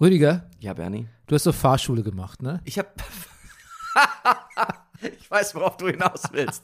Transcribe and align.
Rüdiger, 0.00 0.48
Ja, 0.60 0.72
Bernie. 0.74 1.06
du 1.26 1.34
hast 1.34 1.46
doch 1.46 1.54
Fahrschule 1.54 2.02
gemacht, 2.02 2.42
ne? 2.42 2.60
Ich 2.64 2.78
hab. 2.78 3.02
ich 5.20 5.30
weiß, 5.30 5.54
worauf 5.54 5.76
du 5.76 5.88
hinaus 5.88 6.22
willst. 6.32 6.62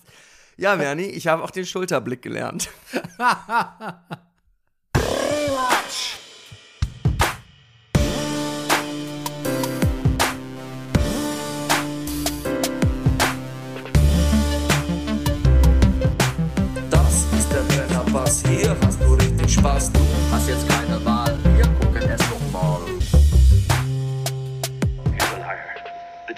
Ja, 0.56 0.76
Bernie, 0.76 1.04
ich 1.04 1.26
habe 1.26 1.42
auch 1.42 1.50
den 1.50 1.66
Schulterblick 1.66 2.22
gelernt. 2.22 2.70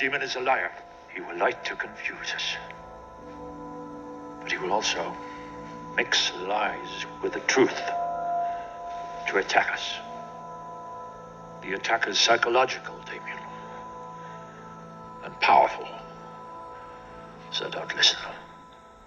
Demon 0.09 0.23
is 0.23 0.37
a 0.37 0.41
liar. 0.41 0.73
He 1.15 1.21
will 1.21 1.37
like 1.37 1.63
to 1.65 1.77
confuse 1.77 2.33
us. 2.35 2.57
But 4.41 4.51
he 4.51 4.57
will 4.57 4.73
also 4.73 5.15
mix 5.97 6.33
lies 6.47 7.05
with 7.23 7.35
the 7.35 7.41
truth 7.41 7.79
to 9.29 9.37
attack 9.37 9.71
us. 9.71 9.93
The 11.61 11.75
attack 11.75 12.09
is 12.09 12.19
psychological, 12.19 12.95
Damien. 13.05 13.37
And 15.25 15.39
powerful. 15.41 15.87
So 17.51 17.69
don't 17.69 17.95
listen. 17.95 18.19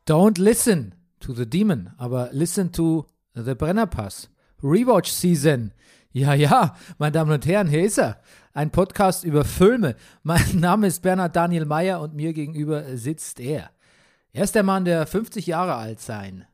Don't 0.05 0.37
listen 0.37 0.93
to 1.21 1.33
the 1.33 1.47
demon, 1.47 1.93
aber 1.99 2.29
listen 2.31 2.69
to 2.73 3.07
the 3.33 3.55
Brennerpass. 3.55 4.27
Rewatch 4.61 5.07
Season. 5.07 5.73
Ja, 6.13 6.33
ja, 6.33 6.75
meine 6.97 7.13
Damen 7.13 7.31
und 7.31 7.45
Herren, 7.45 7.69
hier 7.69 7.85
ist 7.85 7.97
er. 7.97 8.19
Ein 8.51 8.69
Podcast 8.69 9.23
über 9.23 9.45
Filme. 9.45 9.95
Mein 10.23 10.43
Name 10.59 10.87
ist 10.87 11.01
Bernhard 11.01 11.37
Daniel 11.37 11.63
Meyer 11.63 12.01
und 12.01 12.13
mir 12.15 12.33
gegenüber 12.33 12.97
sitzt 12.97 13.39
er. 13.39 13.71
Er 14.33 14.43
ist 14.43 14.53
der 14.53 14.63
Mann, 14.63 14.83
der 14.83 15.07
50 15.07 15.47
Jahre 15.47 15.75
alt 15.75 16.01
sein, 16.01 16.45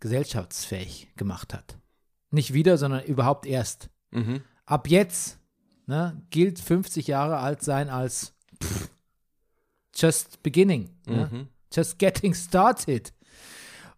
gesellschaftsfähig 0.00 1.08
gemacht 1.16 1.54
hat. 1.54 1.78
Nicht 2.30 2.52
wieder, 2.52 2.76
sondern 2.76 3.04
überhaupt 3.04 3.46
erst. 3.46 3.88
Ab 4.66 4.86
jetzt 4.86 5.38
ne, 5.86 6.20
gilt 6.28 6.60
50 6.60 7.06
Jahre 7.06 7.38
alt 7.38 7.62
sein 7.62 7.88
als 7.88 8.34
pff, 8.62 8.90
just 9.94 10.42
beginning. 10.42 10.90
Ne? 11.06 11.30
Just 11.72 11.98
getting 11.98 12.34
started. 12.34 13.14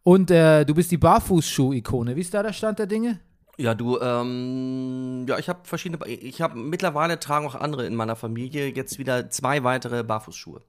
Und 0.04 0.30
äh, 0.30 0.64
du 0.64 0.74
bist 0.74 0.92
die 0.92 0.96
Barfußschuh-Ikone. 0.96 2.14
Wie 2.14 2.20
ist 2.20 2.32
da 2.34 2.42
der 2.44 2.52
Stand 2.52 2.78
der 2.78 2.86
Dinge? 2.86 3.18
Ja, 3.58 3.74
du, 3.74 3.98
ähm, 4.00 5.26
ja, 5.28 5.38
ich 5.38 5.48
habe 5.48 5.60
verschiedene, 5.64 6.06
ich 6.06 6.40
habe 6.40 6.56
mittlerweile 6.58 7.18
tragen 7.18 7.46
auch 7.46 7.56
andere 7.56 7.86
in 7.86 7.94
meiner 7.96 8.14
Familie 8.16 8.68
jetzt 8.68 8.98
wieder 8.98 9.30
zwei 9.30 9.64
weitere 9.64 10.04
Barfußschuhe. 10.04 10.62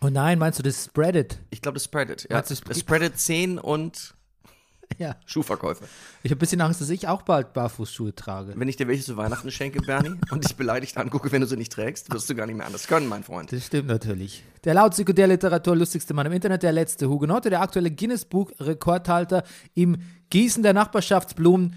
Oh 0.00 0.08
nein, 0.08 0.38
meinst 0.38 0.58
du 0.58 0.62
das 0.62 0.84
Spreaded? 0.84 1.38
Ich 1.50 1.60
glaube, 1.60 1.74
das 1.74 1.84
Spreaded. 1.84 2.26
Ja, 2.30 2.36
Meinst 2.36 2.50
du, 2.50 2.54
es- 2.70 2.78
Spreaded 2.80 3.18
10 3.18 3.58
und 3.58 4.14
Ja. 4.98 5.16
Schuhverkäufe. 5.26 5.82
Ich 6.22 6.30
habe 6.30 6.36
ein 6.36 6.38
bisschen 6.38 6.60
Angst, 6.60 6.80
dass 6.80 6.90
ich 6.90 7.08
auch 7.08 7.22
bald 7.22 7.52
Barfußschuhe 7.52 8.14
trage. 8.14 8.52
Wenn 8.56 8.68
ich 8.68 8.76
dir 8.76 8.86
welche 8.86 9.02
zu 9.02 9.16
Weihnachten 9.16 9.50
schenke, 9.50 9.80
Bernie, 9.80 10.14
und 10.30 10.44
dich 10.44 10.54
beleidigt 10.54 10.96
angucke, 10.96 11.32
wenn 11.32 11.40
du 11.40 11.48
sie 11.48 11.56
nicht 11.56 11.72
trägst, 11.72 12.12
wirst 12.12 12.30
du 12.30 12.36
gar 12.36 12.46
nicht 12.46 12.54
mehr 12.56 12.66
anders 12.66 12.86
können, 12.86 13.08
mein 13.08 13.24
Freund. 13.24 13.50
Das 13.50 13.66
stimmt 13.66 13.88
natürlich. 13.88 14.44
Der 14.62 14.74
laut 14.74 14.94
Sekundärliteratur 14.94 15.74
lustigste 15.74 16.14
Mann 16.14 16.26
im 16.26 16.32
Internet, 16.32 16.62
der 16.62 16.70
letzte 16.70 17.08
Hugenotte, 17.08 17.50
der 17.50 17.62
aktuelle 17.62 17.90
Guinness-Buch-Rekordhalter 17.90 19.42
im 19.74 19.96
Gießen 20.30 20.62
der 20.62 20.72
Nachbarschaftsblumen, 20.74 21.74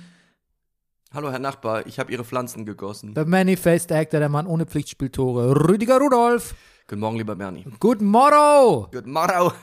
Hallo, 1.12 1.32
Herr 1.32 1.40
Nachbar, 1.40 1.88
ich 1.88 1.98
habe 2.00 2.12
Ihre 2.12 2.24
Pflanzen 2.24 2.66
gegossen. 2.66 3.14
der 3.16 3.26
Manifest 3.26 3.92
Actor, 3.92 4.20
der 4.20 4.30
Mann 4.30 4.46
ohne 4.46 4.66
Pflichtspieltore, 4.68 5.68
Rüdiger 5.68 5.98
Rudolf. 6.00 6.54
Guten 6.88 7.02
Morgen, 7.02 7.18
lieber 7.18 7.36
Bernie. 7.36 7.66
Good 7.80 8.02
morrow! 8.02 8.90
Guten 8.92 9.12
Morgen. 9.12 9.52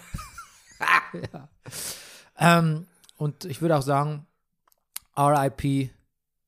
Ähm, 2.38 2.86
und 3.16 3.46
ich 3.46 3.62
würde 3.62 3.76
auch 3.78 3.82
sagen, 3.82 4.26
RIP, 5.16 5.88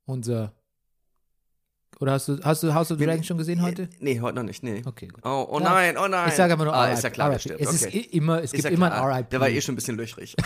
unser. 0.04 0.52
Oder 1.98 2.12
hast 2.12 2.28
du, 2.28 2.38
hast 2.44 2.62
du 2.62 2.74
House 2.74 2.92
of 2.92 2.98
the 2.98 3.06
Dragon 3.06 3.24
schon 3.24 3.38
gesehen 3.38 3.62
heute? 3.62 3.88
Nee, 3.98 4.20
heute 4.20 4.36
noch 4.36 4.42
nicht, 4.42 4.62
nee. 4.62 4.82
Okay, 4.84 5.08
gut. 5.08 5.24
Oh, 5.24 5.46
oh 5.50 5.58
Ja. 5.60 5.64
nein, 5.70 5.96
oh 5.96 6.06
nein. 6.06 6.28
Ich 6.28 6.34
sage 6.34 6.52
aber 6.52 6.64
nur 6.66 6.74
ah, 6.74 6.84
RIP. 6.84 6.94
ist 6.98 7.04
ja 7.04 7.08
klar, 7.10 7.30
RIP. 7.30 7.58
Es, 7.58 7.72
ist 7.72 7.86
okay. 7.86 8.00
i- 8.00 8.16
immer, 8.18 8.36
es 8.38 8.44
Ist 8.44 8.52
gibt 8.52 8.64
ja 8.64 8.70
immer 8.70 8.92
ein 8.92 9.02
RIP. 9.16 9.30
Der 9.30 9.40
war 9.40 9.48
eh 9.48 9.62
schon 9.62 9.72
ein 9.72 9.76
bisschen 9.76 9.96
löchrig. 9.96 10.36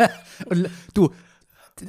Und 0.50 0.68
du, 0.92 1.10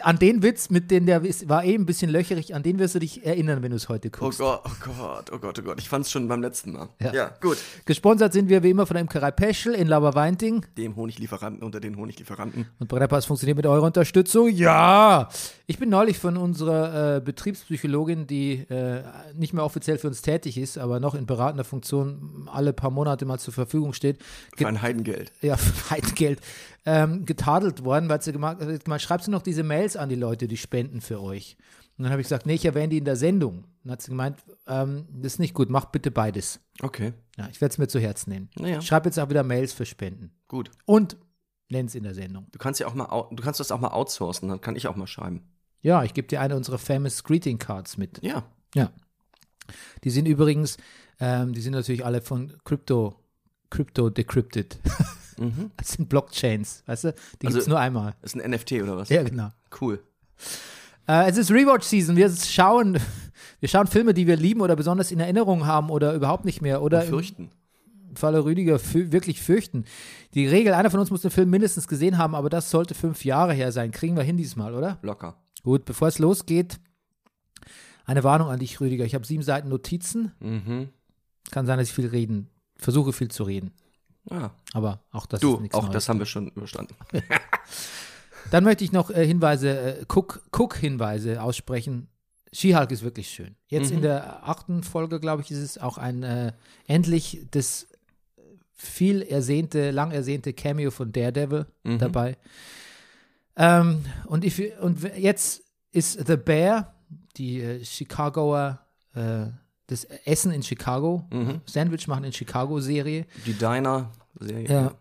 an 0.01 0.17
den 0.19 0.43
Witz, 0.43 0.69
mit 0.69 0.91
dem 0.91 1.05
der 1.05 1.23
war 1.23 1.63
eh 1.63 1.75
ein 1.75 1.85
bisschen 1.85 2.09
löcherig, 2.11 2.55
an 2.55 2.63
den 2.63 2.79
wirst 2.79 2.95
du 2.95 2.99
dich 2.99 3.25
erinnern, 3.25 3.61
wenn 3.63 3.71
du 3.71 3.77
es 3.77 3.89
heute 3.89 4.09
Oh 4.09 4.19
guckst. 4.19 4.39
Gott, 4.39 4.61
oh 4.65 4.69
Gott, 4.85 5.31
oh 5.33 5.37
Gott, 5.39 5.59
oh 5.59 5.61
Gott. 5.61 5.79
Ich 5.79 5.89
fand's 5.89 6.11
schon 6.11 6.27
beim 6.27 6.41
letzten 6.41 6.71
Mal. 6.73 6.89
Ja. 6.99 7.13
Ja, 7.13 7.31
gut. 7.41 7.57
Gesponsert 7.85 8.33
sind 8.33 8.49
wir 8.49 8.63
wie 8.63 8.69
immer 8.69 8.85
von 8.85 8.95
der 8.95 9.01
Imkerei 9.01 9.31
Peschel 9.31 9.73
in 9.73 9.87
Laberweinting. 9.87 10.65
Dem 10.77 10.95
Honiglieferanten 10.95 11.63
unter 11.63 11.79
den 11.79 11.97
Honiglieferanten. 11.97 12.65
Und 12.79 12.87
Brennerpass 12.87 13.25
funktioniert 13.25 13.57
mit 13.57 13.65
eurer 13.65 13.85
Unterstützung. 13.85 14.49
Ja! 14.49 15.29
Ich 15.67 15.77
bin 15.79 15.89
neulich 15.89 16.19
von 16.19 16.35
unserer 16.37 17.17
äh, 17.17 17.21
Betriebspsychologin, 17.21 18.27
die 18.27 18.53
äh, 18.69 19.03
nicht 19.35 19.53
mehr 19.53 19.63
offiziell 19.63 19.97
für 19.97 20.07
uns 20.07 20.21
tätig 20.21 20.57
ist, 20.57 20.77
aber 20.77 20.99
noch 20.99 21.15
in 21.15 21.25
beratender 21.25 21.63
Funktion 21.63 22.47
alle 22.51 22.73
paar 22.73 22.91
Monate 22.91 23.25
mal 23.25 23.39
zur 23.39 23.53
Verfügung 23.53 23.93
steht, 23.93 24.17
Für 24.57 24.67
ein 24.67 24.81
Heidengeld. 24.81 25.31
ja, 25.41 25.55
für 25.57 25.91
Heidengeld, 25.91 26.39
ähm, 26.85 27.25
getadelt 27.25 27.83
worden, 27.83 28.09
weil 28.09 28.21
sie 28.21 28.31
gemacht 28.33 28.57
hat, 28.59 29.01
schreibst 29.01 29.27
du 29.27 29.31
noch 29.31 29.43
diese 29.43 29.63
Mails 29.81 29.97
an 29.97 30.09
die 30.09 30.15
Leute, 30.15 30.47
die 30.47 30.57
spenden 30.57 31.01
für 31.01 31.19
euch. 31.21 31.57
Und 31.97 32.03
dann 32.03 32.11
habe 32.11 32.21
ich 32.21 32.25
gesagt, 32.25 32.45
nee, 32.45 32.53
ich 32.53 32.65
erwähne 32.65 32.89
die 32.89 32.97
in 32.99 33.05
der 33.05 33.15
Sendung. 33.15 33.57
Und 33.63 33.65
dann 33.83 33.93
hat 33.93 34.01
sie 34.01 34.11
gemeint, 34.11 34.37
ähm, 34.67 35.07
das 35.11 35.33
ist 35.33 35.39
nicht 35.39 35.53
gut, 35.53 35.69
mach 35.69 35.85
bitte 35.85 36.11
beides. 36.11 36.59
Okay, 36.81 37.13
Ja, 37.37 37.47
ich 37.49 37.59
werde 37.61 37.71
es 37.73 37.77
mir 37.77 37.87
zu 37.87 37.99
Herzen 37.99 38.29
nehmen. 38.31 38.49
Naja. 38.59 38.79
Ich 38.79 38.85
schreibe 38.87 39.07
jetzt 39.09 39.19
auch 39.19 39.29
wieder 39.29 39.43
Mails 39.43 39.73
für 39.73 39.85
Spenden. 39.85 40.31
gut. 40.47 40.69
Und 40.85 41.17
nenn 41.69 41.85
es 41.85 41.95
in 41.95 42.03
der 42.03 42.13
Sendung. 42.13 42.47
Du 42.51 42.59
kannst 42.59 42.79
ja 42.79 42.87
auch 42.87 42.93
mal, 42.93 43.07
du 43.31 43.41
kannst 43.43 43.59
das 43.59 43.71
auch 43.71 43.79
mal 43.79 43.91
outsourcen, 43.91 44.49
dann 44.49 44.59
kann 44.61 44.75
ich 44.75 44.87
auch 44.87 44.95
mal 44.97 45.07
schreiben. 45.07 45.41
Ja, 45.81 46.03
ich 46.03 46.13
gebe 46.13 46.27
dir 46.27 46.41
eine 46.41 46.55
unserer 46.57 46.77
famous 46.77 47.23
Greeting 47.23 47.57
Cards 47.59 47.97
mit. 47.97 48.21
Ja. 48.21 48.43
Ja. 48.75 48.91
Die 50.03 50.09
sind 50.09 50.27
übrigens, 50.27 50.77
ähm, 51.19 51.53
die 51.53 51.61
sind 51.61 51.73
natürlich 51.73 52.03
alle 52.05 52.21
von 52.21 52.53
Crypto, 52.65 53.15
Crypto 53.69 54.09
decrypted. 54.09 54.79
Das 55.77 55.93
sind 55.93 56.09
Blockchains, 56.09 56.83
weißt 56.85 57.03
du? 57.05 57.15
Die 57.41 57.47
Also- 57.47 57.57
gibt's 57.57 57.67
nur 57.69 57.79
einmal. 57.79 58.15
Ist 58.21 58.35
ein 58.35 58.41
NFT 58.51 58.81
oder 58.83 58.97
was? 58.97 59.09
Ja, 59.09 59.23
genau. 59.23 59.49
Cool. 59.79 60.01
Äh, 61.07 61.29
es 61.29 61.37
ist 61.37 61.51
Rewatch 61.51 61.85
Season. 61.85 62.15
Wir 62.15 62.29
schauen, 62.29 62.97
wir 63.59 63.69
schauen 63.69 63.87
Filme, 63.87 64.13
die 64.13 64.27
wir 64.27 64.37
lieben 64.37 64.61
oder 64.61 64.75
besonders 64.75 65.11
in 65.11 65.19
Erinnerung 65.19 65.65
haben 65.65 65.89
oder 65.89 66.13
überhaupt 66.13 66.45
nicht 66.45 66.61
mehr 66.61 66.81
oder 66.81 67.03
im 67.03 67.09
Fürchten. 67.09 67.49
Falle 68.13 68.43
Rüdiger 68.43 68.77
wirklich 68.93 69.41
fürchten. 69.41 69.85
Die 70.33 70.45
Regel, 70.45 70.73
einer 70.73 70.89
von 70.91 70.99
uns 70.99 71.11
muss 71.11 71.21
den 71.21 71.31
Film 71.31 71.49
mindestens 71.49 71.87
gesehen 71.87 72.17
haben, 72.17 72.35
aber 72.35 72.49
das 72.49 72.69
sollte 72.69 72.93
fünf 72.93 73.23
Jahre 73.23 73.53
her 73.53 73.71
sein. 73.71 73.91
Kriegen 73.91 74.17
wir 74.17 74.23
hin 74.23 74.35
diesmal, 74.35 74.75
oder? 74.75 74.97
Locker. 75.01 75.37
Gut, 75.63 75.85
bevor 75.85 76.09
es 76.09 76.19
losgeht, 76.19 76.79
eine 78.05 78.23
Warnung 78.25 78.49
an 78.49 78.59
dich, 78.59 78.81
Rüdiger. 78.81 79.05
Ich 79.05 79.15
habe 79.15 79.25
sieben 79.25 79.43
Seiten 79.43 79.69
Notizen. 79.69 80.33
Mhm. 80.41 80.89
Kann 81.51 81.65
sein, 81.65 81.77
dass 81.77 81.87
ich 81.87 81.93
viel 81.93 82.07
reden, 82.07 82.49
versuche 82.75 83.13
viel 83.13 83.29
zu 83.29 83.43
reden. 83.43 83.71
Ja. 84.29 84.51
Aber 84.73 85.01
auch 85.11 85.25
das 85.25 85.39
ist 85.39 85.43
Du, 85.43 85.59
nichts 85.59 85.75
auch 85.75 85.83
Neues. 85.83 85.93
das 85.93 86.09
haben 86.09 86.19
wir 86.19 86.25
schon 86.25 86.47
überstanden. 86.49 86.95
Dann 88.51 88.63
möchte 88.63 88.83
ich 88.83 88.91
noch 88.91 89.09
äh, 89.11 89.25
Hinweise, 89.25 89.99
äh, 89.99 90.05
Cook- 90.07 90.41
Cook-Hinweise 90.51 91.41
aussprechen. 91.41 92.07
She-Hulk 92.53 92.91
ist 92.91 93.03
wirklich 93.03 93.29
schön. 93.29 93.55
Jetzt 93.67 93.91
Mhm. 93.91 93.97
in 93.97 94.01
der 94.03 94.47
achten 94.47 94.83
Folge, 94.83 95.19
glaube 95.19 95.41
ich, 95.41 95.51
ist 95.51 95.59
es 95.59 95.77
auch 95.77 95.97
ein 95.97 96.23
äh, 96.23 96.51
endlich 96.85 97.45
das 97.51 97.87
viel 98.73 99.21
ersehnte, 99.21 99.91
lang 99.91 100.11
ersehnte 100.11 100.53
Cameo 100.53 100.91
von 100.91 101.11
Daredevil 101.11 101.65
Mhm. 101.83 101.99
dabei. 101.99 102.37
Ähm, 103.55 104.03
und, 104.25 104.43
ich, 104.43 104.77
und 104.79 105.03
jetzt 105.17 105.63
ist 105.91 106.25
The 106.27 106.35
Bear, 106.37 106.95
die 107.37 107.61
äh, 107.61 107.83
Chicagoer, 107.85 108.79
äh, 109.13 109.47
das 109.91 110.05
Essen 110.25 110.51
in 110.51 110.63
Chicago, 110.63 111.27
Mhm. 111.31 111.61
Sandwich 111.65 112.07
machen 112.07 112.23
in 112.23 112.31
Chicago-Serie. 112.33 113.25
Die 113.45 113.53
Diner-Serie. 113.53 114.67
Ja. 114.69 114.91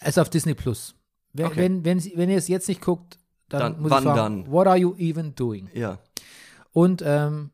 Es 0.00 0.10
ist 0.10 0.18
auf 0.18 0.28
Disney 0.30 0.54
Plus. 0.54 0.94
Wenn, 1.32 1.46
Okay. 1.46 1.56
wenn, 1.56 1.84
wenn, 1.84 2.04
wenn 2.14 2.30
ihr 2.30 2.36
es 2.38 2.48
jetzt 2.48 2.68
nicht 2.68 2.80
guckt, 2.82 3.18
dann, 3.48 3.60
Dann- 3.74 3.82
muss 3.82 3.90
ich 3.90 3.98
fragen, 3.98 4.44
dann? 4.44 4.52
what 4.52 4.66
are 4.66 4.76
you 4.76 4.94
even 4.96 5.34
doing? 5.34 5.68
Ja. 5.74 5.98
Und 6.72 7.02
ähm, 7.04 7.50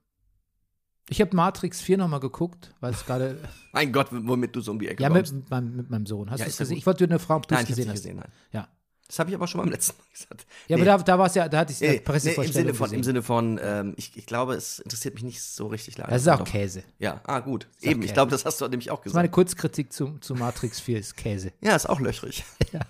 ich 1.09 1.21
habe 1.21 1.35
Matrix 1.35 1.81
4 1.81 1.99
nochmal 1.99 2.21
geguckt, 2.21 2.75
weil 2.81 2.93
es 2.93 3.05
gerade, 3.07 3.39
Mein 3.73 3.93
Gott, 3.93 4.09
womit 4.11 4.55
du 4.57 4.61
so 4.61 4.73
um 4.73 4.79
die 4.79 4.89
Ecke 4.89 5.03
ja, 5.03 5.09
kommst. 5.11 5.33
mit, 5.33 5.43
mit, 5.43 5.51
meinem, 5.51 5.77
mit 5.77 5.91
meinem 5.91 6.07
Sohn. 6.07 6.31
Hast 6.31 6.41
Ja, 6.41 6.47
du 6.47 6.51
es 6.51 6.59
ja 6.59 6.63
gesehen? 6.65 6.75
gut. 6.75 6.79
Ich 6.81 6.87
wollte 6.87 7.05
nur 7.05 7.11
eine 7.11 7.19
Frage, 7.21 7.37
ob 7.39 7.49
du 7.49 7.55
Nein, 7.55 7.63
es 7.65 7.69
gesehen 7.69 7.85
nicht 7.85 7.93
hast. 7.95 8.03
gesehen, 8.03 8.17
nein. 8.17 8.29
Ja, 8.53 8.69
Das 9.11 9.19
habe 9.19 9.31
ich 9.31 9.35
aber 9.35 9.49
schon 9.49 9.61
beim 9.61 9.71
letzten 9.71 9.99
Mal 9.99 10.05
gesagt. 10.13 10.47
ja 10.69 10.77
Nee. 10.77 10.83
aber 10.83 10.99
da, 10.99 10.99
da 10.99 11.19
war 11.19 11.27
es 11.27 11.35
ja, 11.35 11.49
da 11.49 11.59
hatte 11.59 11.73
ich 11.73 11.81
Nee, 11.81 11.87
der 11.87 11.95
nee, 11.95 11.99
im, 11.99 12.05
Pressevorstellung 12.05 12.67
Sinne 12.69 12.75
von, 12.75 12.93
Im. 12.93 13.03
Sinne 13.03 13.23
von, 13.23 13.61
ähm, 13.61 13.95
ich, 13.97 14.17
ich 14.17 14.25
glaube, 14.25 14.55
es 14.55 14.79
interessiert 14.79 15.15
mich 15.15 15.25
nicht 15.25 15.43
so 15.43 15.67
richtig 15.67 15.99
leider. 15.99 16.13
Das 16.13 16.23
ist 16.23 16.29
auch 16.29 16.39
Doch. 16.39 16.47
Käse. 16.47 16.85
Ja, 17.01 17.21
ah, 17.25 17.41
gut. 17.41 17.67
auch 17.67 17.83
Eben, 17.83 18.03
ich 18.03 18.13
glaube, 18.15 18.31
das 18.31 18.45
hast 18.45 18.61
du 18.61 18.69
nämlich 18.69 18.93
auch 18.93 18.99
Das 18.99 19.07
ist 19.07 19.15
meine 19.15 19.27
gesagt. 19.29 19.35
Kurzkritik 19.35 19.93
zu, 19.93 20.19
zu 20.21 20.37
Matrix 20.37 20.79
4 20.79 21.01
ist 21.01 21.17
Käse. 21.17 21.53
Ja, 21.61 21.75
ist 21.75 21.89
auch 21.89 22.01
löchrig. 22.01 22.45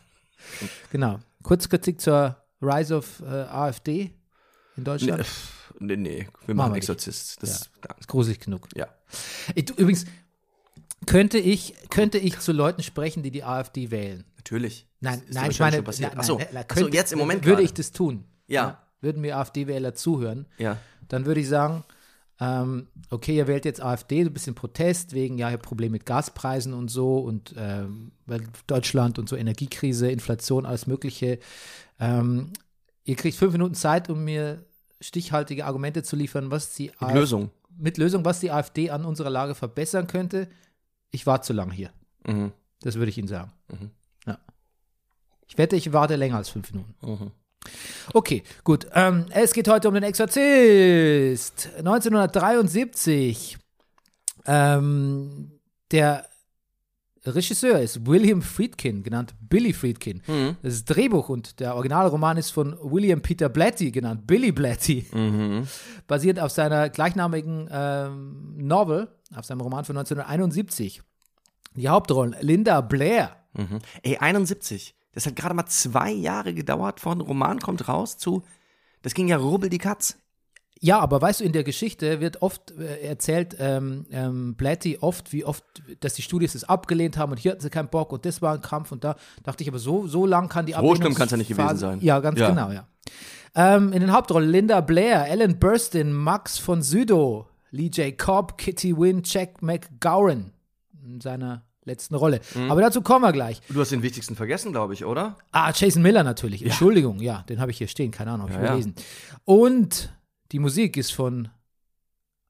Genau. 0.91 1.21
Kurzkritik 1.43 2.01
zur 2.01 2.37
Rise 2.61 2.97
of 2.97 3.21
äh, 3.21 3.25
AfD 3.27 4.11
in 4.77 4.85
Deutschland. 4.85 5.25
Nee, 5.79 5.97
nee, 5.97 6.29
wir 6.45 6.55
Machen 6.55 6.57
machen 6.57 6.73
wir 6.73 6.79
Exorzist. 6.79 7.43
Das, 7.43 7.71
ja. 7.85 7.95
Ist 7.99 8.09
gruselig 8.09 8.41
genug. 8.41 8.69
ja. 8.75 8.89
Du, 9.55 9.75
übrigens, 9.75 10.05
könnte 11.07 11.39
ich, 11.39 11.75
könnte 11.91 12.19
ich 12.19 12.39
zu 12.41 12.53
Leuten 12.53 12.83
sprechen, 12.83 13.23
die 13.23 13.31
die 13.31 13.45
AfD 13.45 13.91
wählen? 13.91 14.25
Natürlich. 14.37 14.87
Nein, 15.01 15.21
Ist 15.27 15.35
nein, 15.35 15.51
ich 15.51 15.59
meine, 15.61 15.77
schon 15.77 15.85
passiert. 15.85 16.11
nein, 16.11 16.21
Ach 16.21 16.25
so. 16.25 16.39
nein, 16.39 16.47
nein, 16.53 16.65
Ach 16.69 16.75
so, 16.77 16.83
könnte- 16.83 16.97
jetzt 16.97 17.13
im 17.13 17.19
Moment 17.19 17.43
Würde 17.45 17.53
gerade. 17.57 17.63
ich 17.65 17.75
das 17.75 17.93
tun? 17.93 18.25
Ja. 18.47 18.83
Würden 19.01 19.23
mir 19.23 19.37
AfD-Wähler 19.39 19.95
zuhören? 19.95 20.47
Ja. 20.59 20.77
Dann 21.09 21.25
würde 21.25 21.41
ich 21.41 21.49
sagen, 21.49 21.85
ähm, 22.39 22.87
okay, 23.11 23.37
ihr 23.37 23.47
wählt 23.47 23.65
jetzt 23.65 23.83
AfD, 23.83 24.23
so 24.25 24.31
ein 24.31 24.35
bisschen 24.35 24.55
Protest 24.55 25.13
wegen, 25.15 25.39
ja, 25.39 25.49
ihr 25.49 25.55
habt 25.55 25.63
Probleme 25.65 25.93
mit 25.93 26.07
Gaspreisen 26.07 26.73
und 26.75 26.89
so 26.91 27.19
und 27.19 27.55
ähm, 27.57 28.13
Deutschland 28.67 29.19
und 29.19 29.29
so 29.29 29.37
Energiekrise, 29.37 30.11
Inflation, 30.11 30.65
alles 30.67 30.87
Mögliche. 30.87 31.39
Ähm, 31.99 32.53
ihr 33.05 33.17
kriegt 33.17 33.37
fünf 33.37 33.53
Minuten 33.53 33.75
Zeit, 33.75 34.09
um 34.11 34.25
mir 34.25 34.65
stichhaltige 35.01 35.65
Argumente 35.65 36.03
zu 36.03 36.17
liefern, 36.17 36.51
was 36.51 36.75
die 36.75 36.85
Mit 36.89 37.03
AfD 37.03 37.19
Lösung. 37.19 37.51
mit 37.77 37.99
Lösung, 37.99 38.25
was 38.25 38.41
die 38.41 38.51
AfD 38.51 38.91
an 38.91 39.05
unserer 39.05 39.31
Lage 39.31 39.55
verbessern 39.55 40.07
könnte. 40.07 40.49
Ich 41.11 41.27
warte 41.27 41.47
zu 41.47 41.53
lange 41.53 41.73
hier. 41.73 41.91
Mhm. 42.27 42.53
Das 42.83 42.95
würde 42.97 43.11
ich 43.11 43.19
Ihnen 43.19 43.29
sagen. 43.29 43.53
Mhm. 43.69 43.91
Ja. 44.27 44.39
Ich 45.49 45.59
wette, 45.59 45.77
ich 45.77 45.93
warte 45.93 46.17
länger 46.17 46.37
als 46.37 46.49
fünf 46.49 46.73
Minuten. 46.73 46.95
Mhm. 47.03 47.31
Okay, 48.15 48.43
gut. 48.65 48.87
Ähm, 48.95 49.27
es 49.31 49.53
geht 49.53 49.69
heute 49.69 49.89
um 49.89 49.95
den 49.95 50.03
Exorzist. 50.05 51.69
1973. 51.79 53.59
Ähm, 54.47 55.53
der 55.91 56.27
Regisseur 57.27 57.79
ist 57.81 58.07
William 58.07 58.41
Friedkin, 58.41 59.03
genannt 59.03 59.35
Billy 59.41 59.75
Friedkin. 59.75 60.23
Mhm. 60.27 60.57
Das 60.63 60.85
Drehbuch 60.87 61.29
und 61.29 61.61
der 61.61 61.75
Originalroman 61.75 62.39
ist 62.39 62.51
von 62.51 62.79
William 62.81 63.21
Peter 63.21 63.51
Blatty, 63.51 63.91
genannt 63.91 64.27
Billy 64.27 64.53
Blatty, 64.53 65.07
Mhm. 65.13 65.67
basiert 66.07 66.41
auf 66.41 66.51
seiner 66.53 66.89
gleichnamigen 66.89 67.69
ähm, 67.71 68.57
Novel, 68.57 69.09
auf 69.35 69.45
seinem 69.45 69.61
Roman 69.61 69.85
von 69.85 69.97
1971. 69.97 71.03
Die 71.77 71.89
Hauptrollen 71.89 72.35
Linda 72.41 72.81
Blair, 72.81 73.37
Mhm. 73.53 73.81
Ey, 74.03 74.17
71. 74.19 74.95
Das 75.13 75.27
hat 75.27 75.35
gerade 75.35 75.55
mal 75.57 75.67
zwei 75.67 76.13
Jahre 76.13 76.55
gedauert 76.55 77.01
von 77.01 77.21
Roman 77.21 77.59
kommt 77.59 77.89
raus 77.89 78.17
zu. 78.17 78.45
Das 79.03 79.13
ging 79.13 79.27
ja 79.27 79.39
rubbel 79.39 79.69
die 79.71 79.79
Katz. 79.79 80.17
Ja, 80.83 81.01
aber 81.01 81.21
weißt 81.21 81.41
du, 81.41 81.45
in 81.45 81.53
der 81.53 81.65
Geschichte 81.65 82.21
wird 82.21 82.43
oft 82.43 82.71
äh, 82.79 83.01
erzählt, 83.03 83.57
ähm, 83.59 84.07
ähm, 84.13 84.55
Blatty 84.55 84.99
oft, 85.01 85.33
wie 85.33 85.45
oft, 85.45 85.65
dass 85.99 86.15
die 86.15 86.23
Studios 86.23 86.55
es 86.55 86.63
abgelehnt 86.63 87.17
haben 87.19 87.33
und 87.33 87.39
hier 87.39 87.51
hatten 87.51 87.61
sie 87.61 87.71
keinen 87.71 87.89
Bock 87.89 88.13
und 88.13 88.25
das 88.25 88.41
war 88.41 88.55
ein 88.55 88.61
Kampf 88.63 88.93
und 88.93 89.03
da 89.03 89.17
dachte 89.43 89.63
ich, 89.65 89.69
aber 89.69 89.81
so, 89.81 90.07
so 90.07 90.25
lang 90.27 90.49
kann 90.49 90.65
die 90.67 90.73
So 90.75 90.95
schlimm 90.95 91.15
kann's 91.15 91.33
ja 91.33 91.37
nicht 91.37 91.49
gewesen 91.49 91.77
sein. 91.77 91.99
Ja, 92.01 92.21
ganz 92.21 92.39
Ja. 92.39 92.51
genau, 92.51 92.71
ja. 92.71 92.87
Ähm, 93.57 93.93
in 93.93 94.01
den 94.01 94.13
Hauptrollen 94.13 94.49
Linda 94.49 94.81
Blair, 94.81 95.27
Ellen 95.29 95.59
Burstyn, 95.59 96.13
Max 96.13 96.57
von 96.57 96.83
Sydow, 96.83 97.49
Lee 97.71 97.89
J. 97.89 98.17
Cobb, 98.19 98.59
Kitty 98.59 98.97
Wynn, 98.97 99.23
Jack 99.25 99.63
McGowan 99.63 100.53
in 101.05 101.21
seiner 101.21 101.65
letzten 101.85 102.15
Rolle. 102.15 102.41
Mhm. 102.55 102.71
Aber 102.71 102.81
dazu 102.83 103.01
kommen 103.03 103.25
wir 103.25 103.33
gleich. 103.33 103.61
Du 103.69 103.81
hast 103.81 103.91
den 103.91 104.03
wichtigsten 104.03 104.37
vergessen, 104.37 104.73
glaube 104.73 104.93
ich, 104.95 105.05
oder? 105.05 105.37
Ah, 105.53 105.73
Jason 105.75 106.03
Miller 106.03 106.23
natürlich. 106.23 106.65
Entschuldigung, 106.65 107.21
ja, 107.21 107.43
den 107.49 107.61
habe 107.61 107.71
ich 107.71 107.79
hier 107.79 107.89
stehen, 107.89 108.11
keine 108.11 108.33
Ahnung, 108.33 108.49
hab 108.49 108.51
ich 108.51 108.57
Ja, 108.57 108.65
ja. 108.65 108.71
gelesen. 108.73 108.95
Und 109.45 110.13
die 110.53 110.59
Musik 110.59 110.97
ist 110.97 111.13
von, 111.13 111.49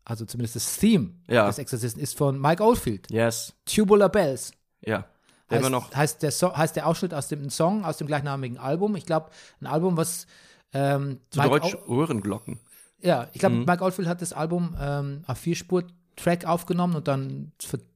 also 0.05 0.25
zumindest 0.25 0.57
das 0.57 0.79
Theme 0.79 1.11
Ja. 1.29 1.47
des 1.47 1.59
Exorzisten 1.59 2.03
ist 2.03 2.17
von 2.19 2.41
Mike 2.41 2.63
Oldfield. 2.63 3.11
Yes. 3.11 3.55
Tubular 3.67 4.09
Bells. 4.09 4.53
Ja. 4.85 5.05
Heißt, 5.51 5.61
immer 5.61 5.71
noch. 5.71 5.95
heißt, 5.95 6.23
der 6.23 6.31
so 6.31 6.57
heißt 6.57 6.77
der 6.77 6.87
Ausschnitt 6.87 7.13
aus 7.13 7.29
dem 7.29 7.51
Song, 7.51 7.85
aus 7.85 7.97
dem 7.99 8.07
gleichnamigen 8.07 8.57
Album. 8.59 8.95
Ich 8.97 9.05
glaube, 9.05 9.31
ein 9.61 9.67
Album, 9.67 9.97
was 9.97 10.27
ähm, 10.73 11.19
Zu 11.31 11.41
Mike 11.41 11.51
Deutsch 11.61 11.77
Röhrenglocken. 11.89 12.61
Ja, 13.03 13.29
ich 13.33 13.41
glaube, 13.41 13.57
Mhm. 13.57 13.65
Mike 13.67 13.83
Oldfield 13.85 14.09
hat 14.09 14.21
das 14.23 14.33
Album 14.33 14.77
ähm, 14.81 15.23
auf 15.27 15.39
Vier-Spur-Track 15.39 16.45
aufgenommen 16.45 16.97
und 16.97 17.09
dann 17.09 17.53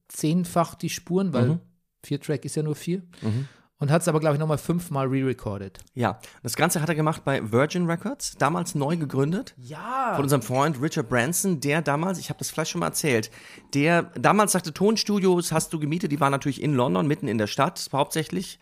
verzehnfacht 0.09 0.83
die 0.83 0.91
Spuren, 0.91 1.33
weil 1.33 1.49
Mhm. 1.49 1.61
vier 2.03 2.21
Track 2.21 2.45
ist 2.45 2.55
ja 2.57 2.63
nur 2.63 2.75
vier. 2.75 3.03
Mhm. 3.23 3.49
Und 3.81 3.91
hat 3.91 4.03
es 4.03 4.09
aber, 4.09 4.21
glaube 4.21 4.37
ich, 4.37 4.41
nochmal 4.41 4.57
fünfmal 4.57 5.09
re-recorded. 5.09 5.79
Ja. 5.95 6.19
Das 6.43 6.55
Ganze 6.57 6.81
hat 6.81 6.89
er 6.89 6.95
gemacht 6.95 7.23
bei 7.25 7.51
Virgin 7.53 7.87
Records, 7.91 8.35
damals 8.39 8.75
neu 8.75 8.97
gegründet. 8.97 9.55
Ja. 9.59 10.13
Von 10.15 10.23
unserem 10.23 10.43
Freund 10.43 10.81
Richard 10.81 11.09
Branson, 11.09 11.61
der 11.61 11.83
damals, 11.83 12.19
ich 12.19 12.29
habe 12.31 12.39
das 12.39 12.51
vielleicht 12.51 12.71
schon 12.71 12.79
mal 12.81 12.87
erzählt, 12.87 13.31
der 13.75 14.05
damals 14.15 14.53
sagte, 14.53 14.73
Tonstudios 14.73 15.51
hast 15.53 15.73
du 15.73 15.81
gemietet, 15.81 16.13
die 16.13 16.21
waren 16.21 16.31
natürlich 16.31 16.63
in 16.63 16.73
London, 16.75 17.07
mitten 17.09 17.27
in 17.29 17.37
der 17.37 17.49
Stadt 17.49 17.89
hauptsächlich. 17.93 18.59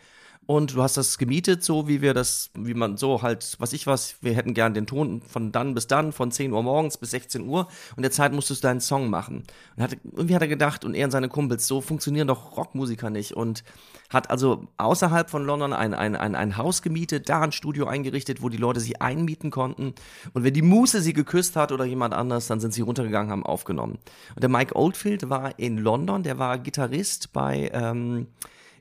Und 0.47 0.75
du 0.75 0.83
hast 0.83 0.97
das 0.97 1.19
gemietet, 1.19 1.63
so 1.63 1.87
wie 1.87 2.03
wir 2.03 2.15
das, 2.15 2.51
wie 2.55 2.75
man 2.75 2.97
so 2.97 3.23
halt, 3.23 3.57
was 3.61 3.73
ich 3.73 3.87
was, 3.87 4.17
wir 4.23 4.35
hätten 4.35 4.55
gern 4.55 4.75
den 4.75 4.87
Ton 4.87 5.23
von 5.23 5.53
dann 5.53 5.73
bis 5.73 5.87
dann, 5.87 6.11
von 6.13 6.33
10 6.33 6.53
Uhr 6.53 6.63
morgens 6.65 6.99
bis 6.99 7.13
16 7.13 7.47
Uhr. 7.47 7.69
Und 7.95 8.03
der 8.03 8.11
Zeit 8.11 8.33
musstest 8.33 8.65
du 8.65 8.69
deinen 8.69 8.81
Song 8.81 9.09
machen. 9.09 9.45
Und 9.77 9.83
hat, 9.83 9.97
irgendwie 10.05 10.35
hat 10.35 10.43
er 10.43 10.49
gedacht, 10.49 10.85
und 10.85 10.95
er 10.95 11.05
und 11.05 11.13
seine 11.13 11.29
Kumpels, 11.29 11.69
so 11.69 11.81
funktionieren 11.81 12.27
doch 12.27 12.57
Rockmusiker 12.57 13.09
nicht. 13.09 13.35
Und 13.35 13.63
hat 14.11 14.31
also 14.31 14.67
außerhalb 14.79 15.31
von 15.31 15.47
London 15.47 15.73
ein, 15.73 15.95
ein, 15.95 16.17
ein, 16.17 16.35
ein 16.35 16.57
Haus 16.57 16.83
gemietet, 16.83 17.29
da 17.29 17.41
ein 17.43 17.53
Studio 17.53 17.87
eingerichtet, 17.87 18.43
wo 18.43 18.49
die 18.49 18.57
Leute 18.57 18.81
sich 18.81 19.01
einmieten 19.01 19.53
konnten. 19.53 19.95
Und 20.33 20.43
wenn 20.43 20.55
die 20.55 20.63
Muse 20.63 21.03
sie 21.03 21.13
geküsst 21.13 21.55
hat 21.55 21.71
oder 21.71 21.85
jemand 21.85 22.15
anders, 22.15 22.49
dann 22.49 22.59
sind 22.59 22.75
sie 22.75 22.83
runtergegangen, 22.83 23.31
haben 23.31 23.47
aufgenommen. 23.47 23.99
Und 24.35 24.43
der 24.43 24.51
Mike 24.51 24.75
Oldfield 24.75 25.31
war 25.31 25.57
in 25.59 25.79
London, 25.79 26.25
der 26.25 26.39
war 26.41 26.59
Gitarrist 26.59 27.33
bei 27.33 27.71
ähm, 27.73 28.27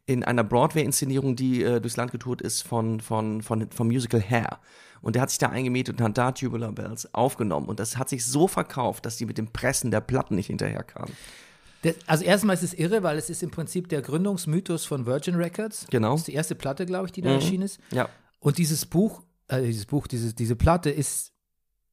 in 0.06 0.24
einer 0.24 0.44
Broadway-Inszenierung, 0.44 1.36
die 1.36 1.64
äh, 1.64 1.80
durchs 1.80 1.98
Land 1.98 2.12
getourt 2.12 2.42
ist 2.42 2.62
von, 2.62 3.00
von, 3.00 3.42
von, 3.42 3.70
vom 3.72 3.88
Musical 3.88 4.22
Hair. 4.22 4.60
Und 5.02 5.16
der 5.16 5.24
hat 5.24 5.30
sich 5.30 5.40
da 5.40 5.50
eingemietet 5.50 6.00
und 6.00 6.06
hat 6.06 6.18
da 6.18 6.32
Tubular 6.32 6.72
Bells 6.72 7.14
aufgenommen. 7.14 7.68
Und 7.68 7.80
das 7.80 7.98
hat 7.98 8.10
sich 8.10 8.26
so 8.26 8.48
verkauft, 8.48 9.06
dass 9.06 9.18
die 9.18 9.26
mit 9.26 9.38
dem 9.38 9.48
Pressen 9.48 9.90
der 9.92 10.02
Platten 10.02 10.36
nicht 10.36 10.48
hinterherkamen. 10.48 11.14
Das, 11.82 11.96
also 12.06 12.24
erstmal 12.24 12.56
ist 12.56 12.64
es 12.64 12.74
irre, 12.74 13.02
weil 13.02 13.18
es 13.18 13.30
ist 13.30 13.42
im 13.42 13.50
Prinzip 13.50 13.90
der 13.90 14.02
Gründungsmythos 14.02 14.86
von 14.86 15.06
Virgin 15.06 15.36
Records. 15.36 15.88
Genau. 15.90 16.12
Das 16.12 16.22
ist 16.22 16.28
die 16.28 16.34
erste 16.34 16.56
Platte, 16.56 16.86
glaube 16.86 17.08
ich, 17.08 17.12
die 17.12 17.22
da 17.22 17.32
erschienen 17.32 17.64
ist. 17.64 17.80
Ja. 17.92 18.10
Und 18.40 18.58
dieses 18.60 18.86
Buch, 18.86 19.24
äh, 19.48 19.62
dieses 19.64 19.86
Buch, 19.86 20.08
diese, 20.08 20.34
diese 20.34 20.56
Platte 20.56 20.92
ist, 20.92 21.32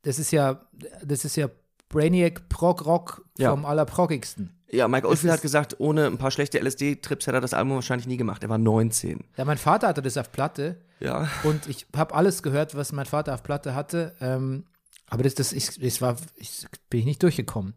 das 0.02 0.19
ist 0.19 0.31
ja, 0.31 0.69
das 1.02 1.25
ist 1.25 1.37
ja 1.37 1.49
Brainiac 1.88 2.49
Prog 2.49 2.85
Rock 2.87 3.25
Ja. 3.38 3.50
vom 3.50 3.64
allerproggigsten. 3.64 4.55
Ja, 4.70 4.87
Mike 4.87 5.08
Oldfield 5.08 5.32
hat 5.32 5.40
gesagt, 5.43 5.76
ohne 5.81 6.06
ein 6.06 6.19
paar 6.19 6.31
schlechte 6.31 6.58
LSD-Trips 6.61 7.26
hätte 7.26 7.38
er 7.38 7.40
das 7.40 7.55
Album 7.55 7.76
wahrscheinlich 7.76 8.06
nie 8.06 8.19
gemacht. 8.19 8.43
Er 8.43 8.50
war 8.50 8.58
19. 8.58 9.25
Ja, 9.37 9.44
mein 9.46 9.56
Vater 9.56 9.88
hatte 9.88 10.02
das 10.02 10.19
auf 10.19 10.31
Platte 10.31 10.76
Ja. 11.00 11.26
und 11.44 11.67
ich 11.69 11.87
habe 11.96 12.14
alles 12.14 12.43
gehört, 12.43 12.75
was 12.75 12.93
mein 12.93 13.06
Vater 13.06 13.32
auf 13.35 13.43
Platte 13.43 13.75
hatte. 13.75 14.14
Ähm, 14.20 14.64
aber 15.11 15.23
das, 15.23 15.35
das, 15.35 15.55
ich, 15.55 15.79
das 15.81 16.02
war, 16.02 16.17
ich 16.37 16.67
bin 16.90 17.00
ich 17.00 17.06
nicht 17.06 17.23
durchgekommen. 17.23 17.73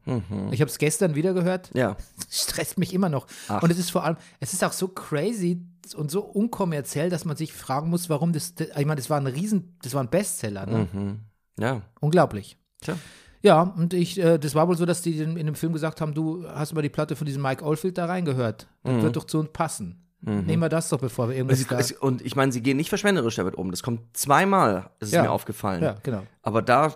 Ich 0.52 0.60
habe 0.60 0.70
es 0.70 0.78
gestern 0.80 1.16
wieder 1.16 1.34
gehört. 1.34 1.72
Ja. 1.74 1.96
stresst 2.30 2.78
mich 2.78 2.94
immer 2.94 3.08
noch. 3.08 3.26
Ach. 3.48 3.64
Und 3.64 3.72
es 3.72 3.80
ist 3.80 3.90
vor 3.90 4.04
allem, 4.04 4.18
es 4.42 4.52
ist 4.52 4.62
auch 4.66 4.74
so 4.74 4.90
crazy 4.90 5.62
und 5.96 6.12
so 6.12 6.24
unkommerziell, 6.26 7.10
dass 7.10 7.24
man 7.24 7.38
sich 7.38 7.54
fragen 7.54 7.90
muss, 7.90 8.10
warum 8.10 8.34
das, 8.34 8.54
ich 8.60 8.86
meine, 8.86 8.98
das 8.98 9.10
war 9.10 9.18
ein 9.18 9.28
Riesen, 9.28 9.78
das 9.82 9.94
war 9.94 10.04
ein 10.04 10.10
Bestseller, 10.10 10.66
ne? 10.66 10.90
Mhm. 10.92 11.20
Ja. 11.58 11.84
Unglaublich. 12.02 12.58
Tja. 12.82 12.98
Ja, 13.44 13.62
und 13.62 13.94
ich, 13.94 14.20
äh, 14.20 14.38
das 14.38 14.54
war 14.56 14.68
wohl 14.68 14.78
so, 14.78 14.86
dass 14.86 15.02
die 15.02 15.18
in, 15.18 15.36
in 15.38 15.46
dem 15.48 15.56
Film 15.56 15.74
gesagt 15.74 16.00
haben, 16.02 16.14
du 16.14 16.46
hast 16.48 16.74
mal 16.74 16.82
die 16.82 16.90
Platte 16.90 17.16
von 17.16 17.26
diesem 17.26 17.42
Mike 17.42 17.64
Oldfield 17.66 17.98
da 17.98 18.06
reingehört. 18.06 18.68
Das 18.84 18.94
Mhm. 18.94 19.02
wird 19.04 19.16
doch 19.16 19.26
zu 19.26 19.40
uns 19.40 19.50
passen. 19.52 19.98
Nehmen 20.24 20.62
wir 20.62 20.70
das 20.70 20.88
doch, 20.90 21.00
bevor 21.00 21.30
wir 21.30 21.36
irgendwas 21.36 21.66
es, 21.90 21.94
und 21.94 22.22
ich 22.24 22.36
meine, 22.36 22.52
sie 22.52 22.62
gehen 22.62 22.78
nicht 22.78 22.90
verschwenderisch 22.90 23.38
damit 23.38 23.56
um. 23.56 23.72
Das 23.72 23.82
kommt 23.82 24.02
zweimal, 24.16 24.92
ist 25.00 25.08
es 25.08 25.14
Ja. 25.14 25.24
mir 25.24 25.32
aufgefallen. 25.32 25.82
Ja, 25.82 25.96
genau. 26.04 26.22
Aber 26.44 26.62
da 26.62 26.96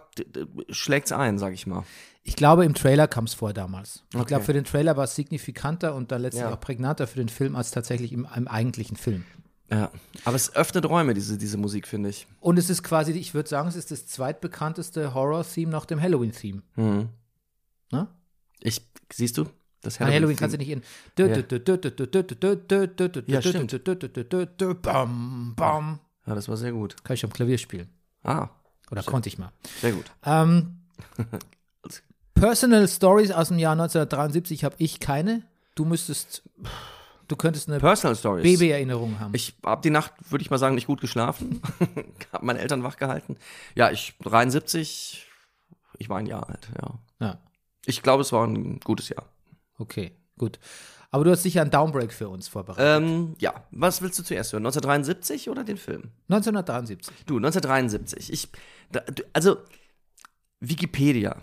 schlägt 0.70 1.08
es 1.08 1.12
ein, 1.12 1.40
sag 1.40 1.54
ich 1.54 1.66
mal. 1.66 1.84
Ich 2.22 2.36
glaube, 2.36 2.66
im 2.66 2.76
Trailer 2.76 3.08
kam 3.08 3.24
es 3.24 3.34
vor 3.34 3.52
damals. 3.52 4.04
Ich 4.14 4.20
Okay. 4.20 4.26
glaube, 4.28 4.44
für 4.44 4.54
den 4.54 4.64
Trailer 4.64 4.96
war 4.96 5.06
es 5.06 5.16
signifikanter 5.16 5.96
und 5.96 6.12
dann 6.12 6.22
letztlich 6.22 6.44
Ja. 6.44 6.54
auch 6.54 6.60
prägnanter 6.60 7.08
für 7.08 7.18
den 7.18 7.30
Film 7.30 7.56
als 7.56 7.72
tatsächlich 7.72 8.14
im, 8.14 8.28
im 8.36 8.48
eigentlichen 8.48 8.96
Film. 8.96 9.26
Ja. 9.70 9.92
Aber 10.26 10.36
es 10.36 10.56
öffnet 10.56 10.88
Räume, 10.88 11.14
diese, 11.14 11.38
diese 11.38 11.58
Musik, 11.58 11.88
finde 11.88 12.10
ich. 12.10 12.28
Und 12.40 12.58
es 12.58 12.70
ist 12.70 12.84
quasi, 12.84 13.12
ich 13.14 13.34
würde 13.34 13.50
sagen, 13.50 13.68
es 13.68 13.76
ist 13.76 13.92
das 13.92 14.06
zweitbekannteste 14.08 15.14
Horror-Theme 15.14 15.72
nach 15.72 15.86
dem 15.86 16.02
Halloween-Theme. 16.02 16.62
Mhm. 16.76 17.10
Ne? 17.92 18.08
Ich, 18.62 18.82
siehst 19.12 19.38
du? 19.38 19.46
Das 19.82 20.02
An 20.02 20.12
Halloween 20.12 20.36
kannst 20.36 20.56
du 20.56 20.58
nicht 20.58 20.70
in. 20.70 20.82
Ja, 23.28 23.42
stimmt. 23.42 24.82
Bam, 24.82 25.54
bam. 25.56 26.00
Ja, 26.26 26.34
das 26.34 26.50
war 26.50 26.58
sehr 26.58 26.72
gut. 26.72 27.04
Kann 27.04 27.14
ich 27.14 27.24
am 27.24 27.32
Klavier 27.32 27.60
spielen. 27.60 27.90
Ah, 28.24 28.50
Oder 28.90 29.04
konnte 29.04 29.30
ich 29.30 29.38
mal. 29.38 29.52
sehr 29.80 29.92
gut. 29.92 30.06
Ähm, 30.26 30.80
Personal 32.34 32.88
Stories 32.88 33.32
aus 33.32 33.50
dem 33.50 33.60
Jahr 33.60 33.74
1973 33.74 34.64
habe 34.64 34.76
ich 34.80 35.00
keine. 35.00 35.44
Du 35.76 35.86
müsstest, 35.86 36.42
du 37.28 37.36
könntest 37.36 37.70
eine 37.70 37.80
Personal 37.80 38.16
Stories. 38.16 38.44
Baby-Erinnerung 38.44 39.20
haben. 39.20 39.34
Ich 39.36 39.56
habe 39.64 39.82
die 39.82 39.90
Nacht, 39.90 40.14
würde 40.30 40.42
ich 40.42 40.50
mal 40.50 40.58
sagen, 40.58 40.76
nicht 40.76 40.88
gut 40.88 41.02
geschlafen. 41.02 41.62
habe 42.32 42.46
meine 42.46 42.60
Eltern 42.60 42.84
wach 42.84 42.98
gehalten. 42.98 43.38
Ja, 43.76 43.92
ich 43.92 44.14
73, 44.24 45.26
ich 45.98 46.10
war 46.10 46.18
ein 46.18 46.26
Jahr 46.26 46.50
alt, 46.50 46.70
ja. 46.82 47.00
ja, 47.20 47.40
Ich 47.86 48.02
glaube, 48.02 48.22
es 48.22 48.32
war 48.32 48.46
ein 48.46 48.80
gutes 48.80 49.10
Jahr. 49.10 49.26
okay, 49.78 50.12
gut. 50.38 50.60
Aber 51.12 51.24
du 51.24 51.32
hast 51.32 51.44
sicher 51.44 51.62
einen 51.62 51.72
Downbreak 51.72 52.12
für 52.12 52.28
uns 52.28 52.50
vorbereitet. 52.50 53.02
Ähm, 53.04 53.36
ja, 53.40 53.54
was 53.72 54.02
willst 54.02 54.20
du 54.20 54.24
zuerst 54.24 54.52
hören? 54.52 54.66
1973 54.66 55.50
oder 55.50 55.64
den 55.64 55.78
Film? 55.78 56.12
1973. 56.28 57.16
Du, 57.26 57.38
1973. 57.38 58.34
Ich, 58.34 58.50
da, 58.92 59.02
also, 59.32 59.60
Wikipedia. 60.60 61.42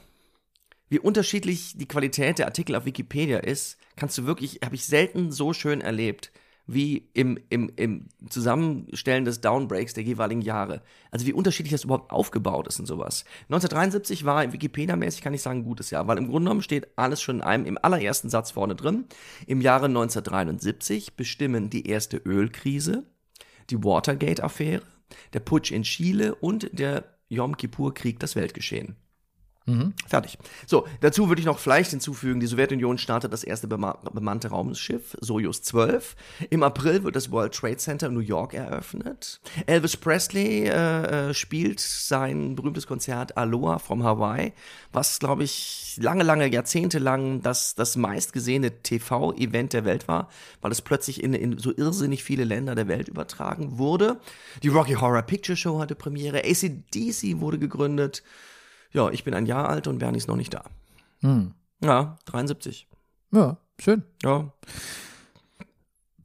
Wie 0.92 0.99
unterschiedlich 0.99 1.78
die 1.78 1.88
Qualität 1.88 2.38
der 2.38 2.44
Artikel 2.44 2.76
auf 2.76 2.84
Wikipedia 2.84 3.38
ist, 3.38 3.78
kannst 3.96 4.18
du 4.18 4.26
wirklich, 4.26 4.61
habe 4.62 4.75
ich 4.75 4.84
selten 4.84 5.32
so 5.32 5.54
schön 5.54 5.80
erlebt, 5.80 6.32
wie 6.66 7.08
im, 7.14 7.38
im, 7.49 7.72
im 7.76 8.08
Zusammenstellen 8.28 9.25
des 9.25 9.40
Downbreaks 9.40 9.94
der 9.94 10.04
jeweiligen 10.04 10.42
Jahre. 10.42 10.82
Also 11.11 11.25
wie 11.25 11.32
unterschiedlich 11.32 11.72
das 11.72 11.84
überhaupt 11.84 12.12
aufgebaut 12.12 12.66
ist 12.66 12.78
und 12.78 12.84
sowas. 12.84 13.25
1973 13.44 14.26
war 14.26 14.52
Wikipedia-mäßig, 14.52 15.22
kann 15.22 15.32
ich 15.32 15.40
sagen, 15.40 15.61
ein 15.61 15.64
gutes 15.64 15.88
Jahr, 15.88 16.08
weil 16.08 16.18
im 16.18 16.28
Grunde 16.28 16.49
genommen 16.49 16.61
steht 16.61 16.88
alles 16.96 17.22
schon 17.22 17.37
in 17.37 17.42
einem, 17.42 17.64
im 17.64 17.78
allerersten 17.80 18.28
Satz 18.28 18.50
vorne 18.50 18.75
drin. 18.75 19.06
Im 19.46 19.62
Jahre 19.62 19.87
1973 19.87 21.16
bestimmen 21.16 21.70
die 21.70 21.87
erste 21.87 22.18
Ölkrise, 22.18 23.06
die 23.70 23.82
Watergate-Affäre, 23.82 24.82
der 25.32 25.40
Putsch 25.40 25.70
in 25.70 25.84
Chile 25.84 26.34
und 26.34 26.68
der 26.78 27.16
Yom 27.30 27.56
Kippur-Krieg 27.56 28.20
das 28.20 28.37
Weltgeschehen. 28.37 28.96
Fertig. 30.09 30.38
So, 30.66 30.87
dazu 31.00 31.28
würde 31.28 31.40
ich 31.40 31.47
noch 31.47 31.59
vielleicht 31.59 31.90
hinzufügen, 31.90 32.40
die 32.40 32.47
Sowjetunion 32.47 32.99
startet 32.99 33.33
das 33.33 33.45
erste 33.45 33.69
bema 33.69 33.99
bemannte 34.12 34.49
Raumschiff, 34.49 35.16
Soyuz 35.21 35.62
12. 35.62 36.16
Im 36.50 36.62
April 36.64 37.04
wird 37.04 37.14
das 37.14 37.31
World 37.31 37.54
Trade 37.54 37.76
Center 37.76 38.09
in 38.09 38.14
New 38.14 38.21
York 38.21 38.54
eröffnet. 38.54 39.40
Elvis 39.66 39.97
Presley 39.97 40.66
äh, 40.66 41.31
äh, 41.31 41.35
spielt 41.35 41.78
sein 41.78 42.57
berühmtes 42.57 42.87
Konzert 42.87 43.37
Aloha 43.37 43.78
from 43.78 44.02
Hawaii, 44.02 44.52
was, 44.92 45.21
glaube 45.21 45.45
ich, 45.45 45.97
lange, 46.00 46.25
lange, 46.25 46.47
Jahrzehnte 46.47 46.99
lang 46.99 47.42
das, 47.42 47.76
das 47.76 47.97
meistgesehene 47.97 48.83
TV-Event 48.83 49.73
der 49.73 49.85
Welt 49.85 50.09
war, 50.09 50.28
weil 50.61 50.73
es 50.73 50.83
plötzlich 50.83 51.23
in, 51.23 51.35
in 51.35 51.59
so 51.59 51.73
irrsinnig 51.76 52.25
viele 52.25 52.45
Länder 52.45 52.75
der 52.75 52.88
Welt 52.88 53.09
übertragen 53.09 53.78
wurde. 53.78 54.21
Die 54.62 54.69
Rocky 54.69 54.95
Horror 54.95 55.23
Picture 55.23 55.57
Show 55.57 55.78
hatte 55.78 55.95
Premiere, 55.95 56.42
ACDC 56.45 57.40
wurde 57.40 57.59
gegründet. 57.59 58.23
Ja, 58.92 59.08
ich 59.11 59.25
bin 59.25 59.34
ein 59.34 59.46
Jahr 59.46 59.68
alt 59.68 59.87
und 59.87 59.99
Bernie 59.99 60.18
ist 60.18 60.28
noch 60.28 60.37
nicht 60.37 60.54
da. 60.54 60.64
Ja, 61.82 62.18
73. 62.26 62.88
Ja, 63.32 63.56
schön. 63.78 64.02
Ja, 64.22 64.52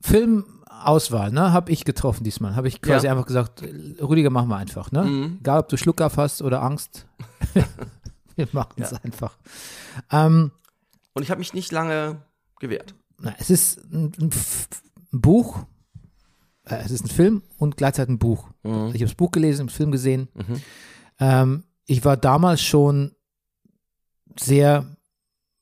Filmauswahl, 0.02 1.32
ne, 1.32 1.52
habe 1.52 1.72
ich 1.72 1.84
getroffen 1.86 2.24
diesmal. 2.24 2.56
Habe 2.56 2.68
ich 2.68 2.82
quasi 2.82 3.06
Ja. 3.08 3.12
einfach 3.12 3.26
gesagt, 3.26 3.62
Rüdiger, 4.02 4.30
machen 4.30 4.50
wir 4.50 4.58
einfach, 4.58 4.92
ne? 4.92 5.04
Mhm. 5.04 5.38
Egal, 5.40 5.60
ob 5.60 5.70
du 5.70 5.78
Schluckauf 5.78 6.18
hast 6.18 6.42
oder 6.42 6.62
Angst. 6.64 7.06
wir 8.36 8.48
machen 8.52 8.82
es 8.82 8.94
einfach. 8.94 9.38
Ähm, 10.12 10.52
und 11.14 11.24
ich 11.24 11.30
habe 11.32 11.40
mich 11.40 11.54
nicht 11.54 11.72
lange 11.72 12.22
gewehrt. 12.60 12.94
na, 13.20 13.34
es 13.40 13.50
ist 13.50 13.78
ein, 13.92 14.12
ein, 14.20 14.30
ein 15.14 15.22
Buch, 15.22 15.60
äh, 16.66 16.76
es 16.84 16.92
ist 16.92 17.06
ein 17.06 17.10
Film 17.10 17.42
und 17.58 17.78
gleichzeitig 17.78 18.14
ein 18.16 18.20
Buch. 18.20 18.50
Ich 18.64 18.70
habe 18.72 19.00
das 19.00 19.16
Buch 19.16 19.32
gelesen, 19.32 19.68
den 19.68 19.70
Film 19.74 19.92
gesehen. 19.92 20.28
Ähm, 21.20 21.64
ich 21.88 22.06
war 22.06 22.16
damals 22.18 22.62
schon 22.62 23.16
sehr 24.40 24.86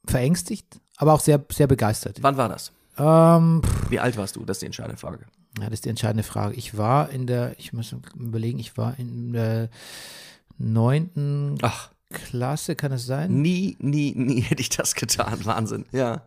verängstigt, 0.05 0.79
aber 0.97 1.13
auch 1.13 1.19
sehr, 1.21 1.43
sehr 1.51 1.67
begeistert. 1.67 2.17
Wann 2.21 2.35
war 2.37 2.49
das? 2.49 2.71
Ähm, 2.97 3.61
Wie 3.89 3.99
alt 3.99 4.17
warst 4.17 4.35
du? 4.35 4.43
Das 4.45 4.57
ist 4.57 4.61
die 4.61 4.65
entscheidende 4.67 4.97
Frage. 4.97 5.25
ja, 5.59 5.65
das 5.65 5.73
ist 5.75 5.85
die 5.85 5.89
entscheidende 5.89 6.23
Frage. 6.23 6.55
Ich 6.55 6.77
war 6.77 7.09
in 7.09 7.27
der, 7.27 7.57
ich 7.59 7.73
muss 7.73 7.95
überlegen, 8.15 8.59
ich 8.59 8.77
war 8.77 8.97
in 8.99 9.33
der 9.33 9.69
neunten 10.57 11.57
Ach, 11.61 11.91
Klasse, 12.11 12.75
kann 12.75 12.91
es 12.91 13.05
sein? 13.05 13.41
nie, 13.41 13.75
nie, 13.79 14.13
nie 14.15 14.41
hätte 14.41 14.61
ich 14.61 14.69
das 14.69 14.95
getan. 14.95 15.45
Wahnsinn. 15.45 15.85
Ja. 15.91 16.21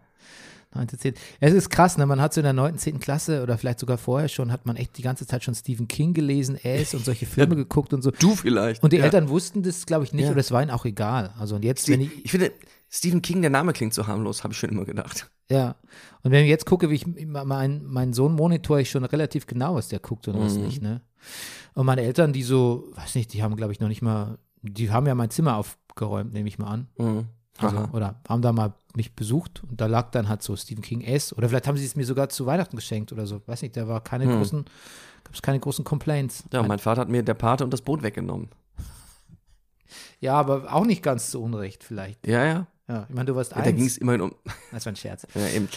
Neunte, 0.75 0.99
zehnte. 0.99 1.19
Es 1.41 1.55
ist 1.55 1.71
krass, 1.71 1.97
ne? 1.97 2.05
Man 2.05 2.21
hat 2.21 2.35
so 2.35 2.41
in 2.41 2.45
der 2.45 2.53
neunten, 2.53 2.79
zehnten 2.79 3.01
Klasse 3.01 3.43
oder 3.43 3.57
vielleicht 3.57 3.79
sogar 3.79 3.97
vorher 3.97 4.29
schon, 4.29 4.53
hat 4.53 4.67
man 4.67 4.77
echt 4.77 4.99
die 4.99 5.03
ganze 5.03 5.27
Zeit 5.27 5.43
schon 5.43 5.55
Stephen 5.55 5.89
King 5.89 6.13
gelesen, 6.13 6.59
Ace 6.63 6.95
und 6.95 7.05
solche 7.05 7.25
Filme 7.27 7.57
geguckt 7.57 7.95
und 7.95 8.03
so. 8.03 8.11
Du 8.11 8.35
vielleicht. 8.35 8.83
Und 8.83 8.93
die 8.93 8.99
ja. 8.99 9.05
Eltern 9.05 9.29
wussten 9.31 9.63
das, 9.63 9.87
glaube 9.87 10.05
ich, 10.05 10.13
nicht, 10.13 10.27
Ja. 10.27 10.31
oder 10.33 10.41
es 10.41 10.51
war 10.53 10.63
ihnen 10.63 10.71
auch 10.71 10.85
egal. 10.85 11.33
Also 11.39 11.57
und 11.57 11.65
jetzt, 11.65 11.89
wenn 11.89 12.01
Die, 12.01 12.07
ich, 12.07 12.25
ich 12.27 12.31
finde, 12.31 12.53
Stephen 12.91 13.23
King, 13.23 13.41
der 13.41 13.51
Name 13.51 13.73
klingt 13.73 13.95
so 13.95 14.07
harmlos, 14.07 14.45
habe 14.45 14.53
ich 14.53 14.59
schon 14.59 14.71
immer 14.71 14.85
gedacht. 14.85 15.31
ja. 15.51 15.77
Und 16.23 16.33
wenn 16.33 16.43
ich 16.45 16.51
jetzt 16.51 16.67
gucke, 16.67 16.91
wie 16.91 16.95
ich 16.97 17.07
mein, 17.07 17.83
mein 17.85 18.13
Sohn 18.13 18.35
monitor 18.35 18.79
ich 18.79 18.91
schon 18.91 19.05
relativ 19.05 19.47
genau, 19.47 19.75
was 19.77 19.89
der 19.89 20.01
guckt 20.01 20.29
und 20.29 20.39
was 20.39 20.55
Mhm. 20.57 20.65
nicht, 20.65 20.83
ne? 20.83 21.01
Und 21.75 21.87
meine 21.87 22.03
Eltern, 22.03 22.33
die 22.33 22.43
so, 22.43 22.89
weiß 22.95 23.15
nicht, 23.15 23.33
die 23.33 23.43
haben, 23.43 23.57
glaube 23.57 23.73
ich, 23.73 23.81
noch 23.81 23.89
nicht 23.89 24.03
mal, 24.03 24.37
die 24.63 24.91
haben 24.91 25.07
ja 25.07 25.15
mein 25.15 25.31
Zimmer 25.31 25.57
aufgeräumt, 25.57 26.33
nehme 26.33 26.49
ich 26.49 26.59
mal 26.59 26.67
an. 26.69 26.89
Mhm. 26.99 27.27
Also, 27.59 27.89
oder 27.93 28.17
haben 28.29 28.43
da 28.43 28.53
mal 28.53 28.73
mich 28.95 29.15
besucht 29.15 29.63
und 29.69 29.81
da 29.81 29.87
lag 29.87 30.11
dann 30.11 30.29
halt 30.29 30.43
so 30.43 30.57
Stephen 30.57 30.83
King 30.83 31.01
S. 31.03 31.33
Oder 31.37 31.49
vielleicht 31.49 31.67
haben 31.67 31.77
sie 31.77 31.85
es 31.85 31.97
mir 31.97 32.05
sogar 32.07 32.29
zu 32.29 32.47
Weihnachten 32.47 32.77
geschenkt 32.77 33.13
oder 33.13 33.27
so. 33.27 33.41
Weiß 33.47 33.63
nicht, 33.63 33.77
da 33.77 33.87
war 33.89 34.01
keine 34.03 34.27
großen, 34.27 34.65
gab 35.25 35.35
es 35.35 35.43
keine 35.43 35.61
großen 35.61 35.85
Complaints. 35.85 36.41
Hm. 36.43 36.49
Ja, 36.53 36.63
mein 36.63 36.79
Vater 36.79 37.01
hat 37.03 37.09
mir 37.09 37.23
der 37.23 37.35
Pate 37.35 37.65
und 37.65 37.71
das 37.73 37.83
Boot 37.83 38.03
weggenommen. 38.03 38.49
Ja, 40.21 40.35
aber 40.35 40.73
auch 40.73 40.85
nicht 40.85 41.03
ganz 41.03 41.31
zu 41.31 41.43
Unrecht 41.43 41.85
vielleicht. 41.85 42.27
Ja, 42.27 42.45
ja. 42.45 42.67
Ja, 42.89 43.07
ich 43.09 43.15
meine, 43.15 43.27
du 43.27 43.37
warst 43.37 43.53
Da 43.55 43.61
ging 43.63 43.77
eins. 43.83 43.93
es 43.93 43.99
immerhin 43.99 44.23
um. 44.23 44.35
Das 44.73 44.85
war 44.87 44.93
ein 44.93 44.97
Scherz. 44.97 45.27
Ja, 45.35 45.47
eben. 45.49 45.69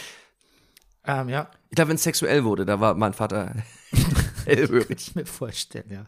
Ähm, 1.05 1.29
ja, 1.29 1.49
Ich 1.69 1.75
glaube, 1.75 1.89
wenn 1.89 1.95
es 1.95 2.03
sexuell 2.03 2.43
wurde, 2.43 2.65
da 2.65 2.79
war 2.79 2.93
mein 2.95 3.13
Vater 3.13 3.53
hellhörig. 4.45 4.89
ich 5.09 5.15
mir 5.15 5.25
vorstellen, 5.25 5.89
ja. 5.89 6.05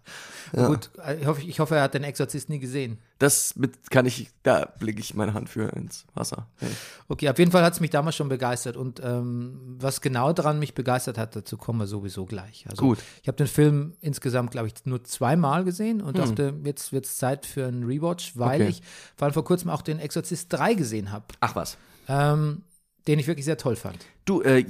Aber 0.53 0.67
Gut, 0.67 0.89
äh, 1.05 1.19
ich 1.19 1.25
hoffe, 1.25 1.41
ich 1.41 1.59
hoffe, 1.59 1.75
er 1.75 1.83
hat 1.83 1.93
den 1.93 2.03
Exorzist 2.03 2.49
nie 2.49 2.59
gesehen. 2.59 2.99
Das 3.19 3.55
mit, 3.55 3.89
kann 3.89 4.05
ich, 4.05 4.29
da 4.43 4.65
blicke 4.79 4.99
ich 4.99 5.13
meine 5.13 5.33
Hand 5.33 5.49
für 5.49 5.69
ins 5.75 6.05
Wasser. 6.13 6.47
Ja. 6.61 6.67
Okay, 7.07 7.29
auf 7.29 7.39
jeden 7.39 7.51
Fall 7.51 7.63
hat 7.63 7.73
es 7.73 7.79
mich 7.79 7.89
damals 7.91 8.15
schon 8.15 8.27
begeistert. 8.29 8.75
Und 8.75 8.99
ähm, 9.03 9.77
was 9.79 10.01
genau 10.01 10.33
daran 10.33 10.59
mich 10.59 10.73
begeistert 10.73 11.17
hat, 11.17 11.35
dazu 11.35 11.57
kommen 11.57 11.79
wir 11.79 11.87
sowieso 11.87 12.25
gleich. 12.25 12.65
Also, 12.69 12.81
Gut. 12.81 12.99
Ich 13.21 13.27
habe 13.27 13.37
den 13.37 13.47
Film 13.47 13.93
insgesamt, 14.01 14.51
glaube 14.51 14.67
ich, 14.67 14.73
nur 14.85 15.03
zweimal 15.03 15.63
gesehen 15.63 16.01
und 16.01 16.17
Hm. 16.17 16.25
dachte, 16.25 16.53
jetzt 16.65 16.91
wird 16.91 17.05
es 17.05 17.17
Zeit 17.17 17.45
für 17.45 17.65
einen 17.67 17.83
Rewatch, 17.85 18.33
weil 18.35 18.61
Okay. 18.61 18.69
ich 18.71 18.81
vor 19.15 19.25
allem 19.25 19.33
vor 19.33 19.45
kurzem 19.45 19.69
auch 19.69 19.81
den 19.81 19.99
Exorzist 19.99 20.51
3 20.51 20.73
gesehen 20.73 21.11
habe, 21.11 21.25
Ach 21.39 21.55
was. 21.55 21.77
ähm, 22.07 22.63
den 23.07 23.19
ich 23.19 23.27
wirklich 23.27 23.45
sehr 23.45 23.57
toll 23.57 23.75
fand. 23.75 23.97
Du, 24.25 24.41
äh, 24.41 24.65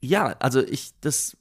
ja, 0.00 0.36
also 0.38 0.60
ich, 0.62 0.92
das, 1.00 1.36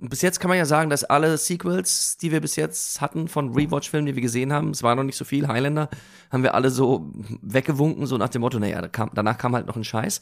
bis 0.00 0.22
jetzt 0.22 0.40
kann 0.40 0.48
man 0.48 0.58
ja 0.58 0.66
sagen, 0.66 0.90
dass 0.90 1.04
alle 1.04 1.38
Sequels, 1.38 2.16
die 2.16 2.32
wir 2.32 2.40
bis 2.40 2.56
jetzt 2.56 3.00
hatten 3.00 3.28
von 3.28 3.54
Rewatch-Filmen, 3.54 4.06
die 4.06 4.16
wir 4.16 4.22
gesehen 4.22 4.52
haben, 4.52 4.70
es 4.70 4.82
war 4.82 4.96
noch 4.96 5.04
nicht 5.04 5.16
so 5.16 5.24
viel, 5.24 5.46
Highlander, 5.46 5.88
haben 6.30 6.42
wir 6.42 6.54
alle 6.54 6.70
so 6.70 7.12
weggewunken, 7.42 8.06
so 8.06 8.16
nach 8.16 8.28
dem 8.28 8.40
Motto, 8.40 8.58
naja, 8.58 8.82
danach 9.14 9.38
kam 9.38 9.54
halt 9.54 9.66
noch 9.66 9.76
ein 9.76 9.84
Scheiß. 9.84 10.20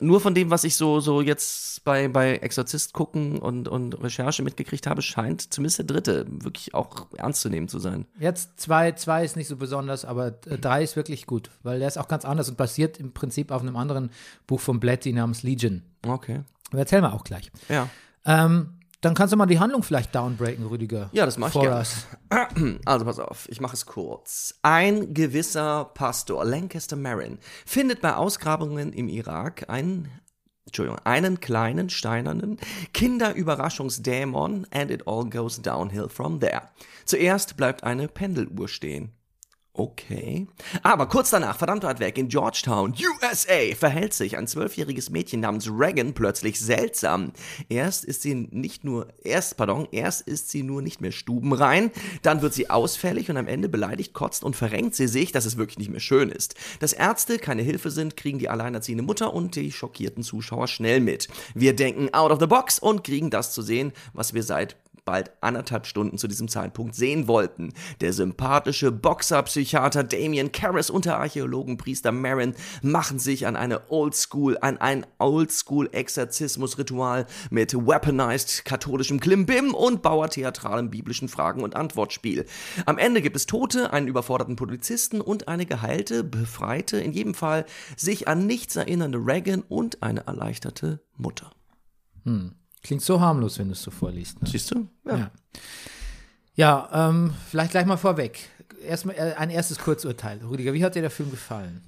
Nur 0.00 0.20
von 0.20 0.34
dem, 0.34 0.50
was 0.50 0.64
ich 0.64 0.74
so, 0.74 0.98
so 0.98 1.20
jetzt 1.20 1.84
bei, 1.84 2.08
bei 2.08 2.36
Exorzist 2.38 2.92
gucken 2.92 3.38
und, 3.38 3.68
und 3.68 4.02
Recherche 4.02 4.42
mitgekriegt 4.42 4.88
habe, 4.88 5.00
scheint 5.00 5.52
zumindest 5.52 5.78
der 5.78 5.86
dritte 5.86 6.26
wirklich 6.28 6.74
auch 6.74 7.06
ernst 7.16 7.42
zu 7.42 7.48
nehmen 7.48 7.68
zu 7.68 7.78
sein. 7.78 8.06
Jetzt 8.18 8.58
zwei, 8.58 8.92
zwei 8.92 9.24
ist 9.24 9.36
nicht 9.36 9.46
so 9.46 9.56
besonders, 9.56 10.04
aber 10.04 10.32
drei 10.32 10.82
ist 10.82 10.96
wirklich 10.96 11.26
gut, 11.26 11.50
weil 11.62 11.78
der 11.78 11.86
ist 11.86 11.98
auch 11.98 12.08
ganz 12.08 12.24
anders 12.24 12.48
und 12.48 12.56
basiert 12.56 12.98
im 12.98 13.12
Prinzip 13.12 13.52
auf 13.52 13.62
einem 13.62 13.76
anderen 13.76 14.10
Buch 14.48 14.58
von 14.60 14.80
Blatty 14.80 15.12
namens 15.12 15.44
Legion. 15.44 15.82
Okay. 16.04 16.40
Aber 16.72 16.80
erzählen 16.80 17.02
wir 17.02 17.12
auch 17.12 17.24
gleich. 17.24 17.52
Ja. 17.68 17.88
Ähm, 18.24 18.78
dann 19.02 19.14
kannst 19.14 19.32
du 19.32 19.36
mal 19.36 19.46
die 19.46 19.58
Handlung 19.58 19.82
vielleicht 19.82 20.14
downbreaken, 20.14 20.64
Rüdiger. 20.66 21.10
Ja, 21.12 21.26
das 21.26 21.36
mach 21.36 21.48
ich 21.48 21.60
gerne. 21.60 21.76
us. 21.76 22.06
Also 22.84 23.04
pass 23.04 23.18
auf, 23.18 23.48
ich 23.48 23.60
mache 23.60 23.74
es 23.74 23.84
kurz. 23.84 24.54
Ein 24.62 25.12
gewisser 25.12 25.90
Pastor, 25.92 26.44
Lancaster 26.44 26.96
Marin, 26.96 27.38
findet 27.66 28.00
bei 28.00 28.14
Ausgrabungen 28.14 28.92
im 28.92 29.08
Irak 29.08 29.68
einen, 29.68 30.08
Entschuldigung, 30.66 31.00
einen 31.04 31.40
kleinen 31.40 31.90
steinernen 31.90 32.58
Kinderüberraschungsdämon 32.94 34.68
and 34.70 34.90
it 34.92 35.06
all 35.08 35.28
goes 35.28 35.60
downhill 35.60 36.08
from 36.08 36.38
there. 36.38 36.62
Zuerst 37.04 37.56
bleibt 37.56 37.82
eine 37.82 38.06
Pendeluhr 38.06 38.68
stehen. 38.68 39.12
Okay. 39.74 40.46
Aber 40.82 41.08
kurz 41.08 41.30
danach, 41.30 41.56
verdammt 41.56 41.82
weit 41.84 41.98
weg, 41.98 42.18
in 42.18 42.28
Georgetown, 42.28 42.94
USA, 43.22 43.74
verhält 43.74 44.12
sich 44.12 44.36
ein 44.36 44.46
zwölfjähriges 44.46 45.08
Mädchen 45.08 45.40
namens 45.40 45.66
Reagan 45.66 46.12
plötzlich 46.12 46.60
seltsam. 46.60 47.32
Erst 47.70 48.04
ist 48.04 48.20
sie 48.20 48.34
nicht 48.34 48.84
nur, 48.84 49.08
erst, 49.24 49.56
pardon, 49.56 49.88
erst 49.90 50.28
ist 50.28 50.50
sie 50.50 50.62
nur 50.62 50.82
nicht 50.82 51.00
mehr 51.00 51.10
stubenrein, 51.10 51.90
dann 52.20 52.42
wird 52.42 52.52
sie 52.52 52.68
ausfällig 52.68 53.30
und 53.30 53.38
am 53.38 53.48
Ende 53.48 53.70
beleidigt, 53.70 54.12
kotzt 54.12 54.44
und 54.44 54.56
verrenkt 54.56 54.94
sie 54.94 55.08
sich, 55.08 55.32
dass 55.32 55.46
es 55.46 55.56
wirklich 55.56 55.78
nicht 55.78 55.90
mehr 55.90 56.00
schön 56.00 56.28
ist. 56.28 56.54
Dass 56.80 56.92
Ärzte 56.92 57.38
keine 57.38 57.62
Hilfe 57.62 57.90
sind, 57.90 58.14
kriegen 58.14 58.38
die 58.38 58.50
alleinerziehende 58.50 59.02
Mutter 59.02 59.32
und 59.32 59.56
die 59.56 59.72
schockierten 59.72 60.22
Zuschauer 60.22 60.68
schnell 60.68 61.00
mit. 61.00 61.28
Wir 61.54 61.74
denken 61.74 62.12
out 62.12 62.30
of 62.30 62.40
the 62.40 62.46
box 62.46 62.78
und 62.78 63.04
kriegen 63.04 63.30
das 63.30 63.54
zu 63.54 63.62
sehen, 63.62 63.92
was 64.12 64.34
wir 64.34 64.42
seit 64.42 64.76
bald 65.04 65.32
anderthalb 65.40 65.86
Stunden 65.86 66.18
zu 66.18 66.28
diesem 66.28 66.46
Zeitpunkt 66.48 66.94
sehen 66.94 67.26
wollten. 67.26 67.72
Der 68.00 68.12
sympathische 68.12 68.92
Boxer-Psychiater 68.92 70.04
Damien 70.04 70.52
Karras 70.52 70.90
und 70.90 71.06
der 71.06 71.18
Archäologenpriester 71.18 72.12
Marin 72.12 72.54
machen 72.82 73.18
sich 73.18 73.44
an 73.46 73.56
eine 73.56 73.90
Oldschool, 73.90 74.58
an 74.60 74.76
ein 74.78 75.04
Oldschool-Exorzismus-Ritual 75.18 77.26
mit 77.50 77.74
weaponized 77.74 78.64
katholischem 78.64 79.18
Klimbim 79.18 79.74
und 79.74 80.02
bauertheatralem 80.02 80.90
biblischen 80.90 81.28
Fragen- 81.28 81.64
und 81.64 81.74
Antwortspiel. 81.74 82.46
Am 82.86 82.98
Ende 82.98 83.22
gibt 83.22 83.36
es 83.36 83.46
Tote, 83.46 83.92
einen 83.92 84.08
überforderten 84.08 84.56
Polizisten 84.56 85.20
und 85.20 85.48
eine 85.48 85.66
geheilte, 85.66 86.22
befreite, 86.22 86.98
in 86.98 87.12
jedem 87.12 87.34
Fall 87.34 87.66
sich 87.96 88.28
an 88.28 88.46
nichts 88.46 88.76
erinnernde 88.76 89.18
Reagan 89.18 89.62
und 89.62 90.02
eine 90.02 90.26
erleichterte 90.26 91.00
Mutter. 91.16 91.50
Klingt 92.82 93.02
so 93.02 93.20
harmlos, 93.20 93.58
wenn 93.58 93.68
du 93.68 93.72
es 93.72 93.82
so 93.82 93.90
vorliest. 93.90 94.42
Ne? 94.42 94.48
Siehst 94.48 94.70
du? 94.72 94.88
Ja. 95.04 95.30
Ja, 96.54 96.88
ähm, 96.92 97.32
vielleicht 97.48 97.70
gleich 97.70 97.86
mal 97.86 97.96
vorweg. 97.96 98.50
erstmal 98.84 99.16
äh, 99.16 99.34
ein 99.36 99.50
erstes 99.50 99.78
Kurzurteil. 99.78 100.40
Rüdiger, 100.44 100.72
wie 100.72 100.84
hat 100.84 100.94
dir 100.94 101.00
der 101.00 101.10
Film 101.10 101.30
gefallen? 101.30 101.82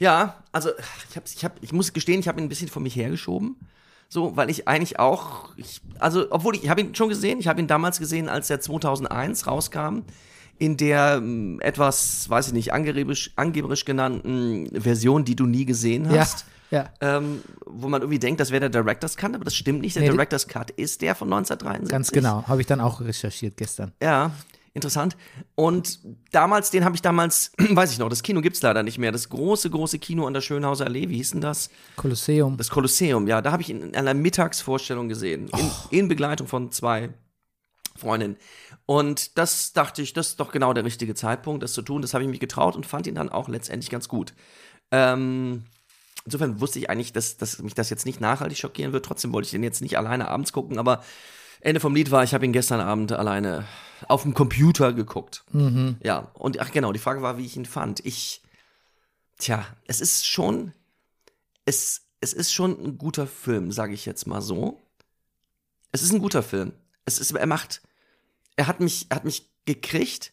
Ja, 0.00 0.36
also 0.52 0.70
ich, 1.10 1.16
hab's, 1.16 1.34
ich, 1.34 1.44
hab, 1.44 1.60
ich 1.60 1.72
muss 1.72 1.92
gestehen, 1.92 2.20
ich 2.20 2.28
habe 2.28 2.40
ihn 2.40 2.46
ein 2.46 2.48
bisschen 2.48 2.68
vor 2.68 2.80
mich 2.80 2.94
hergeschoben. 2.94 3.56
So, 4.08 4.36
weil 4.36 4.48
ich 4.48 4.66
eigentlich 4.68 4.98
auch, 4.98 5.50
ich, 5.56 5.82
also 5.98 6.26
obwohl 6.30 6.54
ich, 6.54 6.64
ich 6.64 6.70
habe 6.70 6.80
ihn 6.80 6.94
schon 6.94 7.08
gesehen, 7.08 7.40
ich 7.40 7.48
habe 7.48 7.60
ihn 7.60 7.66
damals 7.66 7.98
gesehen, 7.98 8.28
als 8.28 8.48
er 8.48 8.60
2001 8.60 9.46
rauskam, 9.46 10.02
in 10.58 10.76
der 10.76 11.16
ähm, 11.18 11.60
etwas, 11.60 12.30
weiß 12.30 12.48
ich 12.48 12.52
nicht, 12.52 12.72
angeberisch, 12.72 13.32
angeberisch 13.36 13.84
genannten 13.84 14.68
Version, 14.80 15.24
die 15.24 15.36
du 15.36 15.46
nie 15.46 15.64
gesehen 15.64 16.08
hast. 16.08 16.40
Ja. 16.40 16.46
Ähm, 17.00 17.42
wo 17.66 17.88
man 17.88 18.02
irgendwie 18.02 18.18
denkt, 18.18 18.40
das 18.40 18.50
wäre 18.50 18.68
der 18.68 18.82
Director's 18.82 19.16
Cut, 19.16 19.34
aber 19.34 19.44
das 19.44 19.54
stimmt 19.54 19.80
nicht. 19.80 19.96
Der 19.96 20.02
Nee, 20.02 20.10
Director's 20.10 20.46
Cut 20.48 20.70
ist 20.72 21.00
der 21.02 21.14
von 21.14 21.28
1973. 21.32 21.90
Ganz 21.90 22.10
genau. 22.12 22.46
Habe 22.46 22.60
ich 22.60 22.66
dann 22.66 22.80
auch 22.80 23.00
recherchiert 23.00 23.56
gestern. 23.56 23.92
Ja, 24.02 24.32
interessant. 24.74 25.16
Und 25.54 25.98
damals, 26.30 26.70
den 26.70 26.84
habe 26.84 26.94
ich 26.94 27.02
damals, 27.02 27.52
weiß 27.58 27.92
ich 27.92 27.98
noch, 27.98 28.08
das 28.08 28.22
Kino 28.22 28.40
gibt's 28.40 28.62
leider 28.62 28.82
nicht 28.82 28.98
mehr. 28.98 29.12
Das 29.12 29.28
große, 29.28 29.70
große 29.70 29.98
Kino 29.98 30.26
an 30.26 30.34
der 30.34 30.40
Schönhauser 30.40 30.84
Allee, 30.86 31.08
wie 31.08 31.16
hieß 31.16 31.32
denn 31.32 31.40
das? 31.40 31.70
Kolosseum. 31.96 32.56
Das 32.56 32.68
Kolosseum, 32.70 33.26
ja, 33.26 33.40
da 33.40 33.52
habe 33.52 33.62
ich 33.62 33.70
ihn 33.70 33.82
in 33.82 33.96
einer 33.96 34.14
Mittagsvorstellung 34.14 35.08
gesehen. 35.08 35.48
In, 35.56 35.70
in 35.98 36.08
Begleitung 36.08 36.46
von 36.46 36.70
zwei 36.70 37.10
Freundinnen. 37.96 38.36
Und 38.86 39.36
das 39.36 39.72
dachte 39.72 40.02
ich, 40.02 40.12
das 40.12 40.28
ist 40.28 40.40
doch 40.40 40.52
genau 40.52 40.72
der 40.72 40.84
richtige 40.84 41.14
Zeitpunkt, 41.14 41.62
das 41.62 41.72
zu 41.72 41.82
tun. 41.82 42.00
Das 42.02 42.14
habe 42.14 42.24
ich 42.24 42.30
mich 42.30 42.40
getraut 42.40 42.76
und 42.76 42.86
fand 42.86 43.06
ihn 43.06 43.14
dann 43.14 43.28
auch 43.28 43.48
letztendlich 43.48 43.90
ganz 43.90 44.08
gut. 44.08 44.34
Ähm, 44.90 45.64
insofern 46.28 46.60
wusste 46.60 46.78
ich 46.78 46.90
eigentlich, 46.90 47.14
dass, 47.14 47.38
dass 47.38 47.58
mich 47.60 47.72
das 47.74 47.88
jetzt 47.88 48.04
nicht 48.04 48.20
nachhaltig 48.20 48.58
schockieren 48.58 48.92
wird. 48.92 49.06
Trotzdem 49.06 49.32
wollte 49.32 49.46
ich 49.46 49.52
den 49.52 49.62
jetzt 49.62 49.80
nicht 49.80 49.96
alleine 49.96 50.28
abends 50.28 50.52
gucken, 50.52 50.78
aber 50.78 51.02
Ende 51.60 51.80
vom 51.80 51.94
Lied 51.94 52.10
war, 52.10 52.22
ich 52.22 52.34
habe 52.34 52.44
ihn 52.44 52.52
gestern 52.52 52.80
Abend 52.80 53.12
alleine 53.12 53.66
auf 54.08 54.22
dem 54.22 54.34
Computer 54.34 54.92
geguckt. 54.92 55.42
Ja, 56.02 56.30
und 56.34 56.60
ach 56.60 56.70
genau, 56.70 56.92
die 56.92 56.98
Frage 56.98 57.22
war, 57.22 57.38
wie 57.38 57.46
ich 57.46 57.56
ihn 57.56 57.64
fand. 57.64 58.04
Ich, 58.04 58.42
tja, 59.38 59.64
es 59.86 60.02
ist 60.02 60.26
schon, 60.26 60.72
es, 61.64 62.02
es 62.20 62.34
ist 62.34 62.52
schon 62.52 62.72
ein 62.72 62.98
guter 62.98 63.26
Film, 63.26 63.72
sage 63.72 63.94
ich 63.94 64.04
jetzt 64.04 64.26
mal 64.26 64.42
so. 64.42 64.80
Es 65.92 66.02
ist 66.02 66.12
ein 66.12 66.20
guter 66.20 66.42
Film. 66.42 66.72
Es 67.06 67.18
ist, 67.18 67.32
er 67.32 67.46
macht, 67.46 67.80
er 68.56 68.66
hat 68.66 68.80
mich, 68.80 69.06
er 69.08 69.16
hat 69.16 69.24
mich 69.24 69.48
gekriegt. 69.64 70.32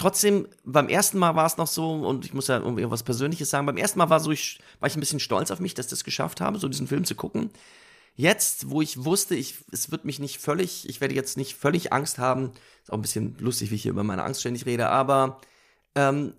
Trotzdem, 0.00 0.48
beim 0.64 0.88
ersten 0.88 1.18
Mal 1.18 1.36
war 1.36 1.44
es 1.44 1.58
noch 1.58 1.66
so, 1.66 1.92
und 1.92 2.24
ich 2.24 2.32
muss 2.32 2.48
ja 2.48 2.56
irgendwie 2.56 2.90
was 2.90 3.02
Persönliches 3.02 3.50
sagen, 3.50 3.66
beim 3.66 3.76
ersten 3.76 3.98
Mal 3.98 4.08
war, 4.08 4.18
so, 4.18 4.30
ich, 4.30 4.58
war 4.78 4.86
ich 4.86 4.96
ein 4.96 5.00
bisschen 5.00 5.20
stolz 5.20 5.50
auf 5.50 5.60
mich, 5.60 5.74
dass 5.74 5.86
ich 5.86 5.90
das 5.90 6.04
geschafft 6.04 6.40
habe, 6.40 6.58
so 6.58 6.70
diesen 6.70 6.86
Film 6.86 7.04
zu 7.04 7.14
gucken. 7.14 7.50
Jetzt, 8.16 8.70
wo 8.70 8.80
ich 8.80 9.04
wusste, 9.04 9.34
ich, 9.34 9.56
es 9.72 9.90
wird 9.90 10.06
mich 10.06 10.18
nicht 10.18 10.38
völlig, 10.38 10.88
ich 10.88 11.02
werde 11.02 11.14
jetzt 11.14 11.36
nicht 11.36 11.54
völlig 11.54 11.92
Angst 11.92 12.18
haben, 12.18 12.52
ist 12.82 12.90
auch 12.90 12.96
ein 12.96 13.02
bisschen 13.02 13.36
lustig, 13.40 13.70
wie 13.70 13.74
ich 13.74 13.82
hier 13.82 13.90
über 13.90 14.02
meine 14.02 14.22
Angst 14.22 14.40
ständig 14.40 14.64
rede, 14.64 14.88
aber 14.88 15.38
ähm, 15.94 16.32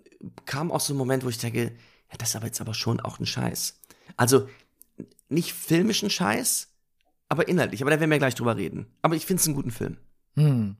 kam 0.47 0.71
auch 0.71 0.79
so 0.79 0.95
ein 0.95 0.97
Moment, 0.97 1.23
wo 1.23 1.29
ich 1.29 1.37
denke, 1.37 1.65
ja, 1.65 2.17
das 2.17 2.29
ist 2.29 2.35
aber 2.37 2.47
jetzt 2.47 2.61
aber 2.61 2.73
schon 2.73 2.99
auch 2.99 3.19
ein 3.19 3.27
Scheiß. 3.27 3.79
Also 4.17 4.49
nicht 5.29 5.53
filmischen 5.53 6.09
Scheiß, 6.09 6.67
aber 7.29 7.47
inhaltlich. 7.47 7.83
Aber 7.83 7.91
da 7.91 7.99
werden 7.99 8.09
wir 8.09 8.17
gleich 8.17 8.33
drüber 8.33 8.57
reden. 8.57 8.87
Aber 9.03 9.15
ich 9.15 9.27
finde 9.27 9.41
es 9.41 9.45
einen 9.45 9.55
guten 9.55 9.69
Film. 9.69 9.97
Hm. 10.33 10.77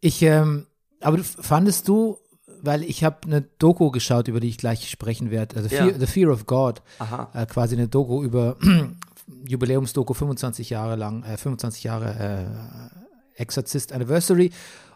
Ich, 0.00 0.22
ähm, 0.22 0.68
aber 1.02 1.18
du- 1.18 1.24
fandest 1.24 1.88
du, 1.88 2.18
weil 2.62 2.82
ich 2.84 3.02
habe 3.04 3.16
eine 3.26 3.42
Doku 3.42 3.90
geschaut, 3.90 4.28
über 4.28 4.40
die 4.40 4.48
ich 4.48 4.58
gleich 4.58 4.88
sprechen 4.88 5.30
werde, 5.30 5.56
also 5.56 5.68
Ja. 5.74 5.84
Fear, 5.86 5.98
The 5.98 6.06
Fear 6.06 6.30
of 6.32 6.46
God, 6.46 6.82
Aha. 6.98 7.28
äh, 7.34 7.46
quasi 7.46 7.74
eine 7.76 7.88
Doku 7.88 8.22
über 8.22 8.56
Jubiläumsdoku 9.46 10.14
25 10.14 10.70
Jahre 10.70 10.96
lang, 10.96 11.22
äh, 11.24 11.36
25 11.36 11.84
Jahre 11.84 12.90
äh, 13.36 13.40
Exorcist 13.42 13.92
Anniversary 13.92 14.50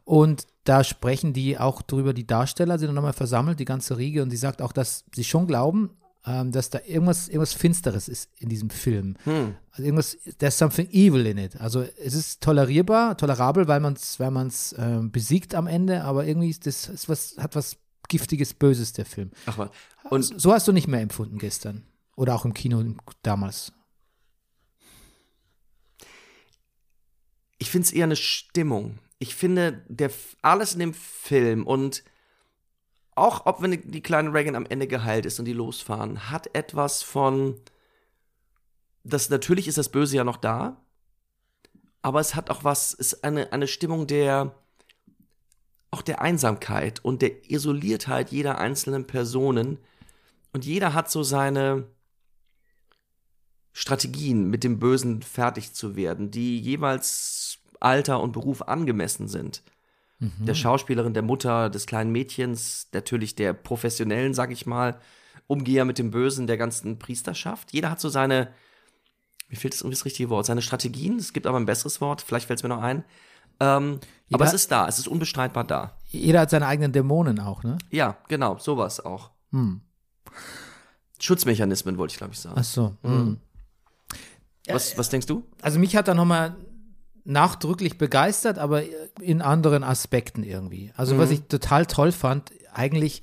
und 0.05 0.47
da 0.65 0.85
sprechen 0.85 1.33
die 1.33 1.59
auch 1.59 1.83
drüber, 1.83 2.13
die 2.13 2.27
Darsteller 2.27 2.79
sind 2.79 2.89
dann 2.89 2.95
nochmal 2.97 3.13
versammelt, 3.13 3.59
die 3.61 3.65
ganze 3.65 3.97
Riege 3.99 4.23
und 4.23 4.31
sie 4.31 4.37
sagt 4.37 4.61
auch, 4.63 4.73
dass 4.73 5.05
sie 5.15 5.25
schon 5.25 5.47
glauben, 5.47 5.91
ähm, 6.26 6.52
dass 6.52 6.71
da 6.71 6.80
irgendwas, 6.87 7.28
irgendwas 7.28 7.52
Finsteres 7.52 8.09
ist 8.09 8.28
in 8.38 8.49
diesem 8.49 8.71
Film. 8.71 9.16
Also 9.25 9.83
irgendwas, 9.83 10.18
there's 10.38 10.58
something 10.58 10.89
evil 10.91 11.25
in 11.26 11.39
it. 11.39 11.60
Also 11.60 11.82
es 11.82 12.15
ist 12.15 12.43
tolerierbar, 12.43 13.17
tolerabel, 13.17 13.69
weil 13.69 13.80
man 13.80 13.95
es 13.95 14.19
weil 14.21 14.30
man's, 14.30 14.75
ähm, 14.78 15.10
besiegt 15.12 15.54
am 15.54 15.67
Ende, 15.67 16.02
aber 16.04 16.26
irgendwie 16.26 16.50
ist 16.50 16.67
das 16.67 16.89
ist 16.89 17.08
was, 17.08 17.36
hat 17.39 17.54
was 17.54 17.76
Giftiges, 18.08 18.54
Böses, 18.54 18.93
der 18.93 19.04
Film. 19.04 19.30
Ach 19.47 19.58
was. 19.58 19.71
Und 20.10 20.41
So 20.41 20.52
hast 20.52 20.69
du 20.69 20.73
nicht 20.73 20.86
mehr 20.86 21.00
empfunden 21.00 21.39
gestern. 21.39 21.82
Oder 22.15 22.34
auch 22.34 22.45
im 22.45 22.54
Kino 22.54 22.82
damals. 23.23 23.73
ich 27.58 27.71
finde 27.71 27.86
es 27.86 27.93
eher 27.93 28.04
eine 28.04 28.17
Stimmung. 28.17 28.99
Ich 29.19 29.34
finde, 29.34 29.84
der, 29.89 30.10
alles 30.43 30.75
in 30.75 30.80
dem 30.80 30.95
Film 30.95 31.67
und 31.67 32.04
auch 33.17 33.47
ob 33.47 33.63
wenn 33.63 33.91
die 33.91 34.02
kleine 34.02 34.33
Reagan 34.33 34.55
am 34.55 34.67
Ende 34.67 34.87
geheilt 34.87 35.26
ist 35.26 35.39
und 35.39 35.47
die 35.47 35.52
losfahren, 35.52 36.31
hat 36.31 36.55
etwas 36.55 37.02
von, 37.02 37.61
das 39.05 39.31
natürlich 39.31 39.67
ist 39.67 39.79
das 39.79 39.89
Böse 39.89 40.17
ja 40.17 40.25
noch 40.25 40.37
da, 40.37 40.81
aber 42.02 42.21
es 42.21 42.37
hat 42.37 42.50
auch 42.50 42.63
was, 42.63 42.93
ist 42.93 43.25
eine, 43.25 43.52
eine 43.52 43.67
Stimmung 43.67 44.07
der, 44.07 44.55
auch 45.91 46.02
der 46.02 46.21
Einsamkeit 46.21 47.05
und 47.05 47.21
der 47.21 47.50
Isoliertheit 47.50 48.31
jeder 48.31 48.59
einzelnen 48.59 49.09
Personen. 49.09 49.79
Und 50.52 50.65
jeder 50.65 50.95
hat 50.95 51.11
so 51.11 51.25
seine 51.25 51.89
Strategien, 53.73 54.49
mit 54.49 54.63
dem 54.63 54.79
Bösen 54.79 55.21
fertig 55.23 55.73
zu 55.73 55.97
werden, 55.97 56.31
die 56.31 56.61
jeweils 56.61 57.59
Alter 57.81 58.21
und 58.21 58.33
Beruf 58.33 58.63
angemessen 58.63 59.26
sind. 59.26 59.63
Der 60.19 60.55
Schauspielerin, 60.55 61.13
der 61.13 61.23
Mutter, 61.23 61.69
des 61.69 61.87
kleinen 61.87 62.11
Mädchens, 62.11 62.89
natürlich 62.95 63.35
der 63.35 63.52
Professionellen, 63.52 64.33
sag 64.33 64.50
ich 64.50 64.65
mal, 64.65 64.99
Umgeher 65.47 65.85
mit 65.85 65.99
dem 65.99 66.11
Bösen, 66.11 66.47
der 66.47 66.57
ganzen 66.57 66.99
Priesterschaft. 66.99 67.73
Jeder 67.73 67.91
hat 67.91 68.00
so 68.00 68.09
seine, 68.09 68.49
mir 69.49 69.57
fehlt 69.57 69.75
das 69.75 69.83
irgendwie 69.83 69.97
das 69.97 70.05
richtige 70.07 70.31
Wort, 70.31 70.47
seine 70.47 70.63
Strategien. 70.63 71.19
Es 71.19 71.33
gibt 71.33 71.47
aber 71.47 71.59
ein 71.61 71.67
besseres 71.67 72.00
Wort, 72.00 72.23
vielleicht 72.23 72.47
fällt 72.47 72.59
es 72.59 72.63
mir 72.63 72.71
noch 72.71 72.83
ein. 72.83 73.05
Ähm, 73.61 74.00
aber 74.33 74.45
es 74.45 74.55
ist 74.55 74.73
da, 74.73 74.89
es 74.89 74.99
ist 74.99 75.07
unbestreitbar 75.07 75.65
da. 75.65 75.97
Jeder 76.07 76.41
hat 76.41 76.50
seine 76.50 76.67
eigenen 76.67 76.93
Dämonen 76.93 77.39
auch, 77.39 77.63
ne? 77.63 77.79
Ja, 77.91 78.17
genau, 78.29 78.59
sowas 78.59 79.05
auch. 79.05 79.31
Hm. 79.52 79.83
Schutzmechanismen, 81.21 81.97
wollte 81.99 82.13
ich, 82.13 82.19
glaube 82.19 82.33
ich, 82.33 82.41
sagen. 82.41 82.57
Ach 82.59 82.65
so. 82.65 82.97
hm. 83.02 83.39
Was, 84.69 84.99
was 84.99 85.11
denkst 85.11 85.26
du? 85.26 85.45
Also 85.63 85.79
mich 85.79 85.95
hat 85.95 86.09
er 86.09 86.15
nochmal 86.15 86.57
nachdrücklich 87.26 87.99
begeistert, 87.99 88.58
aber 88.58 88.82
in 89.21 89.43
anderen 89.43 89.82
Aspekten 89.84 90.43
irgendwie. 90.43 90.93
Also 90.97 91.19
was 91.19 91.30
ich 91.30 91.43
total 91.43 91.86
toll 91.86 92.12
fand, 92.12 92.52
eigentlich 92.73 93.23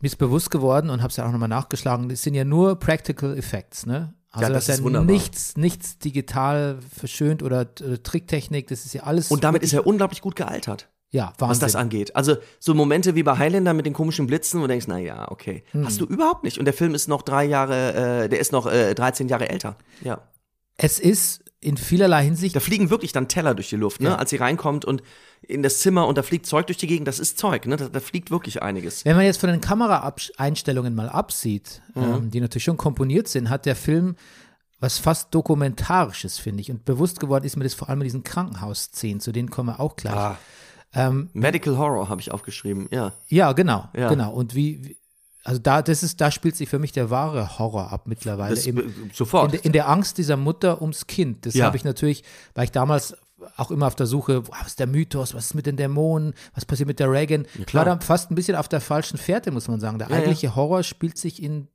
mir 0.00 0.06
ist 0.06 0.16
bewusst 0.16 0.50
geworden 0.50 0.90
und 0.90 1.00
habe 1.00 1.10
es 1.10 1.16
ja 1.16 1.26
auch 1.26 1.32
nochmal 1.32 1.48
nachgeschlagen, 1.48 2.08
das 2.08 2.22
sind 2.22 2.34
ja 2.34 2.44
nur 2.44 2.76
Practical 2.78 3.36
Effects, 3.38 3.86
ne? 3.86 4.14
Also 4.30 4.48
Ja, 4.48 4.52
das 4.54 4.66
das 4.66 4.74
ist 4.74 4.78
ja 4.80 4.84
wunderbar. 4.84 5.10
nichts, 5.12 5.56
nichts 5.56 5.98
digital 5.98 6.78
verschönt 6.96 7.42
oder, 7.42 7.66
oder 7.84 8.02
Tricktechnik, 8.02 8.66
das 8.68 8.84
ist 8.84 8.94
ja 8.94 9.02
alles. 9.04 9.30
Und 9.30 9.44
damit 9.44 9.62
ist 9.62 9.72
er 9.74 9.86
unglaublich 9.86 10.20
gut 10.22 10.34
gealtert. 10.36 10.88
ja, 11.10 11.32
was 11.38 11.48
Wahnsinn. 11.48 11.60
das 11.60 11.76
angeht. 11.76 12.16
Also 12.16 12.36
so 12.58 12.74
Momente 12.74 13.14
wie 13.14 13.22
bei 13.22 13.36
Highlander 13.38 13.74
mit 13.74 13.84
den 13.86 13.92
komischen 13.92 14.26
Blitzen, 14.26 14.58
wo 14.60 14.64
du 14.64 14.68
denkst, 14.68 14.86
na 14.88 14.98
ja, 14.98 15.30
okay, 15.30 15.62
Hm. 15.72 15.84
hast 15.86 16.00
du 16.00 16.06
überhaupt 16.06 16.42
nicht. 16.44 16.58
Und 16.58 16.64
der 16.64 16.72
Film 16.74 16.94
ist 16.94 17.06
noch 17.08 17.20
drei 17.22 17.44
Jahre, 17.44 18.24
äh, 18.24 18.28
der 18.30 18.40
ist 18.40 18.50
noch 18.52 18.66
äh, 18.66 18.94
13 18.94 19.28
Jahre 19.28 19.48
älter. 19.50 19.76
Ja, 20.02 20.22
Es 20.78 20.98
ist 20.98 21.44
in 21.62 21.76
vielerlei 21.78 22.24
Hinsicht 22.24 22.54
da 22.56 22.60
fliegen 22.60 22.90
wirklich 22.90 23.12
dann 23.12 23.28
Teller 23.28 23.54
durch 23.54 23.70
die 23.70 23.76
Luft, 23.76 24.00
ne? 24.00 24.08
Ja. 24.10 24.16
Als 24.16 24.30
sie 24.30 24.36
reinkommt 24.36 24.84
und 24.84 25.02
in 25.42 25.62
das 25.62 25.78
Zimmer 25.78 26.06
und 26.08 26.18
da 26.18 26.22
fliegt 26.22 26.44
Zeug 26.46 26.66
durch 26.66 26.76
die 26.76 26.86
Gegend. 26.88 27.06
Das 27.08 27.18
ist 27.18 27.38
Zeug, 27.38 27.66
ne? 27.66 27.76
Da, 27.76 27.88
da 27.88 28.00
fliegt 28.00 28.30
wirklich 28.30 28.62
einiges. 28.62 29.04
Wenn 29.04 29.16
man 29.16 29.24
jetzt 29.24 29.38
von 29.40 29.48
den 29.48 29.60
Kameraeinstellungen 29.60 30.94
mal 30.94 31.08
absieht, 31.08 31.80
Mhm. 31.94 32.02
ähm, 32.02 32.30
die 32.30 32.40
natürlich 32.40 32.64
schon 32.64 32.76
komponiert 32.76 33.28
sind, 33.28 33.48
hat 33.48 33.64
der 33.66 33.76
Film 33.76 34.16
was 34.80 34.98
fast 34.98 35.32
Dokumentarisches, 35.32 36.38
finde 36.38 36.60
ich. 36.60 36.70
Und 36.70 36.84
bewusst 36.84 37.20
geworden 37.20 37.44
ist 37.44 37.56
mir 37.56 37.62
das 37.64 37.74
vor 37.74 37.88
allem 37.88 38.00
in 38.00 38.04
diesen 38.06 38.24
Krankenhausszenen, 38.24 39.20
zu 39.20 39.30
denen 39.30 39.48
kommen 39.48 39.68
wir 39.68 39.78
auch 39.80 39.94
gleich. 39.94 40.14
Ah. 40.14 40.38
Ähm, 40.94 41.30
Medical 41.32 41.78
Horror 41.78 42.08
habe 42.08 42.20
ich 42.20 42.32
aufgeschrieben. 42.32 42.88
Ja, 42.90 43.12
ja, 43.28 43.52
genau, 43.52 43.88
Ja. 43.96 44.08
genau. 44.08 44.32
Und 44.32 44.54
wie, 44.56 44.84
wie 44.84 44.96
also 45.44 45.60
da, 45.60 45.82
das 45.82 46.02
ist, 46.02 46.20
da 46.20 46.30
spielt 46.30 46.56
sich 46.56 46.68
für 46.68 46.78
mich 46.78 46.92
der 46.92 47.10
wahre 47.10 47.58
Horror 47.58 47.92
ab 47.92 48.06
mittlerweile. 48.06 48.54
das, 48.54 48.66
Im, 48.66 48.94
sofort. 49.12 49.46
in, 49.46 49.50
der- 49.52 49.64
in 49.64 49.72
der 49.72 49.88
Angst 49.88 50.18
dieser 50.18 50.36
Mutter 50.36 50.80
ums 50.80 51.06
Kind. 51.06 51.46
Das 51.46 51.54
Ja. 51.54 51.66
habe 51.66 51.76
ich 51.76 51.84
natürlich, 51.84 52.22
weil 52.54 52.64
ich 52.64 52.70
damals 52.72 53.16
auch 53.56 53.72
immer 53.72 53.88
auf 53.88 53.96
der 53.96 54.06
Suche, 54.06 54.46
was 54.48 54.68
ist 54.68 54.78
der 54.78 54.86
Mythos, 54.86 55.34
was 55.34 55.46
ist 55.46 55.54
mit 55.54 55.66
den 55.66 55.76
Dämonen, 55.76 56.34
was 56.54 56.64
passiert 56.64 56.86
mit 56.86 57.00
der 57.00 57.10
Reagan. 57.10 57.44
klar. 57.66 57.84
war 57.86 57.96
da 57.96 58.00
fast 58.04 58.30
ein 58.30 58.36
bisschen 58.36 58.54
auf 58.54 58.68
der 58.68 58.80
falschen 58.80 59.18
Fährte, 59.18 59.50
muss 59.50 59.66
man 59.66 59.80
sagen. 59.80 59.98
Der 59.98 60.06
Ja, 60.08 60.14
ja. 60.14 60.20
eigentliche 60.20 60.54
Horror 60.54 60.84
spielt 60.84 61.18
sich 61.18 61.42
in 61.42 61.66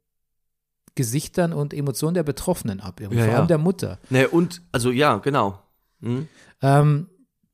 Gesichtern 0.96 1.54
und 1.54 1.74
Emotionen 1.74 2.16
der 2.16 2.24
Betroffenen 2.24 2.80
ab. 2.80 3.00
Ja, 3.02 3.10
vor 3.10 3.18
allem 3.20 3.30
ja. 3.32 3.46
der 3.46 3.58
Mutter. 3.60 4.00
ne, 4.10 4.28
und, 4.30 4.62
also 4.72 4.90
ja, 4.92 5.18
genau. 5.18 5.60
Hm? 6.02 6.28
Ähm, 6.62 7.08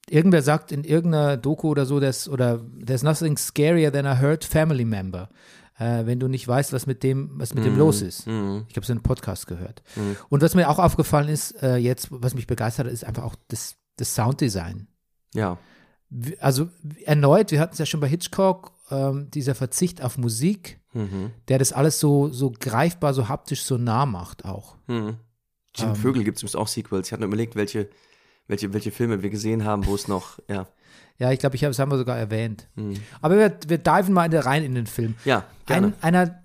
irgendwer 0.10 0.42
sagt 0.44 0.72
in 0.72 0.84
irgendeiner 0.84 1.36
Doku 1.36 1.70
oder 1.70 1.86
so, 1.86 2.00
dass, 2.00 2.30
oder 2.30 2.62
there's 2.86 3.04
nothing 3.04 3.36
scarier 3.38 3.92
than 3.92 4.06
a 4.06 4.22
hurt 4.22 4.46
family 4.46 4.86
member. 4.86 5.28
Äh, 5.80 6.06
wenn 6.06 6.20
du 6.20 6.28
nicht 6.28 6.48
weißt, 6.48 6.72
was 6.74 6.86
mit 6.86 7.02
dem, 7.04 7.32
was 7.40 7.54
mit 7.56 7.66
dem 7.66 7.78
los 7.78 8.02
ist. 8.02 8.28
Mhm. 8.28 8.66
Ich 8.70 8.76
habe 8.76 8.86
so 8.86 8.94
einen 8.94 9.02
Podcast 9.02 9.48
gehört. 9.48 9.82
Und 10.30 10.42
was 10.44 10.54
mir 10.54 10.70
auch 10.70 10.78
aufgefallen 10.80 11.30
ist, 11.30 11.52
äh, 11.64 11.78
jetzt, 11.78 12.10
was 12.12 12.36
mich 12.36 12.46
begeistert 12.48 12.86
hat, 12.86 12.94
ist 12.94 13.04
einfach 13.04 13.24
auch 13.24 13.36
das, 13.48 13.76
das 13.98 14.14
Sounddesign. 14.14 14.88
Ja. 15.34 15.58
also 16.40 16.70
erneut, 17.06 17.50
wir 17.52 17.60
hatten 17.60 17.74
es 17.74 17.80
ja 17.80 17.88
schon 17.88 18.00
bei 18.00 18.08
Hitchcock, 18.08 18.72
ähm, 18.92 19.32
dieser 19.32 19.56
Verzicht 19.56 20.02
auf 20.04 20.18
Musik, 20.18 20.80
Mhm. 20.94 21.32
der 21.48 21.58
das 21.58 21.74
alles 21.74 22.00
so, 22.00 22.30
so 22.30 22.52
greifbar, 22.52 23.16
so 23.16 23.28
haptisch 23.28 23.64
so 23.64 23.80
nah 23.80 24.06
macht 24.06 24.46
auch. 24.46 24.76
Mhm. 24.86 25.18
Jim 25.76 25.90
Ähm. 25.90 25.96
Vögel 25.96 26.24
gibt 26.24 26.38
es 26.38 26.44
übrigens 26.44 26.56
auch 26.56 26.68
Sequels. 26.68 27.08
Ich 27.08 27.12
hatte 27.14 27.22
nur 27.22 27.30
überlegt, 27.30 27.56
welche, 27.56 27.90
welche, 28.48 28.72
welche 28.74 28.92
Filme 28.92 29.24
wir 29.24 29.32
gesehen 29.32 29.66
haben, 29.66 29.88
wo 29.88 29.96
es 29.96 30.08
noch, 30.08 30.38
ja. 30.48 30.68
Ja, 31.20 31.32
ich 31.32 31.40
glaube, 31.40 31.56
ich 31.56 31.64
habe 31.64 31.72
es 31.72 31.80
haben 31.80 31.92
wir 31.92 31.98
sogar 31.98 32.18
erwähnt. 32.18 32.68
Mhm. 32.76 32.96
Aber 33.22 33.38
wir, 33.38 33.56
wir 33.68 33.78
diven 33.78 34.14
mal 34.14 34.36
rein 34.36 34.64
in 34.64 34.76
den 34.76 34.88
Film. 34.88 35.16
Ja, 35.26 35.46
gerne. 35.66 35.88
Ein, 35.88 35.94
einer 36.02 36.44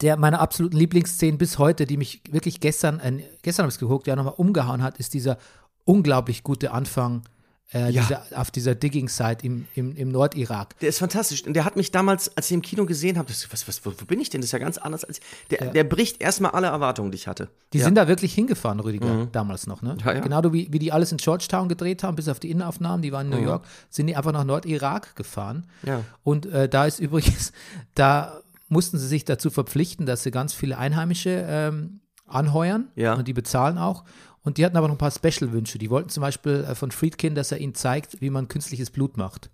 der 0.00 0.16
meiner 0.16 0.40
absoluten 0.40 0.76
Lieblingsszenen 0.76 1.38
bis 1.38 1.58
heute, 1.58 1.86
die 1.86 1.96
mich 1.96 2.22
wirklich 2.30 2.60
gestern, 2.60 3.00
äh, 3.00 3.22
gestern 3.42 3.64
habe 3.64 3.70
ich 3.70 3.76
es 3.76 3.78
geguckt, 3.78 4.06
ja 4.06 4.16
nochmal 4.16 4.34
umgehauen 4.36 4.82
hat, 4.82 4.98
ist 4.98 5.14
dieser 5.14 5.38
unglaublich 5.84 6.42
gute 6.42 6.72
Anfang 6.72 7.22
äh, 7.72 7.90
Ja. 7.90 8.02
dieser, 8.02 8.22
auf 8.40 8.50
dieser 8.50 8.74
Digging-Site 8.74 9.44
im, 9.46 9.66
im, 9.74 9.96
im 9.96 10.10
Nordirak. 10.12 10.78
Der 10.80 10.88
ist 10.90 10.98
fantastisch. 10.98 11.44
Und 11.46 11.54
der 11.54 11.64
hat 11.64 11.76
mich 11.76 11.90
damals, 11.90 12.36
als 12.36 12.46
ich 12.46 12.52
im 12.52 12.62
Kino 12.62 12.84
gesehen 12.86 13.16
habe, 13.18 13.28
das- 13.28 13.50
was, 13.52 13.66
was, 13.66 13.84
wo, 13.86 13.92
wo 13.98 14.04
bin 14.04 14.20
ich 14.20 14.28
denn? 14.30 14.40
Das 14.40 14.46
ist 14.48 14.52
ja 14.52 14.58
ganz 14.58 14.78
anders 14.78 15.04
als. 15.04 15.20
Der, 15.50 15.72
der 15.72 15.84
bricht 15.84 16.20
erstmal 16.20 16.50
alle 16.52 16.66
Erwartungen, 16.66 17.10
die 17.10 17.16
ich 17.16 17.26
hatte. 17.26 17.48
Die 17.72 17.78
ja. 17.78 17.84
sind 17.84 17.94
da 17.96 18.06
wirklich 18.06 18.34
hingefahren, 18.34 18.80
Rüdiger, 18.80 19.26
damals 19.32 19.66
noch, 19.66 19.82
ne? 19.82 19.96
Ja, 20.04 20.12
ja. 20.12 20.20
Genau 20.20 20.42
wie, 20.52 20.68
wie 20.72 20.78
die 20.78 20.92
alles 20.92 21.10
in 21.10 21.18
Georgetown 21.18 21.68
gedreht 21.68 22.02
haben, 22.02 22.16
bis 22.16 22.28
auf 22.28 22.38
die 22.38 22.50
Innenaufnahmen, 22.50 23.02
die 23.02 23.12
waren 23.12 23.32
in 23.32 23.38
New 23.38 23.44
York, 23.44 23.64
sind 23.90 24.06
die 24.08 24.16
einfach 24.16 24.32
nach 24.32 24.44
Nordirak 24.44 25.16
gefahren. 25.16 25.66
Ja. 25.84 26.02
Und 26.22 26.46
äh, 26.46 26.68
da 26.68 26.84
ist 26.86 27.00
übrigens, 27.00 27.52
da 27.94 28.40
mussten 28.68 28.98
sie 28.98 29.06
sich 29.06 29.24
dazu 29.24 29.50
verpflichten, 29.50 30.06
dass 30.06 30.22
sie 30.22 30.30
ganz 30.30 30.52
viele 30.52 30.78
Einheimische 30.78 31.44
ähm, 31.48 32.00
anheuern 32.26 32.88
Ja. 32.96 33.14
und 33.14 33.28
die 33.28 33.32
bezahlen 33.32 33.78
auch. 33.78 34.04
Und 34.44 34.58
die 34.58 34.64
hatten 34.64 34.76
aber 34.76 34.86
noch 34.88 34.94
ein 34.94 34.98
paar 34.98 35.10
Special-Wünsche. 35.10 35.78
Die 35.78 35.90
wollten 35.90 36.10
zum 36.10 36.20
Beispiel 36.20 36.64
äh, 36.68 36.74
von 36.76 36.90
Friedkin, 36.92 37.34
dass 37.34 37.50
er 37.50 37.58
ihnen 37.58 37.74
zeigt, 37.74 38.20
wie 38.20 38.30
man 38.30 38.46
künstliches 38.46 38.90
Blut 38.90 39.16
macht. 39.16 39.50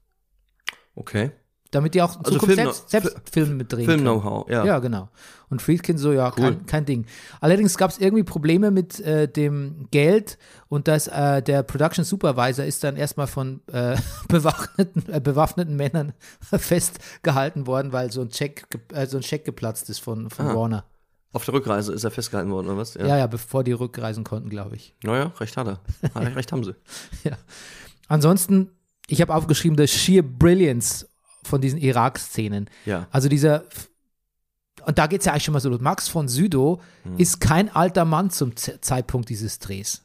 Okay. 0.95 1.31
Damit 1.71 1.95
die 1.95 2.03
auch 2.03 2.17
in 2.19 2.25
Also 2.25 2.33
Zukunft 2.33 2.55
Film- 2.57 2.67
selbst, 2.73 2.91
selbst 2.91 3.17
Filme 3.31 3.55
mitdrehen 3.55 3.87
können. 3.87 4.01
Film-Know-how, 4.01 4.49
ja. 4.51 4.65
Ja, 4.65 4.79
genau. 4.81 5.09
Und 5.51 5.63
Friedkin 5.63 5.97
so, 5.99 6.13
ja, 6.13 6.27
Cool. 6.37 6.43
kein, 6.43 6.67
kein 6.67 6.85
Ding. 6.85 7.07
Allerdings 7.41 7.79
gab 7.79 7.93
es 7.93 7.99
irgendwie 8.01 8.25
Probleme 8.25 8.73
mit 8.73 8.99
äh, 8.99 9.29
dem 9.29 9.87
Geld 9.93 10.37
und 10.69 10.89
das, 10.89 11.07
äh, 11.07 11.41
der 11.41 11.63
Production 11.63 12.05
Supervisor 12.05 12.65
ist 12.65 12.83
dann 12.83 12.97
erstmal 12.97 13.29
von 13.29 13.61
äh, 13.73 13.97
bewaffneten, 14.29 15.05
äh, 15.13 15.21
bewaffneten 15.21 15.77
Männern 15.77 16.13
festgehalten 16.41 17.69
worden, 17.69 17.93
weil 17.93 18.11
so 18.11 18.21
ein 18.23 18.31
Check, 18.31 18.67
äh, 18.93 19.07
so 19.07 19.19
ein 19.19 19.23
Scheck 19.23 19.45
geplatzt 19.45 19.89
ist 19.91 20.01
von, 20.01 20.29
von 20.29 20.47
Ah. 20.49 20.55
Warner. 20.57 20.85
Auf 21.33 21.45
der 21.45 21.55
Rückreise 21.55 21.93
ist 21.93 22.03
er 22.05 22.11
festgehalten 22.11 22.51
worden, 22.51 22.67
oder 22.67 22.77
was? 22.79 22.95
Ja. 22.95 23.17
ja, 23.17 23.27
bevor 23.27 23.63
die 23.65 23.73
rückreisen 23.73 24.25
konnten, 24.25 24.49
glaube 24.51 24.77
ich. 24.77 24.95
Naja, 25.05 25.33
recht 25.39 25.57
hat 25.57 25.67
er. 25.69 26.37
Recht 26.37 26.51
haben 26.53 26.65
sie. 26.65 26.75
Ja. 27.25 27.37
Ansonsten, 28.09 28.71
ich 29.07 29.21
habe 29.21 29.35
aufgeschrieben, 29.35 29.77
the 29.79 29.87
sheer 29.87 30.23
brilliance 30.23 31.07
von 31.45 31.61
diesen 31.61 31.79
Irak-Szenen. 31.79 32.69
Ja. 32.85 33.07
Also 33.13 33.29
dieser, 33.29 33.65
und 34.87 34.99
da 34.99 35.07
geht 35.07 35.21
es 35.21 35.27
ja 35.27 35.33
eigentlich 35.33 35.45
schon 35.45 35.53
mal 35.55 35.61
so 35.61 35.69
los. 35.69 35.81
Max 35.81 36.09
von 36.09 36.27
Südow 36.29 36.83
Hm. 37.05 37.17
ist 37.19 37.41
kein 37.41 37.75
alter 37.75 38.05
Mann 38.05 38.31
zum 38.31 38.57
Z 38.57 38.85
Zeitpunkt 38.85 39.29
dieses 39.29 39.59
Drehs. 39.59 40.03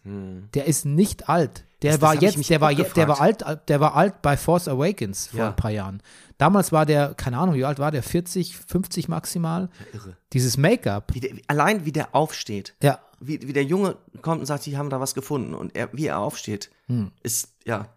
Der 0.54 0.66
ist 0.66 0.86
nicht 0.86 1.28
alt. 1.30 1.64
Der 1.82 1.92
Das- 1.92 2.00
das 2.00 2.08
war 2.08 2.16
ich 2.16 2.22
jetzt, 2.22 2.50
der 2.50 2.62
war, 2.62 2.72
je- 2.72 2.86
der 2.96 3.08
war 3.08 3.20
alt, 3.22 3.44
der 3.68 3.80
war 3.80 3.96
alt 3.96 4.22
bei 4.22 4.38
Force 4.38 4.68
Awakens 4.68 5.28
vor 5.28 5.40
Ja. 5.40 5.50
ein 5.50 5.56
paar 5.56 5.72
Jahren. 5.72 6.02
Damals 6.38 6.72
war 6.72 6.86
der, 6.86 7.14
keine 7.14 7.38
Ahnung, 7.38 7.56
wie 7.56 7.64
alt 7.66 7.80
war 7.80 7.92
der? 7.92 8.04
40, 8.04 8.58
50 8.58 9.08
maximal? 9.08 9.70
Irre. 9.94 10.18
Dieses 10.34 10.58
Make-up. 10.58 11.14
Allein 11.48 11.86
wie 11.86 11.92
der 11.92 12.14
aufsteht. 12.14 12.76
Ja. 12.84 13.00
Wie, 13.22 13.42
wie 13.48 13.54
der 13.54 13.64
Junge 13.64 13.96
kommt 14.22 14.42
und 14.42 14.46
sagt, 14.46 14.66
die 14.66 14.78
haben 14.78 14.90
da 14.90 15.00
was 15.00 15.16
gefunden. 15.16 15.54
Und 15.54 15.76
er, 15.76 15.90
wie 15.94 16.08
er 16.08 16.20
aufsteht, 16.20 16.70
Hm. 16.88 17.12
ist, 17.24 17.50
ja. 17.66 17.88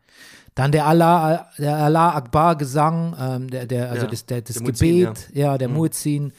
Dann 0.55 0.73
der 0.73 0.87
Allah, 0.87 1.49
der 1.59 1.77
Allah 1.77 2.15
Akbar 2.15 2.57
Gesang, 2.57 3.17
ähm, 3.19 3.51
der, 3.51 3.67
der, 3.67 3.91
also 3.91 4.05
Ja, 4.05 4.11
das, 4.11 4.27
der, 4.27 4.43
das 4.43 4.57
der 4.57 4.67
Gebet, 4.67 5.29
ja, 5.33 5.59
der 5.59 5.69
Muezzin. 5.69 6.33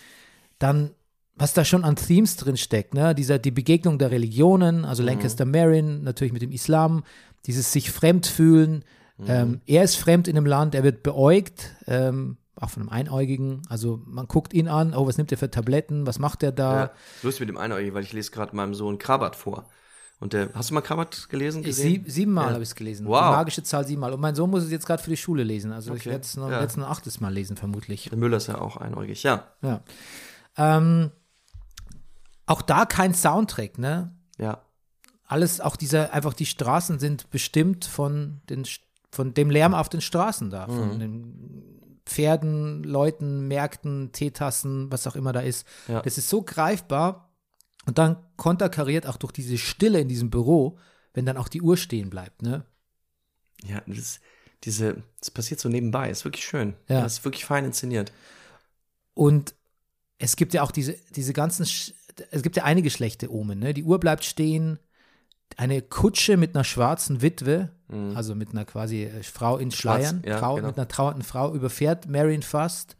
Dann, 0.57 0.91
was 1.35 1.53
da 1.53 1.63
schon 1.63 1.83
an 1.85 1.95
Themes 1.95 2.35
drin 2.35 2.57
steckt, 2.57 2.93
ne? 2.93 3.15
Dieser, 3.15 3.39
die 3.39 3.51
Begegnung 3.51 3.97
der 3.97 4.11
Religionen, 4.11 4.83
also 4.83 5.03
Lancaster 5.03 5.45
Marin, 5.45 6.03
natürlich 6.03 6.33
mit 6.33 6.41
dem 6.41 6.51
Islam, 6.51 7.03
dieses 7.45 7.71
sich 7.71 7.91
fremd 7.91 8.27
fühlen. 8.27 8.83
Ähm, 9.27 9.61
er 9.65 9.83
ist 9.83 9.95
fremd 9.97 10.27
in 10.27 10.37
einem 10.37 10.45
Land, 10.45 10.75
er 10.75 10.83
wird 10.83 11.03
beäugt, 11.03 11.75
ähm, 11.87 12.37
auch 12.55 12.69
von 12.69 12.83
einem 12.83 12.89
Einäugigen. 12.89 13.61
Also 13.69 14.01
man 14.05 14.27
guckt 14.27 14.53
ihn 14.53 14.67
an, 14.67 14.93
oh, 14.93 15.07
was 15.07 15.17
nimmt 15.17 15.31
er 15.31 15.37
für 15.37 15.49
Tabletten, 15.51 16.05
was 16.07 16.19
macht 16.19 16.43
er 16.43 16.51
da? 16.51 16.75
ja. 16.75 16.91
Lustig 17.23 17.41
mit 17.41 17.49
dem 17.49 17.57
Einäugigen, 17.57 17.93
weil 17.93 18.03
ich 18.03 18.13
lese 18.13 18.31
gerade 18.31 18.55
meinem 18.55 18.73
Sohn 18.73 18.97
Krabat 18.97 19.35
vor. 19.35 19.65
Und 20.21 20.33
der, 20.33 20.49
hast 20.53 20.69
du 20.69 20.73
mal 20.73 20.81
Krabat 20.81 21.29
gelesen? 21.29 21.59
Ich, 21.61 21.67
Gesehen? 21.67 21.91
sieb, 21.91 22.11
siebenmal 22.11 22.47
Ja. 22.47 22.53
habe 22.53 22.63
ich 22.63 22.69
es 22.69 22.75
gelesen. 22.75 23.07
Wow. 23.07 23.19
Die 23.19 23.31
magische 23.37 23.63
Zahl 23.63 23.87
siebenmal. 23.87 24.11
Und 24.11 24.19
mein 24.19 24.35
Sohn 24.35 24.49
muss 24.49 24.63
es 24.63 24.71
jetzt 24.71 24.85
gerade 24.85 25.01
für 25.01 25.09
die 25.09 25.15
Schule 25.17 25.43
lesen. 25.43 25.71
Also 25.71 25.93
ich 25.93 26.01
Okay. 26.01 26.09
werde 26.11 26.23
es 26.25 26.35
noch, 26.35 26.49
Ja. 26.51 26.59
ein 26.59 26.83
achtes 26.83 27.21
Mal 27.21 27.33
lesen, 27.33 27.55
vermutlich. 27.55 28.09
Der 28.09 28.17
Müller 28.17 28.35
ist 28.37 28.47
ja 28.47 28.59
auch 28.59 28.75
einäugig, 28.75 29.23
ja. 29.23 29.45
Ja. 29.61 29.81
Ähm, 30.57 31.11
auch 32.45 32.61
da 32.61 32.85
kein 32.85 33.13
Soundtrack, 33.13 33.77
ne? 33.77 34.13
Ja. 34.37 34.61
Alles, 35.25 35.61
auch 35.61 35.75
dieser, 35.77 36.11
einfach 36.13 36.33
die 36.33 36.47
Straßen 36.47 36.99
sind 36.99 37.29
bestimmt 37.29 37.85
von, 37.85 38.41
den, 38.49 38.65
von 39.11 39.33
dem 39.33 39.49
Lärm 39.49 39.73
auf 39.73 39.89
den 39.89 40.01
Straßen 40.01 40.49
da. 40.49 40.67
Mhm. 40.67 40.71
Von 40.71 40.99
den 40.99 41.79
Pferden, 42.05 42.83
Leuten, 42.83 43.47
Märkten, 43.47 44.11
Teetassen, 44.11 44.91
was 44.91 45.05
auch 45.07 45.15
immer 45.15 45.31
da 45.31 45.41
ist. 45.41 45.67
Ja. 45.87 46.01
Das 46.01 46.17
ist 46.17 46.29
so 46.29 46.41
greifbar 46.41 47.29
und 47.85 47.97
dann 47.97 48.17
konterkariert 48.35 49.05
auch 49.05 49.17
durch 49.17 49.31
diese 49.31 49.57
Stille 49.57 49.99
in 49.99 50.07
diesem 50.07 50.29
Büro, 50.29 50.77
wenn 51.13 51.25
dann 51.25 51.37
auch 51.37 51.47
die 51.47 51.61
Uhr 51.61 51.77
stehen 51.77 52.09
bleibt, 52.09 52.41
ne? 52.41 52.65
Ja, 53.63 53.81
das, 53.85 54.19
diese, 54.63 55.03
das 55.19 55.31
passiert 55.31 55.59
so 55.59 55.69
nebenbei. 55.69 56.09
Ist 56.09 56.25
wirklich 56.25 56.45
schön. 56.45 56.75
Ja. 56.87 57.01
Das 57.01 57.13
ist 57.13 57.25
wirklich 57.25 57.45
fein 57.45 57.65
inszeniert. 57.65 58.11
Und 59.13 59.53
es 60.17 60.35
gibt 60.35 60.53
ja 60.53 60.63
auch 60.63 60.71
diese, 60.71 60.93
diese 61.15 61.33
ganzen, 61.33 61.63
es 61.63 62.41
gibt 62.41 62.55
ja 62.55 62.63
einige 62.63 62.89
schlechte 62.89 63.31
Omen. 63.31 63.59
Ne? 63.59 63.73
Die 63.73 63.83
Uhr 63.83 63.99
bleibt 63.99 64.23
stehen, 64.23 64.79
eine 65.57 65.81
Kutsche 65.81 66.37
mit 66.37 66.55
einer 66.55 66.63
schwarzen 66.63 67.21
Witwe, 67.21 67.69
also 68.13 68.35
mit 68.35 68.51
einer 68.51 68.65
quasi 68.65 69.03
äh, 69.05 69.23
Frau 69.23 69.57
in 69.57 69.71
Schleiern, 69.71 70.17
Mhm. 70.17 70.27
ja, 70.29 70.39
Trau, 70.39 70.55
genau. 70.55 70.67
mit 70.67 70.77
einer 70.77 70.87
trauernden 70.87 71.23
Frau, 71.23 71.53
überfährt 71.55 72.07
Marion 72.07 72.43
fast. 72.43 72.95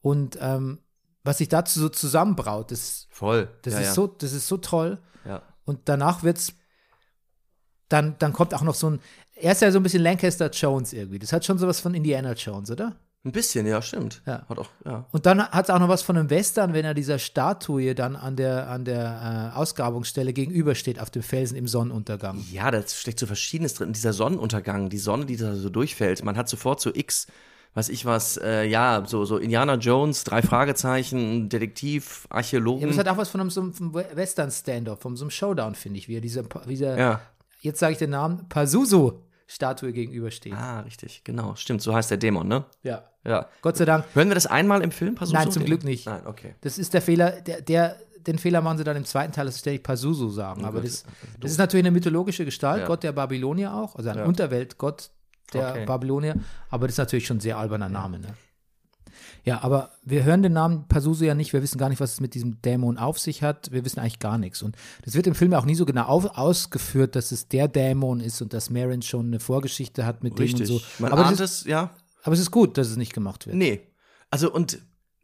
Und 0.00 0.38
ähm, 0.40 0.78
was 1.24 1.38
sich 1.38 1.48
dazu 1.48 1.80
so 1.80 1.88
zusammenbraut, 1.88 2.70
das, 2.70 3.08
Voll. 3.10 3.48
das, 3.62 3.74
ja, 3.74 3.80
ist, 3.80 3.86
ja. 3.88 3.92
So, 3.94 4.06
das 4.06 4.32
ist 4.32 4.46
so 4.46 4.56
toll. 4.58 4.98
Und 5.64 5.80
danach 5.88 6.22
wird's, 6.22 6.52
dann, 7.88 8.16
dann 8.18 8.32
kommt 8.34 8.52
auch 8.54 8.62
noch 8.62 8.74
so 8.74 8.90
ein, 8.90 9.00
er 9.34 9.52
ist 9.52 9.62
ja 9.62 9.70
so 9.72 9.78
ein 9.78 9.82
bisschen 9.82 10.02
Lancaster 10.02 10.50
Jones 10.50 10.92
irgendwie. 10.92 11.18
Das 11.18 11.32
hat 11.32 11.44
schon 11.44 11.58
sowas 11.58 11.80
von 11.80 11.94
Indiana 11.94 12.32
Jones, 12.34 12.70
oder? 12.70 12.96
Ein 13.26 13.32
bisschen, 13.32 13.66
ja, 13.66 13.80
stimmt. 13.80 14.20
Ja. 14.26 14.44
Hat 14.46 14.58
auch, 14.58 14.68
ja. 14.84 15.06
Und 15.10 15.24
dann 15.24 15.48
hat 15.48 15.64
es 15.64 15.70
auch 15.70 15.78
noch 15.78 15.88
was 15.88 16.02
von 16.02 16.18
einem 16.18 16.28
Western, 16.28 16.74
wenn 16.74 16.84
er 16.84 16.92
dieser 16.92 17.18
Statue 17.18 17.94
dann 17.94 18.16
an 18.16 18.36
der, 18.36 18.68
an 18.68 18.84
der 18.84 19.52
äh, 19.54 19.56
Ausgrabungsstelle 19.56 20.34
gegenübersteht 20.34 21.00
auf 21.00 21.08
dem 21.08 21.22
Felsen 21.22 21.56
im 21.56 21.66
Sonnenuntergang. 21.66 22.44
Ja, 22.52 22.70
da 22.70 22.82
steckt 22.86 23.18
so 23.18 23.26
Verschiedenes 23.26 23.74
drin. 23.74 23.94
Dieser 23.94 24.12
Sonnenuntergang, 24.12 24.90
die 24.90 24.98
Sonne, 24.98 25.24
die 25.24 25.38
da 25.38 25.54
so 25.54 25.70
durchfällt. 25.70 26.22
Man 26.22 26.36
hat 26.36 26.50
sofort 26.50 26.82
so 26.82 26.90
X, 26.94 27.26
weiß 27.72 27.88
ich 27.88 28.04
was, 28.04 28.36
äh, 28.36 28.64
ja, 28.64 29.04
so, 29.06 29.24
so 29.24 29.38
Indiana 29.38 29.76
Jones, 29.76 30.24
drei 30.24 30.42
Fragezeichen, 30.42 31.48
Detektiv, 31.48 32.26
Ja, 32.30 32.36
Archäologen. 32.36 32.86
das 32.88 32.98
hat 32.98 33.08
auch 33.08 33.16
was 33.16 33.30
von 33.30 33.40
einem, 33.40 33.48
so 33.48 33.62
einem 33.62 33.94
Western-Standoff, 33.94 35.00
von 35.00 35.16
so 35.16 35.24
einem 35.24 35.30
Showdown, 35.30 35.74
finde 35.74 35.98
ich, 35.98 36.08
wie 36.08 36.16
er 36.16 36.20
dieser, 36.20 36.42
dieser 36.68 36.98
ja. 36.98 37.20
jetzt 37.62 37.78
sage 37.80 37.92
ich 37.92 37.98
den 37.98 38.10
Namen, 38.10 38.46
Pazuzu-Statue 39.46 39.92
gegenübersteht. 39.92 40.52
Ah, 40.54 40.80
richtig, 40.80 41.22
genau. 41.24 41.54
Stimmt, 41.56 41.82
so 41.82 41.94
heißt 41.94 42.10
der 42.10 42.18
Dämon, 42.18 42.48
ne? 42.48 42.64
Ja. 42.82 43.04
Ja. 43.24 43.48
Gott 43.62 43.76
sei 43.76 43.84
Dank. 43.84 44.04
Hören 44.14 44.28
wir 44.28 44.34
das 44.34 44.46
einmal 44.46 44.82
im 44.82 44.90
Film, 44.90 45.14
Pazuzu? 45.14 45.34
Nein, 45.34 45.50
zum 45.50 45.64
Glück 45.64 45.84
nicht. 45.84 46.06
Nein, 46.06 46.26
okay. 46.26 46.54
Das 46.60 46.78
ist 46.78 46.92
der 46.94 47.00
Fehler, 47.02 47.40
der, 47.40 47.62
der, 47.62 47.96
den 48.26 48.38
Fehler 48.38 48.60
machen 48.60 48.78
sie 48.78 48.84
dann 48.84 48.96
im 48.96 49.04
zweiten 49.04 49.32
Teil, 49.32 49.46
dass 49.46 49.54
sie 49.56 49.60
ständig 49.60 49.82
Pazuzu 49.82 50.28
sagen. 50.30 50.64
Aber 50.64 50.80
Gott, 50.80 50.88
das, 50.88 51.04
das 51.40 51.52
ist 51.52 51.58
natürlich 51.58 51.84
eine 51.84 51.92
mythologische 51.92 52.44
Gestalt, 52.44 52.82
Ja. 52.82 52.86
Gott 52.86 53.02
der 53.02 53.12
Babylonier 53.12 53.72
auch, 53.74 53.96
also 53.96 54.10
ein 54.10 54.18
Ja. 54.18 54.24
Unterweltgott 54.24 55.10
der 55.52 55.70
Okay. 55.70 55.86
Babylonier. 55.86 56.34
Aber 56.70 56.86
das 56.86 56.94
ist 56.94 56.98
natürlich 56.98 57.26
schon 57.26 57.38
ein 57.38 57.40
sehr 57.40 57.56
alberner 57.56 57.88
Name. 57.88 58.18
Ne? 58.18 58.28
Ja, 59.44 59.62
aber 59.62 59.90
wir 60.02 60.24
hören 60.24 60.42
den 60.42 60.54
Namen 60.54 60.88
Pazuzu 60.88 61.24
ja 61.24 61.34
nicht. 61.34 61.52
Wir 61.52 61.62
wissen 61.62 61.76
gar 61.76 61.90
nicht, 61.90 62.00
was 62.00 62.14
es 62.14 62.20
mit 62.20 62.34
diesem 62.34 62.62
Dämon 62.62 62.96
auf 62.96 63.18
sich 63.18 63.42
hat. 63.42 63.70
Wir 63.70 63.84
wissen 63.84 64.00
eigentlich 64.00 64.18
gar 64.18 64.38
nichts. 64.38 64.62
Und 64.62 64.74
das 65.04 65.14
wird 65.14 65.26
im 65.26 65.34
Film 65.34 65.52
ja 65.52 65.58
auch 65.58 65.66
nie 65.66 65.74
so 65.74 65.84
genau 65.84 66.04
auf, 66.04 66.24
ausgeführt, 66.38 67.14
dass 67.14 67.30
es 67.30 67.48
der 67.48 67.68
Dämon 67.68 68.20
ist 68.20 68.40
und 68.40 68.54
dass 68.54 68.70
Marin 68.70 69.02
schon 69.02 69.26
eine 69.26 69.40
Vorgeschichte 69.40 70.06
hat 70.06 70.24
mit 70.24 70.38
Richtig. 70.40 70.66
dem 70.66 70.74
und 70.74 70.80
so. 70.80 70.86
Man 70.98 71.12
aber, 71.12 71.26
ahnt 71.26 71.40
es, 71.40 71.64
ja. 71.64 71.90
aber 72.22 72.32
es 72.32 72.40
ist 72.40 72.50
gut, 72.50 72.78
dass 72.78 72.88
es 72.88 72.96
nicht 72.96 73.12
gemacht 73.12 73.46
wird. 73.46 73.56
Nee. 73.56 73.82
Also 74.30 74.50
und 74.50 74.78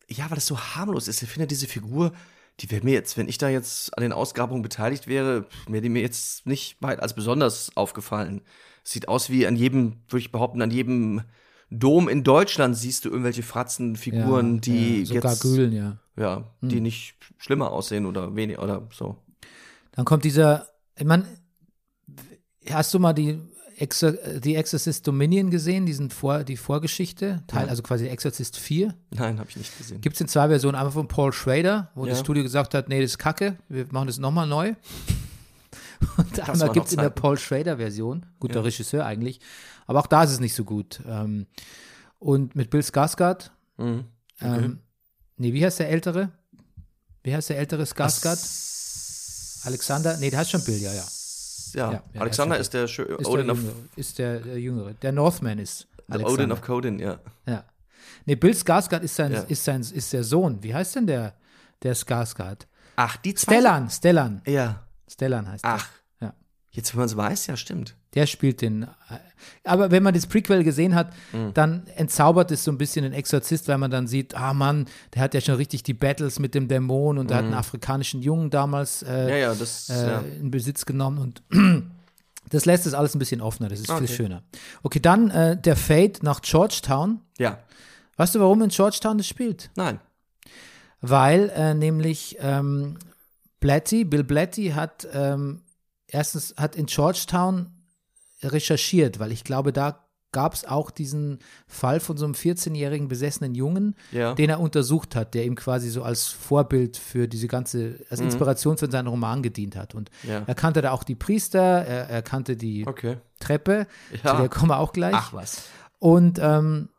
ja, 0.06 0.28
weil 0.28 0.34
das 0.34 0.46
so 0.46 0.58
harmlos 0.58 1.08
ist. 1.08 1.22
Ich 1.22 1.28
finde 1.28 1.46
diese 1.46 1.66
Figur, 1.66 2.12
die 2.60 2.70
wäre 2.70 2.84
mir 2.84 2.92
jetzt, 2.92 3.16
wenn 3.16 3.28
ich 3.28 3.38
da 3.38 3.48
jetzt 3.48 3.96
an 3.96 4.02
den 4.02 4.12
Ausgrabungen 4.12 4.62
beteiligt 4.62 5.06
wäre, 5.06 5.46
wäre 5.66 5.80
die 5.80 5.88
mir 5.88 6.02
jetzt 6.02 6.46
nicht 6.46 6.76
weit 6.82 7.00
als 7.00 7.14
besonders 7.14 7.74
aufgefallen. 7.74 8.42
Sieht 8.84 9.08
aus 9.08 9.30
wie 9.30 9.46
an 9.46 9.56
jedem, 9.56 10.02
würde 10.08 10.18
ich 10.20 10.32
behaupten, 10.32 10.60
an 10.60 10.70
jedem 10.70 11.22
Dom 11.70 12.08
in 12.08 12.24
Deutschland 12.24 12.76
siehst 12.76 13.04
du 13.04 13.10
irgendwelche 13.10 13.42
Fratzenfiguren, 13.42 14.60
die 14.60 15.02
ja, 15.04 15.14
jetzt 15.14 15.22
Gargülen, 15.22 15.72
ja. 15.72 15.96
ja, 16.16 16.44
die 16.60 16.80
nicht 16.80 17.14
schlimmer 17.38 17.70
aussehen 17.70 18.06
oder 18.06 18.34
weniger 18.34 18.62
oder 18.62 18.88
so. 18.92 19.16
Dann 19.92 20.04
kommt 20.04 20.24
dieser, 20.24 20.66
ich 20.96 21.04
meine, 21.04 21.26
hast 22.68 22.92
du 22.92 22.98
mal 22.98 23.12
die 23.12 23.38
Exor 23.76 24.12
The 24.42 24.56
Exorcist 24.56 25.06
Dominion 25.06 25.50
gesehen, 25.50 25.86
diesen 25.86 26.10
Vor 26.10 26.44
die 26.44 26.58
Vorgeschichte, 26.58 27.42
Teil, 27.46 27.68
also 27.68 27.82
quasi 27.82 28.08
Exorcist 28.08 28.58
4. 28.58 28.94
Nein, 29.10 29.38
habe 29.38 29.48
ich 29.48 29.56
nicht 29.56 29.78
gesehen. 29.78 30.00
Gibt 30.02 30.16
es 30.16 30.20
in 30.20 30.28
zwei 30.28 30.48
Versionen, 30.48 30.74
einmal 30.74 30.92
von 30.92 31.08
Paul 31.08 31.32
Schrader, 31.32 31.90
wo 31.94 32.04
Ja. 32.04 32.10
das 32.10 32.20
Studio 32.20 32.42
gesagt 32.42 32.74
hat, 32.74 32.88
nee, 32.90 33.00
das 33.00 33.12
ist 33.12 33.18
kacke, 33.18 33.56
wir 33.68 33.86
machen 33.90 34.08
das 34.08 34.18
nochmal 34.18 34.46
neu. 34.46 34.74
Und 36.16 36.48
einmal 36.48 36.70
gibt 36.72 36.86
es 36.86 36.92
in 36.92 36.98
der. 37.00 37.10
Paul 37.10 37.38
Schrader-Version, 37.38 38.26
guter 38.38 38.64
Regisseur 38.64 39.04
eigentlich, 39.04 39.40
aber 39.86 40.00
auch 40.00 40.06
da 40.06 40.22
ist 40.24 40.30
es 40.32 40.40
nicht 40.40 40.54
so 40.54 40.64
gut. 40.64 41.00
Ähm, 41.06 41.46
und 42.18 42.54
mit 42.56 42.70
Bill 42.70 42.80
Skarsgård, 42.80 43.50
Mhm. 43.76 44.04
ähm, 44.40 44.78
nee, 45.36 45.52
wie 45.52 45.64
heißt 45.64 45.78
der 45.78 45.88
Ältere? 45.90 46.30
Wie 47.22 47.34
heißt 47.34 47.50
der 47.50 47.58
ältere 47.58 47.82
Skarsgård? 47.84 48.38
Alexander? 49.66 50.16
Nee, 50.18 50.30
der 50.30 50.38
heißt 50.40 50.50
schon 50.50 50.64
Bill, 50.64 50.78
ja, 50.80 50.92
ja. 50.92 51.04
Ja, 51.74 51.92
Ja, 51.92 52.02
ja, 52.14 52.20
Alexander 52.20 52.56
das 52.56 52.66
ist 52.66 52.74
der 52.74 52.88
Schö 52.88 53.02
Ist 53.04 53.26
Odin 53.28 53.46
der, 53.46 53.54
Jüngere, 53.56 53.74
ist 53.96 54.18
der, 54.18 54.40
der 54.40 54.58
Jüngere. 54.58 54.94
Der 54.94 55.12
Northman 55.12 55.58
ist 55.58 55.86
der 56.08 56.16
Odin 56.16 56.26
Alexander. 56.26 56.54
of 56.54 56.62
Coden, 56.62 56.98
ja. 56.98 57.20
Ja. 57.46 57.64
Nee, 58.26 58.34
Bill 58.36 58.52
Skarsgård 58.54 59.02
ist 59.02 59.14
sein, 59.14 59.32
Ja. 59.32 59.40
ist 59.42 59.64
sein, 59.64 59.80
ist 59.82 60.12
der 60.12 60.24
Sohn. 60.24 60.62
Wie 60.62 60.74
heißt 60.74 60.96
denn 60.96 61.06
der, 61.06 61.34
der 61.82 61.94
Skarsgård? 61.94 62.66
Ach, 62.96 63.16
die 63.18 63.34
zwei. 63.34 63.52
Stellan, 63.54 63.88
Stellan. 63.90 64.42
Ja. 64.46 64.84
Stellan 65.10 65.48
heißt. 65.48 65.64
Ach. 65.64 65.88
Ja. 66.20 66.34
Jetzt, 66.70 66.92
wenn 66.94 66.98
man 67.00 67.06
es 67.06 67.16
weiß, 67.16 67.46
ja, 67.48 67.56
stimmt. 67.56 67.96
Der 68.14 68.26
spielt 68.26 68.60
den. 68.62 68.82
äh, 68.84 68.86
Aber 69.64 69.90
wenn 69.90 70.02
man 70.02 70.14
das 70.14 70.26
Prequel 70.26 70.64
gesehen 70.64 70.94
hat, 70.94 71.12
Mhm. 71.32 71.54
dann 71.54 71.86
entzaubert 71.96 72.50
es 72.50 72.64
so 72.64 72.70
ein 72.72 72.78
bisschen 72.78 73.02
den 73.04 73.12
Exorzist, 73.12 73.68
weil 73.68 73.78
man 73.78 73.90
dann 73.90 74.06
sieht, 74.06 74.34
ah 74.34 74.52
Mann, 74.54 74.86
der 75.14 75.22
hat 75.22 75.34
ja 75.34 75.40
schon 75.40 75.54
richtig 75.56 75.82
die 75.82 75.94
Battles 75.94 76.38
mit 76.38 76.54
dem 76.54 76.68
Dämon 76.68 77.18
und 77.18 77.30
der 77.30 77.38
hat 77.38 77.44
einen 77.44 77.54
afrikanischen 77.54 78.22
Jungen 78.22 78.50
damals 78.50 79.02
äh, 79.02 79.22
Mhm. 79.24 79.28
Ja, 79.28 79.36
ja, 79.36 79.54
das, 79.54 79.88
äh, 79.90 80.06
ja. 80.10 80.20
in 80.40 80.50
Besitz 80.50 80.86
genommen 80.86 81.18
und 81.18 81.42
das 82.50 82.64
lässt 82.66 82.86
es 82.86 82.94
alles 82.94 83.14
ein 83.14 83.18
bisschen 83.20 83.40
offener, 83.40 83.68
das 83.68 83.80
ist 83.80 83.86
viel 83.90 83.96
Okay. 83.96 84.08
schöner. 84.08 84.42
Okay, 84.82 84.98
dann 85.00 85.30
äh, 85.30 85.56
der 85.60 85.76
Fade 85.76 86.14
nach 86.22 86.40
Georgetown. 86.42 87.20
Ja. 87.38 87.58
Weißt 88.16 88.34
du, 88.34 88.40
warum 88.40 88.60
in 88.62 88.68
Georgetown 88.70 89.18
das 89.18 89.26
spielt? 89.28 89.70
Nein. 89.76 89.98
Weil 91.00 91.50
äh, 91.54 91.74
nämlich 91.74 92.36
ähm, 92.40 92.98
Blatty, 93.60 94.04
Bill 94.04 94.24
Blatty 94.24 94.70
hat 94.70 95.06
ähm, 95.12 95.62
erstens 96.06 96.54
hat 96.56 96.76
in 96.76 96.86
Georgetown 96.86 97.70
recherchiert, 98.42 99.18
weil 99.18 99.32
ich 99.32 99.44
glaube, 99.44 99.72
da 99.72 100.04
gab 100.32 100.54
es 100.54 100.64
auch 100.64 100.92
diesen 100.92 101.40
Fall 101.66 101.98
von 101.98 102.16
so 102.16 102.24
einem 102.24 102.34
14-jährigen 102.34 103.08
besessenen 103.08 103.54
Jungen, 103.56 103.96
Ja. 104.12 104.32
den 104.34 104.48
er 104.48 104.60
untersucht 104.60 105.16
hat, 105.16 105.34
der 105.34 105.44
ihm 105.44 105.56
quasi 105.56 105.90
so 105.90 106.04
als 106.04 106.26
Vorbild 106.28 106.96
für 106.96 107.26
diese 107.26 107.48
ganze, 107.48 107.98
als 108.10 108.20
Inspiration 108.20 108.78
für 108.78 108.88
seinen 108.88 109.08
Roman 109.08 109.42
gedient 109.42 109.74
hat. 109.74 109.92
Und 109.94 110.08
Mhm. 110.22 110.30
Ja. 110.30 110.42
er 110.46 110.54
kannte 110.54 110.82
da 110.82 110.92
auch 110.92 111.02
die 111.02 111.16
Priester, 111.16 111.58
er, 111.60 112.08
er 112.08 112.22
kannte 112.22 112.56
die 112.56 112.86
Okay. 112.86 113.16
Treppe, 113.40 113.88
Ja. 114.22 114.30
zu 114.36 114.40
der 114.42 114.48
kommen 114.48 114.70
wir 114.70 114.78
auch 114.78 114.92
gleich. 114.92 115.14
Ach 115.16 115.32
was. 115.32 115.62
Und 115.98 116.38
ähm, 116.40 116.90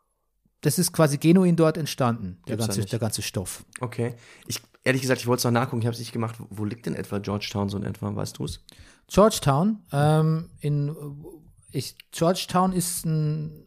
das 0.60 0.78
ist 0.78 0.92
quasi 0.92 1.16
genuin 1.16 1.56
dort 1.56 1.78
entstanden, 1.78 2.38
der 2.46 2.56
Gibt's 2.58 2.66
ganze, 2.76 2.84
der 2.88 2.98
ganze 2.98 3.22
Stoff. 3.22 3.64
Okay. 3.80 4.14
Ich, 4.46 4.60
ehrlich 4.84 5.02
gesagt, 5.02 5.20
ich 5.20 5.26
wollte 5.26 5.38
es 5.40 5.44
noch 5.44 5.50
nachgucken, 5.52 5.80
ich 5.82 5.86
habe 5.86 5.94
es 5.94 6.00
nicht 6.00 6.12
gemacht. 6.12 6.36
Wo- 6.50 6.64
liegt 6.64 6.86
denn 6.86 6.94
etwa 6.94 7.18
Georgetown 7.18 7.68
so 7.68 7.76
in 7.76 7.84
etwa, 7.84 8.14
weißt 8.14 8.38
du 8.38 8.44
es? 8.44 8.64
Georgetown, 9.08 9.80
ähm, 9.92 10.50
in 10.60 10.94
ich, 11.70 11.96
Georgetown 12.12 12.72
ist 12.72 13.04
ein 13.04 13.66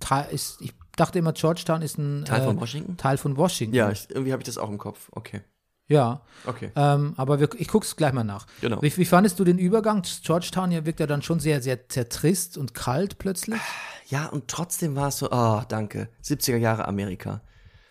Teil, 0.00 0.26
ist, 0.32 0.60
ich 0.60 0.72
dachte 0.96 1.18
immer, 1.18 1.32
Georgetown 1.32 1.82
ist 1.82 1.98
ein 1.98 2.24
Teil 2.24 2.42
von 2.42 2.56
äh, 2.56 2.60
Washington? 2.60 2.96
Teil 2.96 3.16
von 3.16 3.36
Washington. 3.36 3.74
Ja, 3.74 3.90
ich, 3.90 4.10
irgendwie 4.10 4.32
habe 4.32 4.42
ich 4.42 4.46
das 4.46 4.58
auch 4.58 4.68
im 4.68 4.78
Kopf. 4.78 5.08
Okay. 5.12 5.40
ja. 5.86 6.22
Okay. 6.46 6.70
Ähm, 6.74 7.14
aber 7.16 7.40
wir, 7.40 7.48
ich 7.58 7.68
gucke 7.68 7.86
es 7.86 7.96
gleich 7.96 8.12
mal 8.12 8.24
nach. 8.24 8.46
Genau. 8.60 8.82
Wie, 8.82 8.94
wie 8.96 9.04
fandest 9.04 9.38
du 9.38 9.44
den 9.44 9.58
Übergang? 9.58 10.02
Georgetown 10.22 10.72
ja 10.72 10.84
wirkt 10.84 11.00
ja 11.00 11.06
dann 11.06 11.22
schon 11.22 11.40
sehr, 11.40 11.62
sehr, 11.62 11.78
sehr 11.90 12.08
trist 12.08 12.58
und 12.58 12.74
kalt 12.74 13.18
plötzlich. 13.18 13.60
Ja, 14.08 14.26
und 14.26 14.48
trotzdem 14.48 14.96
war 14.96 15.08
es 15.08 15.18
so, 15.18 15.30
ah, 15.30 15.64
danke. 15.68 16.08
70er 16.24 16.56
Jahre 16.56 16.86
Amerika. 16.86 17.40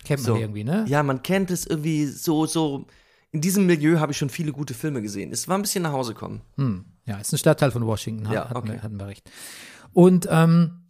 Kennt 0.03 0.23
man 0.23 0.35
So. 0.35 0.39
irgendwie, 0.39 0.63
ne? 0.63 0.85
Ja, 0.87 1.03
man 1.03 1.23
kennt 1.23 1.51
es 1.51 1.65
irgendwie 1.65 2.05
so, 2.05 2.45
so. 2.45 2.87
In 3.31 3.39
diesem 3.39 3.65
Milieu 3.65 3.99
habe 3.99 4.11
ich 4.11 4.17
schon 4.17 4.29
viele 4.29 4.51
gute 4.51 4.73
Filme 4.73 5.01
gesehen. 5.01 5.31
Es 5.31 5.47
war 5.47 5.57
ein 5.57 5.61
bisschen 5.61 5.83
nach 5.83 5.93
Hause 5.93 6.13
kommen. 6.13 6.41
Hm. 6.57 6.85
Ja, 7.05 7.17
ist 7.17 7.31
ein 7.31 7.37
Stadtteil 7.37 7.71
von 7.71 7.85
Washington, 7.85 8.27
hat, 8.27 8.33
Ja, 8.35 8.43
hatten, 8.49 8.57
okay. 8.57 8.73
wir, 8.73 8.83
hatten 8.83 8.99
wir 8.99 9.07
recht. 9.07 9.29
Und 9.93 10.27
ähm, 10.29 10.81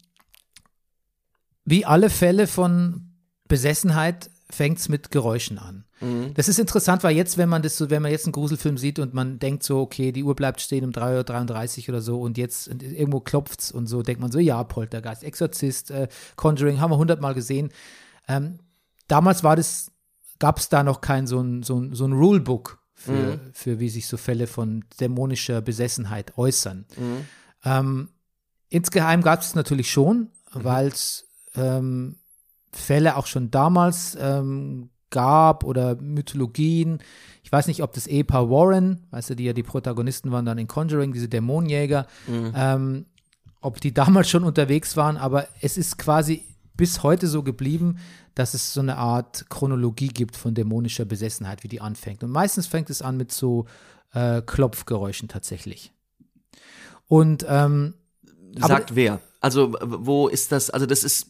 wie 1.65 1.85
alle 1.85 2.09
Fälle 2.09 2.47
von 2.47 3.11
Besessenheit 3.47 4.31
fängt 4.49 4.79
es 4.79 4.89
mit 4.89 5.11
Geräuschen 5.11 5.57
an. 5.57 5.85
Mhm. 6.01 6.33
Das 6.33 6.47
ist 6.47 6.59
interessant, 6.59 7.03
weil 7.03 7.15
jetzt, 7.15 7.37
wenn 7.37 7.47
man 7.49 7.61
das 7.61 7.77
so, 7.77 7.89
wenn 7.89 8.01
man 8.01 8.11
jetzt 8.11 8.25
einen 8.25 8.33
Gruselfilm 8.33 8.77
sieht 8.77 8.99
und 8.99 9.13
man 9.13 9.39
denkt 9.39 9.63
so, 9.63 9.79
okay, 9.79 10.11
die 10.11 10.23
Uhr 10.23 10.35
bleibt 10.35 10.61
stehen 10.61 10.83
um 10.83 10.91
3.33 10.91 11.83
Uhr 11.83 11.89
oder 11.89 12.01
so 12.01 12.19
und 12.19 12.37
jetzt 12.37 12.67
und 12.67 12.83
irgendwo 12.83 13.19
klopft's 13.19 13.71
und 13.71 13.87
so, 13.87 14.01
denkt 14.01 14.21
man 14.21 14.31
so, 14.31 14.39
ja, 14.39 14.63
Poltergeist, 14.63 15.23
Exorzist, 15.23 15.91
äh, 15.91 16.07
Conjuring, 16.35 16.79
haben 16.79 16.91
wir 16.91 16.97
hundertmal 16.97 17.33
gesehen. 17.33 17.69
Ähm, 18.27 18.59
damals 19.11 19.43
war 19.43 19.55
das, 19.55 19.91
gab 20.39 20.57
es 20.57 20.69
da 20.69 20.83
noch 20.83 21.01
kein 21.01 21.27
so 21.27 21.39
ein, 21.41 21.63
so 21.63 21.79
ein, 21.79 21.93
so 21.93 22.05
ein 22.05 22.13
Rulebook 22.13 22.79
für, 22.93 23.39
für 23.53 23.79
wie 23.79 23.89
sich 23.89 24.07
so 24.07 24.17
Fälle 24.17 24.47
von 24.47 24.85
dämonischer 24.99 25.61
Besessenheit 25.61 26.37
äußern. 26.37 26.85
Ähm, 27.65 28.09
insgeheim 28.69 29.21
gab 29.21 29.41
es 29.41 29.55
natürlich 29.55 29.91
schon, 29.91 30.29
weil 30.53 30.87
es 30.87 31.27
ähm, 31.55 32.17
Fälle 32.71 33.17
auch 33.17 33.25
schon 33.25 33.51
damals 33.51 34.17
ähm, 34.19 34.89
gab 35.09 35.63
oder 35.63 35.95
Mythologien. 35.95 36.99
Ich 37.43 37.51
weiß 37.51 37.67
nicht, 37.67 37.83
ob 37.83 37.91
das 37.93 38.07
Ehepaar 38.07 38.49
Warren, 38.49 39.07
weißt 39.11 39.31
du, 39.31 39.35
die 39.35 39.43
ja 39.43 39.53
die 39.53 39.63
Protagonisten 39.63 40.31
waren 40.31 40.45
dann 40.45 40.57
in 40.57 40.67
Conjuring, 40.67 41.11
diese 41.11 41.27
Dämonenjäger, 41.27 42.07
ähm, 42.55 43.05
ob 43.59 43.81
die 43.81 43.93
damals 43.93 44.29
schon 44.29 44.45
unterwegs 44.45 44.95
waren, 44.95 45.17
aber 45.17 45.47
es 45.59 45.77
ist 45.77 45.97
quasi 45.97 46.45
bis 46.81 47.03
heute 47.03 47.27
so 47.27 47.43
geblieben, 47.43 47.99
dass 48.33 48.55
es 48.55 48.73
so 48.73 48.81
eine 48.81 48.97
Art 48.97 49.45
Chronologie 49.51 50.07
gibt 50.07 50.35
von 50.35 50.55
dämonischer 50.55 51.05
Besessenheit, 51.05 51.63
wie 51.63 51.67
die 51.67 51.79
anfängt. 51.79 52.23
Und 52.23 52.31
meistens 52.31 52.65
fängt 52.65 52.89
es 52.89 53.03
an 53.03 53.17
mit 53.17 53.31
so 53.31 53.67
äh, 54.15 54.41
Klopfgeräuschen 54.41 55.27
tatsächlich. 55.29 55.91
Und 57.05 57.45
ähm, 57.47 57.93
Aber- 58.55 58.67
Sagt 58.67 58.95
wer? 58.95 59.19
Also, 59.41 59.75
wo 59.79 60.27
ist 60.27 60.51
das? 60.51 60.71
Also, 60.71 60.87
das 60.87 61.03
ist. 61.03 61.27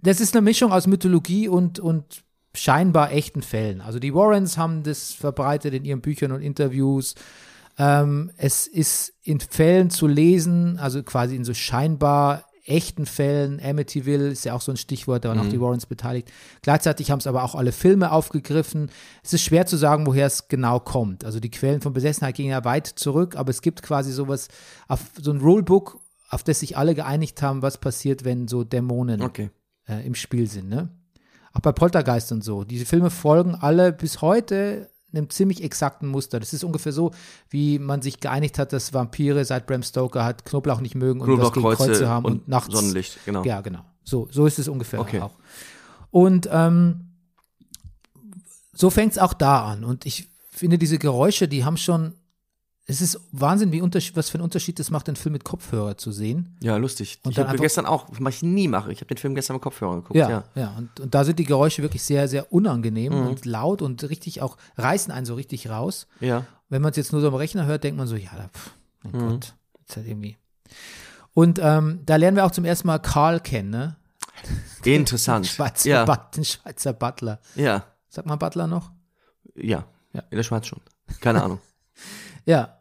das 0.00 0.22
ist 0.22 0.34
eine 0.34 0.40
Mischung 0.40 0.72
aus 0.72 0.86
Mythologie 0.86 1.48
und, 1.48 1.78
und 1.78 2.24
scheinbar 2.54 3.12
echten 3.12 3.42
Fällen. 3.42 3.82
Also 3.82 3.98
die 3.98 4.14
Warrens 4.14 4.56
haben 4.56 4.84
das 4.84 5.12
verbreitet 5.12 5.74
in 5.74 5.84
ihren 5.84 6.00
Büchern 6.00 6.32
und 6.32 6.40
Interviews. 6.40 7.14
Ähm, 7.76 8.30
es 8.38 8.66
ist 8.66 9.12
in 9.22 9.38
Fällen 9.40 9.90
zu 9.90 10.06
lesen, 10.06 10.78
also 10.78 11.02
quasi 11.02 11.36
in 11.36 11.44
so 11.44 11.52
scheinbar 11.52 12.46
echten 12.64 13.06
Fällen. 13.06 13.60
Amityville 13.62 14.28
ist 14.28 14.44
ja 14.44 14.54
auch 14.54 14.60
so 14.60 14.72
ein 14.72 14.76
Stichwort, 14.76 15.24
da 15.24 15.30
waren 15.30 15.40
auch 15.40 15.48
die 15.48 15.60
Warrens 15.60 15.86
beteiligt. 15.86 16.30
Gleichzeitig 16.62 17.10
haben 17.10 17.18
es 17.18 17.26
aber 17.26 17.42
auch 17.42 17.54
alle 17.54 17.72
Filme 17.72 18.12
aufgegriffen. 18.12 18.90
Es 19.22 19.32
ist 19.32 19.42
schwer 19.42 19.66
zu 19.66 19.76
sagen, 19.76 20.06
woher 20.06 20.26
es 20.26 20.48
genau 20.48 20.78
kommt. 20.78 21.24
Also 21.24 21.40
die 21.40 21.50
Quellen 21.50 21.80
von 21.80 21.92
Besessenheit 21.92 22.36
gingen 22.36 22.50
ja 22.50 22.64
weit 22.64 22.86
zurück, 22.86 23.36
aber 23.36 23.50
es 23.50 23.62
gibt 23.62 23.82
quasi 23.82 24.12
sowas, 24.12 24.48
auf, 24.88 25.00
so 25.20 25.32
ein 25.32 25.40
Rulebook, 25.40 25.98
auf 26.30 26.42
das 26.44 26.60
sich 26.60 26.76
alle 26.76 26.94
geeinigt 26.94 27.42
haben, 27.42 27.62
was 27.62 27.78
passiert, 27.78 28.24
wenn 28.24 28.46
so 28.48 28.64
Dämonen 28.64 29.22
Okay. 29.22 29.50
äh, 29.88 30.06
im 30.06 30.14
Spiel 30.14 30.48
sind, 30.48 30.68
ne? 30.68 30.88
Auch 31.54 31.60
bei 31.60 31.72
Poltergeist 31.72 32.32
und 32.32 32.42
so. 32.42 32.64
Diese 32.64 32.86
Filme 32.86 33.10
folgen 33.10 33.54
alle 33.54 33.92
bis 33.92 34.22
heute 34.22 34.88
einem 35.14 35.30
ziemlich 35.30 35.62
exakten 35.62 36.08
Muster. 36.08 36.40
Das 36.40 36.52
ist 36.52 36.64
ungefähr 36.64 36.92
so, 36.92 37.12
wie 37.50 37.78
man 37.78 38.02
sich 38.02 38.20
geeinigt 38.20 38.58
hat, 38.58 38.72
dass 38.72 38.92
Vampire 38.92 39.44
seit 39.44 39.66
Bram 39.66 39.82
Stoker 39.82 40.24
hat 40.24 40.44
Knoblauch 40.44 40.80
nicht 40.80 40.94
mögen 40.94 41.20
und 41.20 41.28
was 41.28 41.52
gegen 41.52 41.62
Knoblauchkreuze 41.62 41.92
Kreuze 41.92 42.08
haben 42.08 42.24
und, 42.24 42.32
und 42.32 42.48
nachts 42.48 42.74
Sonnenlicht, 42.74 43.18
genau. 43.24 43.44
Ja, 43.44 43.60
genau. 43.60 43.84
So, 44.04 44.28
so 44.30 44.46
ist 44.46 44.58
es 44.58 44.68
ungefähr 44.68 45.00
Okay. 45.00 45.20
auch. 45.20 45.32
Und 46.10 46.48
ähm, 46.50 47.12
so 48.72 48.90
fängt 48.90 49.12
es 49.12 49.18
auch 49.18 49.32
da 49.34 49.64
an. 49.64 49.84
Und 49.84 50.06
ich 50.06 50.28
finde, 50.50 50.78
diese 50.78 50.98
Geräusche, 50.98 51.48
die 51.48 51.64
haben 51.64 51.76
schon. 51.76 52.14
Es 52.92 53.00
ist 53.00 53.20
Wahnsinn, 53.32 53.72
wie 53.72 53.80
Unterschied, 53.80 54.16
was 54.16 54.28
für 54.30 54.34
einen 54.34 54.44
Unterschied 54.44 54.78
es 54.80 54.90
macht, 54.90 55.06
den 55.08 55.16
Film 55.16 55.32
mit 55.32 55.44
Kopfhörer 55.44 55.96
zu 55.96 56.12
sehen. 56.12 56.56
Ja, 56.60 56.76
lustig. 56.76 57.18
Und 57.24 57.32
ich 57.32 57.38
habe 57.38 57.56
gestern 57.58 57.86
auch, 57.86 58.06
was 58.18 58.36
ich 58.36 58.42
nie 58.42 58.68
mache, 58.68 58.92
ich 58.92 58.98
habe 58.98 59.06
den 59.06 59.16
Film 59.18 59.34
gestern 59.34 59.54
mit 59.56 59.62
Kopfhörern 59.62 59.96
geguckt. 60.02 60.16
Ja, 60.16 60.28
Ja. 60.30 60.44
ja. 60.54 60.74
Und, 60.76 61.00
und 61.00 61.14
da 61.14 61.24
sind 61.24 61.38
die 61.38 61.44
Geräusche 61.44 61.82
wirklich 61.82 62.02
sehr, 62.02 62.28
sehr 62.28 62.52
unangenehm 62.52 63.12
Mhm. 63.20 63.26
und 63.28 63.44
laut 63.46 63.82
und 63.82 64.02
richtig 64.08 64.42
auch, 64.42 64.56
reißen 64.76 65.12
einen 65.12 65.26
so 65.26 65.34
richtig 65.34 65.68
raus. 65.70 66.06
Ja. 66.20 66.44
Wenn 66.68 66.82
man 66.82 66.90
es 66.90 66.96
jetzt 66.96 67.12
nur 67.12 67.20
so 67.20 67.28
am 67.28 67.34
Rechner 67.34 67.66
hört, 67.66 67.84
denkt 67.84 67.98
man 67.98 68.06
so, 68.06 68.16
ja, 68.16 68.30
da, 68.36 68.48
pff, 68.48 68.70
mein 69.02 69.12
Mhm. 69.12 69.28
Gott, 69.30 69.54
ist 69.88 69.96
halt 69.96 70.06
irgendwie. 70.06 70.36
Und 71.34 71.58
ähm, 71.62 72.00
da 72.04 72.16
lernen 72.16 72.36
wir 72.36 72.44
auch 72.44 72.50
zum 72.50 72.64
ersten 72.64 72.86
Mal 72.86 72.98
Karl 72.98 73.40
kennen, 73.40 73.70
ne? 73.70 73.96
Interessant. 74.84 75.46
Schweizer 75.48 75.88
ja. 75.88 76.04
But- 76.04 76.36
den 76.36 76.44
Schweizer 76.44 76.92
Butler. 76.92 77.40
ja. 77.54 77.84
Sagt 78.08 78.26
man 78.26 78.38
Butler 78.38 78.66
noch? 78.66 78.90
Ja. 79.54 79.86
Ja. 80.12 80.22
In 80.28 80.36
der 80.36 80.42
Schweiz 80.42 80.66
schon. 80.66 80.80
Keine 81.20 81.42
Ahnung. 81.42 81.60
Ja. 82.44 82.78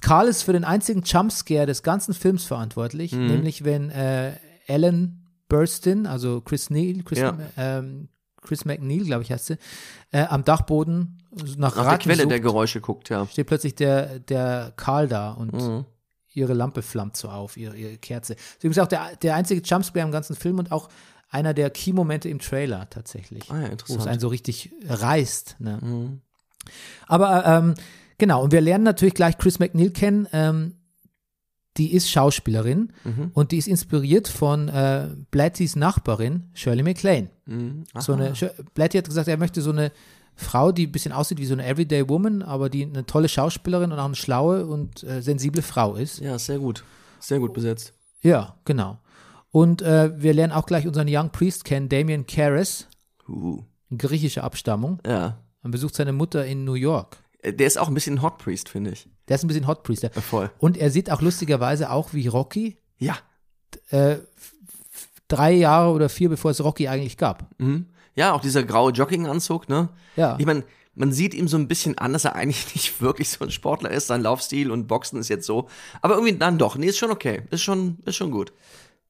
Karl 0.00 0.28
ist 0.28 0.42
für 0.42 0.52
den 0.52 0.64
einzigen 0.64 1.02
Jumpscare 1.02 1.66
des 1.66 1.82
ganzen 1.82 2.14
Films 2.14 2.44
verantwortlich, 2.44 3.12
Mhm. 3.12 3.26
nämlich 3.26 3.64
wenn 3.64 3.90
äh, 3.90 4.32
Ellen 4.66 5.26
Burstyn, 5.48 6.06
also 6.06 6.40
Chris 6.40 6.70
Neal, 6.70 7.02
Chris, 7.04 7.18
Ja. 7.18 7.36
ähm, 7.56 8.08
Chris 8.42 8.64
McNeil, 8.64 9.04
glaube 9.04 9.22
ich, 9.22 9.30
heißt 9.32 9.46
sie, 9.46 9.56
äh, 10.10 10.24
am 10.24 10.44
Dachboden 10.44 11.22
nach, 11.30 11.56
Nach 11.56 11.74
der 11.74 11.84
Ratten 11.86 12.02
Quelle 12.04 12.22
sucht, 12.22 12.30
der 12.30 12.40
Geräusche 12.40 12.80
guckt, 12.80 13.08
ja. 13.08 13.26
steht 13.26 13.46
plötzlich 13.46 13.74
der, 13.74 14.18
der 14.20 14.72
Karl 14.76 15.08
da 15.08 15.30
und 15.32 15.52
Mhm. 15.52 15.84
ihre 16.32 16.52
Lampe 16.54 16.82
flammt 16.82 17.16
so 17.16 17.28
auf, 17.28 17.56
ihre, 17.56 17.76
ihre 17.76 17.96
Kerze. 17.96 18.34
Das 18.34 18.42
ist 18.44 18.64
übrigens 18.64 18.78
auch 18.80 18.88
der, 18.88 19.16
der 19.22 19.34
einzige 19.34 19.60
Jumpscare 19.62 20.04
im 20.04 20.12
ganzen 20.12 20.34
Film 20.36 20.58
und 20.58 20.72
auch 20.72 20.88
einer 21.30 21.54
der 21.54 21.70
Key-Momente 21.70 22.28
im 22.28 22.38
Trailer 22.38 22.88
tatsächlich. 22.90 23.50
Ah 23.50 23.54
ja, 23.54 23.60
Wo 23.62 23.64
es 23.66 23.70
interessant. 23.72 24.08
einen 24.08 24.20
so 24.20 24.28
richtig 24.28 24.70
reißt. 24.86 25.56
Ne? 25.60 26.18
Aber 27.06 27.44
ähm, 27.46 27.74
genau, 28.18 28.42
und 28.42 28.52
wir 28.52 28.60
lernen 28.60 28.84
natürlich 28.84 29.14
gleich 29.14 29.36
Chris 29.38 29.58
McNeil 29.58 29.90
kennen. 29.90 30.26
Ähm, 30.32 30.74
die 31.76 31.92
ist 31.92 32.08
Schauspielerin 32.08 32.92
Mhm. 33.04 33.30
und 33.34 33.50
die 33.50 33.56
ist 33.58 33.66
inspiriert 33.66 34.28
von 34.28 34.68
äh, 34.68 35.08
Blattys 35.32 35.74
Nachbarin 35.74 36.44
Shirley 36.52 36.84
MacLaine. 36.84 37.30
Mhm. 37.46 37.84
So 37.98 38.12
eine, 38.12 38.32
Blatty 38.74 38.98
hat 38.98 39.06
gesagt, 39.06 39.26
er 39.26 39.36
möchte 39.38 39.60
so 39.60 39.70
eine 39.70 39.90
Frau, 40.36 40.70
die 40.70 40.86
ein 40.86 40.92
bisschen 40.92 41.12
aussieht 41.12 41.38
wie 41.38 41.46
so 41.46 41.54
eine 41.54 41.66
Everyday 41.66 42.08
Woman, 42.08 42.42
aber 42.42 42.68
die 42.70 42.84
eine 42.84 43.06
tolle 43.06 43.28
Schauspielerin 43.28 43.90
und 43.90 43.98
auch 43.98 44.04
eine 44.04 44.14
schlaue 44.14 44.66
und 44.66 45.02
äh, 45.02 45.20
sensible 45.20 45.62
Frau 45.62 45.96
ist. 45.96 46.20
Ja, 46.20 46.38
sehr 46.38 46.58
gut. 46.60 46.84
Sehr 47.18 47.40
gut 47.40 47.52
besetzt. 47.52 47.92
Ja, 48.22 48.54
genau. 48.64 48.98
Und 49.50 49.82
äh, 49.82 50.10
wir 50.20 50.32
lernen 50.34 50.52
auch 50.52 50.66
gleich 50.66 50.86
unseren 50.86 51.08
Young 51.08 51.30
Priest 51.30 51.64
kennen, 51.64 51.88
Damien 51.88 52.26
Karras, 52.26 52.86
Uh. 53.28 53.62
griechische 53.96 54.44
Abstammung. 54.44 55.00
Ja. 55.06 55.38
Man 55.62 55.70
besucht 55.72 55.94
seine 55.96 56.12
Mutter 56.12 56.44
in 56.46 56.64
New 56.64 56.74
York. 56.74 57.16
Der 57.44 57.66
ist 57.66 57.78
auch 57.78 57.88
ein 57.88 57.94
bisschen 57.94 58.22
Hot 58.22 58.38
Priest, 58.38 58.68
finde 58.68 58.90
ich. 58.92 59.08
Der 59.28 59.36
ist 59.36 59.44
ein 59.44 59.48
bisschen 59.48 59.66
Hot 59.66 59.82
Priest. 59.82 60.02
Ja, 60.02 60.10
voll. 60.10 60.50
Und 60.58 60.76
er 60.76 60.90
sieht 60.90 61.10
auch 61.10 61.20
lustigerweise 61.20 61.90
auch 61.90 62.12
wie 62.14 62.26
Rocky, 62.26 62.76
Ja. 62.98 63.16
äh, 63.90 64.16
drei 65.28 65.52
Jahre 65.52 65.92
oder 65.92 66.08
vier, 66.08 66.28
bevor 66.28 66.50
es 66.50 66.62
Rocky 66.62 66.88
eigentlich 66.88 67.16
gab. 67.16 67.48
Mhm. 67.58 67.86
Ja, 68.14 68.32
auch 68.32 68.40
dieser 68.40 68.62
graue 68.62 68.92
Jogginganzug, 68.92 69.68
ne? 69.68 69.88
Ja. 70.16 70.36
Ich 70.38 70.46
meine, 70.46 70.62
man 70.94 71.12
sieht 71.12 71.34
ihm 71.34 71.48
so 71.48 71.56
ein 71.56 71.66
bisschen 71.66 71.98
an, 71.98 72.12
dass 72.12 72.24
er 72.24 72.36
eigentlich 72.36 72.66
nicht 72.74 73.00
wirklich 73.00 73.28
so 73.30 73.44
ein 73.44 73.50
Sportler 73.50 73.90
ist. 73.90 74.06
Sein 74.06 74.22
Laufstil 74.22 74.70
und 74.70 74.86
Boxen 74.86 75.18
ist 75.18 75.28
jetzt 75.28 75.46
so. 75.46 75.68
Aber 76.02 76.14
irgendwie 76.14 76.36
dann 76.38 76.58
doch. 76.58 76.76
Nee, 76.76 76.86
ist 76.86 76.98
schon 76.98 77.10
okay. 77.10 77.42
Ist 77.50 77.62
schon, 77.62 77.98
ist 78.04 78.16
schon 78.16 78.30
gut. 78.30 78.52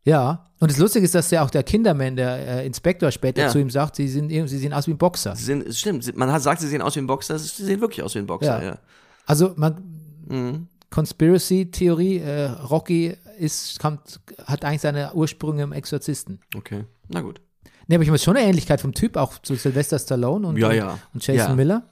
Ja. 0.04 0.46
Und 0.60 0.70
das 0.70 0.78
Lustige 0.78 1.04
ist, 1.04 1.14
dass 1.14 1.30
ja 1.30 1.42
auch 1.44 1.50
der 1.50 1.62
Kinderman, 1.62 2.16
der 2.16 2.36
äh, 2.62 2.66
Inspektor 2.66 3.10
später 3.10 3.42
Ja. 3.42 3.48
zu 3.48 3.58
ihm 3.58 3.70
sagt, 3.70 3.96
sie, 3.96 4.08
sind, 4.08 4.28
sie 4.30 4.58
sehen 4.58 4.72
aus 4.72 4.86
wie 4.86 4.92
ein 4.92 4.98
Boxer. 4.98 5.34
Sie 5.36 5.52
es 5.52 5.80
stimmt. 5.80 6.16
Man 6.16 6.30
hat, 6.32 6.42
sagt, 6.42 6.60
sie 6.60 6.68
sehen 6.68 6.82
aus 6.82 6.94
wie 6.96 7.00
ein 7.00 7.06
Boxer. 7.06 7.38
Sie 7.38 7.64
sehen 7.64 7.80
wirklich 7.80 8.02
aus 8.02 8.14
wie 8.14 8.20
ein 8.20 8.26
Boxer, 8.26 8.62
Ja. 8.62 8.68
ja. 8.68 8.78
Also 9.26 9.52
man, 9.56 9.82
Mhm. 10.26 10.68
Conspiracy-Theorie, 10.90 12.18
äh, 12.18 12.44
Rocky 12.46 13.14
ist, 13.38 13.78
kommt, 13.80 14.20
hat 14.46 14.64
eigentlich 14.64 14.80
seine 14.80 15.12
Ursprünge 15.14 15.62
im 15.64 15.72
Exorzisten. 15.72 16.40
Okay. 16.56 16.84
Na 17.08 17.20
gut. 17.20 17.40
Ne, 17.88 17.96
aber 17.96 18.04
ich 18.04 18.10
muss 18.10 18.22
schon 18.22 18.36
eine 18.36 18.46
Ähnlichkeit 18.46 18.80
vom 18.80 18.94
Typ, 18.94 19.16
auch 19.16 19.38
zu 19.40 19.54
Sylvester 19.56 19.98
Stallone 19.98 20.46
und, 20.46 20.56
Ja, 20.56 20.68
und, 20.68 20.74
ja. 20.76 20.98
und 21.12 21.26
Jason 21.26 21.50
Ja. 21.50 21.54
Miller. 21.56 21.82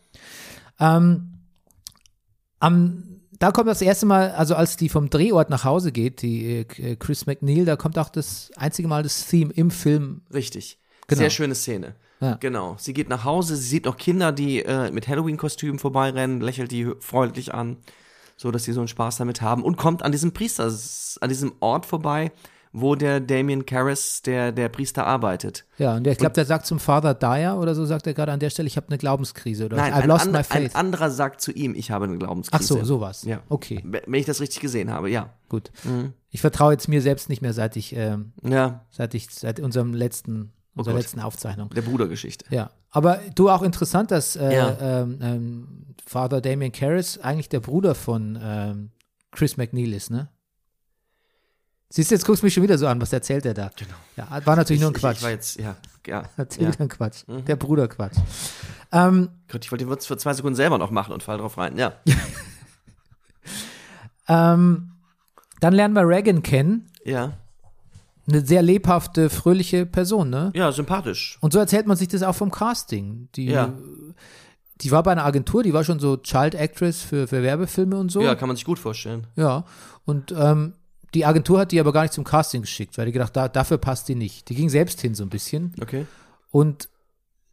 Ähm, 0.80 1.34
am, 2.60 3.11
da 3.42 3.50
kommt 3.50 3.66
das 3.66 3.82
erste 3.82 4.06
Mal, 4.06 4.30
also 4.30 4.54
als 4.54 4.76
die 4.76 4.88
vom 4.88 5.10
Drehort 5.10 5.50
nach 5.50 5.64
Hause 5.64 5.90
geht, 5.90 6.22
die 6.22 6.60
äh, 6.60 6.94
Chris 6.94 7.26
McNeil, 7.26 7.64
da 7.64 7.74
kommt 7.74 7.98
auch 7.98 8.08
das 8.08 8.52
einzige 8.54 8.86
Mal 8.86 9.02
das 9.02 9.26
Theme 9.26 9.52
im 9.52 9.72
Film. 9.72 10.22
Richtig. 10.32 10.78
Genau. 11.08 11.18
Sehr 11.22 11.30
schöne 11.30 11.56
Szene. 11.56 11.96
Ja. 12.20 12.36
Genau. 12.36 12.76
Sie 12.78 12.94
geht 12.94 13.08
nach 13.08 13.24
Hause, 13.24 13.56
sie 13.56 13.68
sieht 13.68 13.86
noch 13.86 13.96
Kinder, 13.96 14.30
die 14.30 14.60
äh, 14.60 14.92
mit 14.92 15.08
Halloween-Kostümen 15.08 15.80
vorbeirennen, 15.80 16.40
lächelt 16.40 16.70
die 16.70 16.92
freundlich 17.00 17.52
an, 17.52 17.78
so 18.36 18.52
dass 18.52 18.62
sie 18.62 18.72
so 18.72 18.80
einen 18.80 18.86
Spaß 18.86 19.16
damit 19.16 19.42
haben 19.42 19.64
und 19.64 19.76
kommt 19.76 20.04
an 20.04 20.12
diesem 20.12 20.30
Priester, 20.30 20.72
an 21.20 21.28
diesem 21.28 21.52
Ort 21.58 21.84
vorbei, 21.84 22.30
wo 22.74 22.94
der 22.94 23.20
Damien 23.20 23.66
Karras, 23.66 24.22
der, 24.22 24.50
der 24.50 24.68
Priester, 24.70 25.06
arbeitet. 25.06 25.66
Ja, 25.76 25.96
und 25.96 26.04
der, 26.04 26.12
ich 26.12 26.18
glaube, 26.18 26.32
der 26.32 26.46
sagt 26.46 26.64
zum 26.66 26.78
Father 26.80 27.12
Dyer 27.14 27.58
oder 27.58 27.74
so, 27.74 27.84
sagt 27.84 28.06
er 28.06 28.14
gerade 28.14 28.32
an 28.32 28.40
der 28.40 28.48
Stelle, 28.50 28.66
ich 28.66 28.76
habe 28.78 28.88
eine 28.88 28.96
Glaubenskrise 28.98 29.66
oder 29.66 29.76
Nein, 29.76 29.92
I've 29.92 29.96
ein, 30.02 30.08
lost 30.08 30.22
and, 30.22 30.32
my 30.32 30.38
ein 30.38 30.44
faith. 30.44 30.74
anderer 30.76 31.10
sagt 31.10 31.40
zu 31.42 31.52
ihm, 31.52 31.74
ich 31.74 31.90
habe 31.90 32.06
eine 32.06 32.14
Ach 32.14 32.18
Glaubenskrise. 32.20 32.64
so, 32.64 32.82
sowas. 32.84 33.24
Ja. 33.24 33.40
Okay, 33.50 33.82
Wenn 33.84 34.14
ich 34.14 34.24
das 34.26 34.40
richtig 34.40 34.60
gesehen 34.60 34.90
habe, 34.90 35.10
ja. 35.10 35.34
gut. 35.50 35.70
Mhm. 35.84 36.14
Ich 36.30 36.40
vertraue 36.40 36.72
jetzt 36.72 36.88
mir 36.88 37.02
selbst 37.02 37.28
nicht 37.28 37.42
mehr, 37.42 37.52
seit 37.52 37.76
ich, 37.76 37.94
ähm, 37.94 38.32
Ja, 38.42 38.86
seit 38.90 39.12
ich, 39.14 39.28
seit 39.30 39.60
unserem 39.60 39.92
letzten, 39.92 40.52
unserer 40.74 40.94
Oh 40.94 40.96
Gott. 40.96 41.02
letzten 41.02 41.20
Aufzeichnung. 41.20 41.68
der 41.70 41.82
Brudergeschichte. 41.82 42.46
Ja, 42.48 42.70
aber 42.90 43.20
du 43.34 43.50
auch 43.50 43.62
interessant, 43.62 44.10
dass 44.10 44.36
äh, 44.36 44.54
Ja. 44.56 44.76
ähm, 45.02 45.18
ähm, 45.20 45.68
Father 46.06 46.40
Damien 46.40 46.72
Karras 46.72 47.18
eigentlich 47.18 47.50
der 47.50 47.60
Bruder 47.60 47.94
von 47.94 48.38
ähm, 48.42 48.90
Chris 49.30 49.58
McNeil 49.58 49.92
ist, 49.92 50.10
ne? 50.10 50.30
Siehst 51.94 52.10
du, 52.10 52.14
jetzt 52.14 52.24
guckst 52.24 52.40
du 52.40 52.46
mich 52.46 52.54
schon 52.54 52.62
wieder 52.62 52.78
so 52.78 52.86
an, 52.86 52.98
was 53.02 53.12
erzählt 53.12 53.44
er 53.44 53.52
da? 53.52 53.70
Genau. 53.76 53.92
Ja, 54.16 54.46
war 54.46 54.56
natürlich 54.56 54.80
nur 54.80 54.90
ein 54.90 54.94
ich, 54.94 55.00
Quatsch. 55.02 55.18
Ich 55.18 55.22
war 55.24 55.30
jetzt, 55.30 55.60
ja, 55.60 55.76
ja. 56.06 56.22
Erzähl 56.38 56.64
ja. 56.64 56.70
ein 56.78 56.88
Quatsch. 56.88 57.28
Mhm. 57.28 57.44
Der 57.44 57.56
Bruder 57.56 57.86
Quatsch. 57.86 58.16
Ähm, 58.92 59.28
Gott, 59.50 59.62
ich 59.62 59.70
wollte 59.70 59.84
den 59.84 59.90
Witz 59.90 60.06
für 60.06 60.16
zwei 60.16 60.32
Sekunden 60.32 60.56
selber 60.56 60.78
noch 60.78 60.90
machen 60.90 61.12
und 61.12 61.22
fall 61.22 61.36
drauf 61.36 61.58
rein. 61.58 61.76
Ja. 61.76 61.92
ähm, 64.26 64.92
dann 65.60 65.74
lernen 65.74 65.94
wir 65.94 66.08
Reagan 66.08 66.42
kennen. 66.42 66.90
Ja. 67.04 67.34
Eine 68.26 68.46
sehr 68.46 68.62
lebhafte, 68.62 69.28
fröhliche 69.28 69.84
Person, 69.84 70.30
ne? 70.30 70.50
Ja, 70.54 70.72
sympathisch. 70.72 71.36
Und 71.42 71.52
so 71.52 71.58
erzählt 71.58 71.86
man 71.86 71.98
sich 71.98 72.08
das 72.08 72.22
auch 72.22 72.34
vom 72.34 72.50
Casting. 72.50 73.28
Die, 73.34 73.48
Ja. 73.48 73.70
die 74.80 74.90
war 74.92 75.02
bei 75.02 75.12
einer 75.12 75.26
Agentur, 75.26 75.62
die 75.62 75.74
war 75.74 75.84
schon 75.84 76.00
so 76.00 76.16
Child 76.16 76.54
Actress 76.54 77.02
für, 77.02 77.28
für 77.28 77.42
Werbefilme 77.42 77.98
und 77.98 78.10
so. 78.10 78.22
Ja, 78.22 78.34
kann 78.34 78.48
man 78.48 78.56
sich 78.56 78.64
gut 78.64 78.78
vorstellen. 78.78 79.26
Ja, 79.36 79.66
und 80.06 80.34
ähm, 80.34 80.72
die 81.14 81.24
Agentur 81.26 81.60
hat 81.60 81.72
die 81.72 81.80
aber 81.80 81.92
gar 81.92 82.02
nicht 82.02 82.14
zum 82.14 82.24
Casting 82.24 82.62
geschickt, 82.62 82.96
weil 82.98 83.06
die 83.06 83.12
gedacht, 83.12 83.36
da, 83.36 83.48
dafür 83.48 83.78
passt 83.78 84.08
die 84.08 84.14
nicht. 84.14 84.48
Die 84.48 84.54
ging 84.54 84.68
selbst 84.70 85.00
hin 85.00 85.14
so 85.14 85.22
ein 85.24 85.28
bisschen 85.30 85.74
Okay. 85.80 86.06
und 86.50 86.88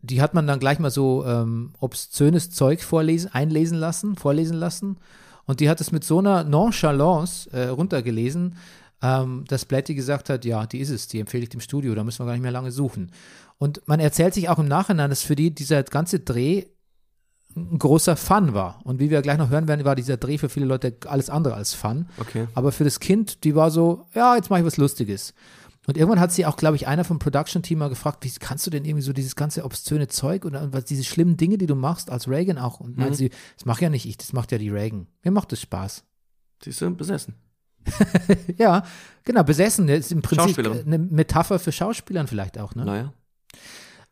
die 0.02 0.22
hat 0.22 0.34
man 0.34 0.48
dann 0.48 0.60
gleich 0.60 0.80
mal 0.80 0.92
so 0.92 1.26
ähm, 1.26 1.74
obszönes 1.80 2.52
Zeug 2.52 2.82
vorlesen, 2.84 3.34
einlesen 3.34 3.78
lassen, 3.78 4.16
vorlesen 4.16 4.56
lassen 4.56 4.98
und 5.46 5.60
die 5.60 5.70
hat 5.70 5.82
es 5.82 5.92
mit 5.92 6.04
so 6.06 6.20
einer 6.20 6.44
Nonchalance 6.46 7.50
äh, 7.52 7.68
runtergelesen, 7.68 8.56
ähm, 9.02 9.44
dass 9.48 9.66
Blatty 9.66 9.96
gesagt 9.96 10.30
hat, 10.30 10.46
ja, 10.46 10.66
die 10.66 10.80
ist 10.80 10.90
es, 10.90 11.08
die 11.08 11.20
empfehle 11.20 11.44
ich 11.44 11.50
dem 11.50 11.60
Studio, 11.60 11.96
da 11.96 12.04
müssen 12.04 12.20
wir 12.20 12.28
gar 12.28 12.34
nicht 12.34 12.42
mehr 12.42 12.52
lange 12.52 12.72
suchen. 12.72 13.12
Und 13.58 13.82
man 13.88 14.00
erzählt 14.00 14.34
sich 14.34 14.48
auch 14.48 14.60
im 14.60 14.68
Nachhinein, 14.70 15.10
dass 15.10 15.24
für 15.24 15.36
die 15.36 15.54
dieser 15.54 15.84
ganze 15.84 16.20
Dreh 16.20 16.66
ein 17.56 17.80
großer 17.80 18.16
Fun 18.16 18.54
war. 18.54 18.80
Und 18.84 19.00
wie 19.00 19.10
wir 19.10 19.22
gleich 19.22 19.38
noch 19.38 19.50
hören 19.50 19.68
werden, 19.68 19.86
war 19.86 19.96
dieser 19.96 20.18
Dreh 20.18 20.38
für 20.38 20.50
viele 20.50 20.66
Leute 20.66 20.96
alles 21.08 21.30
andere 21.30 21.56
als 21.56 21.74
Fun. 21.74 22.08
Okay. 22.18 22.48
Aber 22.54 22.72
für 22.72 22.84
das 22.84 23.00
Kind, 23.00 23.44
die 23.44 23.56
war 23.56 23.72
so, 23.72 24.06
ja, 24.14 24.36
jetzt 24.36 24.50
mache 24.50 24.60
ich 24.60 24.66
was 24.66 24.78
Lustiges. 24.78 25.34
Und 25.88 25.98
irgendwann 25.98 26.20
hat 26.20 26.32
sie 26.32 26.46
auch, 26.46 26.56
glaube 26.56 26.76
ich, 26.76 26.88
einer 26.88 27.04
vom 27.04 27.18
Production-Team 27.18 27.80
mal 27.80 27.90
gefragt, 27.90 28.24
wie 28.24 28.30
kannst 28.40 28.68
du 28.68 28.70
denn 28.70 28.86
irgendwie 28.86 29.02
so 29.02 29.12
dieses 29.12 29.36
ganze 29.36 29.66
obszöne 29.66 30.08
Zeug 30.08 30.46
und, 30.46 30.56
und 30.56 30.72
was, 30.72 30.86
diese 30.86 31.04
schlimmen 31.04 31.36
Dinge, 31.36 31.58
die 31.58 31.66
du 31.66 31.74
machst, 31.74 32.12
als 32.12 32.28
Reagan 32.28 32.60
auch. 32.60 32.80
Und 32.80 32.98
meint 32.98 33.16
sie, 33.16 33.32
das 33.56 33.66
mache 33.66 33.84
ja 33.84 33.90
nicht 33.90 34.06
ich, 34.06 34.18
das 34.18 34.32
macht 34.32 34.52
ja 34.52 34.60
die 34.60 34.70
Reagan. 34.70 35.08
Mir 35.24 35.32
macht 35.32 35.52
das 35.52 35.62
Spaß. 35.62 36.04
Siehst 36.64 36.82
du, 36.82 36.96
besessen. 36.96 37.36
Ja, 38.58 38.84
genau, 39.24 39.44
besessen. 39.44 39.88
Ist 39.90 40.12
im 40.12 40.22
Prinzip 40.22 40.60
eine 40.60 41.00
Metapher 41.00 41.58
für 41.58 41.72
Schauspielern 41.72 42.28
vielleicht 42.28 42.60
auch. 42.60 42.76
Ne? 42.76 42.86
Naja. 42.86 43.14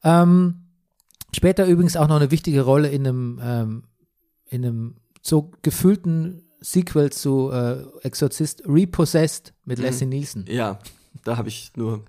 Ähm, 0.03 0.66
später 1.35 1.65
übrigens 1.65 1.95
auch 1.95 2.07
noch 2.07 2.15
eine 2.17 2.31
wichtige 2.31 2.61
Rolle 2.61 2.89
in 2.89 3.07
einem, 3.07 3.39
ähm, 3.41 3.83
in 4.49 4.65
einem 4.65 4.95
so 5.21 5.51
gefühlten 5.61 6.43
Sequel 6.59 7.11
zu 7.11 7.51
äh, 7.51 7.83
Exorzist 8.01 8.63
Repossessed 8.65 9.53
mit 9.65 9.79
Leslie 9.79 10.07
Nielsen. 10.07 10.45
Ja, 10.47 10.79
da 11.23 11.37
habe 11.37 11.49
ich 11.49 11.71
nur 11.75 12.03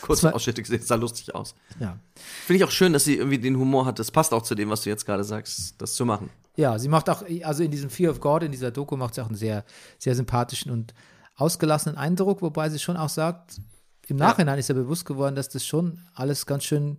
kurze 0.00 0.32
Ausschnitte 0.34 0.62
gesehen. 0.62 0.82
Sah 0.82 0.94
lustig 0.94 1.34
aus. 1.34 1.54
Ja. 1.80 1.98
Finde 2.46 2.58
ich 2.58 2.64
auch 2.64 2.70
schön, 2.70 2.92
dass 2.92 3.04
sie 3.04 3.16
irgendwie 3.16 3.38
den 3.38 3.56
Humor 3.58 3.84
hat. 3.86 3.98
Das 3.98 4.10
passt 4.10 4.32
auch 4.32 4.42
zu 4.42 4.54
dem, 4.54 4.70
was 4.70 4.82
du 4.82 4.90
jetzt 4.90 5.04
gerade 5.04 5.24
sagst, 5.24 5.74
das 5.80 5.94
zu 5.94 6.04
machen. 6.06 6.30
ja, 6.56 6.78
sie 6.78 6.88
macht 6.88 7.10
auch, 7.10 7.24
also 7.42 7.62
in 7.62 7.70
diesem 7.70 7.90
Fear 7.90 8.10
of 8.12 8.20
God, 8.20 8.42
in 8.42 8.52
dieser 8.52 8.70
Doku, 8.70 8.96
macht 8.96 9.14
sie 9.14 9.20
auch 9.22 9.26
einen 9.26 9.34
sehr, 9.36 9.64
sehr 9.98 10.14
sympathischen 10.14 10.70
und 10.70 10.94
ausgelassenen 11.36 11.96
Eindruck, 11.96 12.42
wobei 12.42 12.68
sie 12.70 12.78
schon 12.78 12.96
auch 12.96 13.08
sagt, 13.08 13.60
im 14.06 14.18
Ja. 14.18 14.26
Nachhinein 14.28 14.58
ist 14.58 14.68
ihr 14.68 14.74
bewusst 14.74 15.04
geworden, 15.06 15.34
dass 15.34 15.48
das 15.48 15.64
schon 15.66 16.00
alles 16.14 16.46
ganz 16.46 16.64
schön, 16.64 16.98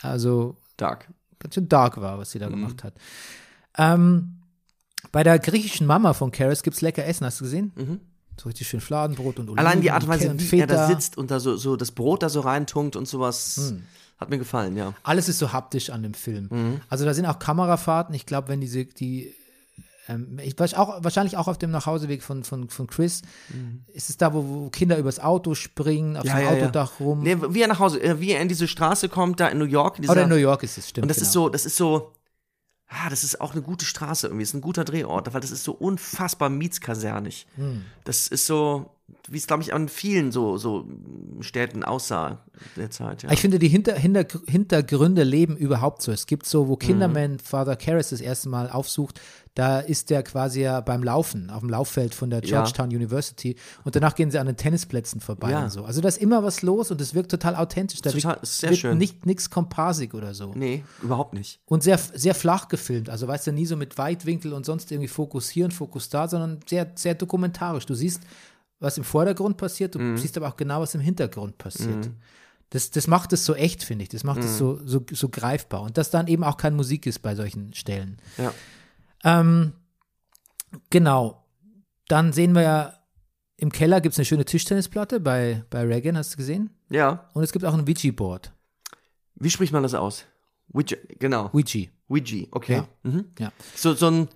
also 0.00 0.56
Dark. 0.76 1.08
ganz 1.38 1.54
schön 1.54 1.68
dark 1.68 2.00
war, 2.00 2.18
was 2.18 2.30
sie 2.30 2.38
Mhm. 2.38 2.42
da 2.42 2.48
gemacht 2.48 2.84
hat. 2.84 2.94
Ähm, 3.76 4.40
bei 5.12 5.22
der 5.22 5.38
griechischen 5.38 5.86
Mama 5.86 6.12
von 6.12 6.30
Karis 6.32 6.62
gibt 6.62 6.76
es 6.76 6.80
lecker 6.82 7.04
Essen, 7.04 7.26
hast 7.26 7.40
du 7.40 7.44
gesehen? 7.44 7.72
Mhm. 7.76 8.00
So 8.40 8.48
richtig 8.48 8.66
schön 8.68 8.80
Fladenbrot 8.80 9.38
und 9.38 9.48
Oliven 9.48 9.58
Allein 9.64 9.80
die 9.80 9.90
Art 9.92 10.02
und 10.04 10.08
Weise, 10.08 10.34
wie 10.50 10.58
er 10.60 10.66
da 10.66 10.88
sitzt 10.88 11.16
und 11.16 11.30
da 11.30 11.38
so, 11.38 11.56
so 11.56 11.76
das 11.76 11.92
Brot 11.92 12.22
da 12.22 12.28
so 12.28 12.40
reintunkt 12.40 12.96
und 12.96 13.06
sowas, 13.06 13.70
Hm. 13.70 13.82
hat 14.18 14.30
mir 14.30 14.38
gefallen, 14.38 14.76
ja. 14.76 14.92
Alles 15.04 15.28
ist 15.28 15.38
so 15.38 15.52
haptisch 15.52 15.90
an 15.90 16.02
dem 16.02 16.14
Film. 16.14 16.48
Mhm. 16.50 16.80
Also 16.88 17.04
da 17.04 17.14
sind 17.14 17.26
auch 17.26 17.38
Kamerafahrten. 17.38 18.12
Ich 18.14 18.26
glaube, 18.26 18.48
wenn 18.48 18.60
diese, 18.60 18.86
die, 18.86 19.32
ähm, 20.08 20.38
ich 20.42 20.58
weiß 20.58 20.74
auch, 20.74 21.02
wahrscheinlich 21.02 21.36
auch 21.36 21.48
auf 21.48 21.58
dem 21.58 21.70
Nachhauseweg 21.70 22.22
von, 22.22 22.44
von, 22.44 22.68
von 22.68 22.86
Chris, 22.86 23.22
ist 23.92 24.10
es 24.10 24.16
da, 24.16 24.34
wo, 24.34 24.44
wo 24.44 24.70
Kinder 24.70 24.98
übers 24.98 25.20
Auto 25.20 25.54
springen, 25.54 26.16
auf 26.16 26.24
Mhm. 26.24 26.28
Ja, 26.28 26.36
dem 26.36 26.44
ja, 26.44 26.52
ja. 26.52 26.62
Autodach 26.62 27.00
rum. 27.00 27.22
Nee, 27.22 27.36
wie 27.48 27.62
er 27.62 27.68
nach 27.68 27.78
Hause, 27.78 28.02
äh, 28.02 28.20
wie 28.20 28.32
er 28.32 28.40
in 28.40 28.48
diese 28.48 28.68
Straße 28.68 29.08
kommt, 29.08 29.40
da 29.40 29.48
in 29.48 29.58
New 29.58 29.64
York. 29.64 29.98
in 29.98 30.08
Oder 30.08 30.24
in 30.24 30.28
New 30.28 30.36
York 30.36 30.62
ist 30.62 30.78
es, 30.78 30.88
stimmt. 30.88 31.04
Und 31.04 31.08
das 31.08 31.18
genau. 31.18 31.26
ist 31.26 31.32
so, 31.32 31.48
das 31.48 31.66
ist 31.66 31.76
so, 31.76 32.12
ah, 32.88 33.08
das 33.08 33.24
ist 33.24 33.40
auch 33.40 33.52
eine 33.52 33.62
gute 33.62 33.84
Straße 33.84 34.26
irgendwie, 34.26 34.42
das 34.42 34.50
ist 34.50 34.54
ein 34.54 34.60
guter 34.60 34.84
Drehort, 34.84 35.32
weil 35.32 35.40
das 35.40 35.50
ist 35.50 35.64
so 35.64 35.72
unfassbar 35.72 36.50
mietskasernig. 36.50 37.46
Hm. 37.56 37.84
Das 38.04 38.28
ist 38.28 38.46
so, 38.46 38.93
wie 39.28 39.36
es, 39.38 39.46
glaube 39.46 39.62
ich, 39.62 39.72
an 39.74 39.88
vielen 39.88 40.32
so, 40.32 40.56
so 40.58 40.86
Städten 41.40 41.82
aussah 41.82 42.40
der 42.76 42.90
Zeit. 42.90 43.22
Ja. 43.22 43.30
Ich 43.32 43.40
finde, 43.40 43.58
die 43.58 43.68
Hinter 43.68 43.94
Hinter 43.94 44.26
Hintergründe 44.46 45.22
leben 45.24 45.56
überhaupt 45.56 46.02
so. 46.02 46.12
Es 46.12 46.26
gibt 46.26 46.46
so, 46.46 46.68
wo 46.68 46.76
Kinderman 46.76 47.32
Mhm. 47.32 47.38
Father 47.38 47.76
Karras 47.76 48.10
das 48.10 48.20
erste 48.20 48.48
Mal 48.48 48.70
aufsucht, 48.70 49.20
da 49.54 49.78
ist 49.78 50.10
der 50.10 50.22
quasi 50.24 50.62
ja 50.62 50.80
beim 50.80 51.02
Laufen, 51.02 51.48
auf 51.48 51.60
dem 51.60 51.70
Lauffeld 51.70 52.14
von 52.14 52.28
der 52.28 52.40
Ja. 52.42 52.62
Georgetown 52.62 52.88
University 52.88 53.56
und 53.84 53.94
danach 53.94 54.14
gehen 54.14 54.30
sie 54.30 54.38
an 54.38 54.46
den 54.46 54.56
Tennisplätzen 54.56 55.20
vorbei 55.20 55.52
Ja. 55.52 55.64
und 55.64 55.70
so. 55.70 55.84
Also 55.84 56.00
da 56.00 56.08
ist 56.08 56.18
immer 56.18 56.42
was 56.42 56.62
los 56.62 56.90
und 56.90 57.00
es 57.00 57.14
wirkt 57.14 57.30
total 57.30 57.54
authentisch. 57.56 58.00
Da 58.02 58.10
Total, 58.10 58.32
wirkt, 58.32 58.42
ist 58.42 58.58
sehr 58.58 58.70
wird 58.70 58.80
schön. 58.80 58.98
nicht 58.98 59.26
nichts 59.26 59.48
kompassig 59.50 60.12
oder 60.14 60.34
so. 60.34 60.52
nee, 60.54 60.82
überhaupt 61.02 61.34
nicht. 61.34 61.60
Und 61.66 61.82
sehr, 61.82 61.98
sehr 61.98 62.34
flach 62.34 62.68
gefilmt. 62.68 63.08
Also 63.10 63.28
weißt 63.28 63.46
du, 63.46 63.52
nie 63.52 63.66
so 63.66 63.76
mit 63.76 63.96
Weitwinkel 63.96 64.52
und 64.52 64.66
sonst 64.66 64.90
irgendwie 64.90 65.08
Fokus 65.08 65.48
hier 65.48 65.66
und 65.66 65.72
Fokus 65.72 66.08
da, 66.08 66.26
sondern 66.28 66.60
sehr, 66.66 66.90
sehr 66.96 67.14
dokumentarisch. 67.14 67.86
Du 67.86 67.94
siehst, 67.94 68.22
was 68.80 68.98
im 68.98 69.04
Vordergrund 69.04 69.56
passiert, 69.56 69.94
du 69.94 69.98
Mhm. 69.98 70.16
siehst 70.18 70.36
aber 70.36 70.48
auch 70.48 70.56
genau, 70.56 70.80
was 70.80 70.94
im 70.94 71.00
Hintergrund 71.00 71.58
passiert. 71.58 72.10
Das, 72.70 72.90
das 72.90 73.06
macht 73.06 73.32
es 73.32 73.44
so 73.44 73.54
echt, 73.54 73.84
finde 73.84 74.02
ich. 74.02 74.08
Das 74.08 74.24
macht 74.24 74.38
Mhm. 74.38 74.44
es 74.44 74.58
so, 74.58 74.80
so, 74.84 75.04
so 75.10 75.28
greifbar. 75.28 75.82
Und 75.82 75.96
dass 75.96 76.10
dann 76.10 76.26
eben 76.26 76.42
auch 76.44 76.56
keine 76.56 76.74
Musik 76.76 77.06
ist 77.06 77.20
bei 77.20 77.34
solchen 77.34 77.72
Stellen. 77.74 78.16
Ja. 78.36 78.52
Ähm, 79.22 79.72
genau. 80.90 81.44
Dann 82.08 82.32
sehen 82.32 82.52
wir 82.54 82.62
ja, 82.62 82.98
im 83.56 83.70
Keller 83.70 84.00
gibt 84.00 84.12
es 84.14 84.18
eine 84.18 84.24
schöne 84.26 84.44
Tischtennisplatte 84.44 85.20
bei, 85.20 85.64
bei 85.70 85.82
Reagan, 85.84 86.16
hast 86.18 86.32
du 86.32 86.36
gesehen? 86.36 86.70
Ja. 86.90 87.30
Und 87.32 87.42
es 87.44 87.52
gibt 87.52 87.64
auch 87.64 87.74
ein 87.74 87.80
Ouija-Board. 87.88 88.52
Wie 89.36 89.50
spricht 89.50 89.72
man 89.72 89.82
das 89.82 89.94
aus? 89.94 90.24
Ouija, 90.72 90.96
genau. 91.18 91.50
Ouija. 91.52 91.86
Ouija, 92.08 92.46
okay. 92.50 92.74
Ja. 92.74 92.88
Mhm. 93.04 93.26
Ja. 93.38 93.52
So, 93.76 93.94
so 93.94 94.08
ein 94.10 94.28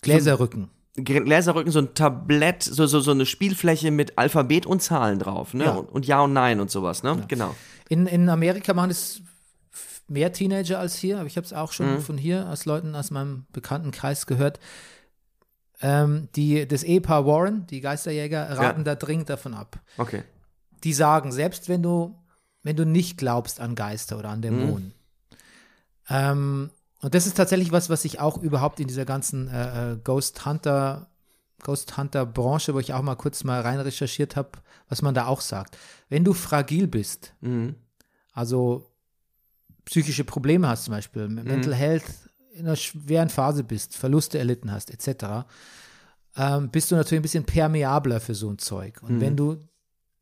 Gläserrücken. 0.00 0.70
Gläserrücken, 0.94 1.72
so 1.72 1.78
ein 1.78 1.94
Tablett, 1.94 2.62
so, 2.62 2.86
so, 2.86 3.00
so 3.00 3.12
eine 3.12 3.24
Spielfläche 3.24 3.90
mit 3.90 4.18
Alphabet 4.18 4.66
und 4.66 4.82
Zahlen 4.82 5.18
drauf, 5.18 5.54
ne? 5.54 5.64
Ja. 5.64 5.72
Und, 5.72 5.88
und 5.90 6.06
Ja 6.06 6.20
und 6.20 6.32
Nein 6.34 6.60
und 6.60 6.70
sowas, 6.70 7.02
ne? 7.02 7.24
Genau. 7.28 7.54
In, 7.88 8.06
in 8.06 8.28
Amerika 8.28 8.74
machen 8.74 8.90
es 8.90 9.22
mehr 10.08 10.32
Teenager 10.32 10.78
als 10.78 10.96
hier, 10.96 11.18
aber 11.18 11.26
ich 11.26 11.36
habe 11.36 11.46
es 11.46 11.54
auch 11.54 11.72
schon 11.72 12.00
von 12.02 12.18
hier 12.18 12.48
aus 12.50 12.66
Leuten 12.66 12.94
aus 12.94 13.10
meinem 13.10 13.46
Bekanntenkreis 13.52 14.26
gehört. 14.26 14.60
Ähm, 15.80 16.28
die, 16.36 16.68
das 16.68 16.82
Ehepaar 16.84 17.26
Warren, 17.26 17.66
die 17.68 17.80
Geisterjäger, 17.80 18.50
raten 18.58 18.80
Ja. 18.80 18.84
da 18.84 18.94
dringend 18.94 19.30
davon 19.30 19.54
ab. 19.54 19.80
Okay. 19.96 20.22
Die 20.84 20.92
sagen, 20.92 21.32
selbst 21.32 21.68
wenn 21.70 21.82
du, 21.82 22.18
wenn 22.62 22.76
du 22.76 22.84
nicht 22.84 23.16
glaubst 23.16 23.60
an 23.60 23.74
Geister 23.74 24.18
oder 24.18 24.28
an 24.28 24.42
Dämonen, 24.42 24.92
ähm, 26.10 26.70
und 27.02 27.14
das 27.14 27.26
ist 27.26 27.36
tatsächlich 27.36 27.70
was, 27.72 27.90
was 27.90 28.04
ich 28.04 28.18
auch 28.20 28.38
überhaupt 28.38 28.80
in 28.80 28.88
dieser 28.88 29.04
ganzen 29.04 29.48
äh, 29.48 29.92
äh, 29.92 29.96
Ghost 30.02 30.46
Hunter, 30.46 31.10
Ghost 31.62 31.96
Hunter 31.98 32.24
Branche, 32.24 32.72
wo 32.74 32.78
ich 32.78 32.92
auch 32.94 33.02
mal 33.02 33.16
kurz 33.16 33.44
mal 33.44 33.60
rein 33.60 33.78
recherchiert 33.80 34.34
habe, 34.36 34.50
was 34.88 35.02
man 35.02 35.14
da 35.14 35.26
auch 35.26 35.40
sagt. 35.40 35.76
Wenn 36.08 36.24
du 36.24 36.32
fragil 36.32 36.86
bist, 36.86 37.34
Mhm. 37.40 37.74
also 38.32 38.88
psychische 39.84 40.24
Probleme 40.24 40.68
hast 40.68 40.84
zum 40.84 40.92
Beispiel, 40.94 41.28
Mental 41.28 41.74
Health 41.74 42.04
in 42.54 42.66
einer 42.66 42.76
schweren 42.76 43.28
Phase 43.30 43.64
bist, 43.64 43.96
Verluste 43.96 44.38
erlitten 44.38 44.70
hast, 44.70 44.90
etc., 44.90 45.44
ähm, 46.36 46.70
bist 46.70 46.90
du 46.90 46.94
natürlich 46.94 47.20
ein 47.20 47.22
bisschen 47.22 47.44
permeabler 47.44 48.20
für 48.20 48.34
so 48.34 48.48
ein 48.48 48.58
Zeug. 48.58 49.02
Und 49.02 49.20
wenn 49.20 49.36
du 49.36 49.68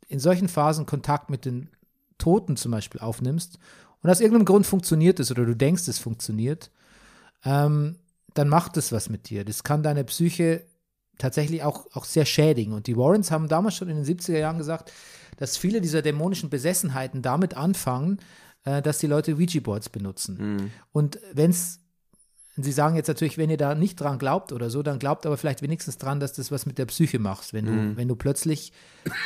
in 0.09 0.19
solchen 0.19 0.49
Phasen 0.49 0.87
Kontakt 0.87 1.31
mit 1.31 1.45
den 1.45 1.71
Toten 2.19 2.57
zum 2.57 2.73
Beispiel 2.73 3.01
aufnimmst 3.01 3.59
und 4.03 4.11
aus 4.11 4.21
irgendeinem 4.21 4.47
Grund 4.47 4.67
funktioniert 4.67 5.21
es 5.21 5.31
oder 5.31 5.45
du 5.45 5.55
denkst, 5.55 5.89
es 5.89 5.99
funktioniert, 5.99 6.71
ähm, 7.45 7.97
dann 8.35 8.49
macht 8.49 8.77
es 8.77 8.93
was 8.93 9.09
mit 9.09 9.29
dir. 9.29 9.45
Das 9.45 9.65
kann 9.65 9.83
deine 9.83 10.05
Psyche 10.05 10.65
tatsächlich 11.19 11.63
auch, 11.63 11.87
auch 11.95 12.05
sehr 12.05 12.25
schädigen. 12.25 12.73
Und 12.73 12.87
die 12.87 12.97
Warrens 12.97 13.31
haben 13.31 13.49
damals 13.49 13.77
schon 13.77 13.89
in 13.89 14.03
den 14.03 14.05
70er 14.05 14.39
Jahren 14.39 14.59
gesagt, 14.59 14.93
dass 15.37 15.57
viele 15.57 15.81
dieser 15.81 16.03
dämonischen 16.03 16.51
Besessenheiten 16.51 17.23
damit 17.23 17.55
anfangen, 17.55 18.19
äh, 18.65 18.83
dass 18.83 18.99
die 18.99 19.07
Leute 19.07 19.35
Ouija-Boards 19.35 19.91
benutzen. 19.91 20.73
Und 20.93 21.19
wenn 21.33 21.51
es, 21.51 21.81
Sie 22.57 22.73
sagen 22.73 22.97
jetzt 22.97 23.09
natürlich, 23.09 23.39
wenn 23.39 23.49
ihr 23.49 23.57
da 23.57 23.75
nicht 23.75 24.01
dran 24.01 24.19
glaubt 24.19 24.53
oder 24.53 24.69
so, 24.71 24.83
dann 24.83 24.99
glaubt 24.99 25.25
aber 25.25 25.37
vielleicht 25.39 25.63
wenigstens 25.63 25.97
dran, 25.99 26.21
dass 26.21 26.33
das 26.33 26.51
was 26.51 26.67
mit 26.67 26.79
der 26.79 26.87
Psyche 26.87 27.19
machst, 27.19 27.55
wenn 27.55 27.65
du, 27.65 27.97
wenn 27.97 28.09
du 28.09 28.17
plötzlich 28.17 28.73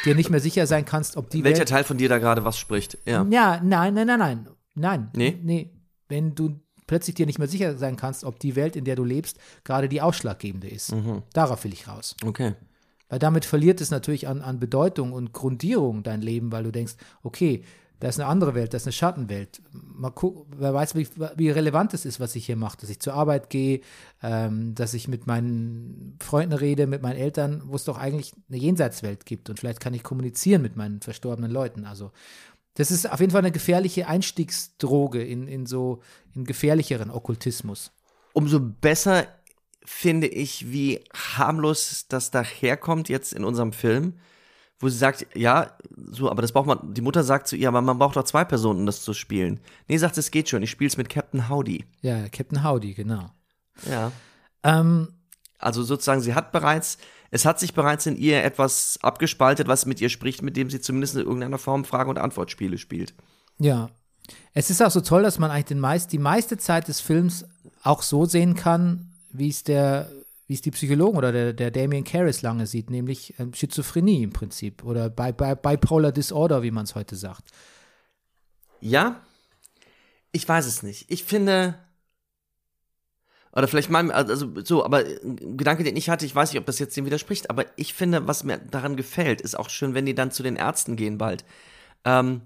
dir 0.05 0.14
nicht 0.14 0.31
mehr 0.31 0.41
sicher 0.41 0.66
sein 0.66 0.85
kannst, 0.85 1.16
ob 1.16 1.31
die 1.31 1.43
Welcher 1.43 1.61
Welt 1.61 1.68
Teil 1.68 1.85
von 1.85 1.97
dir 1.97 2.09
da 2.09 2.18
gerade 2.18 2.45
was 2.45 2.59
spricht? 2.59 2.99
Ja. 3.07 3.27
ja, 3.31 3.61
nein, 3.62 3.95
nein, 3.95 4.07
nein, 4.07 4.18
nein. 4.18 4.49
Nein. 4.75 5.11
Nee? 5.14 5.39
Nee. 5.43 5.70
Wenn 6.09 6.35
du 6.35 6.61
plötzlich 6.87 7.14
dir 7.14 7.27
nicht 7.27 7.39
mehr 7.39 7.49
sicher 7.49 7.77
sein 7.77 7.97
kannst, 7.97 8.25
ob 8.25 8.39
die 8.39 8.57
Welt, 8.57 8.77
in 8.77 8.85
der 8.85 8.97
du 8.97 9.05
lebst, 9.05 9.39
gerade 9.64 9.89
die 9.89 10.03
ausschlaggebende 10.03 10.68
ist. 10.68 10.93
Mhm. 10.93 11.22
Darauf 11.33 11.64
will 11.64 11.72
ich 11.72 11.89
raus. 11.89 12.16
Okay. 12.25 12.55
Weil 13.09 13.18
damit 13.18 13.45
verliert 13.45 13.81
es 13.81 13.91
natürlich 13.91 14.29
an, 14.29 14.43
an 14.43 14.61
Bedeutung 14.61 15.12
und 15.12 15.33
Grundierung 15.33 16.03
dein 16.03 16.20
Leben, 16.20 16.53
weil 16.53 16.64
du 16.64 16.72
denkst, 16.72 16.95
okay, 17.22 17.64
da 18.01 18.09
ist 18.09 18.18
eine 18.18 18.29
andere 18.29 18.55
Welt, 18.55 18.72
da 18.72 18.77
ist 18.77 18.87
eine 18.87 18.93
Schattenwelt. 18.93 19.62
Mal 19.72 20.11
gucken, 20.11 20.45
wer 20.59 20.75
weiß, 20.75 20.95
wie, 20.95 21.09
wie 21.37 21.49
relevant 21.49 21.95
es 21.95 22.05
ist, 22.05 22.20
was 22.20 22.35
ich 22.35 22.45
hier 22.45 22.57
mache, 22.57 22.77
dass 22.79 22.91
ich 22.91 23.01
zur 23.01 23.14
Arbeit 23.14 23.51
gehe, 23.51 23.81
ähm, 24.22 24.75
dass 24.75 24.95
ich 24.95 25.09
mit 25.09 25.27
meinen 25.27 26.18
Freunden 26.20 26.55
rede, 26.55 26.87
mit 26.87 27.03
meinen 27.03 27.16
Eltern, 27.16 27.62
wo 27.66 27.77
es 27.77 27.85
doch 27.85 27.97
eigentlich 27.97 28.35
eine 28.49 28.59
Jenseitswelt 28.59 29.25
gibt 29.25 29.49
und 29.49 29.59
vielleicht 29.59 29.81
kann 29.81 29.95
ich 29.95 30.03
kommunizieren 30.03 30.61
mit 30.61 30.77
meinen 30.77 31.01
verstorbenen 31.01 31.51
Leuten. 31.51 31.85
Also 31.85 32.11
das 32.75 32.91
ist 32.91 33.11
auf 33.11 33.20
jeden 33.20 33.33
Fall 33.33 33.41
eine 33.41 33.53
gefährliche 33.53 34.09
Einstiegsdroge 34.09 35.22
in, 35.22 35.47
in 35.49 35.66
so 35.66 36.03
in 36.35 36.45
gefährlicheren 36.45 37.11
Okkultismus. 37.11 37.93
Umso 38.33 38.61
besser 38.61 39.29
finde 39.85 40.27
ich, 40.27 40.72
wie 40.72 41.05
harmlos 41.12 42.07
das 42.09 42.31
daherkommt 42.31 43.09
jetzt 43.09 43.33
in 43.33 43.45
unserem 43.45 43.72
Film, 43.72 44.14
wo 44.81 44.89
sie 44.89 44.99
sagt, 44.99 45.27
ja, 45.35 45.77
so, 46.11 46.31
aber 46.31 46.43
das 46.43 46.53
braucht 46.53 46.66
man, 46.66 46.95
die 46.95 47.01
Mutter 47.01 47.22
sagt 47.22 47.47
zu 47.47 47.57
ihr, 47.57 47.68
aber 47.68 47.81
man 47.81 47.99
braucht 47.99 48.16
doch 48.16 48.25
zwei 48.25 48.45
Personen, 48.45 48.81
um 48.81 48.87
das 48.87 49.03
zu 49.03 49.14
spielen. 49.14 49.61
Nee, 49.87 49.99
sagt, 49.99 50.18
es 50.18 50.31
geht 50.31 50.49
schon, 50.49 50.62
ich 50.62 50.70
spiele 50.70 50.89
es 50.89 50.97
mit 50.97 51.09
Captain 51.09 51.49
Howdy. 51.49 51.85
Ja, 52.01 52.29
Captain 52.29 52.64
Howdy, 52.64 52.95
genau. 52.95 53.31
Ja. 53.89 54.11
Ähm, 54.62 55.09
Also 55.59 55.82
sozusagen, 55.82 56.20
sie 56.20 56.34
hat 56.34 56.52
bereits, 56.52 56.98
es 57.30 57.44
hat 57.44 57.59
sich 57.59 57.74
bereits 57.74 58.07
in 58.07 58.16
ihr 58.16 58.42
etwas 58.44 58.98
abgespaltet, 59.02 59.68
was 59.68 59.86
mit 59.86 60.00
ihr 60.00 60.09
spricht, 60.09 60.42
mit 60.42 60.57
dem 60.57 60.70
sie 60.70 60.80
zumindest 60.80 61.14
in 61.14 61.22
irgendeiner 61.22 61.59
Form 61.59 61.84
Frage- 61.84 62.11
und 62.11 62.18
Antwortspiele 62.18 62.78
spielt. 62.78 63.14
Ja. 63.59 63.90
Es 64.52 64.70
ist 64.70 64.82
auch 64.82 64.90
so 64.90 65.00
toll, 65.00 65.22
dass 65.22 65.38
man 65.38 65.50
eigentlich 65.50 65.66
den 65.66 65.80
meist, 65.80 66.12
die 66.12 66.18
meiste 66.18 66.57
Zeit 66.57 66.88
des 66.88 67.00
Films 67.00 67.44
auch 67.82 68.02
so 68.02 68.24
sehen 68.24 68.55
kann, 68.55 69.12
wie 69.30 69.48
es 69.48 69.64
der, 69.64 70.11
wie 70.46 70.55
es 70.55 70.62
die 70.62 70.70
Psychologen 70.70 71.18
oder 71.18 71.32
der, 71.32 71.52
der 71.52 71.70
Damien 71.70 72.05
Karras 72.05 72.42
lange 72.42 72.66
sieht, 72.66 72.90
nämlich 72.90 73.34
ähm, 73.38 73.52
Schizophrenie 73.52 74.22
im 74.22 74.32
Prinzip 74.32 74.84
oder 74.84 75.11
bi, 75.11 75.32
bi, 75.32 75.55
Bipolar 75.55 76.12
Disorder, 76.12 76.62
wie 76.62 76.70
man 76.70 76.84
es 76.84 76.94
heute 76.94 77.16
sagt. 77.16 77.50
Ja? 78.80 79.20
Ich 80.32 80.48
weiß 80.48 80.66
es 80.66 80.82
nicht. 80.82 81.11
Ich 81.11 81.24
finde. 81.24 81.78
Oder 83.55 83.68
vielleicht 83.68 83.90
mein, 83.90 84.11
also 84.11 84.52
so, 84.64 84.84
aber 84.84 84.98
ein 84.98 85.57
Gedanke, 85.57 85.84
den 85.84 85.96
ich 85.96 86.11
hatte, 86.11 86.26
ich 86.26 86.34
weiß 86.34 86.50
nicht, 86.50 86.59
ob 86.59 86.66
das 86.66 86.80
jetzt 86.80 86.96
dem 86.96 87.07
widerspricht, 87.07 87.50
aber 87.50 87.66
ich 87.76 87.94
finde, 87.94 88.26
was 88.26 88.42
mir 88.42 88.59
daran 88.59 88.96
gefällt, 88.96 89.40
ist 89.40 89.57
auch 89.57 89.70
schön, 89.70 89.94
wenn 89.94 90.07
die 90.07 90.14
dann 90.14 90.32
zu 90.32 90.42
den 90.42 90.57
Ärzten 90.57 90.96
gehen 90.96 91.18
bald. 91.18 91.44
Ähm, 92.05 92.42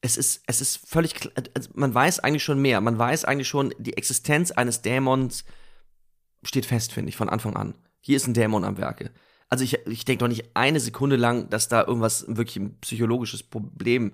es 0.00 0.16
ist, 0.16 0.42
es 0.46 0.60
ist 0.60 0.88
völlig, 0.88 1.14
klar, 1.14 1.32
also 1.54 1.70
man 1.74 1.92
weiß 1.92 2.20
eigentlich 2.20 2.44
schon 2.44 2.62
mehr. 2.62 2.80
Man 2.80 2.96
weiß 2.96 3.24
eigentlich 3.24 3.48
schon, 3.48 3.74
die 3.78 3.96
Existenz 3.96 4.52
eines 4.52 4.82
Dämons 4.82 5.44
steht 6.44 6.66
fest, 6.66 6.92
finde 6.92 7.08
ich, 7.08 7.16
von 7.16 7.28
Anfang 7.28 7.56
an. 7.56 7.74
Hier 8.00 8.16
ist 8.16 8.28
ein 8.28 8.34
Dämon 8.34 8.64
am 8.64 8.78
Werke. 8.78 9.10
Also 9.48 9.64
ich, 9.64 9.84
ich 9.86 10.04
denke 10.04 10.20
doch 10.20 10.28
nicht 10.28 10.50
eine 10.54 10.78
Sekunde 10.78 11.16
lang, 11.16 11.50
dass 11.50 11.66
da 11.66 11.84
irgendwas 11.84 12.24
wirklich 12.28 12.56
ein 12.56 12.78
psychologisches 12.80 13.42
Problem 13.42 14.12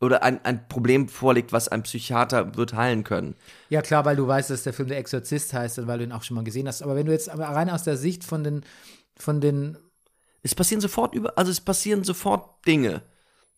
oder 0.00 0.22
ein, 0.22 0.44
ein 0.44 0.68
Problem 0.68 1.08
vorliegt, 1.08 1.52
was 1.52 1.68
ein 1.68 1.82
Psychiater 1.82 2.56
wird 2.56 2.74
heilen 2.74 3.02
können. 3.04 3.34
Ja, 3.70 3.80
klar, 3.82 4.04
weil 4.04 4.16
du 4.16 4.26
weißt, 4.26 4.50
dass 4.50 4.62
der 4.62 4.72
Film 4.72 4.88
Der 4.88 4.98
Exorzist 4.98 5.52
heißt 5.54 5.78
und 5.78 5.86
weil 5.86 5.98
du 5.98 6.04
ihn 6.04 6.12
auch 6.12 6.22
schon 6.22 6.34
mal 6.34 6.44
gesehen 6.44 6.68
hast. 6.68 6.82
Aber 6.82 6.96
wenn 6.96 7.06
du 7.06 7.12
jetzt 7.12 7.28
rein 7.30 7.70
aus 7.70 7.82
der 7.84 7.96
Sicht 7.96 8.22
von 8.24 8.44
den, 8.44 8.62
von 9.16 9.40
den 9.40 9.78
Es 10.42 10.54
passieren 10.54 10.80
sofort 10.82 11.14
über, 11.14 11.36
also 11.38 11.50
es 11.50 11.60
passieren 11.60 12.04
sofort 12.04 12.66
Dinge. 12.66 13.02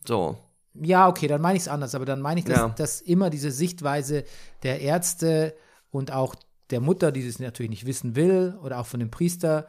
So. 0.07 0.39
Ja, 0.75 1.09
okay, 1.09 1.27
dann 1.27 1.41
meine 1.41 1.57
ich 1.57 1.63
es 1.63 1.69
anders, 1.69 1.97
aber 1.97 2.05
dann 2.05 2.21
meine 2.21 2.39
ich, 2.41 2.47
dass, 2.47 2.57
Ja. 2.57 2.69
dass 2.69 3.01
immer 3.01 3.31
diese 3.31 3.51
Sichtweise 3.51 4.23
der 4.63 4.81
Ärzte 4.81 5.57
und 5.91 6.13
auch 6.13 6.37
der 6.71 6.81
Mutter, 6.81 7.11
die 7.11 7.27
das 7.27 7.41
natürlich 7.41 7.71
nicht 7.71 7.87
wissen 7.87 8.15
will, 8.15 8.57
oder 8.63 8.79
auch 8.79 8.87
von 8.87 9.01
dem 9.01 9.11
Priester, 9.11 9.67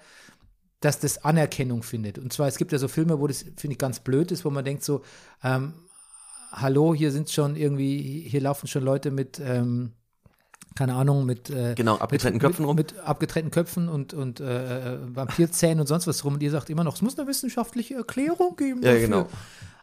dass 0.81 0.99
das 0.99 1.23
Anerkennung 1.25 1.81
findet. 1.81 2.19
Und 2.19 2.31
zwar, 2.31 2.47
es 2.47 2.57
gibt 2.57 2.71
ja 2.71 2.77
so 2.77 2.87
Filme, 2.87 3.19
wo 3.19 3.25
das, 3.25 3.41
finde 3.41 3.71
ich, 3.73 3.77
ganz 3.79 4.01
blöd 4.01 4.31
ist, 4.31 4.45
wo 4.45 4.49
man 4.49 4.63
denkt 4.63 4.83
so, 4.83 5.01
ähm, 5.43 5.73
hallo, 6.51 6.93
hier 6.93 7.11
sind 7.11 7.29
schon 7.29 7.55
irgendwie, 7.55 8.25
hier 8.27 8.41
laufen 8.41 8.67
schon 8.67 8.83
Leute 8.83 9.11
mit, 9.11 9.39
ähm, 9.39 9.91
keine 10.75 10.95
Ahnung, 10.95 11.25
mit 11.25 11.49
äh, 11.49 11.75
Genau, 11.75 11.97
abgetrennten 11.97 12.37
mit, 12.37 12.41
Köpfen 12.41 12.61
mit, 12.63 12.69
rum. 12.69 12.75
Mit 12.75 12.99
abgetrennten 12.99 13.51
Köpfen 13.51 13.89
und, 13.89 14.13
und 14.13 14.39
äh, 14.39 14.95
äh, 14.95 14.99
Vampirzähnen 15.15 15.79
und 15.79 15.87
sonst 15.87 16.07
was 16.07 16.23
rum. 16.23 16.35
Und 16.35 16.43
ihr 16.43 16.51
sagt 16.51 16.69
immer 16.69 16.83
noch, 16.83 16.95
es 16.95 17.01
muss 17.01 17.17
eine 17.17 17.27
wissenschaftliche 17.27 17.95
Erklärung 17.95 18.55
geben. 18.55 18.81
Ja, 18.81 18.93
dafür. 18.93 19.07
genau. 19.07 19.29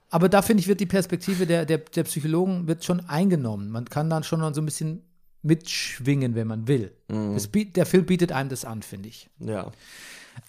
Aber 0.08 0.28
da 0.28 0.42
finde 0.42 0.60
ich, 0.60 0.68
wird 0.68 0.80
die 0.80 0.86
Perspektive 0.86 1.46
der, 1.46 1.66
der, 1.66 1.78
der 1.78 2.04
Psychologen 2.04 2.68
wird 2.68 2.84
schon 2.84 3.00
eingenommen. 3.08 3.70
Man 3.70 3.86
kann 3.86 4.08
dann 4.08 4.22
schon 4.22 4.40
so 4.54 4.60
ein 4.60 4.64
bisschen 4.64 5.02
mitschwingen, 5.42 6.34
wenn 6.34 6.46
man 6.46 6.68
will. 6.68 6.92
Mhm. 7.08 7.36
Biet, 7.50 7.76
der 7.76 7.86
Film 7.86 8.06
bietet 8.06 8.32
einem 8.32 8.48
das 8.48 8.64
an, 8.64 8.82
finde 8.82 9.08
ich. 9.08 9.28
Ja. 9.40 9.70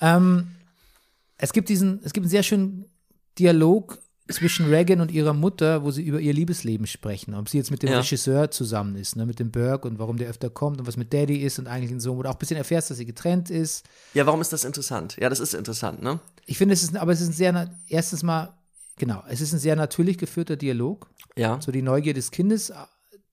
Ähm, 0.01 0.47
es 1.38 1.53
gibt 1.53 1.70
diesen, 1.70 2.01
es 2.03 2.13
gibt 2.13 2.26
einen 2.26 2.32
sehr 2.32 2.43
schönen 2.43 2.86
Dialog 3.39 3.99
zwischen 4.30 4.67
Reagan 4.67 4.99
und 5.01 5.11
ihrer 5.11 5.34
Mutter, 5.34 5.84
wo 5.84 5.91
sie 5.91 6.03
über 6.03 6.19
ihr 6.19 6.34
Liebesleben 6.34 6.86
sprechen. 6.88 7.34
Ob 7.34 7.47
sie 7.49 7.57
jetzt 7.57 7.71
mit 7.71 7.82
dem 7.84 7.89
Ja. 7.91 7.99
Regisseur 7.99 8.51
zusammen 8.51 8.95
ist, 8.95 9.15
ne, 9.15 9.25
mit 9.25 9.39
dem 9.39 9.51
Burke 9.51 9.88
und 9.88 9.99
warum 9.99 10.17
der 10.17 10.30
öfter 10.30 10.49
kommt 10.49 10.80
und 10.80 10.88
was 10.88 10.97
mit 10.97 11.13
Daddy 11.13 11.38
ist 11.38 11.59
und 11.59 11.67
eigentlich 11.67 11.91
ein 11.91 11.99
Sohn, 11.99 12.17
wo 12.17 12.23
du 12.23 12.30
auch 12.30 12.34
ein 12.36 12.39
bisschen 12.39 12.57
erfährst, 12.57 12.89
dass 12.89 12.97
sie 12.97 13.05
getrennt 13.05 13.49
ist. 13.49 13.86
Ja, 14.13 14.25
warum 14.25 14.41
ist 14.41 14.51
das 14.51 14.63
interessant? 14.65 15.15
Ja, 15.19 15.30
das 15.30 15.39
ist 15.39 15.53
interessant, 15.53 16.01
ne? 16.01 16.19
Ich 16.45 16.57
finde, 16.57 16.73
es 16.73 16.84
ist, 16.84 16.95
aber 16.95 17.11
es 17.13 17.21
ist 17.21 17.30
ein 17.30 17.34
sehr, 17.34 17.69
erstens 17.88 18.23
mal, 18.23 18.53
genau, 18.97 19.23
es 19.30 19.41
ist 19.41 19.53
ein 19.53 19.59
sehr 19.59 19.75
natürlich 19.75 20.17
geführter 20.17 20.55
Dialog. 20.55 21.09
Ja. 21.38 21.59
So 21.61 21.71
die 21.71 21.82
Neugier 21.82 22.13
des 22.13 22.32
Kindes, 22.32 22.73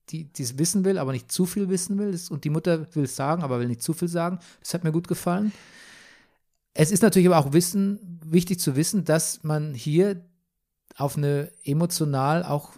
die 0.09 0.25
die 0.31 0.43
es 0.43 0.57
wissen 0.59 0.85
will, 0.85 0.97
aber 0.97 1.11
nicht 1.11 1.31
zu 1.31 1.45
viel 1.45 1.67
wissen 1.69 1.97
will. 1.97 2.11
Das- 2.11 2.29
Und 2.29 2.43
die 2.43 2.49
Mutter 2.51 2.87
will 2.95 3.05
es 3.05 3.15
sagen, 3.15 3.41
aber 3.43 3.59
will 3.59 3.67
nicht 3.67 3.81
zu 3.81 3.93
viel 3.93 4.07
sagen. 4.07 4.39
Das 4.61 4.73
hat 4.73 4.83
mir 4.83 4.91
gut 4.91 5.07
gefallen. 5.07 5.51
Es 6.73 6.91
ist 6.91 7.01
natürlich 7.03 7.27
aber 7.27 7.37
auch 7.37 7.53
wissen, 7.53 8.19
wichtig 8.25 8.59
zu 8.59 8.75
wissen, 8.75 9.05
dass 9.05 9.43
man 9.43 9.73
hier 9.73 10.21
auf 10.95 11.17
eine 11.17 11.51
emotional 11.63 12.43
auch 12.43 12.71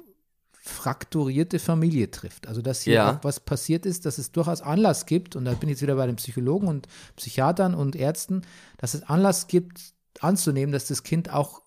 frakturierte 0.59 1.59
Familie 1.59 2.11
trifft. 2.11 2.47
Also 2.47 2.61
dass 2.61 2.81
hier 2.81 2.95
Ja. 2.95 3.17
auch 3.17 3.23
was 3.23 3.39
passiert 3.39 3.85
ist, 3.85 4.05
dass 4.05 4.17
es 4.17 4.31
durchaus 4.31 4.61
Anlass 4.61 5.05
gibt, 5.05 5.35
und 5.35 5.45
da 5.45 5.53
bin 5.53 5.69
ich 5.69 5.75
jetzt 5.75 5.81
wieder 5.81 5.95
bei 5.95 6.05
den 6.07 6.17
Psychologen 6.17 6.67
und 6.67 6.87
Psychiatern 7.15 7.73
und 7.73 7.95
Ärzten, 7.95 8.41
dass 8.77 8.93
es 8.93 9.03
Anlass 9.03 9.47
gibt 9.47 9.93
anzunehmen, 10.19 10.73
dass 10.73 10.85
das 10.87 11.03
Kind 11.03 11.31
auch 11.31 11.61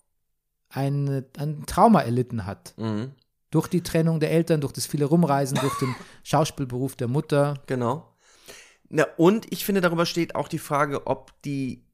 eine, 0.68 1.24
ein 1.38 1.64
Trauma 1.66 2.02
erlitten 2.02 2.46
hat. 2.46 2.74
Mhm. 2.76 3.12
Durch 3.50 3.66
die 3.68 3.82
Trennung 3.82 4.20
der 4.20 4.30
Eltern, 4.30 4.60
durch 4.60 4.72
das 4.72 4.86
viele 4.86 5.06
Rumreisen, 5.06 5.58
durch 5.60 5.76
den 5.78 5.94
Schauspielberuf 6.22 6.94
der 6.94 7.08
Mutter. 7.08 7.54
Genau. 7.66 8.06
Na, 8.88 9.06
und 9.16 9.52
ich 9.52 9.64
finde, 9.64 9.80
darüber 9.80 10.04
steht 10.06 10.34
auch 10.34 10.48
die 10.48 10.58
Frage, 10.58 11.06
ob 11.06 11.32
die 11.42 11.84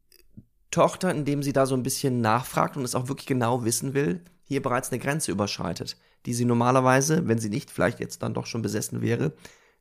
Tochter, 0.71 1.11
indem 1.13 1.43
sie 1.43 1.53
da 1.53 1.67
so 1.67 1.75
ein 1.75 1.83
bisschen 1.83 2.21
nachfragt 2.21 2.77
und 2.77 2.85
es 2.85 2.95
auch 2.95 3.09
wirklich 3.09 3.27
genau 3.27 3.65
wissen 3.65 3.95
will, 3.95 4.23
hier 4.47 4.63
bereits 4.63 4.91
eine 4.91 4.99
Grenze 4.99 5.33
überschreitet, 5.33 5.97
die 6.25 6.35
sie 6.35 6.45
normalerweise, 6.45 7.29
wenn 7.29 7.39
sie 7.39 7.51
nicht 7.51 7.71
vielleicht 7.71 8.01
jetzt 8.01 8.23
dann 8.23 8.35
doch 8.35 8.47
schon 8.47 8.63
besessen 8.63 9.03
wäre, 9.03 9.33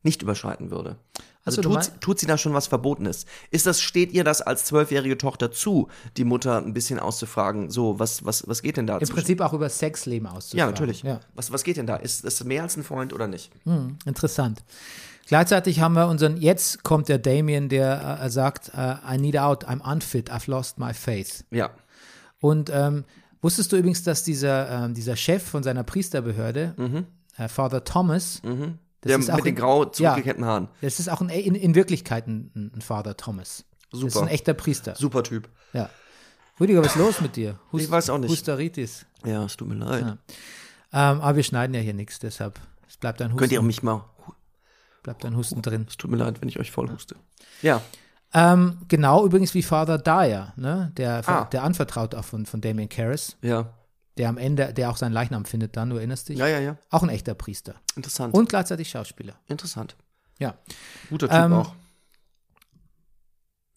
nicht 0.04 0.22
überschreiten 0.22 0.70
würde. 0.70 0.98
Also 1.44 1.62
so, 1.62 1.70
tut, 1.70 1.92
tut 2.02 2.20
sie 2.20 2.26
da 2.26 2.38
schon 2.38 2.54
was 2.54 2.68
Verbotenes? 2.68 3.26
Ist 3.52 3.68
das, 3.68 3.82
steht 3.82 4.12
ihr 4.12 4.24
das 4.24 4.42
als 4.42 4.66
zwölfjährige 4.66 5.18
Tochter 5.18 5.52
zu, 5.52 5.90
die 6.18 6.24
Mutter 6.24 6.58
ein 6.58 6.74
bisschen 6.74 7.00
auszufragen, 7.00 7.70
so, 7.70 8.00
was, 8.00 8.26
was, 8.26 8.48
was 8.48 8.62
geht 8.64 8.78
denn 8.78 8.88
da 8.88 8.98
Im 8.98 9.08
Prinzip 9.08 9.42
auch 9.42 9.54
über 9.54 9.70
Sexleben 9.70 10.28
auszufragen. 10.28 10.60
Ja, 10.60 10.66
natürlich. 10.66 11.04
Ja. 11.04 11.20
Was, 11.36 11.52
was 11.52 11.64
geht 11.64 11.78
denn 11.78 11.88
da? 11.88 11.98
Ist 11.98 12.24
das 12.24 12.44
mehr 12.44 12.64
als 12.64 12.78
ein 12.78 12.84
Freund 12.84 13.14
oder 13.14 13.28
nicht? 13.28 13.52
Hm, 13.64 13.98
interessant. 14.06 14.64
Gleichzeitig 15.28 15.80
haben 15.80 15.94
wir 15.96 16.08
unseren, 16.08 16.38
jetzt 16.38 16.84
kommt 16.84 17.10
der 17.10 17.18
Damien, 17.18 17.70
der 17.70 18.20
äh, 18.22 18.30
sagt, 18.30 18.72
äh, 18.76 18.96
I 19.08 19.18
need 19.18 19.38
out, 19.38 19.68
I'm 19.68 19.82
unfit, 19.82 20.32
I've 20.32 20.50
lost 20.50 20.78
my 20.78 20.94
faith. 20.94 21.46
Ja. 21.52 21.72
Und 22.40 22.70
ähm, 22.72 23.06
wusstest 23.46 23.72
du 23.72 23.78
übrigens, 23.78 24.04
dass 24.04 24.24
dieser, 24.24 24.70
ähm, 24.70 24.94
dieser 24.94 25.16
Chef 25.16 25.44
von 25.44 25.62
seiner 25.64 25.84
Priesterbehörde, 25.84 26.76
äh, 27.38 27.48
Father 27.48 27.84
Thomas, 27.84 28.42
das 28.42 28.52
Mhm. 28.52 28.80
Der 29.04 29.20
ist 29.20 29.30
auch 29.30 29.36
mit 29.36 29.46
den 29.46 29.50
in- 29.50 29.56
grau 29.56 29.84
ja, 29.86 29.92
zurückgekehrten 29.92 30.46
Haaren. 30.46 30.68
das 30.82 31.00
ist 31.00 31.10
auch 31.10 31.22
ein, 31.22 31.30
in, 31.30 31.54
in 31.54 31.76
Wirklichkeit 31.76 32.26
ein, 32.28 32.72
ein 32.76 32.82
Father 32.82 33.16
Thomas. 33.16 33.64
Das 33.92 34.02
ist 34.02 34.14
Super. 34.14 34.26
ein 34.26 34.32
echter 34.32 34.54
Priester. 34.56 34.96
Super 34.96 35.22
Typ. 35.24 35.48
Ja. 35.74 35.90
Rüdiger, 36.60 36.80
was 36.82 36.88
ist 36.88 36.96
los 36.96 37.22
mit 37.22 37.36
dir? 37.36 37.60
Hust, 37.72 37.84
Ich 37.86 37.92
weiß 37.92 38.10
auch 38.10 38.18
nicht. 38.18 38.32
Husteritis. 38.32 39.06
Ja, 39.26 39.46
es 39.46 39.56
tut 39.58 39.68
mir 39.68 39.76
leid. 39.76 40.02
Ja. 40.02 41.12
Ähm, 41.12 41.22
aber 41.22 41.36
wir 41.36 41.44
schneiden 41.44 41.74
ja 41.76 41.82
hier 41.82 41.94
nichts, 41.94 42.18
deshalb 42.20 42.60
es 42.88 42.98
bleibt 42.98 43.22
ein 43.22 43.28
Husten, 43.30 43.40
Könnt 43.40 43.52
ihr 43.52 43.60
auch 43.60 43.64
mich 43.64 43.84
mal. 43.84 44.06
bleibt 45.04 45.24
ein 45.26 45.36
Husten 45.38 45.62
drin. 45.62 45.86
Es 45.88 45.98
tut 45.98 46.10
mir 46.10 46.18
leid, 46.18 46.42
wenn 46.42 46.50
ich 46.50 46.60
euch 46.60 46.72
voll 46.72 46.90
huste. 46.90 47.16
Ja. 47.62 47.82
Ähm, 48.34 48.80
genau, 48.88 49.26
übrigens 49.26 49.54
wie 49.54 49.64
Father 49.64 49.98
Dyer, 49.98 50.54
ne? 50.58 50.92
der, 50.98 51.28
Ah. 51.28 51.46
der 51.46 51.64
anvertraut 51.64 52.16
auch 52.16 52.26
von, 52.26 52.46
von 52.46 52.60
Damien 52.62 52.90
Karras, 52.90 53.38
Ja. 53.42 53.70
der 54.18 54.28
am 54.30 54.38
Ende, 54.38 54.74
der 54.74 54.90
auch 54.90 54.98
seinen 54.98 55.14
Leichnam 55.14 55.46
findet 55.46 55.78
dann, 55.78 55.90
du 55.90 55.96
erinnerst 55.98 56.28
dich? 56.30 56.38
Ja, 56.38 56.48
ja, 56.48 56.60
ja. 56.60 56.78
Auch 56.90 57.04
ein 57.04 57.10
echter 57.10 57.34
Priester. 57.34 57.76
Interessant. 57.96 58.34
Und 58.34 58.50
gleichzeitig 58.50 58.90
Schauspieler. 58.90 59.36
Interessant. 59.48 59.96
Ja. 60.40 60.56
Guter 61.10 61.30
Typ 61.30 61.38
Ähm, 61.38 61.54
auch. 61.54 61.74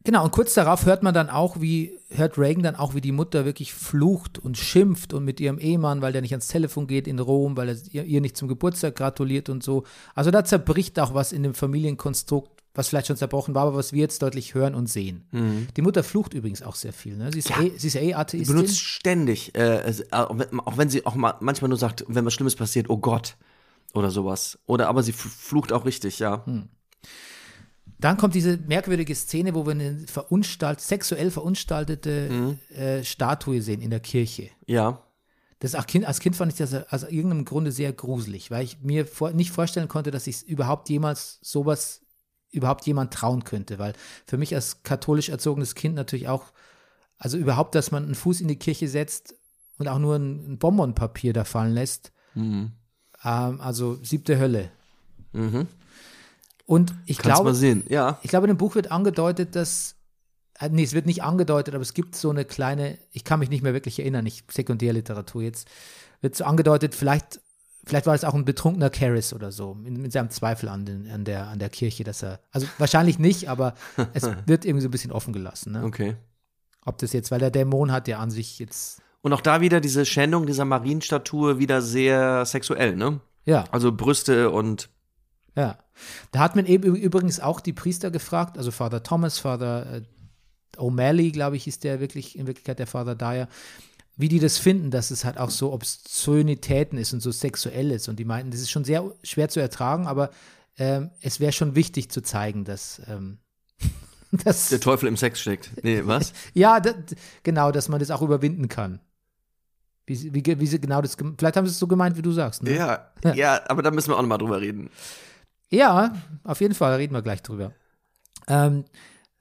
Genau, 0.05 0.25
und 0.25 0.31
kurz 0.31 0.55
darauf 0.55 0.87
hört 0.87 1.03
man 1.03 1.13
dann 1.13 1.29
auch, 1.29 1.61
wie, 1.61 1.99
hört 2.09 2.39
Reagan 2.39 2.63
dann 2.63 2.77
auch, 2.77 2.95
wie 2.95 3.01
die 3.03 3.13
Mutter 3.13 3.45
wirklich 3.45 3.75
flucht 3.75 4.39
und 4.39 4.57
schimpft 4.57 5.13
und 5.13 5.25
mit 5.25 5.39
ihrem 5.39 5.59
Ehemann, 5.59 6.01
weil 6.01 6.13
der 6.13 6.23
nicht 6.23 6.33
ans 6.33 6.49
Telefon 6.49 6.87
geht 6.87 7.07
in 7.07 7.19
Rom, 7.19 7.57
weil 7.57 7.69
er 7.69 7.77
ihr, 7.91 8.05
ihr 8.05 8.21
nicht 8.23 8.37
zum 8.37 8.49
Geburtstag 8.49 8.97
gratuliert 8.97 9.51
und 9.51 9.63
so. 9.63 9.85
Also 10.15 10.31
da 10.31 10.45
zerbricht 10.45 10.99
auch 10.99 11.13
was 11.15 11.33
in 11.33 11.43
dem 11.43 11.53
Familienkonstrukt, 11.53 12.58
was 12.79 12.89
vielleicht 12.89 13.09
schon 13.09 13.17
zerbrochen 13.17 13.55
war, 13.55 13.67
aber 13.67 13.77
was 13.77 13.93
wir 13.93 14.01
jetzt 14.01 14.23
deutlich 14.23 14.55
hören 14.55 14.75
und 14.75 14.87
sehen. 14.89 15.27
Die 15.77 15.83
Mutter 15.83 16.03
flucht 16.05 16.33
übrigens 16.33 16.63
auch 16.63 16.75
sehr 16.77 16.93
viel. 16.93 17.17
Ne? 17.17 17.31
Sie, 17.33 17.41
ist 17.41 17.51
Mhm. 17.51 17.67
Ja. 17.67 17.69
eh, 17.75 17.79
sie 17.79 17.87
ist 17.89 17.97
eh 17.97 18.15
Atheistin. 18.15 18.55
Benutzt 18.57 18.79
ständig, 18.81 19.55
äh, 19.55 19.79
äh, 19.91 20.05
auch 20.13 20.77
wenn- 20.79 20.89
sie 20.89 21.05
auch 21.05 21.15
mal, 21.15 21.35
manchmal 21.41 21.69
nur 21.69 21.79
sagt, 21.79 22.05
wenn 22.09 22.25
was 22.25 22.33
Schlimmes 22.35 22.57
passiert, 22.57 22.89
oh 22.89 22.97
Gott. 22.99 23.37
Oder 23.95 24.11
sowas. 24.11 24.59
Oder 24.67 24.89
aber 24.89 25.03
sie 25.03 25.13
flucht 25.13 25.73
auch 25.73 25.85
richtig, 25.85 26.19
ja. 26.19 26.45
Hm. 26.47 26.69
Dann 28.01 28.17
kommt 28.17 28.35
diese 28.35 28.57
merkwürdige 28.59 29.15
Szene, 29.15 29.55
wo 29.55 29.67
wir 29.67 29.73
eine 29.73 29.99
verunstalt, 30.07 30.81
sexuell 30.81 31.31
verunstaltete 31.31 32.29
Mhm. 32.31 32.59
äh, 32.77 33.03
Statue 33.05 33.61
sehen 33.61 33.81
in 33.81 33.91
der 33.91 34.01
Kirche. 34.01 34.51
Ja. 34.67 35.03
Das 35.61 35.75
auch 35.75 35.87
kind, 35.87 36.05
als 36.07 36.21
Kind 36.21 36.37
fand 36.37 36.53
ich 36.53 36.59
das 36.59 36.73
aus 36.93 37.03
irgendeinem 37.03 37.45
Grunde 37.45 37.73
sehr 37.73 37.93
gruselig, 37.93 38.53
weil 38.53 38.63
ich 38.65 38.79
mir 38.83 39.05
vor, 39.07 39.33
nicht 39.33 39.51
vorstellen 39.51 39.89
konnte, 39.89 40.13
dass 40.13 40.29
ich 40.29 40.47
überhaupt 40.47 40.89
jemals 40.89 41.41
sowas 41.43 42.03
überhaupt 42.51 42.87
jemand 42.87 43.13
trauen 43.13 43.45
könnte, 43.45 43.79
weil 43.79 43.93
für 44.27 44.39
mich 44.39 44.55
als 44.55 44.83
katholisch 44.83 45.29
erzogenes 45.29 45.75
Kind 45.75 45.95
natürlich 45.95 46.29
auch, 46.29 46.45
also 47.19 47.37
überhaupt, 47.37 47.75
dass 47.75 47.91
man 47.91 48.05
einen 48.05 48.15
Fuß 48.15 48.41
in 48.41 48.49
die 48.49 48.57
Kirche 48.59 48.89
setzt 48.89 49.35
und 49.79 49.89
auch 49.89 49.99
nur 49.99 50.17
ein, 50.17 50.53
ein 50.53 50.59
Bonbonpapier 50.59 51.33
da 51.33 51.45
fallen 51.45 51.75
lässt, 51.75 52.13
ähm, 53.25 53.61
also 53.61 53.99
siebte 54.03 54.39
Hölle. 54.39 54.71
Und 56.67 56.95
ich 57.07 57.19
Kannst 57.19 57.37
glaube, 57.37 57.51
mal 57.51 57.55
sehen. 57.55 57.85
Ja. 57.89 58.19
ich 58.23 58.31
glaube, 58.31 58.47
in 58.47 58.55
dem 58.55 58.59
Buch 58.59 58.75
wird 58.75 58.91
angedeutet, 58.91 59.57
dass. 59.57 59.97
äh, 60.61 60.69
Nee, 60.69 60.83
es 60.85 60.93
wird 60.93 61.07
nicht 61.07 61.23
angedeutet, 61.23 61.75
aber 61.75 61.83
es 61.83 61.95
gibt 61.95 62.15
so 62.17 62.31
eine 62.31 62.45
kleine, 62.45 62.99
ich 63.11 63.25
kann 63.25 63.41
mich 63.41 63.49
nicht 63.51 63.63
mehr 63.63 63.73
wirklich 63.73 63.99
erinnern, 63.99 64.25
nicht 64.25 64.51
Sekundärliteratur 64.53 65.43
jetzt, 65.43 65.69
wird 66.21 66.35
so 66.37 66.45
angedeutet, 66.45 66.95
vielleicht, 66.95 67.41
vielleicht 67.89 68.07
war 68.07 68.15
es 68.15 68.25
auch 68.25 68.35
ein 68.35 68.45
betrunkener 68.45 68.91
Caris 68.91 69.33
oder 69.33 69.51
so, 69.51 69.75
mit, 69.75 70.13
seinem 70.13 70.31
Zweifel 70.31 70.69
an, 70.69 70.85
den, 70.85 71.11
an, 71.11 71.25
der, 71.25 71.49
an 71.49 71.59
der 71.59 71.71
Kirche, 71.71 72.05
dass 72.05 72.23
er, 72.23 72.41
also 72.53 72.67
wahrscheinlich 72.79 73.19
nicht, 73.19 73.49
aber 73.49 73.75
es 74.13 74.25
wird 74.47 74.65
irgendwie 74.65 74.83
so 74.83 74.89
ein 74.89 74.93
bisschen 74.93 75.13
offen 75.13 75.33
gelassen. 75.33 75.73
Ne? 75.73 75.85
Okay. 75.85 76.17
Ob 76.85 76.99
das 76.99 77.13
jetzt, 77.13 77.31
weil 77.31 77.41
der 77.41 77.51
Dämon 77.51 77.91
hat 77.91 78.07
ja 78.07 78.19
an 78.19 78.31
sich 78.31 78.59
jetzt, 78.59 79.03
Und 79.23 79.33
auch 79.33 79.41
da 79.41 79.61
wieder 79.61 79.81
diese 79.81 80.05
Schändung 80.07 80.47
dieser 80.47 80.65
Marienstatue 80.65 81.59
wieder 81.59 81.83
sehr 81.83 82.45
sexuell, 82.45 82.95
ne? 82.95 83.21
ja, 83.45 83.65
Also 83.71 83.91
Brüste 83.93 84.51
und 84.51 84.91
ja. 85.57 85.77
Da 86.31 86.39
hat 86.39 86.55
man 86.55 86.67
eben 86.67 86.95
übrigens 86.95 87.41
auch 87.41 87.61
die 87.61 87.73
Priester 87.73 88.13
gefragt, 88.13 88.57
also 88.57 88.71
Father 88.71 89.03
Thomas, 89.03 89.41
Father 89.41 89.97
äh, 89.97 90.03
O'Malley, 90.77 91.33
glaube 91.33 91.57
ich, 91.57 91.67
ist 91.67 91.83
der 91.83 91.99
wirklich, 91.99 92.39
in 92.39 92.47
Wirklichkeit 92.47 92.79
der 92.79 92.87
Father 92.87 93.17
Dyer, 93.17 93.49
wie 94.19 94.29
die 94.29 94.41
das 94.41 94.59
finden, 94.59 94.91
dass 94.91 95.11
es 95.11 95.25
halt 95.25 95.39
auch 95.39 95.51
so 95.51 95.73
Obszönitäten 95.73 96.99
ist 96.99 97.13
und 97.15 97.21
so 97.21 97.31
sexuell 97.31 97.91
ist. 97.93 98.09
Und 98.09 98.17
die 98.19 98.25
meinten, 98.25 98.51
das 98.51 98.61
ist 98.61 98.71
schon 98.71 98.85
sehr 98.85 99.05
schwer 99.23 99.49
zu 99.49 99.61
ertragen, 99.61 100.07
aber 100.07 100.31
ähm, 100.77 101.11
es 101.23 101.41
wäre 101.41 101.53
schon 101.53 101.75
wichtig 101.77 102.11
zu 102.11 102.21
zeigen, 102.21 102.65
dass, 102.65 103.01
ähm, 103.09 103.39
dass 104.45 104.69
der 104.71 104.81
Teufel 104.81 105.09
im 105.09 105.17
Sex 105.17 105.41
steckt. 105.41 105.71
Nee, 105.83 106.03
was? 106.05 106.33
ja, 106.53 106.81
da, 106.81 106.95
genau, 107.45 107.71
dass 107.71 107.89
man 107.89 108.01
das 108.01 108.11
auch 108.11 108.21
überwinden 108.23 108.69
kann. 108.69 109.01
Wie, 110.05 110.17
sie- 110.17 110.35
wie, 110.35 110.43
wie 110.45 110.67
sie 110.67 110.81
genau 110.81 111.01
das, 111.01 111.17
vielleicht 111.39 111.57
haben 111.57 111.67
sie 111.67 111.73
es 111.73 111.79
so 111.79 111.87
gemeint, 111.87 112.17
wie 112.17 112.23
du 112.23 112.33
sagst. 112.33 112.63
Ne? 112.63 112.75
ja, 112.75 113.13
ja, 113.35 113.61
aber 113.69 113.83
da 113.83 113.91
müssen 113.91 114.11
wir 114.11 114.17
auch 114.17 114.23
nochmal 114.23 114.39
drüber 114.39 114.61
reden. 114.61 114.91
Ja, 115.71 116.15
auf 116.45 116.61
jeden 116.61 116.75
Fall, 116.75 116.95
reden 116.95 117.15
wir 117.15 117.23
gleich 117.23 117.43
drüber. 117.43 117.73
Ähm, 118.49 118.85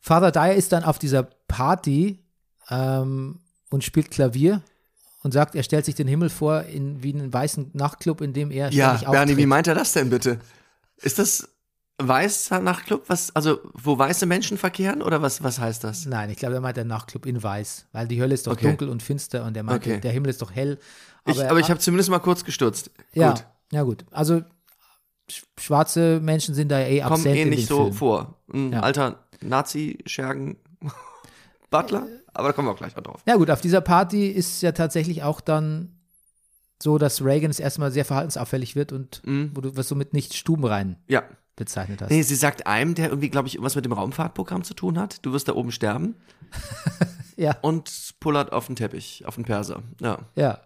Father 0.01 0.31
Dyer 0.31 0.53
ist 0.55 0.71
dann 0.71 0.83
auf 0.83 0.99
dieser 0.99 1.23
Party 1.47 2.23
ähm, 2.69 3.39
und 3.69 3.83
spielt 3.83 4.11
Klavier 4.11 4.61
und 5.23 5.31
sagt, 5.33 5.55
er 5.55 5.63
stellt 5.63 5.85
sich 5.85 5.95
den 5.95 6.07
Himmel 6.07 6.29
vor 6.29 6.63
in, 6.63 7.03
wie 7.03 7.13
einen 7.13 7.33
weißen 7.33 7.71
Nachtclub, 7.73 8.21
in 8.21 8.33
dem 8.33 8.51
er 8.51 8.71
Ja, 8.71 8.95
ständig 8.97 9.09
Bernie, 9.09 9.37
wie 9.37 9.45
meint 9.45 9.67
er 9.67 9.75
das 9.75 9.93
denn 9.93 10.09
bitte? 10.09 10.39
Ist 10.97 11.19
das 11.19 11.49
weißer 11.99 12.59
Nachtclub, 12.59 13.03
was, 13.07 13.35
also 13.35 13.59
wo 13.73 13.97
weiße 13.97 14.25
Menschen 14.27 14.57
verkehren 14.57 15.01
oder 15.01 15.21
was, 15.21 15.43
was 15.43 15.59
heißt 15.59 15.83
das? 15.83 16.05
Nein, 16.05 16.29
ich 16.29 16.37
glaube, 16.37 16.55
er 16.55 16.61
meint 16.61 16.77
der 16.77 16.85
Nachtclub 16.85 17.25
in 17.25 17.41
weiß, 17.41 17.87
weil 17.91 18.07
die 18.07 18.21
Hölle 18.21 18.35
ist 18.35 18.45
doch 18.47 18.53
Okay. 18.53 18.67
dunkel 18.67 18.89
und 18.89 19.01
finster 19.01 19.43
und 19.45 19.57
er 19.57 19.63
meint, 19.63 19.81
Okay. 19.81 19.99
der 19.99 20.11
Himmel 20.11 20.29
ist 20.29 20.41
doch 20.41 20.53
hell. 20.53 20.77
Ich, 21.25 21.43
aber 21.43 21.59
ich 21.59 21.69
habe 21.69 21.79
zumindest 21.79 22.09
mal 22.09 22.19
kurz 22.19 22.45
gestutzt. 22.45 22.91
ja, 23.13 23.31
Gut, 23.31 23.45
ja 23.71 23.83
gut. 23.83 24.05
Also 24.11 24.43
sch- 25.29 25.43
schwarze 25.59 26.19
Menschen 26.21 26.53
sind 26.55 26.69
da 26.69 26.79
ja 26.79 26.87
eh 26.87 26.99
kommen 27.01 27.13
absent 27.13 27.35
eh 27.35 27.41
in 27.41 27.49
nicht 27.49 27.67
so 27.67 27.77
Filmen. 27.77 27.93
vor. 27.93 28.35
Ein 28.53 28.73
Ja. 28.73 28.79
alter 28.81 29.25
Nazi-Schergen 29.41 30.57
Butler, 31.69 32.07
aber 32.37 32.49
da 32.49 32.53
kommen 32.53 32.67
wir 32.67 32.71
auch 32.73 32.77
gleich 32.77 32.95
noch 32.95 33.03
drauf. 33.03 33.21
Ja 33.27 33.35
gut, 33.35 33.49
auf 33.51 33.61
dieser 33.61 33.81
Party 33.81 34.27
ist 34.27 34.61
ja 34.61 34.71
tatsächlich 34.71 35.23
auch 35.23 35.41
dann 35.41 35.93
so, 36.81 36.97
dass 36.97 37.23
Reagan 37.23 37.49
das 37.49 37.59
erstmal 37.59 37.91
sehr 37.91 38.05
verhaltensauffällig 38.05 38.75
wird 38.75 38.91
und 38.91 39.21
Mhm. 39.25 39.51
wo 39.55 39.61
du 39.61 39.75
was 39.75 39.87
so 39.87 39.95
mit 39.95 40.13
nicht 40.13 40.35
stubenrein 40.35 40.97
Ja. 41.07 41.23
bezeichnet 41.55 42.01
hast. 42.01 42.11
Nee, 42.11 42.21
sie 42.21 42.35
sagt 42.35 42.67
einem, 42.67 42.93
der 42.93 43.09
irgendwie, 43.09 43.29
glaube 43.29 43.47
ich, 43.47 43.55
irgendwas 43.55 43.75
mit 43.75 43.83
dem 43.85 43.93
Raumfahrtprogramm 43.93 44.63
zu 44.63 44.73
tun 44.75 44.99
hat, 44.99 45.25
du 45.25 45.33
wirst 45.33 45.47
da 45.47 45.53
oben 45.55 45.71
sterben. 45.71 46.15
Ja. 47.39 47.55
und 47.61 48.15
pullert 48.19 48.51
auf 48.51 48.65
den 48.65 48.75
Teppich, 48.75 49.23
auf 49.27 49.35
den 49.35 49.43
Perser. 49.45 49.83
Ja. 50.01 50.17
Ja, 50.35 50.59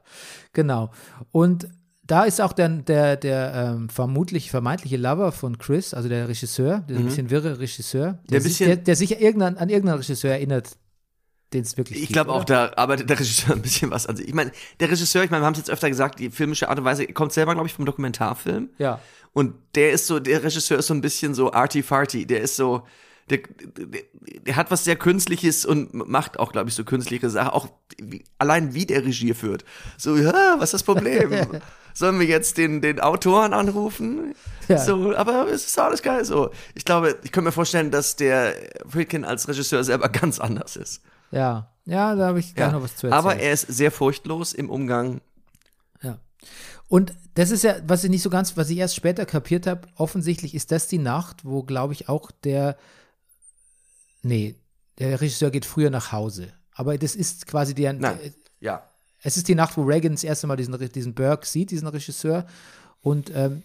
genau. 0.53 0.91
Und 1.33 1.67
da 2.03 2.23
ist 2.23 2.39
auch 2.39 2.53
der, 2.53 2.69
der, 2.69 3.17
der 3.17 3.53
ähm, 3.75 3.89
vermutlich 3.89 4.49
vermeintliche 4.51 4.95
Lover 4.95 5.33
von 5.33 5.57
Chris, 5.57 5.93
also 5.93 6.07
der 6.07 6.29
Regisseur, 6.29 6.79
der 6.89 6.97
ein 6.97 7.05
bisschen 7.05 7.29
wirre 7.29 7.59
Regisseur, 7.59 8.13
der, 8.13 8.13
Mhm. 8.13 8.27
Der 8.29 8.41
sich, 8.41 8.57
der, 8.59 8.75
der 8.77 8.95
sich 8.95 9.19
irgendein, 9.21 9.57
an 9.57 9.67
irgendeinen 9.69 9.97
Regisseur 9.99 10.31
erinnert, 10.31 10.77
den 11.53 11.61
es 11.61 11.77
wirklich 11.77 12.01
Ich 12.03 12.09
glaube 12.09 12.31
auch, 12.31 12.43
da 12.43 12.71
arbeitet 12.75 13.09
der 13.09 13.19
Regisseur 13.19 13.55
ein 13.55 13.61
bisschen 13.61 13.91
was 13.91 14.07
an 14.07 14.15
sich. 14.15 14.27
Ich 14.27 14.33
meine, 14.33 14.51
der 14.79 14.89
Regisseur, 14.89 15.23
ich 15.23 15.31
meine, 15.31 15.41
wir 15.41 15.45
haben 15.45 15.53
es 15.53 15.59
jetzt 15.59 15.69
öfter 15.69 15.89
gesagt, 15.89 16.19
die 16.19 16.29
filmische 16.29 16.69
Art 16.69 16.79
und 16.79 16.85
Weise 16.85 17.05
kommt 17.07 17.33
selber, 17.33 17.53
glaube 17.53 17.67
ich, 17.67 17.73
vom 17.73 17.85
Dokumentarfilm. 17.85 18.69
Ja. 18.77 18.99
Und 19.33 19.55
der 19.75 19.91
ist 19.91 20.07
so, 20.07 20.19
der 20.19 20.43
Regisseur 20.43 20.79
ist 20.79 20.87
so 20.87 20.93
ein 20.93 21.01
bisschen 21.01 21.33
so 21.33 21.51
arty-farty. 21.51 22.25
Der 22.25 22.41
ist 22.41 22.55
so, 22.55 22.83
der, 23.29 23.39
der, 23.77 24.01
der 24.45 24.55
hat 24.55 24.71
was 24.71 24.83
sehr 24.83 24.97
Künstliches 24.97 25.65
und 25.65 25.93
macht 25.93 26.39
auch, 26.39 26.51
glaube 26.51 26.69
ich, 26.69 26.75
so 26.75 26.83
künstliche 26.83 27.29
Sachen. 27.29 27.51
Auch 27.51 27.69
wie, 27.97 28.23
allein 28.37 28.73
wie 28.73 28.85
der 28.85 29.05
Regie 29.05 29.33
führt. 29.33 29.63
So, 29.97 30.17
ja, 30.17 30.55
was 30.57 30.65
ist 30.65 30.73
das 30.73 30.83
Problem? 30.83 31.31
Sollen 31.93 32.19
wir 32.19 32.27
jetzt 32.27 32.57
den, 32.57 32.81
den 32.81 32.99
Autoren 32.99 33.53
anrufen? 33.53 34.33
Ja. 34.67 34.77
So, 34.77 35.15
aber 35.15 35.47
es 35.49 35.65
ist 35.65 35.79
alles 35.79 36.01
geil 36.01 36.23
so. 36.23 36.51
Ich 36.73 36.85
glaube, 36.85 37.17
ich 37.23 37.31
könnte 37.31 37.49
mir 37.49 37.51
vorstellen, 37.51 37.91
dass 37.91 38.15
der 38.15 38.53
Friedkin 38.87 39.25
als 39.25 39.47
Regisseur 39.47 39.83
selber 39.83 40.09
ganz 40.09 40.39
anders 40.39 40.75
ist. 40.75 41.01
Ja, 41.31 41.71
ja, 41.85 42.15
da 42.15 42.27
habe 42.27 42.39
ich 42.39 42.53
gleich 42.53 42.71
noch 42.71 42.83
was 42.83 42.95
zu 42.95 43.07
erzählen. 43.07 43.13
aber 43.13 43.35
er 43.37 43.53
ist 43.53 43.67
sehr 43.67 43.91
furchtlos 43.91 44.53
im 44.53 44.69
Umgang. 44.69 45.21
Ja. 46.01 46.19
Und 46.87 47.13
das 47.33 47.51
ist 47.51 47.63
ja, 47.63 47.77
was 47.87 48.03
ich 48.03 48.09
nicht 48.09 48.21
so 48.21 48.29
ganz, 48.29 48.57
was 48.57 48.69
ich 48.69 48.77
erst 48.77 48.95
später 48.95 49.25
kapiert 49.25 49.65
habe, 49.65 49.87
offensichtlich 49.95 50.53
ist 50.53 50.71
das 50.71 50.87
die 50.87 50.99
Nacht, 50.99 51.45
wo, 51.45 51.63
glaube 51.63 51.93
ich, 51.93 52.09
auch 52.09 52.31
der, 52.31 52.77
nee, 54.21 54.55
der 54.99 55.19
Regisseur 55.21 55.51
geht 55.51 55.65
früher 55.65 55.89
nach 55.89 56.11
Hause. 56.11 56.53
Aber 56.73 56.97
das 56.97 57.15
ist 57.15 57.47
quasi 57.47 57.73
der, 57.73 57.93
Nein. 57.93 58.17
Ja. 58.59 58.83
es 59.23 59.37
ist 59.37 59.47
die 59.47 59.55
Nacht, 59.55 59.77
wo 59.77 59.83
Reagan 59.83 60.11
das 60.13 60.23
erste 60.23 60.47
Mal 60.47 60.57
diesen, 60.57 60.77
diesen 60.91 61.13
Burke 61.13 61.47
sieht, 61.47 61.71
diesen 61.71 61.87
Regisseur. 61.87 62.45
Und 63.01 63.31
ähm, 63.33 63.63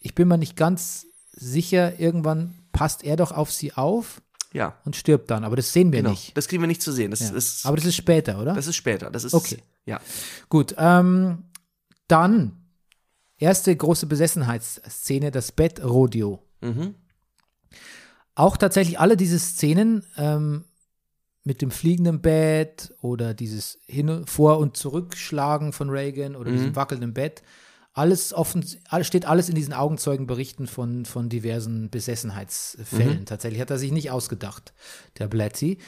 ich 0.00 0.14
bin 0.14 0.28
mir 0.28 0.38
nicht 0.38 0.56
ganz 0.56 1.06
sicher, 1.32 1.98
irgendwann 1.98 2.54
passt 2.72 3.04
er 3.04 3.16
doch 3.16 3.32
auf 3.32 3.50
sie 3.50 3.72
auf 3.72 4.20
Ja. 4.54 4.78
und 4.86 4.96
stirbt 4.96 5.30
dann. 5.30 5.44
Aber 5.44 5.56
das 5.56 5.72
sehen 5.74 5.92
wir 5.92 5.98
Genau. 6.00 6.10
nicht. 6.12 6.34
Das 6.36 6.48
kriegen 6.48 6.62
wir 6.62 6.66
nicht 6.68 6.80
zu 6.80 6.92
sehen. 6.92 7.10
Das, 7.10 7.20
Ja. 7.20 7.34
ist, 7.34 7.66
Aber 7.66 7.76
das 7.76 7.84
ist 7.84 7.96
später, 7.96 8.40
oder? 8.40 8.54
das 8.54 8.66
ist 8.66 8.76
später. 8.76 9.10
Das 9.10 9.24
ist, 9.24 9.34
Okay. 9.34 9.58
Ja. 9.84 10.00
Gut, 10.48 10.74
ähm, 10.78 11.44
dann 12.08 12.56
erste 13.36 13.74
große 13.76 14.06
Besessenheitsszene, 14.06 15.30
das 15.30 15.52
Bettrodeo. 15.52 16.42
Mhm. 16.62 16.94
Auch 18.34 18.56
tatsächlich 18.56 18.98
alle 18.98 19.16
diese 19.16 19.38
Szenen 19.38 20.04
ähm, 20.16 20.64
mit 21.44 21.60
dem 21.60 21.70
fliegenden 21.70 22.20
Bett 22.22 22.94
oder 23.00 23.34
dieses 23.34 23.78
Hin 23.86 24.26
Vor- 24.26 24.58
und 24.58 24.76
Zurückschlagen 24.76 25.72
von 25.72 25.90
Reagan 25.90 26.34
oder 26.36 26.50
Mhm. 26.50 26.56
diesem 26.56 26.76
wackelnden 26.76 27.12
Bett, 27.12 27.42
alles 27.94 28.34
offen, 28.34 28.64
steht 29.02 29.24
alles 29.26 29.48
in 29.48 29.54
diesen 29.54 29.72
Augenzeugenberichten 29.72 30.66
von, 30.66 31.04
von 31.06 31.28
diversen 31.28 31.90
Besessenheitsfällen. 31.90 33.20
Mhm. 33.20 33.24
Tatsächlich 33.26 33.60
hat 33.60 33.70
er 33.70 33.78
sich 33.78 33.92
nicht 33.92 34.10
ausgedacht, 34.10 34.74
der 35.18 35.28
Blatty. 35.28 35.78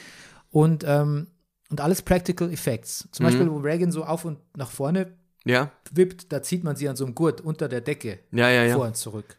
Und, 0.49 0.83
ähm, 0.87 1.27
und 1.69 1.81
alles 1.81 2.01
Practical 2.01 2.51
Effects. 2.51 3.09
Zum 3.11 3.25
Mhm. 3.25 3.29
Beispiel, 3.29 3.51
wo 3.51 3.57
Reagan 3.57 3.91
so 3.91 4.05
auf 4.05 4.23
und 4.23 4.39
nach 4.55 4.71
vorne 4.71 5.13
Ja. 5.43 5.71
wippt, 5.91 6.31
da 6.31 6.41
zieht 6.41 6.63
man 6.63 6.77
sie 6.77 6.87
an 6.87 6.95
so 6.95 7.03
einem 7.05 7.13
Gurt 7.13 7.41
unter 7.41 7.67
der 7.67 7.81
Decke 7.81 8.19
Ja, 8.31 8.49
ja, 8.49 8.73
vor 8.73 8.85
und 8.87 8.95
zurück. 8.95 9.37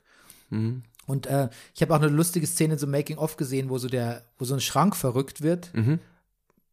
Mhm. 0.50 0.82
Und 1.06 1.26
äh, 1.26 1.48
ich 1.74 1.80
habe 1.80 1.94
auch 1.94 2.00
eine 2.02 2.08
lustige 2.08 2.46
Szene 2.46 2.78
so 2.78 2.86
Making 2.86 3.16
of 3.16 3.38
gesehen, 3.38 3.70
wo 3.70 3.78
so 3.78 3.88
der, 3.88 4.24
wo 4.38 4.44
so 4.44 4.52
ein 4.52 4.60
Schrank 4.60 4.94
verrückt 4.94 5.40
wird. 5.40 5.70
Mhm. 5.74 6.00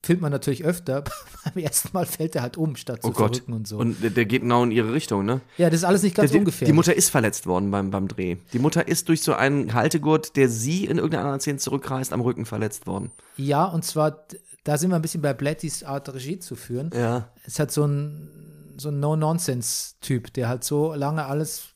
Filmt 0.06 0.22
man 0.22 0.32
natürlich 0.32 0.64
öfter. 0.64 1.04
Beim 1.44 1.64
ersten 1.64 1.90
Mal 1.94 2.06
fällt 2.06 2.36
er 2.36 2.42
halt 2.44 2.58
um, 2.58 2.76
statt 2.76 3.02
zu 3.02 3.10
Oh 3.10 3.12
Gott. 3.12 3.36
verrücken 3.38 3.54
und 3.54 3.68
so. 3.68 3.78
Und 3.78 4.02
der, 4.04 4.12
der 4.12 4.26
geht 4.26 4.42
genau 4.44 4.64
in 4.64 4.72
ihre 4.72 4.94
Richtung, 4.94 5.26
ne? 5.26 5.42
ja, 5.58 5.70
das 5.70 5.80
ist 5.80 5.84
alles 5.84 6.04
nicht 6.04 6.16
ganz 6.16 6.32
die, 6.32 6.38
ungefähr. 6.38 6.66
die 6.68 6.74
Mutter 6.74 6.96
ist 6.96 7.10
verletzt 7.10 7.48
worden 7.48 7.72
beim, 7.72 7.90
beim 7.92 8.08
Dreh. 8.08 8.38
Die 8.54 8.60
Mutter 8.60 8.88
ist 8.88 9.10
durch 9.10 9.22
so 9.24 9.34
einen 9.34 9.74
Haltegurt, 9.74 10.36
der 10.36 10.48
sie 10.50 10.86
in 10.86 10.98
irgendeiner 10.98 11.24
anderen 11.24 11.40
Szene 11.42 11.58
zurückreißt, 11.58 12.14
am 12.14 12.22
Rücken 12.22 12.46
verletzt 12.46 12.86
worden. 12.88 13.12
ja, 13.38 13.66
und 13.66 13.84
zwar, 13.84 14.26
da 14.64 14.78
sind 14.78 14.90
wir 14.92 14.96
ein 14.96 15.02
bisschen 15.02 15.22
bei 15.22 15.34
Blattys 15.34 15.84
Art 15.84 16.14
Regie 16.14 16.40
zu 16.40 16.56
führen. 16.56 16.92
Ja. 16.94 17.30
Es 17.46 17.60
hat 17.60 17.72
so 17.72 17.86
ein, 17.86 18.30
so 18.78 18.90
ein 18.90 19.00
No-Nonsense-Typ, 19.00 20.34
der 20.34 20.50
halt 20.50 20.64
so 20.64 20.94
lange 20.94 21.26
alles 21.26 21.70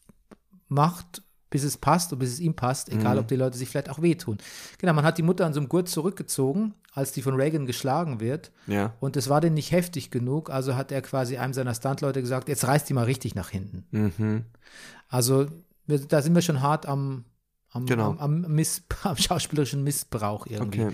macht, 0.68 1.24
bis 1.50 1.64
es 1.64 1.78
passt 1.78 2.14
und 2.14 2.20
bis 2.20 2.34
es 2.34 2.40
ihm 2.40 2.54
passt, 2.56 2.90
egal 2.90 3.16
Mhm. 3.16 3.22
ob 3.22 3.28
die 3.28 3.36
Leute 3.36 3.58
sich 3.58 3.70
vielleicht 3.70 3.90
auch 3.90 4.02
wehtun. 4.02 4.38
Genau, 4.78 4.94
man 4.94 5.04
hat 5.06 5.18
die 5.18 5.24
Mutter 5.24 5.46
an 5.46 5.54
so 5.54 5.60
einem 5.60 5.70
Gurt 5.70 5.90
zurückgezogen, 5.90 6.76
als 6.94 7.12
die 7.12 7.22
von 7.22 7.36
Reagan 7.36 7.66
geschlagen 7.66 8.20
wird. 8.20 8.52
Ja. 8.68 8.94
Und 9.00 9.16
es 9.18 9.30
war 9.30 9.42
denen 9.42 9.56
nicht 9.56 9.72
heftig 9.72 10.12
genug, 10.12 10.50
also 10.50 10.76
hat 10.76 10.92
er 10.92 11.02
quasi 11.02 11.38
einem 11.38 11.54
seiner 11.54 11.74
Stuntleute 11.76 12.22
gesagt, 12.22 12.50
jetzt 12.50 12.66
reißt 12.68 12.90
die 12.90 12.94
mal 12.94 13.06
richtig 13.06 13.36
nach 13.36 13.50
hinten. 13.50 13.86
Mhm. 13.92 14.46
Also 15.08 15.48
wir, 15.86 16.00
da 16.00 16.22
sind 16.22 16.36
wir 16.36 16.42
schon 16.42 16.62
hart 16.62 16.86
am, 16.86 17.26
am, 17.72 17.86
Genau. 17.86 18.12
am, 18.12 18.20
am, 18.20 18.42
Miss, 18.54 18.84
am 19.04 19.18
schauspielerischen 19.18 19.84
Missbrauch 19.84 20.48
irgendwie. 20.48 20.86
Okay. 20.86 20.94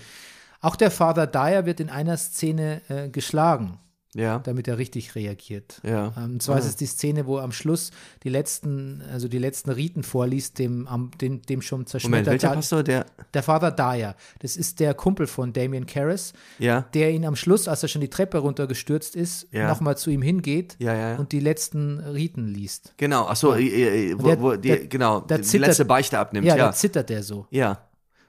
Auch 0.61 0.75
der 0.75 0.89
Father 0.91 1.27
Dyer 1.27 1.65
wird 1.65 1.79
in 1.79 1.89
einer 1.89 2.17
Szene 2.17 2.81
äh, 2.89 3.09
geschlagen, 3.09 3.77
Ja. 4.15 4.39
damit 4.39 4.67
er 4.67 4.77
richtig 4.77 5.13
reagiert. 5.13 5.81
Ja. 5.83 6.13
Ähm, 6.17 6.23
und 6.35 6.41
zwar 6.41 6.55
Ah. 6.55 6.59
ist 6.59 6.65
es 6.65 6.75
die 6.77 6.85
Szene, 6.85 7.27
wo 7.27 7.37
am 7.37 7.51
Schluss 7.51 7.91
die 8.23 8.29
letzten, 8.29 9.03
also 9.11 9.27
die 9.27 9.37
letzten 9.37 9.69
Riten 9.71 10.03
vorliest, 10.03 10.57
dem, 10.57 10.87
am, 10.87 11.11
dem, 11.21 11.41
dem 11.43 11.61
schon 11.61 11.85
zerschmetterten 11.85 12.31
welcher 12.31 12.55
Pastor? 12.55 12.81
Der. 12.81 13.05
der 13.33 13.43
Father 13.43 13.71
Dyer. 13.71 14.15
Das 14.39 14.55
ist 14.55 14.79
der 14.79 14.93
Kumpel 14.93 15.27
von 15.27 15.51
Damien 15.51 15.85
Karras, 15.85 16.31
Ja. 16.59 16.81
der 16.93 17.11
ihn 17.11 17.25
am 17.25 17.35
Schluss, 17.35 17.67
als 17.67 17.83
er 17.83 17.89
schon 17.89 18.01
die 18.01 18.09
Treppe 18.09 18.37
runtergestürzt 18.37 19.15
ist, 19.17 19.47
Ja. 19.51 19.67
nochmal 19.67 19.97
zu 19.97 20.09
ihm 20.09 20.21
hingeht 20.21 20.77
Ja, 20.79 20.93
ja, 20.93 21.09
ja. 21.11 21.15
und 21.17 21.31
die 21.33 21.41
letzten 21.41 21.99
Riten 21.99 22.47
liest. 22.47 22.93
Genau, 22.97 23.25
ach 23.27 23.35
so, 23.35 23.53
äh, 23.53 24.11
äh, 24.11 24.15
wo, 24.17 24.27
der- 24.27 24.41
wo 24.41 24.51
die, 24.55 24.67
der- 24.69 24.87
genau, 24.87 25.19
der 25.21 25.39
die 25.39 25.43
zittert- 25.43 25.67
letzte 25.67 25.83
Beichte 25.85 26.17
abnimmt. 26.17 26.47
Ja, 26.47 26.55
Ja, 26.55 26.67
da 26.67 26.71
zittert 26.71 27.11
er 27.11 27.21
so. 27.21 27.47
ja. 27.51 27.79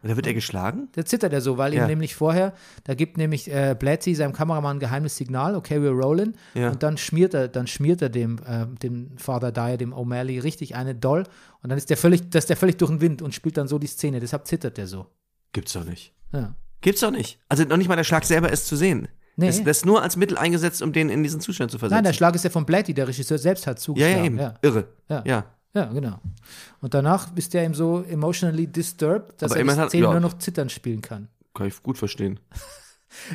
Und 0.07 0.11
da 0.13 0.17
wird 0.17 0.27
er 0.29 0.35
geschlagen? 0.35 0.89
Da 0.93 1.05
zittert 1.05 1.33
er 1.33 1.41
so, 1.41 1.59
weil 1.59 1.75
Ja. 1.75 1.83
ihm 1.83 1.89
nämlich 1.89 2.15
vorher, 2.15 2.53
da 2.85 2.95
gibt 2.95 3.17
nämlich 3.19 3.51
äh, 3.53 3.75
Blatty 3.77 4.15
seinem 4.15 4.33
Kameramann 4.33 4.77
ein 4.77 4.81
geheimes 4.81 5.17
Signal, 5.17 5.57
okay, 5.57 5.79
we're 5.79 5.91
rolling. 5.91 6.35
Ja. 6.55 6.71
Und 6.71 6.83
dann 6.85 6.97
schmiert 6.97 7.35
er, 7.35 7.49
dann 7.49 7.67
schmiert 7.67 8.03
er 8.03 8.09
dem, 8.09 8.39
äh, 8.47 8.67
dem 8.83 9.19
Father 9.19 9.51
Dyer, 9.51 9.77
dem 9.77 9.93
O'Malley, 9.93 10.43
richtig 10.43 10.77
eine 10.77 10.95
doll. 10.95 11.25
Und 11.63 11.71
dann 11.71 11.77
ist 11.79 11.91
der 11.91 11.97
völlig, 11.97 12.31
das 12.31 12.45
ist 12.45 12.51
der 12.51 12.57
völlig 12.57 12.77
durch 12.77 12.91
den 12.93 13.01
Wind 13.01 13.21
und 13.21 13.35
spielt 13.35 13.57
dann 13.57 13.67
so 13.67 13.79
die 13.81 13.89
Szene. 13.89 14.21
Deshalb 14.21 14.47
zittert 14.47 14.79
er 14.79 14.87
so. 14.87 15.07
Gibt's 15.53 15.73
doch 15.73 15.85
nicht. 15.85 16.13
Ja. 16.33 16.55
Gibt's 16.83 17.01
doch 17.01 17.11
nicht. 17.11 17.41
Also 17.49 17.65
noch 17.65 17.77
nicht 17.79 17.89
mal 17.89 17.97
der 17.97 18.05
Schlag 18.05 18.25
selber 18.25 18.53
ist 18.53 18.67
zu 18.69 18.77
sehen. 18.77 19.09
Nee. 19.39 19.49
Das, 19.49 19.63
das 19.65 19.77
ist 19.79 19.87
nur 19.87 20.03
als 20.03 20.17
Mittel 20.17 20.39
eingesetzt, 20.39 20.81
um 20.83 20.93
den 20.93 21.11
in 21.11 21.23
diesen 21.23 21.41
Zustand 21.41 21.71
zu 21.71 21.79
versetzen. 21.79 21.97
Nein, 21.97 22.05
der 22.05 22.13
Schlag 22.15 22.35
ist 22.35 22.45
ja 22.45 22.51
von 22.51 22.65
Blatty, 22.65 22.95
der 22.95 23.07
Regisseur 23.09 23.37
selbst 23.39 23.67
hat 23.67 23.77
ja, 23.79 23.83
zugeschlagen. 23.83 24.17
ja, 24.19 24.25
eben. 24.25 24.39
Ja. 24.39 24.55
Irre. 24.63 24.89
Ja. 25.11 25.23
Ja. 25.27 25.45
Ja, 25.77 25.85
genau. 25.93 26.19
Und 26.81 26.95
danach 26.95 27.37
ist 27.37 27.55
er 27.55 27.63
eben 27.65 27.75
so 27.75 28.03
emotionally 28.03 28.67
disturbed, 28.67 29.41
dass 29.43 29.53
Aber 29.53 29.61
er 29.61 29.65
die 29.75 29.81
hat- 29.81 29.89
Szene 29.91 30.05
ja. 30.07 30.11
nur 30.13 30.21
noch 30.21 30.39
zittern 30.39 30.71
spielen 30.71 31.03
kann. 31.03 31.29
Kann 31.55 31.67
ich 31.67 31.83
gut 31.83 31.99
verstehen. 31.99 32.41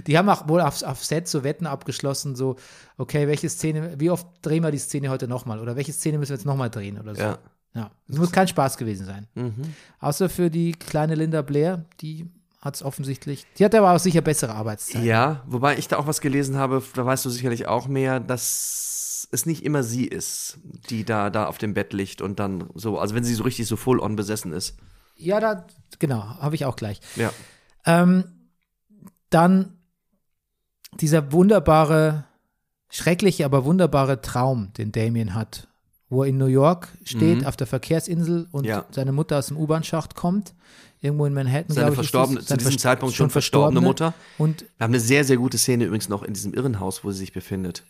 Die 0.06 0.16
haben 0.18 0.30
auch 0.30 0.48
wohl 0.48 0.62
auf, 0.62 0.84
auf 0.84 1.04
Set 1.04 1.28
so 1.28 1.44
Wetten 1.44 1.66
abgeschlossen, 1.66 2.36
so, 2.36 2.58
okay, 2.98 3.28
welche 3.28 3.50
Szene, 3.50 3.96
wie 4.00 4.10
oft 4.12 4.28
drehen 4.44 4.64
wir 4.64 4.70
die 4.70 4.78
Szene 4.78 5.10
heute 5.10 5.28
nochmal? 5.28 5.60
Oder 5.60 5.76
welche 5.76 5.94
Szene 5.94 6.18
müssen 6.20 6.32
wir 6.32 6.36
jetzt 6.36 6.46
nochmal 6.46 6.70
drehen 6.70 7.00
oder 7.00 7.16
so? 7.16 7.22
Ja. 7.22 7.40
Ja. 7.74 7.92
Es 8.08 8.18
muss 8.18 8.32
kein 8.32 8.48
Spaß 8.48 8.78
gewesen 8.78 9.06
sein. 9.06 9.28
Mhm. 9.34 9.54
Außer 10.00 10.30
für 10.30 10.50
die 10.52 10.74
kleine 10.74 11.16
Linda 11.16 11.42
Blair, 11.42 11.86
die 12.02 12.30
hat 12.62 12.76
es 12.76 12.84
offensichtlich, 12.84 13.46
die 13.58 13.66
hat 13.66 13.74
aber 13.74 13.92
auch 13.92 14.00
sicher 14.00 14.22
bessere 14.22 14.54
Arbeitszeiten. 14.54 15.04
Ja, 15.04 15.44
wobei 15.48 15.78
ich 15.78 15.88
da 15.88 15.98
auch 15.98 16.08
was 16.08 16.22
gelesen 16.22 16.58
habe, 16.58 16.84
da 16.94 17.06
weißt 17.06 17.26
du 17.26 17.30
sicherlich 17.30 17.68
auch 17.68 17.88
mehr, 17.88 18.20
dass 18.20 19.28
es 19.32 19.46
nicht 19.46 19.66
immer 19.66 19.84
sie 19.84 20.06
ist, 20.06 20.60
die 20.90 21.04
da, 21.04 21.30
da 21.30 21.48
auf 21.48 21.58
dem 21.58 21.74
Bett 21.74 21.94
liegt 21.94 22.22
und 22.22 22.40
dann 22.40 22.70
so, 22.76 23.00
also 23.00 23.16
wenn 23.16 23.24
sie 23.24 23.34
so 23.34 23.44
richtig 23.44 23.68
so 23.68 23.78
full 23.78 24.00
on 24.00 24.16
besessen 24.16 24.54
ist. 24.54 24.78
Ja, 25.16 25.40
da, 25.40 25.66
genau, 26.00 26.22
habe 26.22 26.56
ich 26.56 26.66
auch 26.66 26.76
gleich. 26.76 27.00
Ja. 27.16 27.32
Ähm, 27.86 28.50
dann 29.30 29.78
dieser 31.00 31.32
wunderbare, 31.32 32.26
schreckliche, 32.90 33.46
aber 33.46 33.66
wunderbare 33.66 34.22
Traum, 34.22 34.74
den 34.74 34.92
Damien 34.92 35.34
hat, 35.34 35.68
wo 36.12 36.22
er 36.24 36.30
in 36.30 36.38
New 36.38 36.46
York 36.46 36.90
steht, 37.04 37.46
auf 37.48 37.56
der 37.58 37.66
Verkehrsinsel 37.66 38.48
und 38.52 38.64
Mhm. 38.64 38.70
Ja. 38.70 38.86
seine 38.92 39.12
Mutter 39.12 39.40
aus 39.40 39.48
dem 39.48 39.58
U-Bahn-Schacht 39.58 40.14
kommt, 40.16 40.54
irgendwo 41.00 41.26
in 41.26 41.34
Manhattan, 41.34 41.74
Seine 41.74 41.88
ich. 41.88 41.92
ist 41.94 41.96
verstorbene, 41.96 42.42
zu 42.42 42.58
diesem 42.58 42.78
Zeitpunkt 42.78 43.16
schon 43.16 43.30
verstorbene 43.32 43.82
Mutter. 43.82 44.14
Und 44.38 44.62
Wir 44.78 44.84
haben 44.84 44.92
eine 44.92 45.00
sehr, 45.00 45.24
sehr 45.24 45.38
gute 45.38 45.58
Szene 45.58 45.86
übrigens 45.86 46.10
noch 46.10 46.22
in 46.22 46.34
diesem 46.36 46.54
Irrenhaus, 46.54 47.04
wo 47.04 47.12
sie 47.12 47.18
sich 47.20 47.34
befindet. 47.34 47.84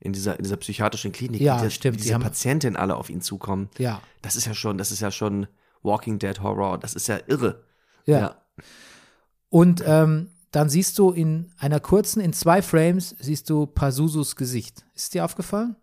In 0.00 0.12
dieser, 0.12 0.36
in 0.36 0.44
dieser 0.44 0.56
psychiatrischen 0.58 1.10
Klinik. 1.12 1.40
Ja, 1.40 1.60
die, 1.62 1.70
stimmt, 1.70 1.96
die 1.96 2.02
diese 2.02 2.14
haben- 2.14 2.22
Patientinnen 2.22 2.76
alle 2.76 2.94
auf 2.96 3.10
ihn 3.10 3.20
zukommen. 3.20 3.68
ja, 3.78 4.00
Das 4.22 4.36
ist 4.36 4.46
ja 4.46 4.54
schon, 4.54 4.76
das 4.78 4.92
ist 4.92 5.00
ja 5.00 5.10
schon 5.10 5.46
Walking 5.82 6.18
Dead 6.18 6.40
Horror. 6.40 6.78
Das 6.78 6.94
ist 6.94 7.08
ja 7.08 7.18
irre. 7.26 7.64
ja. 8.06 8.36
Und 9.50 9.82
ähm, 9.86 10.28
dann 10.50 10.68
siehst 10.68 10.98
du 10.98 11.10
in 11.10 11.52
einer 11.58 11.80
kurzen, 11.80 12.20
in 12.20 12.32
zwei 12.32 12.60
Frames, 12.62 13.14
siehst 13.18 13.48
du 13.50 13.66
Pazuzus 13.66 14.36
Gesicht. 14.36 14.84
Ist 14.94 15.14
dir 15.14 15.24
aufgefallen? 15.24 15.76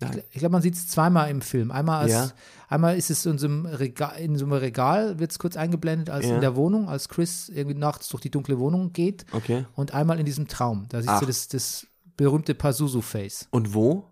Ich, 0.00 0.16
ich 0.30 0.38
glaube, 0.38 0.52
man 0.52 0.62
sieht 0.62 0.74
es 0.74 0.88
zweimal 0.88 1.30
im 1.30 1.40
Film. 1.42 1.70
Einmal, 1.70 2.00
als, 2.02 2.12
Ja. 2.12 2.30
einmal 2.68 2.96
ist 2.96 3.10
es 3.10 3.26
in 3.26 3.38
so 3.38 3.46
einem 3.46 3.66
Regal, 3.66 4.18
in 4.18 4.36
so 4.36 4.44
einem 4.46 4.54
Regal 4.54 5.18
wird 5.18 5.30
es 5.32 5.38
kurz 5.38 5.56
eingeblendet, 5.56 6.10
als 6.10 6.26
Ja. 6.26 6.34
in 6.36 6.40
der 6.40 6.56
Wohnung, 6.56 6.88
als 6.88 7.08
Chris 7.08 7.48
irgendwie 7.48 7.76
nachts 7.78 8.08
durch 8.08 8.20
die 8.22 8.30
dunkle 8.30 8.58
Wohnung 8.58 8.92
geht. 8.92 9.26
Okay. 9.32 9.66
Und 9.74 9.92
einmal 9.94 10.18
in 10.18 10.26
diesem 10.26 10.48
Traum. 10.48 10.86
Da 10.88 10.98
siehst 11.00 11.10
Ach. 11.10 11.20
du 11.20 11.26
das, 11.26 11.48
das 11.48 11.86
berühmte 12.16 12.54
Pazuzu-Face. 12.54 13.48
Und 13.50 13.74
wo? 13.74 14.04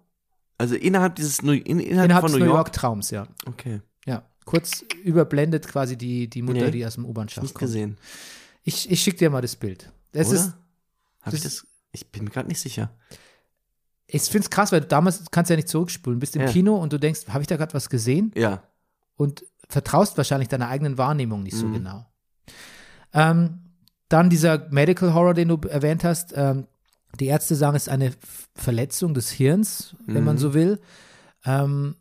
Also 0.58 0.74
innerhalb 0.74 1.14
dieses 1.16 1.42
New, 1.42 1.52
in, 1.52 1.78
innerhalb, 1.80 2.04
Innerhalb 2.06 2.22
von 2.24 2.32
des 2.32 2.38
New 2.40 2.44
New 2.46 2.50
York. 2.52 2.56
York-Traums, 2.68 3.10
ja. 3.10 3.26
Okay. 3.46 3.80
Ja. 4.06 4.24
Kurz 4.44 4.82
überblendet 5.04 5.68
quasi 5.68 5.96
die, 5.96 6.28
die 6.28 6.42
Mutter, 6.42 6.66
Nee. 6.66 6.70
die 6.70 6.86
aus 6.86 6.94
dem 6.94 7.04
U-Bahn-Schacht 7.04 7.42
Nicht 7.44 7.54
kommt. 7.54 7.66
gesehen. 7.68 7.96
Ich, 8.64 8.90
ich 8.90 9.00
schicke 9.02 9.18
dir 9.18 9.30
mal 9.30 9.40
das 9.42 9.56
Bild. 9.56 9.92
Das 10.12 10.28
Oder? 10.28 10.36
ist, 10.36 10.52
Hab 11.22 11.34
ich 11.34 11.42
das- 11.42 11.56
das? 11.60 11.66
Ich 11.92 12.10
bin 12.10 12.24
mir 12.24 12.30
gerade 12.30 12.48
nicht 12.48 12.60
sicher. 12.60 12.90
Ich 14.10 14.22
finde 14.22 14.44
es 14.44 14.50
krass, 14.50 14.72
weil 14.72 14.80
damals 14.80 15.30
kannst 15.30 15.50
du 15.50 15.52
ja 15.54 15.56
nicht 15.56 15.68
zurückspulen. 15.68 16.18
Bist 16.18 16.34
im 16.34 16.42
Ja. 16.42 16.48
Kino 16.48 16.76
und 16.76 16.92
du 16.92 16.98
denkst, 16.98 17.28
habe 17.28 17.42
ich 17.42 17.46
da 17.46 17.56
gerade 17.56 17.74
was 17.74 17.88
gesehen? 17.90 18.32
Ja. 18.34 18.62
und 19.16 19.44
vertraust 19.68 20.16
wahrscheinlich 20.16 20.48
deiner 20.48 20.68
eigenen 20.68 20.96
Wahrnehmung 20.96 21.42
nicht 21.42 21.56
so 21.56 21.66
Mhm. 21.66 21.72
genau. 21.74 22.06
Ähm, 23.12 23.60
dann 24.08 24.30
dieser 24.30 24.68
Medical 24.70 25.12
Horror, 25.12 25.34
den 25.34 25.48
du 25.48 25.56
erwähnt 25.68 26.04
hast. 26.04 26.32
Ähm, 26.36 26.66
die 27.20 27.26
Ärzte 27.26 27.54
sagen, 27.56 27.76
es 27.76 27.82
ist 27.84 27.88
eine 27.88 28.12
Verletzung 28.54 29.14
des 29.14 29.30
Hirns, 29.30 29.96
wenn 30.06 30.24
man 30.24 30.36
Mhm. 30.36 30.40
so 30.40 30.54
will. 30.54 30.80
Ähm, 31.44 31.96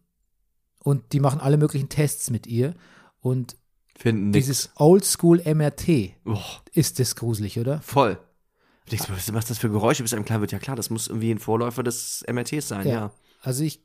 und 0.83 1.11
die 1.13 1.19
machen 1.19 1.39
alle 1.41 1.57
möglichen 1.57 1.89
Tests 1.89 2.29
mit 2.29 2.45
ihr. 2.47 2.73
Und 3.19 3.57
Finden 3.97 4.31
dieses 4.31 4.69
Oldschool 4.75 5.41
MRT 5.43 6.13
Boah, 6.23 6.43
ist 6.71 6.99
das 6.99 7.15
gruselig, 7.15 7.59
oder? 7.59 7.81
voll. 7.81 8.19
Du 8.89 8.95
denkst, 8.95 9.09
was 9.09 9.31
macht 9.33 9.49
das 9.49 9.57
für 9.57 9.69
Geräusche, 9.69 10.01
bis 10.01 10.13
einem 10.13 10.23
klar 10.23 10.39
wird? 10.39 10.51
Ja 10.53 10.59
klar, 10.59 10.75
das 10.77 10.89
muss 10.89 11.07
irgendwie 11.07 11.31
ein 11.31 11.39
Vorläufer 11.39 11.83
des 11.83 12.23
MRTs 12.31 12.69
sein, 12.69 12.87
ja. 12.87 13.11
Also 13.41 13.63
ich 13.63 13.81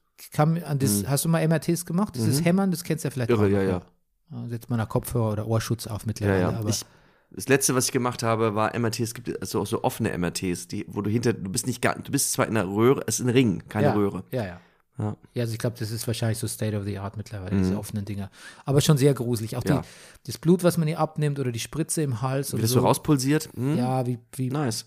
mir 0.46 0.66
an 0.66 0.78
das, 0.78 1.04
hast 1.08 1.24
du 1.24 1.28
mal 1.28 1.46
MRTs 1.46 1.84
gemacht? 1.86 2.14
Dieses 2.14 2.40
Mhm. 2.40 2.44
Hämmern, 2.44 2.70
das 2.70 2.84
kennst 2.84 3.02
du 3.04 3.08
ja 3.08 3.10
vielleicht 3.10 3.30
Irre, 3.30 3.46
auch. 3.46 3.48
ja, 3.50 3.62
noch, 3.64 3.82
ja. 4.30 4.42
ja. 4.42 4.48
Setzt 4.48 4.70
man 4.70 4.78
da 4.78 4.86
Kopfhörer 4.86 5.32
oder 5.32 5.46
Ohrschutz 5.48 5.86
auf 5.88 6.02
Ja, 6.02 6.06
mittlerweile. 6.06 6.40
ja. 6.40 6.48
Aber 6.50 6.68
Ich, 6.68 6.84
das 7.32 7.48
letzte, 7.48 7.74
was 7.74 7.86
ich 7.86 7.92
gemacht 7.92 8.22
habe, 8.22 8.54
war 8.54 8.74
MRTs. 8.78 9.00
Es 9.00 9.14
gibt 9.14 9.40
also 9.40 9.60
auch 9.60 9.66
so 9.66 9.82
offene 9.82 10.16
MRTs, 10.16 10.68
die, 10.68 10.84
wo 10.88 11.02
du 11.02 11.10
hinter, 11.10 11.32
du 11.32 11.50
bist 11.50 11.66
nicht 11.66 11.82
gar, 11.82 11.96
du 11.98 12.12
bist 12.12 12.32
zwar 12.32 12.46
in 12.46 12.56
einer 12.56 12.68
Röhre, 12.70 13.02
es 13.06 13.18
ist 13.18 13.26
ein 13.26 13.30
Ring, 13.30 13.64
keine 13.68 13.88
ja, 13.88 13.92
Röhre. 13.94 14.22
Ja, 14.30 14.44
ja. 14.46 14.60
Ja. 14.98 15.16
Ja, 15.34 15.42
also 15.42 15.52
ich 15.54 15.58
glaube, 15.58 15.76
das 15.78 15.90
ist 15.90 16.06
wahrscheinlich 16.06 16.38
so 16.38 16.46
State 16.46 16.76
of 16.76 16.84
the 16.84 16.98
Art 16.98 17.16
mittlerweile, 17.16 17.54
Mhm. 17.56 17.62
diese 17.62 17.78
offenen 17.78 18.04
Dinger. 18.04 18.30
Aber 18.64 18.80
schon 18.80 18.98
sehr 18.98 19.14
gruselig. 19.14 19.56
Auch 19.56 19.64
Ja. 19.64 19.80
die, 19.80 19.86
das 20.26 20.38
Blut, 20.38 20.62
was 20.64 20.76
man 20.76 20.86
hier 20.86 20.98
abnimmt 20.98 21.38
oder 21.38 21.50
die 21.50 21.60
Spritze 21.60 22.02
im 22.02 22.20
Hals 22.22 22.54
Wie 22.56 22.60
das 22.60 22.70
so. 22.70 22.80
so 22.80 22.86
rauspulsiert. 22.86 23.48
Hm? 23.54 23.78
Ja, 23.78 24.06
wie, 24.06 24.18
wie 24.36 24.50
Nice. 24.50 24.84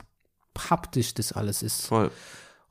haptisch 0.70 1.14
das 1.16 1.32
alles 1.32 1.64
ist. 1.64 1.88
Voll. 1.88 2.12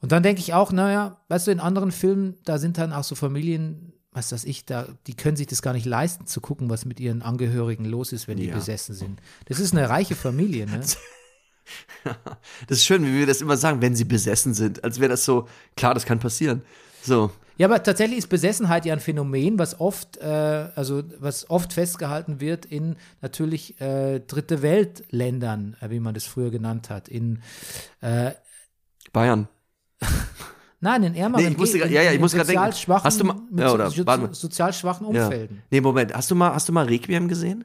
Und 0.01 0.13
dann 0.13 0.23
denke 0.23 0.41
ich 0.41 0.55
auch, 0.55 0.71
naja, 0.71 1.19
weißt 1.29 1.47
du, 1.47 1.51
in 1.51 1.61
anderen 1.61 1.91
Filmen, 1.93 2.37
da 2.45 2.59
sind 2.59 2.79
dann 2.79 2.93
auch 2.93 3.05
so 3.05 3.15
Familien, 3.15 3.93
was 4.13 4.31
weiß 4.31 4.45
ich, 4.45 4.65
da, 4.65 4.87
die 5.09 5.15
können 5.15 5.37
sich 5.37 5.49
das 5.49 5.61
gar 5.61 5.73
nicht 5.73 5.87
leisten, 5.87 6.27
zu 6.27 6.41
gucken, 6.41 6.71
was 6.71 6.85
mit 6.85 7.01
ihren 7.01 7.21
Angehörigen 7.23 7.85
los 7.85 8.13
ist, 8.13 8.29
wenn 8.29 8.37
die 8.37 8.47
Ja. 8.47 8.55
besessen 8.55 8.95
sind. 8.95 9.21
Das 9.47 9.59
ist 9.59 9.73
eine 9.73 9.89
reiche 9.89 10.15
Familie, 10.15 10.67
ne? 10.67 10.81
Das 12.69 12.79
ist 12.79 12.85
schön, 12.85 13.05
wie 13.07 13.15
wir 13.19 13.27
das 13.27 13.41
immer 13.41 13.57
sagen, 13.57 13.81
wenn 13.81 13.97
sie 13.97 14.05
besessen 14.05 14.53
sind. 14.55 14.85
Als 14.85 15.01
wäre 15.01 15.09
das 15.09 15.25
so, 15.25 15.49
klar, 15.77 15.95
das 15.95 16.05
kann 16.05 16.19
passieren. 16.19 16.63
So. 17.05 17.31
Ja, 17.57 17.69
aber 17.69 17.83
tatsächlich 17.83 18.19
ist 18.19 18.27
Besessenheit 18.29 18.85
ja 18.85 18.93
ein 18.95 18.99
Phänomen, 19.01 19.59
was 19.61 19.79
oft, 19.79 20.17
äh, 20.17 20.25
also 20.75 21.03
was 21.21 21.49
oft 21.51 21.73
festgehalten 21.73 22.41
wird 22.41 22.65
in 22.67 22.97
natürlich 23.21 23.81
äh, 23.81 24.19
dritte 24.21 24.61
Weltländern, 24.63 25.77
äh, 25.81 25.91
wie 25.91 26.01
man 26.01 26.15
das 26.15 26.25
früher 26.25 26.51
genannt 26.51 26.91
hat. 26.91 27.09
In 27.09 27.41
äh, 28.01 28.33
Bayern. 29.13 29.47
nein, 30.81 31.05
in 31.05 31.15
ärmeren 31.15 31.45
Nee, 31.45 31.51
ich 31.53 31.59
musste 31.59 31.79
grad- 31.79 31.91
ja, 31.91 32.03
ja, 32.03 32.11
ich 32.11 32.17
in 32.17 32.21
musste 32.23 32.39
grad 32.39 32.49
denken. 32.49 32.61
sozial 32.65 32.75
schwachen, 32.83 33.05
Hast 33.05 33.21
du 33.21 33.25
mal- 33.25 33.37
ja, 33.57 33.73
oder, 33.73 33.91
so, 33.91 34.33
sozial 34.33 34.73
schwachen 34.73 35.15
Ja. 35.15 35.27
Umfelden. 35.27 35.63
Nee, 35.71 35.81
Moment. 35.81 36.13
Hast 36.13 36.31
du 36.31 36.35
mal, 36.35 36.53
hast 36.55 36.69
du 36.69 36.73
mal 36.73 36.87
Requiem 36.87 37.29
gesehen? 37.29 37.65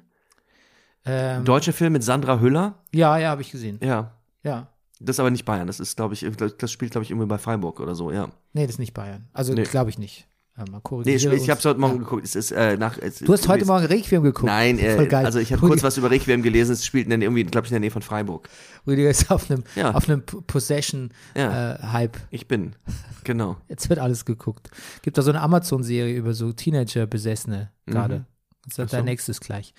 Ähm, 1.05 1.45
Deutscher 1.45 1.73
Film 1.73 1.93
mit 1.93 2.03
Sandra 2.03 2.39
Hüller? 2.39 2.75
ja, 2.93 3.17
ja, 3.17 3.29
habe 3.29 3.41
ich 3.41 3.49
gesehen. 3.51 3.79
Ja. 3.81 4.11
Ja. 4.43 4.67
Das 4.99 5.15
ist 5.15 5.19
aber 5.19 5.31
nicht 5.31 5.45
Bayern. 5.45 5.67
Das 5.67 5.79
ist, 5.79 5.95
glaube 5.95 6.13
ich, 6.13 6.25
das 6.57 6.71
spielt, 6.71 6.91
glaube 6.91 7.03
ich, 7.03 7.11
irgendwie 7.11 7.27
bei 7.27 7.37
Freiburg 7.37 7.79
oder 7.79 7.95
so, 7.95 8.11
ja. 8.11 8.29
Nee, 8.53 8.63
das 8.63 8.71
ist 8.75 8.79
nicht 8.79 8.93
Bayern. 8.93 9.27
Also 9.33 9.53
Nee. 9.53 9.63
glaube 9.63 9.89
ich 9.89 9.97
nicht. 9.97 10.27
Mal 10.57 10.81
Nee, 11.05 11.15
ich, 11.15 11.25
ich 11.25 11.49
habe 11.49 11.57
es 11.59 11.63
heute 11.65 11.79
Morgen 11.79 11.93
Ja. 11.93 11.99
geguckt. 11.99 12.25
Es 12.25 12.35
ist, 12.35 12.51
äh, 12.51 12.75
nach, 12.75 12.97
es, 12.97 13.19
Du 13.19 13.31
hast 13.31 13.47
heute 13.47 13.63
Morgen 13.63 13.85
Requiem 13.85 14.23
geguckt. 14.23 14.45
Nein, 14.45 14.77
äh, 14.77 15.07
also 15.15 15.39
ich 15.39 15.53
habe 15.53 15.65
kurz 15.65 15.83
was 15.83 15.95
über 15.95 16.11
Requiem 16.11 16.43
gelesen. 16.43 16.73
Es 16.73 16.85
spielt 16.85 17.05
in 17.05 17.11
der, 17.11 17.21
irgendwie, 17.21 17.45
glaube 17.45 17.63
ich, 17.65 17.71
in 17.71 17.75
der 17.75 17.79
Nähe 17.79 17.91
von 17.91 18.01
Freiburg. 18.01 18.49
Rüdiger 18.85 19.09
ist 19.09 19.31
auf 19.31 19.49
einem, 19.49 19.63
Ja. 19.77 19.91
auf 19.91 20.09
einem 20.09 20.21
Possession-Hype. 20.25 22.15
Ja. 22.17 22.21
Ich 22.29 22.49
bin. 22.49 22.75
Genau. 23.23 23.55
Jetzt 23.69 23.87
wird 23.87 23.99
alles 23.99 24.25
geguckt. 24.25 24.69
Gibt 25.01 25.17
da 25.17 25.21
so 25.21 25.29
eine 25.29 25.39
Amazon-Serie 25.39 26.13
über 26.17 26.33
so 26.33 26.51
Teenager-Besessene 26.51 27.71
gerade. 27.85 28.25
Das 28.65 28.73
ist 28.73 28.77
Mhm. 28.79 28.83
Ach 28.83 28.89
so. 28.89 28.95
dein 28.97 29.05
nächstes 29.05 29.39
gleich. 29.39 29.73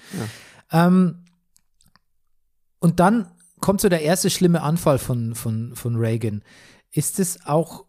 Ähm, 0.72 1.24
und 2.78 3.00
dann 3.00 3.26
kommt 3.60 3.80
so 3.80 3.88
der 3.88 4.02
erste 4.02 4.30
schlimme 4.30 4.62
Anfall 4.62 4.98
von, 4.98 5.34
von, 5.34 5.74
von 5.74 5.96
Reagan. 5.96 6.42
Ist 6.90 7.18
es 7.20 7.46
auch, 7.46 7.84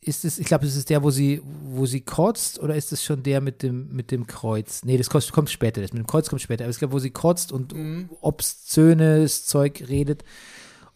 ist 0.00 0.24
es, 0.24 0.38
ich 0.38 0.46
glaube, 0.46 0.66
es 0.66 0.76
ist 0.76 0.90
der, 0.90 1.02
wo 1.02 1.10
sie, 1.10 1.40
wo 1.44 1.86
sie 1.86 2.00
kotzt, 2.00 2.58
oder 2.58 2.74
ist 2.74 2.92
es 2.92 3.04
schon 3.04 3.22
der 3.22 3.40
mit 3.40 3.62
dem, 3.62 3.88
mit 3.88 4.10
dem 4.10 4.26
Kreuz? 4.26 4.84
Nee, 4.84 4.98
das 4.98 5.10
kommt, 5.10 5.30
kommt 5.32 5.50
später, 5.50 5.80
das 5.80 5.92
mit 5.92 6.02
dem 6.02 6.06
Kreuz 6.06 6.28
kommt 6.28 6.42
später, 6.42 6.64
aber 6.64 6.70
ich 6.70 6.78
glaube, 6.78 6.92
wo 6.92 6.98
sie 6.98 7.10
kotzt 7.10 7.52
und 7.52 7.74
obszönes 8.20 9.46
Zeug 9.46 9.84
redet. 9.88 10.24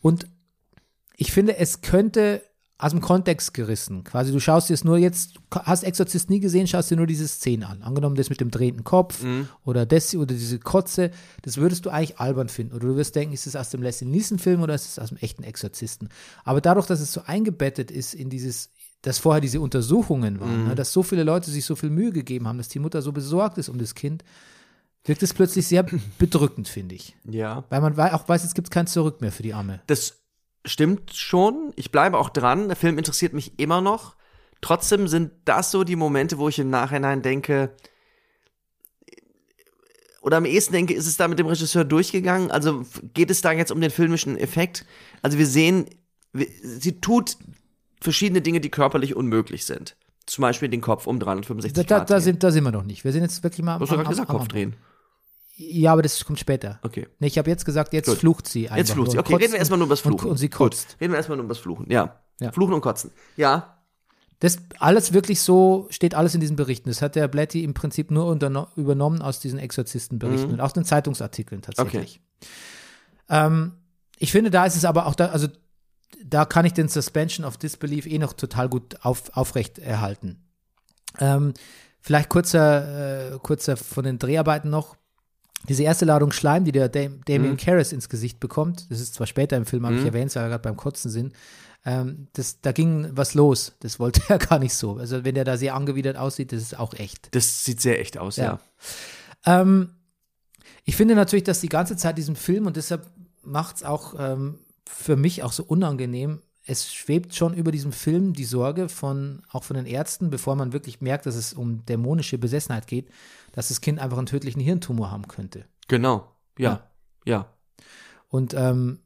Und 0.00 0.26
ich 1.16 1.32
finde, 1.32 1.56
es 1.56 1.80
könnte 1.80 2.42
aus 2.80 2.92
dem 2.92 3.00
Kontext 3.00 3.54
gerissen. 3.54 4.04
Quasi, 4.04 4.30
du 4.30 4.38
schaust 4.38 4.68
dir 4.68 4.74
es 4.74 4.84
nur 4.84 4.98
jetzt, 4.98 5.34
hast 5.50 5.82
Exorzist 5.82 6.30
nie 6.30 6.38
gesehen, 6.38 6.68
schaust 6.68 6.90
dir 6.90 6.96
nur 6.96 7.08
diese 7.08 7.26
Szene 7.26 7.66
an. 7.66 7.82
Angenommen, 7.82 8.14
das 8.14 8.30
mit 8.30 8.40
dem 8.40 8.52
drehenden 8.52 8.84
Kopf 8.84 9.24
oder 9.64 9.84
das 9.84 10.14
oder 10.14 10.26
diese 10.26 10.60
Kotze, 10.60 11.10
das 11.42 11.56
würdest 11.56 11.86
du 11.86 11.90
eigentlich 11.90 12.20
albern 12.20 12.48
finden. 12.48 12.76
Oder 12.76 12.86
du 12.86 12.96
wirst 12.96 13.16
denken, 13.16 13.34
ist 13.34 13.48
es 13.48 13.56
aus 13.56 13.70
dem 13.70 13.82
Leslie 13.82 14.06
Nielsen-Film 14.06 14.62
oder 14.62 14.76
ist 14.76 14.86
es 14.86 14.98
aus 15.00 15.08
dem 15.08 15.18
echten 15.18 15.42
Exorzisten? 15.42 16.08
Aber 16.44 16.60
dadurch, 16.60 16.86
dass 16.86 17.00
es 17.00 17.12
so 17.12 17.22
eingebettet 17.26 17.90
ist 17.90 18.14
in 18.14 18.30
dieses, 18.30 18.70
dass 19.02 19.18
vorher 19.18 19.40
diese 19.40 19.60
Untersuchungen 19.60 20.38
waren, 20.38 20.68
ne, 20.68 20.74
dass 20.76 20.92
so 20.92 21.02
viele 21.02 21.24
Leute 21.24 21.50
sich 21.50 21.64
so 21.64 21.74
viel 21.74 21.90
Mühe 21.90 22.12
gegeben 22.12 22.46
haben, 22.46 22.58
dass 22.58 22.68
die 22.68 22.78
Mutter 22.78 23.02
so 23.02 23.10
besorgt 23.10 23.58
ist 23.58 23.68
um 23.68 23.78
das 23.78 23.96
Kind, 23.96 24.22
wirkt 25.04 25.24
es 25.24 25.34
plötzlich 25.34 25.66
sehr 25.66 25.84
bedrückend, 26.18 26.68
finde 26.68 26.94
ich. 26.94 27.16
Ja. 27.28 27.64
Weil 27.70 27.80
man 27.80 27.98
auch 27.98 28.28
weiß, 28.28 28.44
es 28.44 28.54
gibt 28.54 28.70
kein 28.70 28.86
Zurück 28.86 29.20
mehr 29.20 29.32
für 29.32 29.42
die 29.42 29.54
Arme. 29.54 29.80
Das 29.88 30.14
stimmt 30.68 31.14
schon. 31.14 31.72
Ich 31.76 31.90
bleibe 31.90 32.18
auch 32.18 32.30
dran. 32.30 32.68
Der 32.68 32.76
Film 32.76 32.98
interessiert 32.98 33.32
mich 33.32 33.58
immer 33.58 33.80
noch. 33.80 34.16
Trotzdem 34.60 35.08
sind 35.08 35.32
das 35.44 35.70
so 35.70 35.84
die 35.84 35.96
Momente, 35.96 36.38
wo 36.38 36.48
ich 36.48 36.58
im 36.58 36.70
Nachhinein 36.70 37.22
denke, 37.22 37.74
oder 40.20 40.36
am 40.36 40.44
ehesten 40.44 40.72
denke, 40.72 40.94
ist 40.94 41.06
es 41.06 41.16
da 41.16 41.28
mit 41.28 41.38
dem 41.38 41.46
Regisseur 41.46 41.84
durchgegangen? 41.84 42.50
Also 42.50 42.84
geht 43.14 43.30
es 43.30 43.40
da 43.40 43.52
jetzt 43.52 43.70
um 43.70 43.80
den 43.80 43.90
filmischen 43.90 44.36
Effekt? 44.36 44.84
Also 45.22 45.38
wir 45.38 45.46
sehen, 45.46 45.86
sie 46.34 47.00
tut 47.00 47.36
verschiedene 48.00 48.42
Dinge, 48.42 48.60
die 48.60 48.68
körperlich 48.68 49.16
unmöglich 49.16 49.64
sind. 49.64 49.96
Zum 50.26 50.42
Beispiel 50.42 50.68
den 50.68 50.80
Kopf 50.80 51.06
um 51.06 51.18
365 51.18 51.72
Da, 51.72 51.82
da, 51.82 51.98
Grad 51.98 52.10
da, 52.10 52.20
sind, 52.20 52.42
da 52.42 52.50
sind 52.50 52.64
wir 52.64 52.72
noch 52.72 52.84
nicht. 52.84 53.04
Wir 53.04 53.12
sind 53.12 53.22
jetzt 53.22 53.42
wirklich 53.42 53.64
mal 53.64 53.76
am, 53.76 53.80
doch 53.80 53.90
am, 53.90 54.04
gesagt, 54.04 54.28
am, 54.28 54.36
Kopf 54.36 54.48
drehen. 54.48 54.76
Ja, 55.60 55.92
aber 55.92 56.02
das 56.02 56.24
kommt 56.24 56.38
später. 56.38 56.78
Okay. 56.82 57.08
Nee, 57.18 57.26
ich 57.26 57.36
habe 57.36 57.50
jetzt 57.50 57.64
gesagt, 57.64 57.92
jetzt 57.92 58.06
Gut. 58.06 58.18
flucht 58.18 58.46
sie 58.46 58.66
einfach. 58.68 58.76
Jetzt 58.76 58.92
flucht 58.92 59.10
sie. 59.10 59.18
und 59.18 59.24
Okay, 59.26 59.34
reden 59.34 59.52
wir 59.52 59.58
erstmal 59.58 59.78
nur 59.78 59.86
über 59.86 59.94
das 59.96 60.02
und- 60.02 60.12
Fluchen. 60.12 60.30
Und, 60.30 60.36
sie 60.36 60.48
Gut. 60.48 60.56
kotzt. 60.58 60.96
Reden 61.00 61.12
wir 61.12 61.16
erstmal 61.16 61.36
nur 61.36 61.44
über 61.46 61.54
das 61.54 61.60
Fluchen. 61.62 61.90
Ja. 61.90 62.20
Ja. 62.40 62.52
Fluchen 62.52 62.74
und 62.74 62.80
Kotzen. 62.80 63.10
Ja. 63.36 63.74
Das 64.38 64.58
alles 64.78 65.12
wirklich 65.12 65.40
so, 65.40 65.88
steht 65.90 66.14
alles 66.14 66.36
in 66.36 66.40
diesen 66.40 66.54
Berichten. 66.54 66.88
Das 66.88 67.02
hat 67.02 67.16
der 67.16 67.26
Blatty 67.26 67.64
im 67.64 67.74
Prinzip 67.74 68.12
nur 68.12 68.32
übernommen 68.76 69.20
aus 69.20 69.40
diesen 69.40 69.58
Exorzistenberichten 69.58 70.52
und 70.52 70.60
auch 70.60 70.70
den 70.70 70.84
Zeitungsartikeln 70.84 71.60
tatsächlich. 71.62 72.20
Ähm, 73.28 73.72
ich 74.18 74.30
finde, 74.30 74.52
da 74.52 74.64
ist 74.64 74.76
es 74.76 74.84
aber 74.84 75.06
auch 75.06 75.16
da, 75.16 75.26
also 75.30 75.48
da 76.24 76.44
kann 76.44 76.64
ich 76.66 76.72
den 76.72 76.86
Suspension 76.86 77.44
of 77.44 77.56
Disbelief 77.56 78.06
eh 78.06 78.18
noch 78.18 78.32
total 78.32 78.68
gut 78.68 79.04
auf, 79.04 79.36
aufrecht 79.36 79.80
erhalten. 79.80 80.44
Ähm, 81.18 81.54
vielleicht 82.00 82.28
kurzer, 82.28 83.32
äh, 83.34 83.38
kurzer 83.40 83.76
von 83.76 84.04
den 84.04 84.20
Dreharbeiten 84.20 84.70
noch. 84.70 84.96
Diese 85.68 85.82
erste 85.82 86.04
Ladung 86.04 86.32
Schleim, 86.32 86.64
die 86.64 86.72
der 86.72 86.88
Dam 86.88 87.20
Damien 87.26 87.56
Karras 87.56 87.92
ins 87.92 88.08
Gesicht 88.08 88.38
bekommt, 88.40 88.90
das 88.90 89.00
ist 89.00 89.14
zwar 89.14 89.26
später 89.26 89.56
im 89.56 89.66
Film, 89.66 89.84
habe 89.84 89.96
ich 89.96 90.04
erwähnt, 90.04 90.34
weil 90.34 90.44
wir 90.44 90.48
gerade 90.50 90.62
beim 90.62 90.76
Kotzen 90.76 91.10
sind, 91.10 91.34
ähm, 91.84 92.28
das, 92.34 92.60
da 92.60 92.72
ging 92.72 93.08
was 93.12 93.34
los. 93.34 93.72
Das 93.80 93.98
wollte 93.98 94.20
er 94.28 94.38
gar 94.38 94.58
nicht 94.58 94.74
so. 94.74 94.96
Also 94.96 95.24
wenn 95.24 95.34
der 95.34 95.44
da 95.44 95.56
sehr 95.56 95.74
angewidert 95.74 96.16
aussieht, 96.16 96.52
das 96.52 96.62
ist 96.62 96.78
auch 96.78 96.94
echt. 96.94 97.34
Das 97.34 97.64
sieht 97.64 97.80
sehr 97.80 98.00
echt 98.00 98.18
aus, 98.18 98.36
ja. 98.36 98.60
Ja. 99.44 99.60
Ähm, 99.60 99.90
ich 100.84 100.96
finde 100.96 101.14
natürlich, 101.14 101.44
dass 101.44 101.60
die 101.60 101.68
ganze 101.68 101.96
Zeit 101.96 102.18
diesen 102.18 102.36
Film 102.36 102.66
und 102.66 102.76
deshalb 102.76 103.06
macht 103.42 103.76
es 103.76 103.84
auch 103.84 104.14
ähm, 104.18 104.58
für 104.86 105.16
mich 105.16 105.42
auch 105.42 105.52
so 105.52 105.64
unangenehm. 105.64 106.40
Es 106.66 106.92
schwebt 106.92 107.34
schon 107.34 107.54
über 107.54 107.72
diesem 107.72 107.92
Film 107.92 108.34
die 108.34 108.44
Sorge 108.44 108.88
von, 108.88 109.42
auch 109.50 109.64
von 109.64 109.76
den 109.76 109.86
Ärzten, 109.86 110.28
bevor 110.28 110.56
man 110.56 110.72
wirklich 110.72 111.00
merkt, 111.00 111.26
dass 111.26 111.34
es 111.34 111.54
um 111.54 111.84
dämonische 111.86 112.36
Besessenheit 112.36 112.86
geht, 112.86 113.08
dass 113.58 113.68
das 113.68 113.80
Kind 113.80 113.98
einfach 113.98 114.18
einen 114.18 114.26
tödlichen 114.28 114.60
Hirntumor 114.60 115.10
haben 115.10 115.26
könnte. 115.26 115.64
Genau. 115.88 116.30
Ja. 116.56 116.88
Ja. 117.24 117.52
Und 118.28 118.54
ähm, 118.54 119.00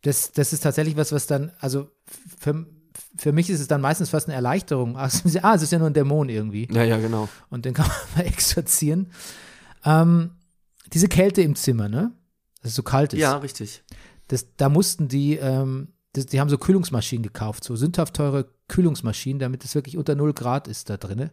das, 0.00 0.32
das 0.32 0.52
ist 0.54 0.60
tatsächlich 0.62 0.96
was, 0.96 1.12
was 1.12 1.26
dann, 1.26 1.52
also 1.60 1.90
für, 2.38 2.64
für 3.18 3.32
mich 3.32 3.50
ist 3.50 3.60
es 3.60 3.68
dann 3.68 3.82
meistens 3.82 4.08
fast 4.08 4.28
eine 4.28 4.34
Erleichterung. 4.34 4.96
Ah, 4.96 5.04
es 5.06 5.20
ist 5.26 5.34
ja- 5.34 5.44
ah, 5.44 5.54
es 5.54 5.62
ist 5.62 5.72
ja 5.72 5.78
nur 5.78 5.88
ein 5.88 5.94
Dämon 5.94 6.30
irgendwie. 6.30 6.68
Ja, 6.72 6.84
ja, 6.84 6.96
genau. 6.98 7.28
Und 7.50 7.66
den 7.66 7.74
kann 7.74 7.86
man 7.88 7.96
mal 8.16 8.26
exorzieren. 8.26 9.10
Ähm, 9.84 10.30
diese 10.92 11.08
Kälte 11.08 11.42
im 11.42 11.54
Zimmer, 11.54 11.88
ne? 11.90 12.12
Dass 12.62 12.70
es 12.70 12.76
so 12.76 12.82
kalt 12.82 13.12
ist. 13.12 13.20
Ja, 13.20 13.36
richtig. 13.36 13.84
Das, 14.28 14.46
da 14.56 14.68
mussten 14.70 15.08
die, 15.08 15.36
ähm, 15.36 15.88
das, 16.14 16.26
die 16.26 16.40
haben 16.40 16.48
so 16.48 16.56
Kühlungsmaschinen 16.56 17.22
gekauft, 17.22 17.62
so 17.62 17.76
sündhaft 17.76 18.14
teure 18.14 18.48
Kühlungsmaschinen, 18.68 19.38
damit 19.38 19.64
es 19.64 19.74
wirklich 19.74 19.98
unter 19.98 20.14
0 20.14 20.32
Grad 20.32 20.66
ist 20.66 20.88
da 20.88 20.96
drinne. 20.96 21.30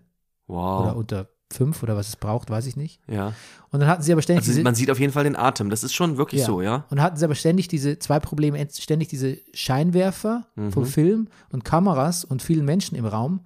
Oder 0.48 0.58
Wow. 0.90 0.96
unter 0.96 1.30
5 1.54 1.82
oder 1.84 1.96
was 1.96 2.10
es 2.10 2.16
braucht, 2.18 2.50
weiß 2.50 2.66
ich 2.68 2.76
nicht. 2.76 3.00
Ja. 3.08 3.34
Und 3.72 3.80
dann 3.80 3.88
hatten 3.88 4.04
sie 4.04 4.12
aber 4.12 4.22
ständig 4.22 4.48
Also 4.48 4.62
man 4.62 4.76
sieht 4.76 4.92
auf 4.92 5.00
jeden 5.00 5.14
Fall 5.14 5.24
den 5.24 5.36
Atem. 5.36 5.70
Das 5.70 5.84
ist 5.84 5.94
schon 5.94 6.18
wirklich 6.18 6.42
Ja. 6.42 6.48
so, 6.48 6.62
ja. 6.62 6.86
Und 6.90 7.02
hatten 7.02 7.16
sie 7.18 7.24
aber 7.26 7.36
ständig 7.36 7.68
diese 7.70 7.98
zwei 8.00 8.20
Probleme, 8.20 8.66
ständig 8.78 9.08
diese 9.08 9.38
Scheinwerfer 9.54 10.46
Mhm. 10.56 10.72
vom 10.72 10.86
Film 10.86 11.28
und 11.52 11.64
Kameras 11.64 12.24
und 12.26 12.42
vielen 12.42 12.66
Menschen 12.66 12.96
im 12.98 13.06
Raum. 13.06 13.42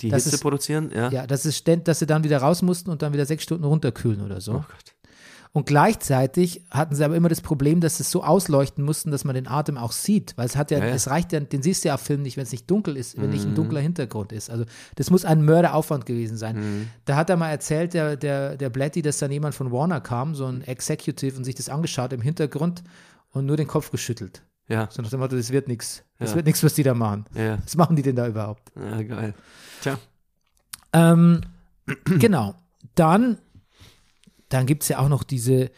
Die 0.00 0.10
Das 0.10 0.24
Hitze 0.24 0.36
ist- 0.36 0.42
produzieren, 0.42 0.90
ja. 0.94 1.10
Ja, 1.10 1.26
das 1.26 1.46
ist 1.46 1.56
ständ, 1.56 1.88
dass 1.88 1.98
sie 2.00 2.06
dann 2.06 2.22
wieder 2.22 2.38
raus 2.38 2.60
mussten 2.62 2.90
und 2.90 3.00
dann 3.02 3.12
wieder 3.14 3.24
sechs 3.26 3.42
Stunden 3.44 3.64
runterkühlen 3.64 4.20
oder 4.20 4.40
so. 4.40 4.52
Oh 4.52 4.56
Gott. 4.56 4.94
Und 5.56 5.64
gleichzeitig 5.64 6.60
hatten 6.70 6.94
sie 6.94 7.02
aber 7.02 7.16
immer 7.16 7.30
das 7.30 7.40
Problem, 7.40 7.80
dass 7.80 7.96
sie 7.96 8.02
es 8.02 8.10
so 8.10 8.22
ausleuchten 8.22 8.84
mussten, 8.84 9.10
dass 9.10 9.24
man 9.24 9.34
den 9.34 9.48
Atem 9.48 9.78
auch 9.78 9.90
sieht. 9.92 10.34
Weil 10.36 10.44
es 10.44 10.54
hat 10.54 10.70
ja, 10.70 10.78
Ja, 10.80 10.88
ja. 10.88 10.94
es 10.94 11.08
reicht 11.08 11.32
ja, 11.32 11.40
den 11.40 11.62
siehst 11.62 11.82
du 11.82 11.88
ja 11.88 11.94
auf 11.94 12.02
Film 12.02 12.20
nicht, 12.20 12.36
wenn 12.36 12.42
es 12.42 12.52
nicht 12.52 12.70
dunkel 12.70 12.94
ist, 12.94 13.16
wenn 13.16 13.28
Mhm. 13.28 13.30
nicht 13.30 13.44
ein 13.46 13.54
dunkler 13.54 13.80
Hintergrund 13.80 14.32
ist. 14.32 14.50
Also 14.50 14.66
das 14.96 15.08
muss 15.10 15.24
ein 15.24 15.40
Mörderaufwand 15.46 16.04
gewesen 16.04 16.36
sein. 16.36 16.56
Mhm. 16.56 16.88
Da 17.06 17.16
hat 17.16 17.30
er 17.30 17.38
mal 17.38 17.48
erzählt, 17.48 17.94
der, 17.94 18.16
der, 18.16 18.58
der 18.58 18.68
Blatty, 18.68 19.00
dass 19.00 19.16
dann 19.16 19.32
jemand 19.32 19.54
von 19.54 19.72
Warner 19.72 20.02
kam, 20.02 20.34
so 20.34 20.44
ein 20.44 20.60
Executive, 20.62 21.38
und 21.38 21.44
sich 21.44 21.54
das 21.54 21.70
angeschaut 21.70 22.12
im 22.12 22.20
Hintergrund 22.20 22.82
und 23.30 23.46
nur 23.46 23.56
den 23.56 23.66
Kopf 23.66 23.90
geschüttelt. 23.90 24.42
Ja, 24.68 24.88
So 24.90 25.00
nach 25.00 25.08
dem 25.08 25.20
Motto, 25.20 25.36
das 25.36 25.50
wird 25.52 25.68
nichts. 25.68 26.02
Das 26.18 26.30
Ja. 26.32 26.36
wird 26.36 26.44
nichts, 26.44 26.62
was 26.64 26.74
die 26.74 26.82
da 26.82 26.92
machen. 26.92 27.24
ja, 27.34 27.56
Was 27.64 27.76
machen 27.76 27.96
die 27.96 28.02
denn 28.02 28.16
da 28.16 28.28
überhaupt? 28.28 28.72
ja, 28.76 29.02
geil. 29.02 29.32
Tja. 29.80 29.98
Ähm, 30.92 31.40
genau. 32.18 32.56
Dann, 32.94 33.38
dann 34.48 34.66
gibt 34.66 34.82
es 34.82 34.88
ja 34.88 34.98
auch 34.98 35.08
noch 35.08 35.22
diese, 35.24 35.70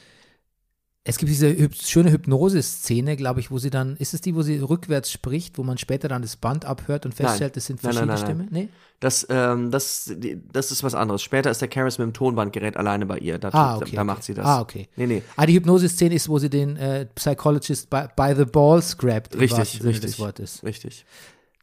es 1.04 1.16
gibt 1.16 1.30
diese 1.30 1.48
hyp 1.48 1.74
schöne 1.74 2.10
Hypnose-Szene, 2.12 3.16
glaube 3.16 3.40
ich, 3.40 3.50
wo 3.50 3.56
sie 3.58 3.70
dann, 3.70 3.96
ist 3.96 4.12
es 4.12 4.20
die, 4.20 4.34
wo 4.34 4.42
sie 4.42 4.58
rückwärts 4.58 5.10
spricht, 5.10 5.56
wo 5.56 5.62
man 5.62 5.78
später 5.78 6.06
dann 6.08 6.20
das 6.20 6.36
Band 6.36 6.66
abhört 6.66 7.06
und 7.06 7.14
feststellt, 7.14 7.56
das 7.56 7.64
sind 7.64 7.82
Nein, 7.82 7.94
nein, 7.94 8.06
verschiedene 8.08 8.36
nein, 8.36 8.46
Stimmen? 8.46 8.64
Nee? 8.64 8.68
Das, 9.00 9.26
ähm, 9.30 9.70
das, 9.70 10.12
die, 10.16 10.38
das 10.52 10.70
ist 10.70 10.82
was 10.82 10.94
anderes. 10.94 11.22
Später 11.22 11.50
ist 11.50 11.60
der 11.62 11.68
Karis 11.68 11.96
mit 11.98 12.04
dem 12.06 12.12
Tonbandgerät 12.12 12.76
alleine 12.76 13.06
bei 13.06 13.18
ihr. 13.18 13.38
Da, 13.38 13.48
Ah, 13.48 13.50
da- 13.52 13.76
okay. 13.76 13.84
da 13.94 14.02
okay. 14.02 14.04
macht 14.04 14.22
sie 14.24 14.34
das. 14.34 14.44
Ah, 14.44 14.60
okay. 14.60 14.88
Nee, 14.96 15.06
nee. 15.06 15.22
Ah, 15.36 15.46
die 15.46 15.54
Hypnose-Szene 15.54 16.14
ist, 16.14 16.28
wo 16.28 16.38
sie 16.38 16.50
den 16.50 16.76
äh, 16.76 17.06
Psychologist 17.14 17.88
by, 17.88 18.02
by 18.14 18.34
the 18.36 18.44
balls 18.44 18.98
grabt, 18.98 19.34
im 19.34 19.40
Richtig, 19.40 19.82
richtig. 19.84 20.00
des 20.00 20.18
Wortes. 20.18 20.62
Richtig. 20.62 21.06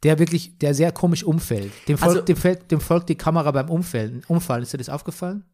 Der 0.02 0.18
wirklich, 0.18 0.58
der 0.58 0.74
sehr 0.74 0.90
komisch 0.92 1.22
umfällt. 1.22 1.70
Dem, 1.86 1.96
Also- 2.00 2.14
folgt, 2.14 2.28
dem, 2.30 2.36
fällt, 2.36 2.70
dem 2.72 2.80
folgt 2.80 3.08
die 3.10 3.16
Kamera 3.16 3.50
beim 3.52 3.68
Umfällen, 3.70 4.22
Umfallen. 4.26 4.62
Ist 4.64 4.72
dir 4.72 4.78
das 4.78 4.88
aufgefallen? 4.88 5.44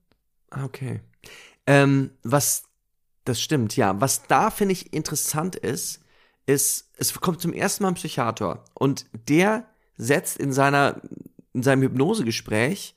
Ah, 0.52 0.64
Okay. 0.64 1.00
Ähm, 1.66 2.10
was, 2.24 2.64
das 3.24 3.40
stimmt, 3.40 3.76
ja. 3.76 4.00
Was 4.00 4.26
da, 4.26 4.50
finde 4.50 4.72
ich, 4.72 4.92
interessant 4.92 5.54
ist, 5.54 6.00
ist, 6.46 6.90
es 6.96 7.14
kommt 7.20 7.40
zum 7.40 7.52
ersten 7.52 7.84
Mal 7.84 7.90
ein 7.90 7.94
Psychiater 7.94 8.64
und 8.74 9.06
der 9.28 9.68
setzt 9.96 10.38
in 10.38 10.52
seiner, 10.52 11.00
in 11.52 11.62
seinem 11.62 11.82
Hypnosegespräch 11.82 12.96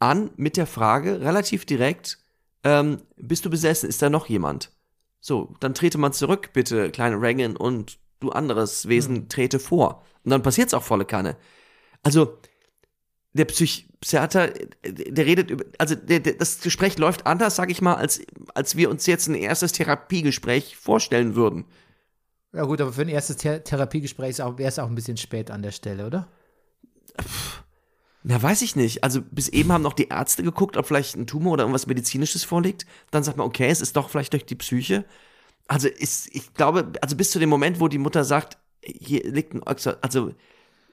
an 0.00 0.30
mit 0.36 0.56
der 0.56 0.66
Frage, 0.66 1.20
relativ 1.20 1.64
direkt, 1.66 2.18
ähm, 2.64 3.02
bist 3.16 3.44
du 3.44 3.50
besessen? 3.50 3.88
Ist 3.88 4.02
da 4.02 4.10
noch 4.10 4.26
jemand? 4.28 4.72
So, 5.20 5.54
dann 5.60 5.74
trete 5.74 5.98
man 5.98 6.12
zurück, 6.12 6.50
bitte, 6.52 6.90
kleine 6.90 7.20
Reagan, 7.20 7.56
und 7.56 7.98
du 8.18 8.30
anderes 8.30 8.88
Wesen 8.88 9.28
trete 9.28 9.60
vor. 9.60 10.04
Und 10.24 10.30
dann 10.30 10.42
passiert's 10.42 10.74
auch 10.74 10.82
volle 10.82 11.04
Kanne. 11.04 11.36
Also, 12.02 12.38
der 13.32 13.44
Psych 13.46 13.88
Psychiater, 14.00 14.48
der 14.82 15.26
redet 15.26 15.50
über, 15.50 15.64
also 15.76 15.94
der, 15.94 16.20
der, 16.20 16.32
das 16.34 16.60
Gespräch 16.60 16.96
läuft 16.96 17.26
anders, 17.26 17.56
sag 17.56 17.70
ich 17.70 17.82
mal, 17.82 17.96
als, 17.96 18.22
als 18.54 18.74
wir 18.74 18.88
uns 18.88 19.04
jetzt 19.04 19.28
ein 19.28 19.34
erstes 19.34 19.72
Therapiegespräch 19.72 20.76
vorstellen 20.76 21.34
würden. 21.34 21.66
Ja 22.54 22.64
gut, 22.64 22.80
aber 22.80 22.94
für 22.94 23.02
ein 23.02 23.08
erstes 23.08 23.36
Ther 23.36 23.62
Therapiegespräch 23.62 24.38
wäre 24.38 24.68
es 24.68 24.78
auch 24.78 24.88
ein 24.88 24.94
bisschen 24.94 25.18
spät 25.18 25.50
an 25.50 25.62
der 25.62 25.70
Stelle, 25.72 26.06
oder? 26.06 26.28
Na, 28.22 28.42
weiß 28.42 28.62
ich 28.62 28.74
nicht. 28.74 29.04
Also 29.04 29.20
bis 29.22 29.48
eben 29.48 29.70
haben 29.70 29.82
noch 29.82 29.92
die 29.92 30.08
Ärzte 30.08 30.42
geguckt, 30.42 30.76
ob 30.76 30.86
vielleicht 30.86 31.16
ein 31.16 31.26
Tumor 31.26 31.52
oder 31.52 31.64
irgendwas 31.64 31.86
Medizinisches 31.86 32.44
vorliegt. 32.44 32.86
Dann 33.10 33.22
sagt 33.22 33.36
man, 33.36 33.46
okay, 33.46 33.68
es 33.68 33.80
ist 33.80 33.96
doch 33.96 34.10
vielleicht 34.10 34.32
durch 34.32 34.46
die 34.46 34.56
Psyche. 34.56 35.04
Also 35.68 35.88
ist, 35.88 36.34
ich 36.34 36.52
glaube, 36.54 36.92
also 37.00 37.16
bis 37.16 37.30
zu 37.30 37.38
dem 37.38 37.48
Moment, 37.48 37.80
wo 37.80 37.88
die 37.88 37.98
Mutter 37.98 38.24
sagt, 38.24 38.58
hier 38.82 39.22
liegt 39.24 39.54
ein 39.54 39.62
Oxer, 39.62 39.98
also 40.02 40.32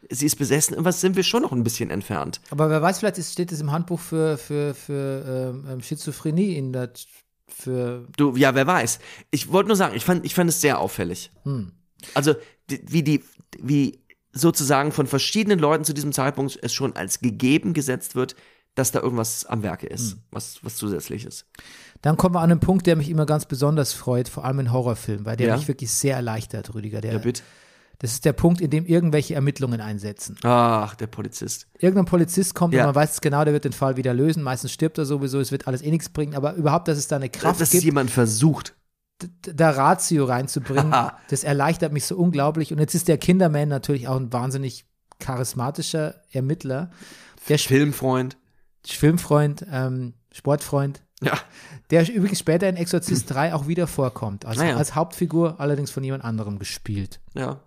sie 0.09 0.25
ist 0.25 0.35
besessen, 0.37 0.73
irgendwas 0.73 1.01
sind 1.01 1.15
wir 1.15 1.23
schon 1.23 1.41
noch 1.41 1.51
ein 1.51 1.63
bisschen 1.63 1.89
entfernt. 1.89 2.39
Aber 2.49 2.69
wer 2.69 2.81
weiß, 2.81 2.99
vielleicht 2.99 3.17
ist, 3.17 3.33
steht 3.33 3.51
es 3.51 3.61
im 3.61 3.71
Handbuch 3.71 3.99
für, 3.99 4.37
für, 4.37 4.73
für 4.73 5.63
ähm, 5.69 5.81
Schizophrenie 5.81 6.55
in 6.55 6.73
der, 6.73 6.91
für, 7.47 8.05
Du, 8.17 8.35
ja, 8.35 8.55
wer 8.55 8.67
weiß. 8.67 8.99
Ich 9.31 9.51
wollte 9.51 9.67
nur 9.67 9.75
sagen, 9.77 9.95
ich 9.95 10.03
fand, 10.05 10.25
ich 10.25 10.33
fand 10.35 10.49
es 10.49 10.61
sehr 10.61 10.79
auffällig. 10.79 11.31
Also, 12.13 12.35
die, 12.69 12.81
wie 12.87 13.03
die, 13.03 13.23
wie 13.59 13.99
sozusagen 14.33 14.91
von 14.91 15.07
verschiedenen 15.07 15.59
Leuten 15.59 15.83
zu 15.83 15.93
diesem 15.93 16.11
Zeitpunkt 16.11 16.59
es 16.61 16.73
schon 16.73 16.95
als 16.95 17.19
gegeben 17.19 17.73
gesetzt 17.73 18.15
wird, 18.15 18.35
dass 18.75 18.91
da 18.91 18.99
irgendwas 19.01 19.45
am 19.47 19.63
Werke 19.63 19.87
ist, 19.87 20.17
was, 20.29 20.63
was 20.63 20.75
zusätzliches. 20.75 21.45
dann 22.03 22.15
kommen 22.15 22.35
wir 22.35 22.41
an 22.41 22.51
einen 22.51 22.59
Punkt, 22.59 22.85
der 22.85 22.95
mich 22.95 23.09
immer 23.09 23.25
ganz 23.25 23.47
besonders 23.47 23.93
freut, 23.93 24.29
vor 24.29 24.45
allem 24.45 24.59
in 24.59 24.71
Horrorfilmen, 24.71 25.25
weil 25.25 25.35
der 25.35 25.47
Ja. 25.47 25.57
mich 25.57 25.67
wirklich 25.67 25.89
sehr 25.89 26.15
erleichtert, 26.15 26.75
Rüdiger. 26.75 27.01
Der, 27.01 27.13
Ja, 27.13 27.17
bitte. 27.17 27.41
Das 27.99 28.11
ist 28.13 28.25
der 28.25 28.33
Punkt, 28.33 28.61
in 28.61 28.69
dem 28.69 28.85
irgendwelche 28.85 29.33
Ermittlungen 29.35 29.81
einsetzen. 29.81 30.37
Ach, 30.43 30.93
der 30.95 31.07
Polizist. 31.07 31.67
Irgendein 31.79 32.05
Polizist 32.05 32.53
kommt 32.55 32.73
Ja. 32.73 32.81
und 32.83 32.87
man 32.89 32.95
weiß 32.95 33.13
es 33.13 33.21
genau, 33.21 33.43
der 33.43 33.53
wird 33.53 33.65
den 33.65 33.73
Fall 33.73 33.97
wieder 33.97 34.13
lösen. 34.13 34.43
Meistens 34.43 34.71
stirbt 34.71 34.97
er 34.97 35.05
sowieso, 35.05 35.39
es 35.39 35.51
wird 35.51 35.67
alles 35.67 35.81
eh 35.81 35.89
nichts 35.89 36.09
bringen, 36.09 36.35
aber 36.35 36.53
überhaupt, 36.53 36.87
dass 36.87 36.97
es 36.97 37.07
da 37.07 37.15
eine 37.15 37.29
Kraft 37.29 37.59
Dass 37.59 37.71
gibt, 37.71 37.83
jemand 37.83 38.11
versucht. 38.11 38.75
da 39.41 39.71
Ratio 39.71 40.25
reinzubringen, 40.25 40.93
das 41.29 41.43
erleichtert 41.43 41.91
mich 41.91 42.05
so 42.05 42.15
unglaublich. 42.17 42.71
Und 42.71 42.79
jetzt 42.79 42.93
ist 42.93 43.07
der 43.07 43.17
Kinderman 43.17 43.67
natürlich 43.67 44.07
auch 44.07 44.15
ein 44.17 44.31
wahnsinnig 44.31 44.85
charismatischer 45.19 46.15
Ermittler. 46.31 46.91
Der 47.49 47.57
Filmfreund. 47.59 48.37
Filmfreund, 48.85 49.65
ähm, 49.71 50.13
Sportfreund, 50.31 51.01
Ja. 51.21 51.33
der 51.89 52.07
übrigens 52.13 52.39
später 52.39 52.69
in 52.69 52.75
Exorzist 52.77 53.29
3 53.31 53.53
auch 53.53 53.67
wieder 53.67 53.87
vorkommt. 53.87 54.45
Also 54.45 54.61
Ah 54.61 54.65
ja. 54.67 54.77
als 54.77 54.95
Hauptfigur, 54.95 55.59
allerdings 55.59 55.91
von 55.91 56.03
jemand 56.03 56.23
anderem 56.23 56.59
gespielt. 56.59 57.19
Ja. 57.33 57.59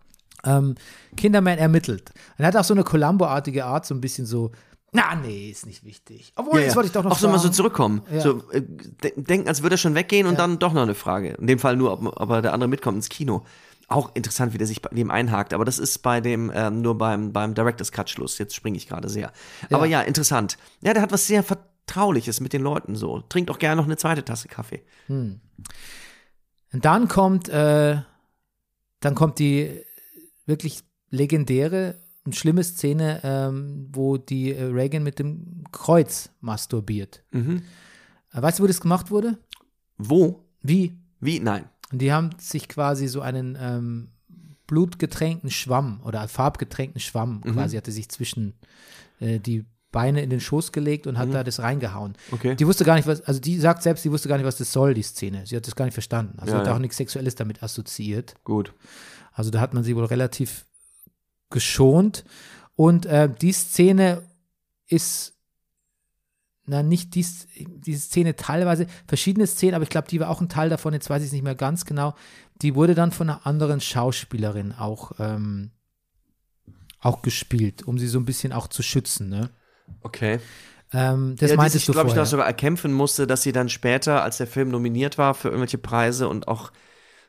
Ähm, 0.44 0.74
Kinderman 1.16 1.58
ermittelt. 1.58 2.10
Er 2.38 2.46
hat 2.46 2.56
auch 2.56 2.64
so 2.64 2.74
eine 2.74 2.84
Columbo-artige 2.84 3.64
Art, 3.64 3.86
so 3.86 3.94
ein 3.94 4.00
bisschen 4.00 4.26
so, 4.26 4.52
na, 4.92 5.14
nee, 5.14 5.50
ist 5.50 5.66
nicht 5.66 5.84
wichtig. 5.84 6.32
Obwohl, 6.34 6.60
ja, 6.60 6.66
das 6.66 6.72
ja. 6.72 6.76
wollte 6.76 6.86
ich 6.88 6.92
doch 6.92 7.04
noch 7.04 7.12
Auch 7.12 7.18
so 7.18 7.28
mal 7.28 7.38
so 7.38 7.48
zurückkommen. 7.48 8.02
Ja. 8.12 8.20
So, 8.20 8.42
äh, 8.50 8.62
de 8.62 9.12
denken, 9.16 9.48
als 9.48 9.62
würde 9.62 9.74
er 9.74 9.78
schon 9.78 9.94
weggehen 9.94 10.26
und 10.26 10.38
dann 10.38 10.58
doch 10.58 10.72
noch 10.72 10.82
eine 10.82 10.94
Frage. 10.94 11.34
In 11.34 11.46
dem 11.46 11.58
Fall 11.58 11.76
nur, 11.76 11.92
ob, 11.92 12.20
ob 12.20 12.42
der 12.42 12.52
andere 12.52 12.68
mitkommt 12.68 12.96
ins 12.96 13.08
Kino. 13.08 13.44
Auch 13.86 14.14
interessant, 14.14 14.52
wie 14.52 14.58
der 14.58 14.66
sich 14.66 14.82
bei 14.82 14.90
dem 14.90 15.10
einhakt. 15.10 15.54
Aber 15.54 15.64
das 15.64 15.78
ist 15.78 15.98
bei 15.98 16.20
dem, 16.20 16.50
ähm, 16.54 16.82
nur 16.82 16.98
beim, 16.98 17.32
beim 17.32 17.54
Director's 17.54 17.92
Cut 17.92 18.10
Schluss. 18.10 18.38
Jetzt 18.38 18.54
springe 18.54 18.76
ich 18.76 18.88
gerade 18.88 19.08
sehr. 19.08 19.32
Aber 19.70 19.86
ja, 19.86 20.00
interessant. 20.00 20.58
Ja, 20.80 20.92
der 20.92 21.02
hat 21.02 21.12
was 21.12 21.26
sehr 21.26 21.44
Vertrauliches 21.44 22.40
mit 22.40 22.52
den 22.52 22.62
Leuten 22.62 22.96
so. 22.96 23.20
Trinkt 23.28 23.50
auch 23.50 23.58
gerne 23.58 23.76
noch 23.76 23.86
eine 23.86 23.96
zweite 23.96 24.24
Tasse 24.24 24.48
Kaffee. 24.48 24.82
Und 25.08 25.40
dann 26.72 27.08
kommt, 27.08 27.48
äh, 27.48 28.00
dann 29.00 29.14
kommt 29.14 29.38
die 29.38 29.84
wirklich 30.50 30.82
legendäre 31.10 31.98
und 32.26 32.36
schlimme 32.36 32.62
Szene, 32.62 33.20
ähm, 33.24 33.88
wo 33.92 34.18
die 34.18 34.52
äh, 34.52 34.64
Reagan 34.64 35.02
mit 35.02 35.18
dem 35.18 35.64
Kreuz 35.72 36.30
masturbiert. 36.40 37.22
Mhm. 37.30 37.62
Äh, 38.34 38.42
weißt 38.42 38.58
du, 38.58 38.62
wo 38.62 38.66
das 38.66 38.80
gemacht 38.82 39.10
wurde? 39.10 39.38
Wo? 39.96 40.44
Wie? 40.60 40.98
Wie? 41.20 41.40
Nein. 41.40 41.64
Und 41.92 42.00
die 42.02 42.12
haben 42.12 42.30
sich 42.38 42.68
quasi 42.68 43.08
so 43.08 43.20
einen 43.22 43.56
ähm, 43.58 44.08
blutgetränkten 44.66 45.50
Schwamm 45.50 46.00
oder 46.04 46.26
farbgetränkten 46.28 47.00
Schwamm 47.00 47.40
Mhm. 47.44 47.52
quasi 47.54 47.76
hatte 47.76 47.90
sich 47.92 48.08
zwischen 48.08 48.54
äh, 49.20 49.40
die 49.40 49.64
Beine 49.90 50.22
in 50.22 50.30
den 50.30 50.38
Schoß 50.38 50.70
gelegt 50.70 51.08
und 51.08 51.18
hat 51.18 51.34
da 51.34 51.42
das 51.42 51.58
reingehauen. 51.58 52.12
Mhm. 52.12 52.34
Okay. 52.34 52.54
Die 52.54 52.66
wusste 52.66 52.84
gar 52.84 52.94
nicht, 52.94 53.08
was, 53.08 53.22
also 53.22 53.40
die 53.40 53.58
sagt 53.58 53.82
selbst, 53.82 54.02
sie 54.04 54.12
wusste 54.12 54.28
gar 54.28 54.36
nicht, 54.36 54.46
was 54.46 54.56
das 54.58 54.70
soll, 54.72 54.94
die 54.94 55.02
Szene. 55.02 55.44
Sie 55.46 55.56
hat 55.56 55.66
das 55.66 55.74
gar 55.74 55.84
nicht 55.86 55.94
verstanden. 55.94 56.38
Also 56.38 56.52
Ja, 56.52 56.60
hat 56.60 56.66
ja. 56.68 56.74
auch 56.74 56.78
nichts 56.78 56.96
Sexuelles 56.96 57.34
damit 57.34 57.62
assoziiert. 57.64 58.34
Gut. 58.44 58.72
Also 59.40 59.50
da 59.50 59.60
hat 59.62 59.72
man 59.72 59.82
sie 59.82 59.96
wohl 59.96 60.04
relativ 60.04 60.66
geschont. 61.48 62.26
Und 62.76 63.06
äh, 63.06 63.26
die 63.40 63.52
Szene 63.52 64.20
ist, 64.86 65.32
na 66.66 66.82
nicht 66.82 67.14
die, 67.14 67.24
die 67.56 67.94
Szene 67.94 68.36
teilweise, 68.36 68.86
verschiedene 69.06 69.46
Szenen, 69.46 69.74
aber 69.74 69.84
ich 69.84 69.88
glaube, 69.88 70.08
die 70.08 70.20
war 70.20 70.28
auch 70.28 70.42
ein 70.42 70.50
Teil 70.50 70.68
davon, 70.68 70.92
jetzt 70.92 71.08
weiß 71.08 71.22
ich 71.22 71.28
es 71.28 71.32
nicht 71.32 71.42
mehr 71.42 71.54
ganz 71.54 71.86
genau. 71.86 72.14
Die 72.60 72.74
wurde 72.74 72.94
dann 72.94 73.12
von 73.12 73.30
einer 73.30 73.46
anderen 73.46 73.80
Schauspielerin 73.80 74.72
auch, 74.72 75.12
ähm, 75.18 75.70
auch 76.98 77.22
gespielt, 77.22 77.82
um 77.84 77.98
sie 77.98 78.08
so 78.08 78.18
ein 78.18 78.26
bisschen 78.26 78.52
auch 78.52 78.68
zu 78.68 78.82
schützen. 78.82 79.30
Ne? 79.30 79.48
Okay. 80.02 80.38
Ähm, 80.92 81.34
das 81.38 81.48
ja, 81.48 81.54
die 81.54 81.56
meintest 81.56 81.78
sich, 81.78 81.86
du 81.86 81.92
glaube 81.92 82.08
ich, 82.08 82.12
vorher. 82.12 82.24
noch 82.24 82.30
sogar 82.30 82.46
erkämpfen 82.46 82.92
musste, 82.92 83.26
dass 83.26 83.40
sie 83.40 83.52
dann 83.52 83.70
später, 83.70 84.22
als 84.22 84.36
der 84.36 84.46
Film 84.46 84.68
nominiert 84.68 85.16
war 85.16 85.32
für 85.32 85.48
irgendwelche 85.48 85.78
Preise 85.78 86.28
und 86.28 86.46
auch 86.46 86.72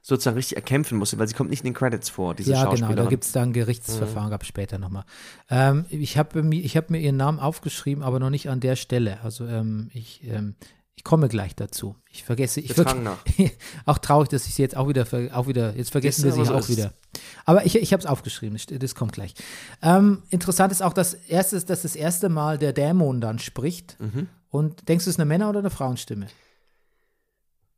sozusagen 0.02 0.36
richtig 0.36 0.56
erkämpfen 0.58 0.98
musste, 0.98 1.20
weil 1.20 1.28
sie 1.28 1.36
kommt 1.36 1.50
nicht 1.50 1.60
in 1.62 1.66
den 1.66 1.74
Credits 1.74 2.10
vor, 2.10 2.34
diese 2.34 2.52
Ja, 2.52 2.66
genau, 2.66 2.94
da 2.94 3.06
gibt 3.06 3.24
es 3.24 3.32
dann 3.32 3.50
ein 3.50 3.54
Gerichtsverfahren, 3.54 4.30
gab 4.32 4.42
es 4.42 4.48
später 4.48 4.78
nochmal. 4.80 5.04
Ähm, 5.50 5.86
ich 5.90 6.18
habe 6.18 6.42
mir, 6.44 6.60
ich 6.60 6.76
hab 6.76 6.90
mir 6.90 7.00
ihren 7.00 7.18
Namen 7.18 7.40
aufgeschrieben, 7.40 8.04
aber 8.04 8.20
noch 8.20 8.30
nicht 8.32 8.50
an 8.50 8.60
der 8.60 8.76
Stelle. 8.76 9.20
Also 9.24 9.46
ähm, 9.46 9.90
ich, 9.94 10.22
ähm, 10.28 10.56
ich 10.96 11.04
komme 11.04 11.28
gleich 11.30 11.56
dazu. 11.56 11.96
Ich 12.12 12.24
vergesse, 12.24 12.60
ich 12.62 12.76
nach. 12.78 13.18
auch 13.86 13.98
traurig, 14.00 14.30
dass 14.30 14.46
ich 14.48 14.56
sie 14.56 14.62
jetzt 14.64 14.76
auch 14.76 14.88
wieder, 14.90 15.06
ver- 15.06 15.30
auch 15.38 15.48
wieder, 15.48 15.76
jetzt 15.76 15.92
vergessen 15.92 16.24
wir 16.26 16.32
sie 16.32 16.42
aber 16.42 16.56
auch 16.56 16.62
so 16.64 16.72
ist 16.74 16.78
wieder. 16.78 16.94
Aber 17.46 17.66
ich, 17.66 17.76
ich 17.76 17.94
habe 17.94 18.02
es 18.02 18.06
aufgeschrieben, 18.08 18.58
das, 18.58 18.80
das 18.80 18.96
kommt 18.96 19.14
gleich. 19.14 19.34
Ähm, 19.82 20.24
interessant 20.30 20.72
ist 20.72 20.82
auch, 20.82 20.94
dass, 20.94 21.14
erstes, 21.14 21.66
dass 21.66 21.84
das 21.84 21.96
erste 21.96 22.30
Mal 22.30 22.58
der 22.58 22.74
Dämon 22.74 23.22
dann 23.22 23.40
spricht. 23.40 23.98
Mhm. 24.00 24.28
Und 24.50 24.90
denkst 24.90 25.06
du, 25.06 25.10
es 25.10 25.16
ist 25.16 25.20
eine 25.20 25.28
Männer- 25.28 25.50
oder 25.50 25.60
eine 25.60 25.70
Frauenstimme? 25.70 26.28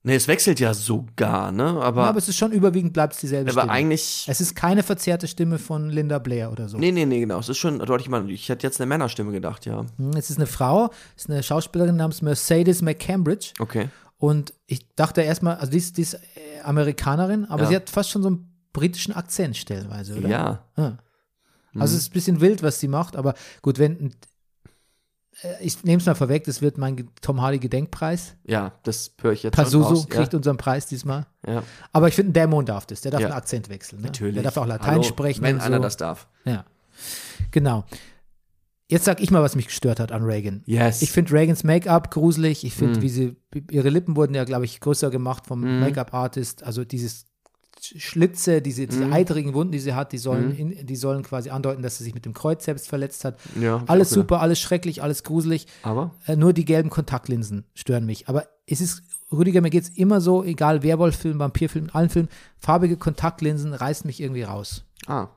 Nee, 0.06 0.16
es 0.16 0.28
wechselt 0.28 0.60
ja 0.60 0.74
sogar, 0.74 1.54
ne? 1.54 1.64
Aber, 1.64 2.01
Ja, 2.04 2.10
aber 2.10 2.18
es 2.18 2.28
ist 2.28 2.36
schon 2.38 2.51
überwiegend 2.51 2.91
bleibt 2.91 3.14
es 3.14 3.20
dieselbe 3.22 3.51
aber 3.51 3.62
Stimme. 3.62 3.72
eigentlich. 3.74 4.26
es 4.28 4.41
ist 4.41 4.54
keine 4.54 4.84
verzerrte 4.84 5.28
Stimme 5.30 5.58
von 5.60 5.89
Linda 5.89 6.20
Blair 6.20 6.51
oder 6.51 6.68
so. 6.68 6.78
Nee, 6.78 6.91
nee, 6.91 7.06
nee, 7.06 7.22
genau. 7.22 7.39
Es 7.39 7.47
ist 7.47 7.58
schon 7.58 7.80
deutlich 7.80 8.10
mal. 8.10 8.30
Ich 8.30 8.49
hätte 8.49 8.68
jetzt 8.68 8.82
eine 8.82 8.88
Männerstimme 8.88 9.32
gedacht, 9.32 9.66
ja. 9.66 9.86
Hm, 9.97 10.12
Es 10.18 10.30
ist 10.30 10.38
eine 10.38 10.45
Frau, 10.47 10.89
es 11.16 11.24
ist 11.24 11.30
eine 11.30 11.41
Schauspielerin 11.41 11.95
namens 11.95 12.22
Mercedes 12.22 12.82
McCambridge. 12.82 13.54
Okay. 13.60 13.88
Und 14.18 14.54
ich 14.68 14.93
dachte 14.95 15.22
erstmal, 15.22 15.56
also 15.56 15.72
die 15.72 15.78
ist, 15.78 15.97
die 15.97 16.01
ist 16.01 16.16
äh, 16.16 16.20
Amerikanerin, 16.64 17.45
aber 17.45 17.64
Ja. 17.64 17.70
sie 17.70 17.76
hat 17.78 17.89
fast 17.89 18.10
schon 18.10 18.24
so 18.24 18.28
einen 18.28 18.54
britischen 18.74 19.14
Akzent 19.14 19.56
stellenweise, 19.56 20.18
oder? 20.18 20.28
Ja. 20.28 20.66
Ja. 20.78 20.97
Also 21.76 21.95
es 21.95 22.01
ist 22.04 22.10
ein 22.10 22.14
bisschen 22.14 22.41
wild, 22.41 22.62
was 22.62 22.80
sie 22.80 22.88
macht, 22.88 23.16
aber 23.16 23.34
gut, 23.62 23.80
wenn 23.80 24.14
ich 25.61 25.84
nehme 25.84 25.99
es 25.99 26.05
mal 26.05 26.15
vorweg, 26.15 26.43
das 26.45 26.61
wird 26.61 26.77
mein 26.77 27.09
Tom 27.21 27.41
Hardy 27.41 27.59
Gedenkpreis. 27.59 28.36
Ja, 28.45 28.73
das 28.84 29.13
höre 29.21 29.34
ich 29.34 29.43
jetzt 29.43 29.57
raus. 29.57 30.07
kriegt 30.09 30.34
unseren 30.34 30.57
Preis 30.57 30.86
diesmal. 30.86 31.25
Ja, 31.45 31.53
ja. 31.55 31.63
Aber 31.91 32.07
ich 32.07 32.15
finde, 32.15 32.31
ein 32.31 32.34
Dämon 32.34 32.65
darf 32.65 32.86
das. 32.86 33.01
Der 33.01 33.11
darf 33.11 33.21
Ja. 33.21 33.27
einen 33.27 33.36
Akzent 33.38 33.69
wechseln. 33.69 34.01
Ne? 34.01 34.07
Natürlich. 34.07 34.36
Der 34.36 34.43
darf 34.43 34.57
auch 34.57 34.65
Latein 34.67 34.91
Hallo, 34.91 35.03
sprechen. 35.03 35.41
Wenn 35.43 35.55
und 35.55 35.61
einer 35.61 35.77
so. 35.77 35.84
das 35.84 35.97
darf. 35.97 36.27
Ja. 36.45 36.65
Genau. 37.51 37.86
Jetzt 38.89 39.05
sag 39.05 39.21
ich 39.21 39.31
mal, 39.31 39.41
was 39.41 39.55
mich 39.55 39.67
gestört 39.67 39.99
hat 39.99 40.11
an 40.11 40.23
Reagan. 40.23 40.61
Yes. 40.65 41.01
Ich 41.01 41.11
finde 41.11 41.31
Reagans 41.34 41.63
Make-up 41.63 42.11
gruselig. 42.11 42.63
Ich 42.63 42.75
finde, 42.75 43.01
wie 43.01 43.09
sie, 43.09 43.36
ihre 43.71 43.89
Lippen 43.89 44.15
wurden 44.15 44.36
ja, 44.36 44.43
glaube 44.43 44.65
ich, 44.65 44.79
größer 44.81 45.09
gemacht 45.09 45.47
vom 45.47 45.79
Make-up-Artist. 45.79 46.63
Also 46.63 46.84
dieses 46.86 47.25
Schlitze, 47.97 48.61
diese, 48.61 48.88
diese 48.88 49.05
Mhm. 49.05 49.13
eitrigen 49.13 49.53
Wunden, 49.53 49.71
die 49.71 49.79
sie 49.79 49.93
hat, 49.93 50.11
die 50.11 50.17
sollen, 50.17 50.55
in, 50.55 50.86
die 50.86 50.95
sollen 50.95 51.23
quasi 51.23 51.49
andeuten, 51.49 51.81
dass 51.84 51.97
sie 51.97 52.03
sich 52.03 52.13
mit 52.13 52.25
dem 52.25 52.34
Kreuz 52.34 52.65
selbst 52.65 52.88
verletzt 52.88 53.25
hat. 53.25 53.38
Ja, 53.59 53.84
alles 53.88 54.09
super, 54.09 54.41
alles 54.41 54.59
schrecklich, 54.59 55.03
alles 55.03 55.23
gruselig. 55.23 55.67
Aber? 55.84 56.11
Äh, 56.25 56.36
nur 56.36 56.53
die 56.53 56.65
gelben 56.65 56.89
Kontaktlinsen 56.89 57.65
stören 57.73 58.05
mich. 58.05 58.29
Aber 58.29 58.47
es 58.67 58.79
ist, 58.81 59.03
Rüdiger, 59.31 59.61
mir 59.61 59.69
geht 59.69 59.84
es 59.84 59.89
immer 59.89 60.21
so, 60.21 60.43
egal 60.43 60.84
Werwolf-Film, 60.84 61.39
Vampirfilm, 61.39 61.89
allen 61.93 62.09
Filmen, 62.09 62.29
farbige 62.59 62.97
Kontaktlinsen 62.97 63.73
reißen 63.73 64.07
mich 64.07 64.21
irgendwie 64.21 64.43
raus. 64.43 64.84
Ah. 65.07 65.27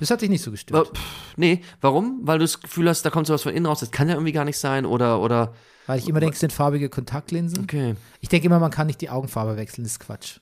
Das 0.00 0.10
hat 0.10 0.22
dich 0.22 0.30
nicht 0.30 0.42
so 0.42 0.50
gestört, 0.50 0.96
pff, 0.96 1.36
nee, 1.36 1.60
warum? 1.80 2.20
Weil 2.22 2.38
du 2.38 2.44
das 2.44 2.60
Gefühl 2.60 2.88
hast, 2.88 3.02
da 3.02 3.10
kommt 3.10 3.26
sowas 3.26 3.42
von 3.42 3.52
innen 3.52 3.66
raus. 3.66 3.80
Das 3.80 3.90
kann 3.90 4.08
ja 4.08 4.14
irgendwie 4.14 4.32
gar 4.32 4.44
nicht 4.46 4.58
sein. 4.58 4.86
Oder, 4.86 5.20
oder. 5.20 5.52
weil 5.86 5.98
ich 5.98 6.08
immer 6.08 6.20
denke, 6.20 6.34
es 6.34 6.40
sind 6.40 6.52
farbige 6.52 6.88
Kontaktlinsen. 6.88 7.62
Okay. 7.64 7.94
Ich 8.20 8.28
denke 8.30 8.46
immer, 8.46 8.58
man 8.58 8.70
kann 8.70 8.86
nicht 8.86 9.00
die 9.02 9.10
Augenfarbe 9.10 9.56
wechseln, 9.56 9.84
das 9.84 9.92
ist 9.92 10.00
Quatsch. 10.00 10.38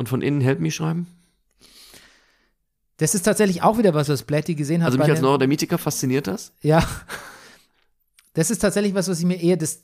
Und 0.00 0.08
von 0.08 0.22
innen 0.22 0.40
Help 0.40 0.60
Me 0.60 0.70
schreiben? 0.70 1.06
Das 2.96 3.14
ist 3.14 3.20
tatsächlich 3.24 3.60
auch 3.62 3.76
wieder 3.76 3.92
was, 3.92 4.08
was 4.08 4.22
Blatty 4.22 4.54
gesehen 4.54 4.80
hat. 4.80 4.86
Also 4.86 4.98
mich 4.98 5.10
als 5.10 5.20
Neurodermitiker 5.20 5.76
fasziniert 5.76 6.26
das. 6.26 6.52
Ja. 6.62 6.82
Das 8.32 8.50
ist 8.50 8.60
tatsächlich 8.60 8.94
was, 8.94 9.08
was 9.08 9.18
ich 9.18 9.26
mir 9.26 9.38
eher 9.38 9.58
das. 9.58 9.82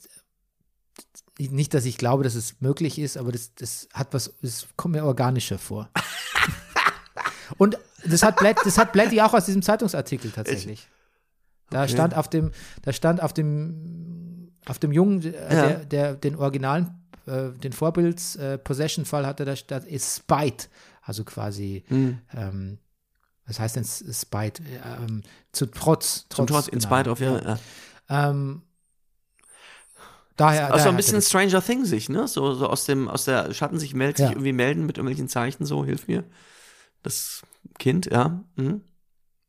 Nicht, 1.38 1.74
dass 1.74 1.84
ich 1.84 1.98
glaube, 1.98 2.24
dass 2.24 2.34
es 2.34 2.62
möglich 2.62 2.98
ist, 2.98 3.18
aber 3.18 3.30
das, 3.30 3.54
das 3.56 3.88
hat 3.92 4.14
was, 4.14 4.32
das 4.40 4.68
kommt 4.76 4.94
mir 4.94 5.04
organischer 5.04 5.58
vor. 5.58 5.90
Und 7.58 7.76
das 8.06 8.22
hat, 8.22 8.36
Blatt, 8.38 8.56
das 8.64 8.78
hat 8.78 8.94
Blatty 8.94 9.20
auch 9.20 9.34
aus 9.34 9.44
diesem 9.44 9.60
Zeitungsartikel 9.60 10.30
tatsächlich. 10.30 10.88
Da 11.68 11.82
Okay. 11.82 11.92
stand 11.92 12.14
auf 12.16 12.30
dem, 12.30 12.52
da 12.80 12.94
stand 12.94 13.22
auf 13.22 13.34
dem, 13.34 14.50
auf 14.64 14.78
dem 14.78 14.92
Jungen, 14.92 15.20
äh, 15.22 15.32
Ja. 15.32 15.68
der, 15.68 15.84
der 15.84 16.14
den 16.14 16.36
originalen, 16.36 17.02
äh, 17.26 17.50
den 17.58 17.72
Vorbilds 17.72 18.36
äh, 18.36 18.58
hatte, 19.26 19.44
da 19.44 19.56
stand 19.56 19.86
ist 19.86 20.16
Spite, 20.18 20.66
also 21.02 21.24
quasi, 21.24 21.84
Hm. 21.88 22.18
ähm, 22.34 22.78
was 23.46 23.60
heißt 23.60 23.76
denn 23.76 23.84
Spite? 23.84 24.62
Äh, 24.62 25.04
Ähm, 25.04 25.22
zu 25.52 25.66
Trotz. 25.66 26.26
Zum 26.28 26.46
Trotz, 26.46 26.68
in 26.68 26.78
genau. 26.80 26.94
spite 26.96 27.10
of, 27.10 27.20
ja. 27.20 27.38
ja. 27.40 27.58
Ähm, 28.08 28.62
daher. 30.36 30.66
Auch 30.68 30.72
so 30.72 30.76
daher 30.78 30.90
ein 30.90 30.96
bisschen 30.96 31.22
Stranger 31.22 31.62
Things 31.62 31.88
sich, 31.88 32.08
ne? 32.08 32.28
So, 32.28 32.54
so 32.54 32.68
aus 32.68 32.84
dem, 32.86 33.08
aus 33.08 33.24
der 33.24 33.52
Schatten 33.54 33.78
sich 33.78 33.94
meldet, 33.94 34.18
Ja. 34.18 34.26
sich 34.26 34.34
irgendwie 34.36 34.52
melden 34.52 34.86
mit 34.86 34.98
irgendwelchen 34.98 35.28
Zeichen, 35.28 35.64
so, 35.64 35.84
hilf 35.84 36.08
mir. 36.08 36.24
Das 37.02 37.42
Kind, 37.78 38.06
ja. 38.06 38.44
Mhm. 38.56 38.82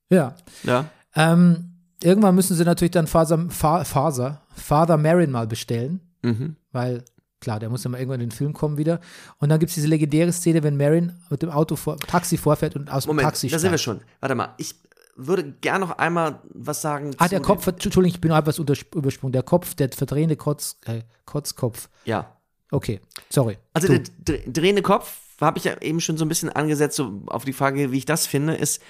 das- 0.09 0.17
Ja. 0.17 0.35
Ja. 0.63 0.89
Ähm, 1.15 1.73
irgendwann 2.03 2.35
müssen 2.35 2.55
sie 2.55 2.63
natürlich 2.63 2.91
dann 2.91 3.07
Faser, 3.07 3.49
Fa, 3.49 3.83
Faser, 3.83 4.41
Father 4.53 4.97
Marin 4.97 5.31
mal 5.31 5.47
bestellen, 5.47 6.01
Mhm. 6.21 6.55
weil, 6.71 7.03
klar, 7.47 7.59
der 7.61 7.69
muss 7.69 7.81
ja 7.85 7.89
mal 7.89 7.97
irgendwann 7.97 8.19
in 8.19 8.29
den 8.29 8.35
Film 8.35 8.51
kommen 8.51 8.77
wieder. 8.77 8.99
Und 9.39 9.47
dann 9.47 9.57
gibt 9.59 9.69
es 9.69 9.75
diese 9.75 9.87
legendäre 9.87 10.33
Szene, 10.33 10.63
wenn 10.63 10.75
Marin 10.75 11.13
mit 11.29 11.41
dem 11.41 11.49
Auto 11.49 11.77
vor, 11.77 11.97
Taxi 11.97 12.35
vorfährt 12.37 12.75
und 12.75 12.91
aus 12.91 13.05
dem 13.05 13.09
Moment, 13.11 13.25
Taxi 13.29 13.47
da 13.47 13.57
sind 13.57 13.71
wir 13.71 13.77
steigt. 13.77 13.99
schon. 14.01 14.07
Warte 14.19 14.35
mal, 14.35 14.53
ich 14.57 14.75
würde 15.15 15.53
gern 15.61 15.79
noch 15.79 15.97
einmal 15.97 16.41
was 16.53 16.81
sagen. 16.81 17.15
Ah, 17.17 17.29
der 17.29 17.39
dem- 17.39 17.45
Kopf, 17.45 17.65
Entschuldigung, 17.67 18.05
ich 18.15 18.19
bin 18.19 18.29
noch 18.31 18.37
etwas 18.37 18.59
übersprungen. 18.59 19.31
Der 19.31 19.43
Kopf, 19.43 19.75
der 19.75 19.89
verdrehende 19.93 20.35
Kotz, 20.35 20.77
äh, 20.85 21.03
Kotzkopf. 21.25 21.87
Ja. 22.03 22.35
Okay, 22.69 22.99
sorry. 23.29 23.57
Also 23.73 23.87
Du. 23.87 23.97
der 23.99 24.11
dr- 24.39 24.51
drehende 24.51 24.81
Kopf, 24.81 25.17
habe 25.39 25.57
ich 25.57 25.63
ja 25.63 25.79
eben 25.81 26.01
schon 26.01 26.17
so 26.17 26.25
ein 26.25 26.29
bisschen 26.29 26.49
angesetzt, 26.49 26.97
so 26.97 27.21
auf 27.27 27.45
die 27.45 27.53
Frage, 27.53 27.93
wie 27.93 27.97
ich 27.99 28.05
das 28.05 28.27
finde, 28.27 28.55
ist, 28.55 28.81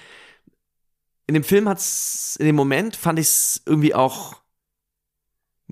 in 1.28 1.34
dem 1.34 1.44
Film 1.44 1.68
hat's, 1.68 2.34
in 2.40 2.46
dem 2.46 2.56
Moment 2.56 2.96
fand 2.96 3.18
ich 3.20 3.26
es 3.28 3.62
irgendwie 3.66 3.94
auch 3.94 4.34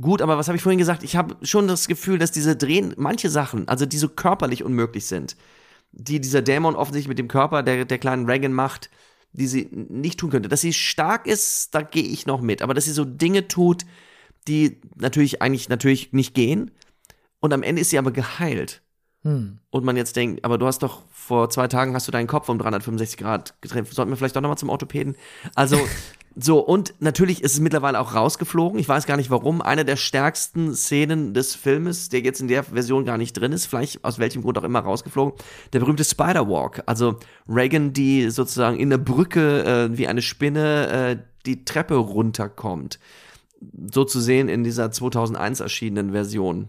gut, 0.00 0.22
aber 0.22 0.38
was 0.38 0.48
habe 0.48 0.56
ich 0.56 0.62
vorhin 0.62 0.78
gesagt? 0.78 1.02
Ich 1.02 1.16
habe 1.16 1.36
schon 1.42 1.68
das 1.68 1.88
Gefühl, 1.88 2.18
dass 2.18 2.32
diese 2.32 2.56
Drehen, 2.56 2.94
manche 2.96 3.30
Sachen, 3.30 3.68
also 3.68 3.86
die 3.86 3.98
so 3.98 4.08
körperlich 4.08 4.64
unmöglich 4.64 5.06
sind, 5.06 5.36
die 5.92 6.20
dieser 6.20 6.42
Dämon 6.42 6.76
offensichtlich 6.76 7.08
mit 7.08 7.18
dem 7.18 7.28
Körper 7.28 7.62
der, 7.62 7.84
der 7.84 7.98
kleinen 7.98 8.26
Reagan 8.26 8.52
macht, 8.52 8.90
die 9.32 9.46
sie 9.46 9.68
nicht 9.70 10.18
tun 10.18 10.30
könnte. 10.30 10.48
Dass 10.48 10.60
sie 10.60 10.72
stark 10.72 11.26
ist, 11.26 11.74
da 11.74 11.82
gehe 11.82 12.04
ich 12.04 12.26
noch 12.26 12.40
mit, 12.40 12.62
aber 12.62 12.74
dass 12.74 12.84
sie 12.84 12.92
so 12.92 13.04
Dinge 13.04 13.48
tut, 13.48 13.84
die 14.48 14.80
natürlich 14.96 15.42
eigentlich 15.42 15.68
natürlich 15.68 16.12
nicht 16.12 16.34
gehen 16.34 16.70
und 17.40 17.52
am 17.52 17.62
Ende 17.62 17.82
ist 17.82 17.90
sie 17.90 17.98
aber 17.98 18.12
geheilt 18.12 18.82
Hm. 19.22 19.58
und 19.70 19.84
man 19.84 19.96
jetzt 19.96 20.14
denkt, 20.14 20.44
aber 20.44 20.56
du 20.56 20.66
hast 20.66 20.84
doch 20.84 21.02
vor 21.10 21.50
zwei 21.50 21.66
Tagen 21.66 21.94
hast 21.94 22.06
du 22.06 22.12
deinen 22.12 22.28
Kopf 22.28 22.48
um 22.48 22.58
365 22.60 23.16
Grad 23.16 23.60
gedreht. 23.60 23.88
Sollten 23.88 24.12
wir 24.12 24.16
vielleicht 24.16 24.36
doch 24.36 24.40
nochmal 24.40 24.56
zum 24.58 24.68
Orthopäden? 24.68 25.16
Also, 25.56 25.76
so, 26.38 26.58
und 26.60 26.92
natürlich 27.00 27.42
ist 27.42 27.54
es 27.54 27.60
mittlerweile 27.60 27.98
auch 27.98 28.14
rausgeflogen. 28.14 28.78
Ich 28.78 28.88
weiß 28.88 29.06
gar 29.06 29.16
nicht 29.16 29.30
warum. 29.30 29.62
Eine 29.62 29.86
der 29.86 29.96
stärksten 29.96 30.74
Szenen 30.74 31.32
des 31.32 31.54
Filmes, 31.54 32.10
der 32.10 32.20
jetzt 32.20 32.42
in 32.42 32.48
der 32.48 32.62
Version 32.62 33.06
gar 33.06 33.16
nicht 33.16 33.32
drin 33.32 33.52
ist, 33.52 33.64
vielleicht 33.64 34.04
aus 34.04 34.18
welchem 34.18 34.42
Grund 34.42 34.58
auch 34.58 34.62
immer 34.62 34.80
rausgeflogen, 34.80 35.32
der 35.72 35.80
berühmte 35.80 36.04
Spider-Walk. 36.04 36.82
Also 36.84 37.18
Reagan, 37.48 37.94
die 37.94 38.28
sozusagen 38.28 38.78
in 38.78 38.90
der 38.90 38.98
Brücke 38.98 39.64
äh, 39.64 39.96
wie 39.96 40.08
eine 40.08 40.20
Spinne 40.20 40.88
äh, 40.88 41.16
die 41.46 41.64
Treppe 41.64 41.94
runterkommt. 41.94 42.98
So 43.90 44.04
zu 44.04 44.20
sehen 44.20 44.50
in 44.50 44.62
dieser 44.62 44.90
2001 44.90 45.60
erschienenen 45.60 46.12
Version. 46.12 46.68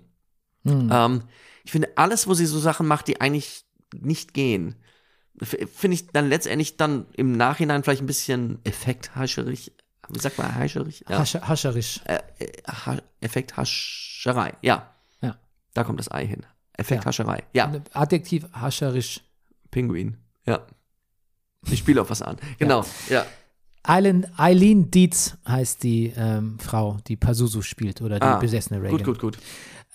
Hm. 0.63 0.89
Ähm, 0.93 1.21
ich 1.65 1.71
finde, 1.73 1.89
alles, 1.97 2.25
wo 2.25 2.33
sie 2.33 2.45
so 2.45 2.59
Sachen 2.59 2.87
macht, 2.87 3.09
die 3.09 3.19
eigentlich 3.19 3.65
nicht 3.93 4.33
gehen, 4.33 4.75
finde 5.41 5.95
ich 5.95 6.07
dann 6.07 6.29
letztendlich 6.29 6.77
dann 6.77 7.05
im 7.13 7.31
Nachhinein 7.33 7.83
vielleicht 7.83 8.01
ein 8.01 8.07
bisschen 8.07 8.59
effekthascherig. 8.63 9.71
Wie 10.09 10.19
sagt 10.19 10.37
man 10.37 10.55
hascherig? 10.55 11.03
Ja. 11.09 11.19
Hasche, 11.19 11.47
hascherisch. 11.47 12.01
Äh, 12.05 12.19
äh, 12.39 12.51
ha 12.67 12.97
Effekthascherei. 13.21 14.53
Ja. 14.61 14.89
Ja. 15.21 15.37
Da 15.73 15.83
kommt 15.83 15.99
das 15.99 16.09
Ei 16.11 16.25
hin. 16.25 16.45
Effekthascherei. 16.73 17.43
Ja. 17.53 17.71
Adjektiv 17.93 18.45
hascherisch. 18.53 19.21
Pinguin. 19.71 20.17
Ja. 20.45 20.61
Ich 21.69 21.79
spiele 21.79 22.01
auf 22.01 22.09
was 22.09 22.21
an. 22.21 22.37
Genau. 22.57 22.85
Ja. 23.09 23.25
Eileen, 23.83 24.27
Eileen 24.37 24.91
Dietz 24.91 25.35
heißt 25.47 25.83
die 25.83 26.13
ähm, 26.15 26.57
Frau, 26.59 26.97
die 27.07 27.15
Pazuzu 27.17 27.61
spielt 27.61 28.01
oder 28.01 28.19
die 28.19 28.25
Ah, 28.25 28.37
besessene 28.37 28.81
Reagan. 28.81 28.97
Gut, 28.97 29.05
gut, 29.05 29.19
gut. 29.19 29.37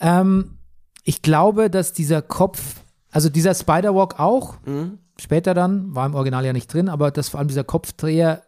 Ähm, 0.00 0.58
ich 1.04 1.22
glaube, 1.22 1.70
dass 1.70 1.92
dieser 1.92 2.20
Kopf, 2.22 2.76
also 3.10 3.28
dieser 3.28 3.54
Spider-Walk 3.54 4.18
auch, 4.18 4.56
Mhm. 4.66 4.98
Später 5.18 5.54
dann, 5.54 5.94
war 5.94 6.06
im 6.06 6.14
Original 6.14 6.44
ja 6.44 6.52
nicht 6.52 6.72
drin, 6.72 6.88
aber 6.88 7.10
dass 7.10 7.28
vor 7.28 7.38
allem 7.38 7.48
dieser 7.48 7.64
Kopfdreher 7.64 8.42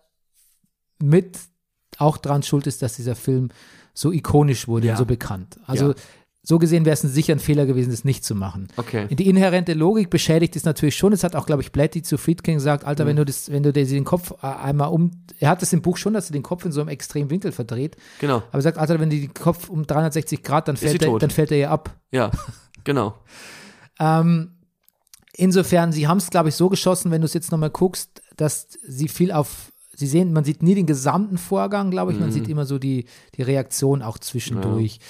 mit 1.03 1.39
auch 1.99 2.17
dran 2.19 2.43
schuld 2.43 2.67
ist, 2.67 2.83
dass 2.83 2.95
dieser 2.97 3.15
Film 3.15 3.51
so 3.93 4.11
ikonisch 4.13 4.67
wurde 4.67 4.87
Ja. 4.89 4.93
und 4.95 4.99
so 4.99 5.05
bekannt. 5.07 5.59
Also 5.67 5.91
Ja. 5.91 5.95
so 6.43 6.59
gesehen 6.59 6.85
wäre 6.85 6.95
es 6.95 7.05
ein 7.05 7.09
sicher 7.11 7.33
ein 7.33 7.39
Fehler 7.39 7.65
gewesen, 7.67 7.91
das 7.91 8.05
nicht 8.05 8.25
zu 8.25 8.35
machen. 8.35 8.69
Okay. 8.77 9.07
Die 9.15 9.29
inhärente 9.29 9.73
Logik 9.75 10.11
beschädigt 10.11 10.57
es 10.57 10.65
natürlich 10.65 10.97
schon. 10.97 11.13
Es 11.13 11.23
hat 11.23 11.37
auch, 11.37 11.47
glaube 11.47 11.63
ich, 11.63 11.71
Blatty 11.71 12.03
zu 12.03 12.19
Friedkin 12.19 12.55
gesagt, 12.55 12.85
Alter, 12.85 13.05
Mhm. 13.05 13.09
wenn 13.11 13.17
du 13.17 13.25
das, 13.25 13.51
wenn 13.53 13.63
du 13.63 13.73
dir 13.73 13.87
den 13.87 14.05
Kopf 14.05 14.33
äh, 14.43 14.47
einmal 14.47 14.89
um, 14.89 15.11
er 15.39 15.51
hat 15.51 15.63
es 15.63 15.73
im 15.73 15.83
Buch 15.83 15.97
schon, 15.97 16.15
dass 16.15 16.29
er 16.31 16.33
den 16.33 16.43
Kopf 16.43 16.65
in 16.65 16.73
so 16.73 16.81
einem 16.81 16.89
extremen 16.89 17.31
Winkel 17.31 17.53
verdreht, 17.53 17.97
Genau. 18.21 18.37
aber 18.39 18.55
er 18.55 18.63
sagt, 18.63 18.79
Alter, 18.79 18.99
wenn 18.99 19.11
du 19.11 19.17
den 19.17 19.33
Kopf 19.35 19.69
um 19.69 19.87
360 19.87 20.43
Grad, 20.43 20.67
dann 20.69 20.77
fällt, 20.77 21.01
er, 21.03 21.09
tot. 21.09 21.23
dann 21.23 21.31
fällt 21.31 21.53
er 21.53 21.59
ja 21.59 21.71
ab. 21.71 21.97
Ja. 22.11 22.31
Genau. 22.85 23.15
Ähm, 23.99 24.54
Insofern, 25.37 25.93
sie 25.93 26.07
haben 26.07 26.19
es, 26.19 26.31
glaube 26.31 26.49
ich, 26.49 26.55
so 26.55 26.69
geschossen, 26.69 27.11
wenn 27.11 27.21
du 27.21 27.25
es 27.27 27.35
jetzt 27.35 27.51
nochmal 27.51 27.71
guckst, 27.71 28.23
dass 28.37 28.69
sie 28.87 29.09
viel 29.09 29.33
auf, 29.33 29.73
sie 29.97 30.07
sehen, 30.07 30.33
man 30.33 30.45
sieht 30.45 30.63
nie 30.63 30.75
den 30.77 30.87
gesamten 30.87 31.39
Vorgang, 31.39 31.91
glaube 31.91 32.13
ich, 32.13 32.19
man 32.21 32.31
sieht 32.33 32.49
immer 32.49 32.67
so 32.67 32.79
die, 32.79 33.07
die 33.37 33.43
Reaktion 33.43 34.03
auch 34.03 34.19
zwischendurch. 34.19 35.01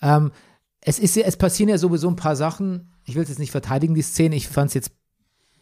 Ähm, 0.00 0.32
es, 0.80 0.98
ist, 0.98 1.16
ja- 1.16 1.24
es 1.26 1.36
passieren 1.36 1.68
ja 1.68 1.78
sowieso 1.78 2.08
ein 2.08 2.16
paar 2.16 2.36
Sachen. 2.36 2.92
Ich 3.04 3.14
will 3.14 3.22
es 3.22 3.28
jetzt 3.28 3.38
nicht 3.38 3.50
verteidigen, 3.50 3.94
die 3.94 4.02
Szene. 4.02 4.36
Ich 4.36 4.48
fand 4.48 4.68
es 4.68 4.74
jetzt, 4.74 4.90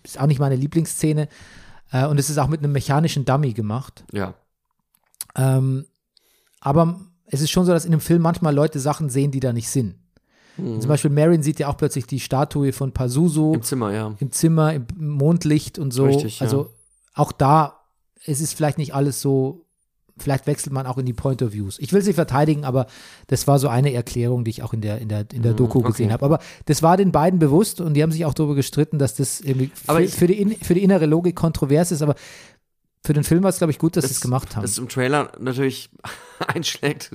ist 0.05 0.21
auch 0.21 0.27
nicht 0.27 0.39
meine 0.41 0.57
Lieblingsszene. 0.57 1.29
Äh, 1.91 2.07
und 2.07 2.19
es 2.19 2.31
ist 2.31 2.39
auch 2.39 2.49
mit 2.49 2.61
einem 2.61 2.73
mechanischen 2.73 3.25
Dummy 3.25 3.53
gemacht. 3.53 4.05
Ja. 4.13 4.35
Ähm, 5.37 5.87
aber 6.61 7.01
es 7.27 7.41
ist 7.41 7.51
schon 7.51 7.65
so, 7.65 7.73
dass 7.73 7.85
in 7.85 7.91
dem 7.91 8.01
Film 8.01 8.23
manchmal 8.23 8.55
Leute 8.55 8.79
Sachen 8.79 9.11
sehen, 9.11 9.31
die 9.33 9.41
da 9.41 9.53
nicht 9.53 9.69
sind. 9.71 9.97
Zum 10.81 10.89
Beispiel 10.89 11.11
Marion 11.11 11.43
sieht 11.43 11.59
ja 11.59 11.69
auch 11.69 11.77
plötzlich 11.77 12.07
die 12.07 12.21
Statue 12.21 12.73
von 12.73 12.93
Pazuzu 12.93 13.53
Im 13.55 13.63
Zimmer, 13.63 13.93
ja. 13.93 14.15
im 14.19 14.31
Zimmer, 14.31 14.73
im 14.75 14.87
Mondlicht 14.99 15.79
und 15.79 15.93
so. 15.93 16.05
Richtig, 16.05 16.41
ja. 16.41 16.47
also 16.47 16.71
auch 17.15 17.33
da, 17.33 17.81
es 18.25 18.41
ist 18.41 18.55
vielleicht 18.55 18.79
nicht 18.79 18.95
alles 18.95 19.21
so, 19.21 19.65
vielleicht 20.19 20.47
wechselt 20.47 20.73
man 20.73 20.87
auch 20.87 20.99
in 20.99 21.07
die 21.07 21.13
Point 21.15 21.43
of 21.43 21.53
Views. 21.53 21.79
Ich 21.79 21.93
will 21.93 22.03
sie 22.03 22.13
verteidigen, 22.13 22.65
aber 22.65 22.87
das 23.27 23.47
war 23.47 23.59
so 23.59 23.69
eine 23.69 23.93
Erklärung, 23.93 24.45
die 24.45 24.51
ich 24.51 24.63
auch 24.63 24.73
in 24.73 24.81
der, 24.83 24.99
in 24.99 25.09
der, 25.09 25.25
in 25.33 25.43
der 25.43 25.55
Doku 25.55 25.79
Mhm, 25.79 25.85
okay. 25.87 25.93
gesehen 25.93 26.13
habe. 26.13 26.25
Aber 26.25 26.39
das 26.67 26.83
war 26.83 26.97
den 26.97 27.13
beiden 27.13 27.39
bewusst 27.39 27.81
und 27.81 27.95
die 27.95 28.03
haben 28.03 28.13
sich 28.13 28.25
auch 28.25 28.35
darüber 28.35 28.55
gestritten, 28.55 28.99
dass 28.99 29.15
das 29.15 29.41
irgendwie 29.41 29.71
für, 29.75 30.03
ich- 30.03 30.15
für, 30.15 30.27
die, 30.27 30.57
für 30.63 30.75
die 30.75 30.83
innere 30.83 31.07
Logik 31.07 31.35
kontrovers 31.35 31.91
ist, 31.93 32.03
aber 32.03 32.15
für 33.05 33.13
den 33.13 33.25
Film 33.25 33.43
war 33.43 33.51
es, 33.51 33.59
glaube 33.59 33.73
ich, 33.73 33.79
gut, 33.79 33.97
dass 33.97 34.05
sie 34.07 34.13
es 34.13 34.21
gemacht 34.21 34.55
haben. 34.55 34.63
Das 34.63 34.79
im 34.79 34.89
Trailer 34.89 35.33
natürlich 35.41 35.91
einschlägt. 36.47 37.11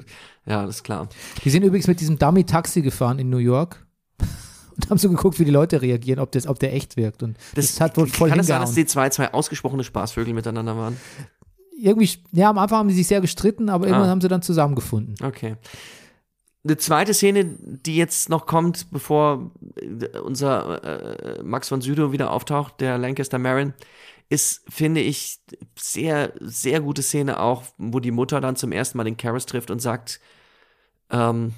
Ja, 0.45 0.65
das 0.65 0.77
ist 0.77 0.83
klar. 0.83 1.07
Die 1.43 1.49
sind 1.49 1.63
übrigens 1.63 1.87
mit 1.87 1.99
diesem 1.99 2.17
Dummy-Taxi 2.19 2.81
gefahren 2.81 3.19
in 3.19 3.29
New 3.29 3.37
York 3.37 3.85
und 4.75 4.89
haben 4.89 4.97
so 4.97 5.09
geguckt, 5.09 5.39
wie 5.39 5.45
die 5.45 5.51
Leute 5.51 5.81
reagieren, 5.81 6.19
ob, 6.19 6.31
das, 6.31 6.47
ob 6.47 6.59
der 6.59 6.73
echt 6.73 6.97
wirkt. 6.97 7.23
Und 7.23 7.37
das, 7.55 7.79
hat 7.79 7.97
wohl 7.97 8.07
voll 8.07 8.29
Kann 8.29 8.39
es 8.39 8.47
sein, 8.47 8.61
dass 8.61 8.73
die 8.73 8.85
zwei, 8.85 9.09
zwei 9.09 9.33
ausgesprochene 9.33 9.83
Spaßvögel 9.83 10.33
miteinander 10.33 10.75
waren? 10.77 10.97
irgendwie, 11.79 12.09
ja, 12.31 12.49
am 12.49 12.57
Anfang 12.57 12.79
haben 12.79 12.87
die 12.87 12.95
sich 12.95 13.05
sehr 13.07 13.21
gestritten, 13.21 13.69
aber 13.69 13.85
irgendwann 13.85 14.07
Ah. 14.07 14.11
haben 14.11 14.21
sie 14.21 14.27
dann 14.27 14.41
zusammengefunden. 14.41 15.13
Okay. 15.23 15.57
Eine 16.63 16.77
zweite 16.77 17.13
Szene, 17.13 17.45
die 17.45 17.95
jetzt 17.95 18.29
noch 18.29 18.47
kommt, 18.47 18.89
bevor 18.89 19.51
unser 20.25 21.37
äh, 21.39 21.43
Max 21.43 21.69
von 21.69 21.81
Südow 21.81 22.11
wieder 22.11 22.31
auftaucht, 22.31 22.81
der 22.81 22.97
Lancaster 22.97 23.37
Marin, 23.37 23.73
ist, 24.29 24.63
finde 24.69 25.01
ich, 25.01 25.39
sehr, 25.79 26.33
sehr 26.41 26.81
gute 26.81 27.01
Szene 27.01 27.39
auch, 27.39 27.63
wo 27.77 27.99
die 27.99 28.11
Mutter 28.11 28.41
dann 28.41 28.55
zum 28.55 28.71
ersten 28.71 28.97
Mal 28.97 29.05
den 29.05 29.17
Karras 29.17 29.45
trifft 29.45 29.71
und 29.71 29.81
sagt, 29.81 30.19
ähm, 31.09 31.53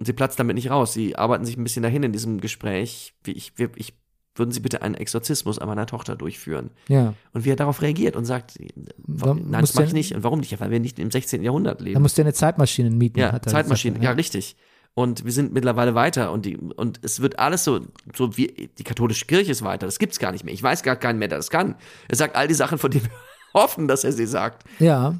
sie 0.00 0.12
platzt 0.12 0.38
damit 0.38 0.56
nicht 0.56 0.70
raus. 0.70 0.92
Sie 0.92 1.16
arbeiten 1.16 1.44
sich 1.44 1.56
ein 1.56 1.64
bisschen 1.64 1.82
dahin 1.82 2.02
in 2.02 2.12
diesem 2.12 2.40
Gespräch. 2.40 3.14
Wie 3.22 3.32
ich, 3.32 3.56
wir, 3.56 3.70
ich, 3.76 3.94
würden 4.34 4.50
Sie 4.50 4.60
bitte 4.60 4.82
einen 4.82 4.96
Exorzismus 4.96 5.60
an 5.60 5.68
meiner 5.68 5.86
Tochter 5.86 6.16
durchführen? 6.16 6.70
Ja. 6.88 7.14
Und 7.32 7.44
wie 7.44 7.50
er 7.50 7.56
darauf 7.56 7.80
reagiert 7.82 8.16
und 8.16 8.24
sagt, 8.24 8.58
warum, 8.96 9.50
nein, 9.50 9.60
das 9.60 9.74
mache 9.74 9.86
ich 9.86 9.92
nicht. 9.92 10.14
Und 10.14 10.24
warum 10.24 10.40
nicht? 10.40 10.50
Ja, 10.50 10.58
weil 10.58 10.72
wir 10.72 10.80
nicht 10.80 10.98
im 10.98 11.12
16. 11.12 11.44
Jahrhundert 11.44 11.80
leben. 11.80 11.94
Da 11.94 12.00
musst 12.00 12.18
du 12.18 12.22
eine 12.22 12.32
Zeitmaschine 12.32 12.90
mieten. 12.90 13.20
Ja, 13.20 13.40
Zeitmaschine, 13.40 13.94
gesagt, 13.94 14.04
ja, 14.04 14.10
richtig. 14.10 14.56
Und 14.96 15.24
wir 15.24 15.32
sind 15.32 15.52
mittlerweile 15.52 15.96
weiter 15.96 16.30
und 16.30 16.46
die 16.46 16.56
und 16.56 17.00
es 17.02 17.20
wird 17.20 17.40
alles 17.40 17.64
so 17.64 17.80
so 18.14 18.36
wie 18.36 18.70
die 18.78 18.84
katholische 18.84 19.26
Kirche 19.26 19.50
ist 19.50 19.62
weiter. 19.64 19.86
Das 19.86 19.98
gibt's 19.98 20.20
gar 20.20 20.30
nicht 20.30 20.44
mehr. 20.44 20.54
Ich 20.54 20.62
weiß 20.62 20.84
gar 20.84 20.94
keinen 20.94 21.18
mehr, 21.18 21.26
der 21.28 21.38
das 21.38 21.50
kann. 21.50 21.74
Er 22.08 22.14
sagt 22.16 22.36
all 22.36 22.46
die 22.46 22.54
Sachen, 22.54 22.78
von 22.78 22.90
denen 22.92 23.06
wir 23.06 23.10
hoffen, 23.60 23.88
dass 23.88 24.04
er 24.04 24.12
sie 24.12 24.26
sagt. 24.26 24.62
Ja, 24.78 25.18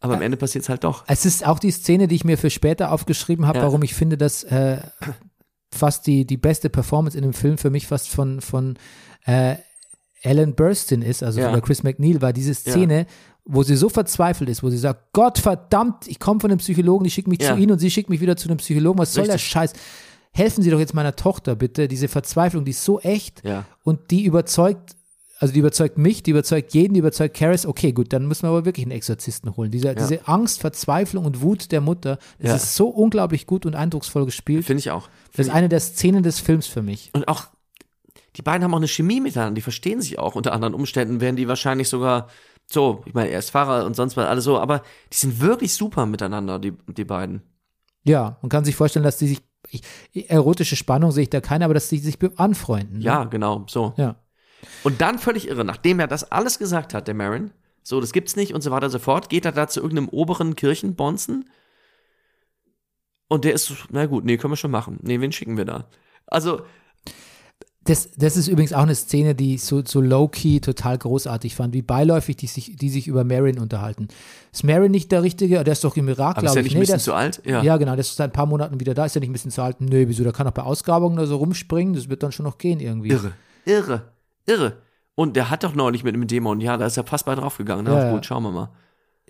Aber 0.00 0.14
am 0.14 0.22
Ende 0.22 0.36
passiert's 0.36 0.68
halt 0.68 0.82
doch. 0.82 1.04
es 1.06 1.24
ist 1.26 1.46
auch 1.46 1.60
die 1.60 1.70
Szene, 1.70 2.08
die 2.08 2.16
ich 2.16 2.24
mir 2.24 2.36
für 2.38 2.50
später 2.50 2.90
aufgeschrieben 2.90 3.46
habe, 3.46 3.58
Ja. 3.60 3.64
warum 3.66 3.82
ich 3.84 3.94
finde, 3.94 4.18
dass 4.18 4.42
äh, 4.44 4.78
fast 5.70 6.06
die, 6.08 6.26
die 6.26 6.36
beste 6.36 6.68
Performance 6.68 7.16
in 7.16 7.22
dem 7.22 7.32
Film 7.34 7.56
für 7.58 7.70
mich 7.70 7.86
fast 7.86 8.08
von, 8.08 8.40
von 8.40 8.76
äh, 9.26 9.56
Ellen 10.22 10.54
Burstyn 10.56 11.02
ist, 11.02 11.22
also 11.22 11.38
Ja. 11.38 11.46
von 11.46 11.54
der 11.54 11.62
Chris 11.62 11.82
McNeil, 11.84 12.20
war 12.22 12.32
diese 12.32 12.54
Szene, 12.54 13.06
wo 13.46 13.62
sie 13.62 13.76
so 13.76 13.88
verzweifelt 13.88 14.48
ist, 14.48 14.62
wo 14.62 14.70
sie 14.70 14.78
sagt, 14.78 15.12
Gott 15.12 15.38
verdammt, 15.38 16.06
ich 16.06 16.18
komme 16.18 16.40
von 16.40 16.50
einem 16.50 16.58
Psychologen, 16.58 17.04
die 17.04 17.10
schickt 17.10 17.28
mich 17.28 17.40
Ja. 17.42 17.54
zu 17.54 17.60
Ihnen 17.60 17.72
und 17.72 17.78
sie 17.78 17.90
schickt 17.90 18.08
mich 18.08 18.20
wieder 18.20 18.36
zu 18.36 18.48
einem 18.48 18.56
Psychologen. 18.58 18.98
Was 18.98 19.12
soll 19.12 19.24
der 19.26 19.34
Richtig. 19.34 19.50
Scheiß? 19.50 19.72
Helfen 20.32 20.62
Sie 20.64 20.70
doch 20.70 20.78
jetzt 20.80 20.94
meiner 20.94 21.14
Tochter 21.14 21.54
bitte. 21.54 21.86
Diese 21.86 22.08
Verzweiflung, 22.08 22.64
die 22.64 22.70
ist 22.70 22.84
so 22.84 23.00
echt 23.00 23.44
Ja. 23.44 23.64
und 23.84 24.10
die 24.10 24.24
überzeugt, 24.24 24.96
also 25.38 25.52
die 25.52 25.60
überzeugt 25.60 25.98
mich, 25.98 26.22
die 26.22 26.30
überzeugt 26.30 26.72
jeden, 26.74 26.94
die 26.94 27.00
überzeugt 27.00 27.36
Karis, 27.36 27.66
okay, 27.66 27.92
gut, 27.92 28.12
dann 28.14 28.26
müssen 28.26 28.44
wir 28.44 28.48
aber 28.48 28.64
wirklich 28.64 28.86
einen 28.86 28.92
Exorzisten 28.92 29.54
holen. 29.56 29.70
Diese, 29.70 29.94
diese 29.94 30.26
Angst, 30.26 30.60
Verzweiflung 30.60 31.24
und 31.26 31.42
Wut 31.42 31.70
der 31.70 31.80
Mutter, 31.82 32.18
das 32.38 32.48
Ja. 32.48 32.56
ist 32.56 32.74
so 32.76 32.88
unglaublich 32.88 33.46
gut 33.46 33.66
und 33.66 33.74
eindrucksvoll 33.74 34.24
gespielt. 34.24 34.64
Finde 34.64 34.78
ich 34.80 34.90
auch. 34.90 35.08
Das 35.36 35.46
ist 35.48 35.52
eine 35.52 35.68
der 35.68 35.80
Szenen 35.80 36.22
des 36.22 36.40
Films 36.40 36.66
für 36.66 36.82
mich. 36.82 37.10
Und 37.12 37.28
auch 37.28 37.44
die 38.36 38.42
beiden 38.42 38.64
haben 38.64 38.72
auch 38.72 38.78
eine 38.78 38.88
Chemie 38.88 39.20
miteinander, 39.20 39.54
die 39.54 39.60
verstehen 39.60 40.00
sich 40.00 40.18
auch. 40.18 40.34
Unter 40.34 40.52
anderen 40.52 40.74
Umständen 40.74 41.20
wären 41.20 41.36
die 41.36 41.46
wahrscheinlich 41.46 41.88
sogar 41.88 42.28
so, 42.66 43.02
ich 43.06 43.14
meine, 43.14 43.30
er 43.30 43.38
ist 43.38 43.50
Fahrer 43.50 43.84
und 43.84 43.94
sonst 43.94 44.16
was, 44.16 44.26
alles 44.26 44.44
so, 44.44 44.58
aber 44.58 44.82
die 45.12 45.16
sind 45.16 45.40
wirklich 45.40 45.74
super 45.74 46.06
miteinander, 46.06 46.58
die, 46.58 46.72
die 46.88 47.04
beiden. 47.04 47.42
Ja, 48.04 48.38
man 48.42 48.48
kann 48.48 48.64
sich 48.64 48.76
vorstellen, 48.76 49.04
dass 49.04 49.18
die 49.18 49.28
sich, 49.28 49.42
ich, 49.68 50.30
erotische 50.30 50.76
Spannung 50.76 51.12
sehe 51.12 51.24
ich 51.24 51.30
da 51.30 51.40
keine, 51.40 51.64
aber 51.64 51.74
dass 51.74 51.88
die 51.88 51.98
sich 51.98 52.18
anfreunden. 52.36 52.98
ne? 52.98 53.04
Ja, 53.04 53.24
genau, 53.24 53.64
so. 53.68 53.94
Ja. 53.96 54.16
Und 54.82 55.00
dann 55.00 55.18
völlig 55.18 55.48
irre, 55.48 55.64
nachdem 55.64 56.00
er 56.00 56.06
das 56.06 56.30
alles 56.30 56.58
gesagt 56.58 56.94
hat, 56.94 57.06
der 57.06 57.14
Marin, 57.14 57.50
so, 57.82 58.00
das 58.00 58.12
gibt's 58.12 58.36
nicht 58.36 58.54
und 58.54 58.62
so 58.62 58.70
weiter 58.70 58.86
und 58.86 58.92
so 58.92 58.98
fort, 58.98 59.28
geht 59.28 59.44
er 59.44 59.52
da 59.52 59.68
zu 59.68 59.80
irgendeinem 59.80 60.08
oberen 60.08 60.56
Kirchenbonzen 60.56 61.50
und 63.28 63.44
der 63.44 63.52
ist, 63.52 63.72
na 63.90 64.06
gut, 64.06 64.24
nee, 64.24 64.36
können 64.36 64.52
wir 64.52 64.56
schon 64.56 64.70
machen. 64.70 64.98
Nee, 65.02 65.20
wen 65.20 65.32
schicken 65.32 65.56
wir 65.56 65.64
da? 65.64 65.88
Also, 66.26 66.62
Das, 67.86 68.10
das 68.16 68.38
ist 68.38 68.48
übrigens 68.48 68.72
auch 68.72 68.82
eine 68.82 68.94
Szene, 68.94 69.34
die 69.34 69.56
ich 69.56 69.62
so, 69.62 69.82
so 69.84 70.00
low-key 70.00 70.60
total 70.60 70.96
großartig 70.96 71.54
fand, 71.54 71.74
wie 71.74 71.82
beiläufig 71.82 72.34
die 72.36 72.46
sich, 72.46 72.76
die 72.76 72.88
sich 72.88 73.06
über 73.08 73.24
Marin 73.24 73.58
unterhalten. 73.58 74.08
Ist 74.52 74.64
Marin 74.64 74.90
nicht 74.90 75.12
der 75.12 75.22
Richtige? 75.22 75.62
Der 75.64 75.72
ist 75.72 75.84
doch 75.84 75.94
im 75.96 76.08
Irak, 76.08 76.38
ist 76.38 76.40
glaube 76.42 76.60
er 76.60 76.64
ich. 76.64 76.72
nicht 76.72 76.74
ein 76.74 76.76
der 76.76 76.80
bisschen 76.80 76.96
ist, 76.96 77.04
zu 77.04 77.12
alt? 77.12 77.42
Ja. 77.44 77.62
Ja. 77.62 77.76
genau, 77.76 77.92
der 77.92 78.00
ist 78.00 78.16
seit 78.16 78.30
ein 78.30 78.32
paar 78.32 78.46
Monaten 78.46 78.80
wieder 78.80 78.94
da. 78.94 79.04
Ist 79.04 79.14
ja 79.14 79.20
nicht 79.20 79.28
ein 79.28 79.34
bisschen 79.34 79.50
zu 79.50 79.60
alt? 79.60 79.82
Nö, 79.82 80.04
wieso? 80.08 80.22
Der 80.22 80.32
kann 80.32 80.46
auch 80.46 80.52
bei 80.52 80.62
Ausgrabungen 80.62 81.18
oder 81.18 81.26
so 81.26 81.36
rumspringen. 81.36 81.92
Das 81.92 82.08
wird 82.08 82.22
dann 82.22 82.32
schon 82.32 82.44
noch 82.44 82.56
gehen 82.56 82.80
irgendwie. 82.80 83.10
Irre, 83.10 83.32
irre, 83.66 84.02
irre. 84.46 84.78
Und 85.14 85.36
der 85.36 85.50
hat 85.50 85.62
doch 85.62 85.74
neulich 85.74 86.04
mit 86.04 86.14
einem 86.14 86.26
Dämon, 86.26 86.60
ja, 86.60 86.76
da 86.78 86.86
ist 86.86 86.96
er 86.96 87.04
fast 87.04 87.26
bei 87.26 87.34
draufgegangen. 87.34 87.84
Na 87.84 88.04
Ja, 88.04 88.10
gut, 88.12 88.20
ja. 88.20 88.22
schauen 88.24 88.42
wir 88.44 88.50
mal. 88.50 88.70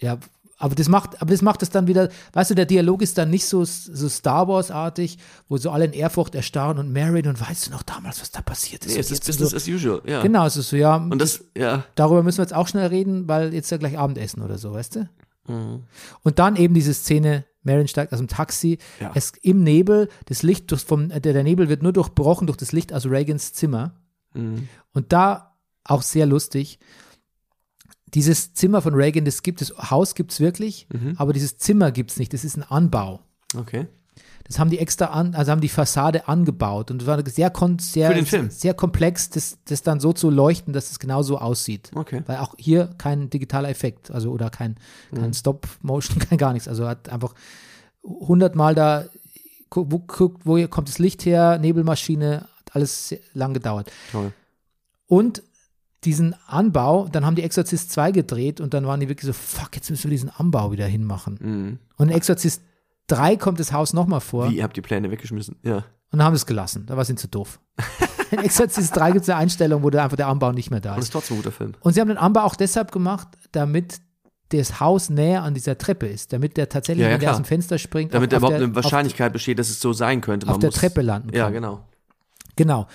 Ja, 0.00 0.18
aber 0.56 0.74
das 0.74 0.88
macht, 0.88 1.20
aber 1.20 1.30
das 1.32 1.42
macht 1.42 1.62
es 1.62 1.70
dann 1.70 1.86
wieder, 1.86 2.08
weißt 2.32 2.50
du, 2.50 2.54
der 2.54 2.66
Dialog 2.66 3.02
ist 3.02 3.18
dann 3.18 3.30
nicht 3.30 3.46
so, 3.46 3.64
so 3.64 4.08
Star 4.08 4.46
Wars-artig, 4.48 5.18
wo 5.48 5.56
so 5.56 5.70
alle 5.70 5.84
in 5.86 5.92
Ehrfurcht 5.92 6.34
erstarren 6.34 6.78
und 6.78 6.92
Marin 6.92 7.26
und 7.26 7.40
weißt 7.40 7.66
du 7.66 7.70
noch 7.72 7.82
damals, 7.82 8.20
was 8.20 8.30
da 8.30 8.40
passiert 8.40 8.86
ist? 8.86 8.94
Nee, 8.94 9.00
es 9.00 9.10
ist 9.10 9.26
Business 9.26 9.50
so, 9.50 9.56
as 9.56 9.68
usual, 9.68 10.02
ja. 10.06 10.22
Genau, 10.22 10.46
es 10.46 10.56
ist 10.56 10.68
so, 10.70 10.76
ja, 10.76 10.96
Und 10.96 11.18
das, 11.20 11.44
ja, 11.56 11.84
darüber 11.96 12.22
müssen 12.22 12.38
wir 12.38 12.44
jetzt 12.44 12.54
auch 12.54 12.68
schnell 12.68 12.86
reden, 12.86 13.28
weil 13.28 13.52
jetzt 13.52 13.70
ja 13.70 13.76
gleich 13.76 13.98
Abendessen 13.98 14.42
oder 14.42 14.58
so, 14.58 14.72
weißt 14.72 14.96
du? 14.96 15.08
Mhm. 15.48 15.82
Und 16.22 16.38
dann 16.38 16.56
eben 16.56 16.74
diese 16.74 16.94
Szene, 16.94 17.44
Marin 17.62 17.88
steigt 17.88 18.12
aus 18.12 18.18
dem 18.18 18.28
Taxi, 18.28 18.78
Ja. 19.00 19.10
es 19.14 19.32
im 19.42 19.62
Nebel, 19.62 20.08
das 20.26 20.42
Licht 20.42 20.70
durch, 20.70 20.82
vom, 20.82 21.08
der, 21.08 21.20
der 21.20 21.42
Nebel 21.42 21.68
wird 21.68 21.82
nur 21.82 21.92
durchbrochen 21.92 22.46
durch 22.46 22.56
das 22.56 22.72
Licht 22.72 22.92
aus 22.92 23.06
Reagans 23.06 23.52
Zimmer. 23.52 23.94
Mhm. 24.34 24.68
Und 24.92 25.12
da 25.12 25.54
auch 25.84 26.02
sehr 26.02 26.26
lustig. 26.26 26.78
Dieses 28.14 28.54
Zimmer 28.54 28.80
von 28.82 28.94
Reagan, 28.94 29.24
das 29.24 29.42
gibt 29.42 29.60
es, 29.62 29.74
Haus 29.90 30.14
gibt 30.14 30.32
es 30.32 30.40
wirklich, 30.40 30.86
Mhm. 30.92 31.14
aber 31.16 31.32
dieses 31.32 31.58
Zimmer 31.58 31.90
gibt 31.92 32.12
es 32.12 32.18
nicht. 32.18 32.32
Das 32.32 32.44
ist 32.44 32.56
ein 32.56 32.62
Anbau. 32.62 33.20
okay. 33.56 33.86
Das 34.46 34.58
haben 34.58 34.68
die 34.68 34.78
extra 34.78 35.06
an, 35.06 35.34
also 35.34 35.50
haben 35.52 35.62
die 35.62 35.70
Fassade 35.70 36.28
angebaut 36.28 36.90
und 36.90 37.00
es 37.00 37.08
war 37.08 37.16
sehr, 37.26 37.50
sehr, 37.80 38.50
sehr 38.50 38.74
komplex, 38.74 39.30
das, 39.30 39.56
das 39.64 39.80
dann 39.82 40.00
so 40.00 40.12
zu 40.12 40.28
leuchten, 40.28 40.74
dass 40.74 40.90
es 40.90 40.98
genau 40.98 41.22
so 41.22 41.38
aussieht. 41.38 41.90
Okay. 41.94 42.22
Weil 42.26 42.36
auch 42.36 42.54
hier 42.58 42.90
kein 42.98 43.30
digitaler 43.30 43.70
Effekt, 43.70 44.10
also 44.10 44.30
oder 44.30 44.50
kein, 44.50 44.76
kein 45.14 45.32
Stop-Motion, 45.32 46.18
kein 46.28 46.36
gar 46.36 46.52
nichts. 46.52 46.68
Also 46.68 46.86
hat 46.86 47.08
einfach 47.08 47.32
hundertmal 48.02 48.74
da 48.74 49.06
gu- 49.70 49.86
wo, 49.88 49.98
guckt, 50.00 50.42
wo 50.44 50.58
hier 50.58 50.68
kommt 50.68 50.88
das 50.88 50.98
Licht 50.98 51.24
her, 51.24 51.58
Nebelmaschine, 51.58 52.42
hat 52.58 52.76
alles 52.76 53.14
lang 53.32 53.54
gedauert. 53.54 53.90
Toll. 54.12 54.32
Und 55.06 55.42
diesen 56.04 56.34
Anbau, 56.46 57.08
dann 57.10 57.24
haben 57.24 57.34
die 57.36 57.42
Exorzist 57.42 57.90
2 57.92 58.12
gedreht 58.12 58.60
und 58.60 58.74
dann 58.74 58.86
waren 58.86 59.00
die 59.00 59.08
wirklich 59.08 59.26
so, 59.26 59.32
fuck, 59.32 59.74
jetzt 59.74 59.90
müssen 59.90 60.04
wir 60.04 60.10
diesen 60.10 60.30
Anbau 60.30 60.72
wieder 60.72 60.86
hinmachen. 60.86 61.38
Mhm. 61.40 61.78
Und 61.96 62.08
in 62.10 62.14
Exorzist 62.16 62.62
3 63.08 63.36
kommt 63.36 63.60
das 63.60 63.72
Haus 63.72 63.92
nochmal 63.92 64.20
vor 64.20 64.50
Wie, 64.50 64.56
ihr 64.56 64.62
habt 64.64 64.76
die 64.76 64.80
Pläne 64.82 65.10
weggeschmissen? 65.10 65.56
Ja. 65.62 65.76
und 65.76 65.84
dann 66.18 66.24
haben 66.24 66.34
es 66.34 66.46
gelassen. 66.46 66.84
Da 66.86 66.94
war 66.96 67.02
es 67.02 67.08
ihnen 67.10 67.18
zu 67.18 67.28
doof. 67.28 67.60
in 68.30 68.38
Exorzist 68.38 68.94
3 68.96 69.12
gibt 69.12 69.22
es 69.24 69.28
eine 69.30 69.38
Einstellung, 69.38 69.82
wo 69.82 69.88
einfach 69.88 70.16
der 70.16 70.28
Anbau 70.28 70.52
nicht 70.52 70.70
mehr 70.70 70.80
da 70.80 70.90
Und 70.90 70.96
das 70.98 71.04
ist. 71.04 71.08
ist 71.08 71.12
trotzdem 71.12 71.36
ein 71.36 71.42
guter 71.42 71.52
Film. 71.52 71.72
Und 71.80 71.92
sie 71.94 72.00
haben 72.00 72.08
den 72.08 72.18
Anbau 72.18 72.42
auch 72.42 72.56
deshalb 72.56 72.92
gemacht, 72.92 73.28
damit 73.52 74.00
das 74.50 74.78
Haus 74.78 75.10
näher 75.10 75.42
an 75.42 75.54
dieser 75.54 75.76
Treppe 75.78 76.06
ist, 76.06 76.32
damit 76.32 76.56
der 76.56 76.68
tatsächlich, 76.68 77.02
Ja, 77.02 77.08
ja, 77.08 77.14
wenn 77.14 77.20
der 77.20 77.30
aus 77.30 77.36
dem 77.38 77.44
Fenster 77.46 77.78
springt, 77.78 78.14
Damit 78.14 78.32
auf, 78.34 78.38
überhaupt 78.38 78.54
auf 78.54 78.58
der, 78.60 78.66
eine 78.68 78.76
Wahrscheinlichkeit 78.76 79.32
besteht, 79.32 79.58
dass 79.58 79.70
es 79.70 79.80
so 79.80 79.92
sein 79.92 80.20
könnte. 80.20 80.46
auf, 80.46 80.48
Man 80.48 80.54
auf 80.56 80.60
der 80.60 80.68
muss- 80.68 80.74
Treppe 80.76 81.00
landen 81.02 81.28
kann. 81.30 81.36
Ja, 81.38 81.50
genau. 81.50 81.80
Genau. 82.56 82.86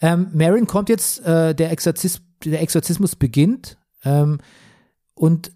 Ähm, 0.00 0.28
Marin 0.32 0.66
kommt 0.66 0.88
jetzt, 0.88 1.24
äh, 1.24 1.54
der, 1.54 1.70
Exorzis 1.70 2.20
der 2.50 2.62
Exorzismus 2.62 3.16
beginnt 3.16 3.76
ähm, 4.04 4.40
und 5.14 5.52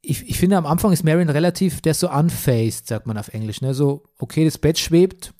ich, 0.00 0.28
ich 0.28 0.38
finde, 0.38 0.56
am 0.58 0.66
Anfang 0.66 0.92
ist 0.92 1.02
Marin 1.04 1.30
relativ, 1.30 1.80
der 1.80 1.92
ist 1.92 2.00
so 2.00 2.10
unfazed, 2.10 2.86
sagt 2.86 3.06
man 3.06 3.16
auf 3.16 3.28
Englisch. 3.28 3.62
Ne? 3.62 3.72
So, 3.72 4.04
okay, 4.18 4.44
das 4.44 4.58
Bett 4.58 4.78
schwebt, 4.78 5.32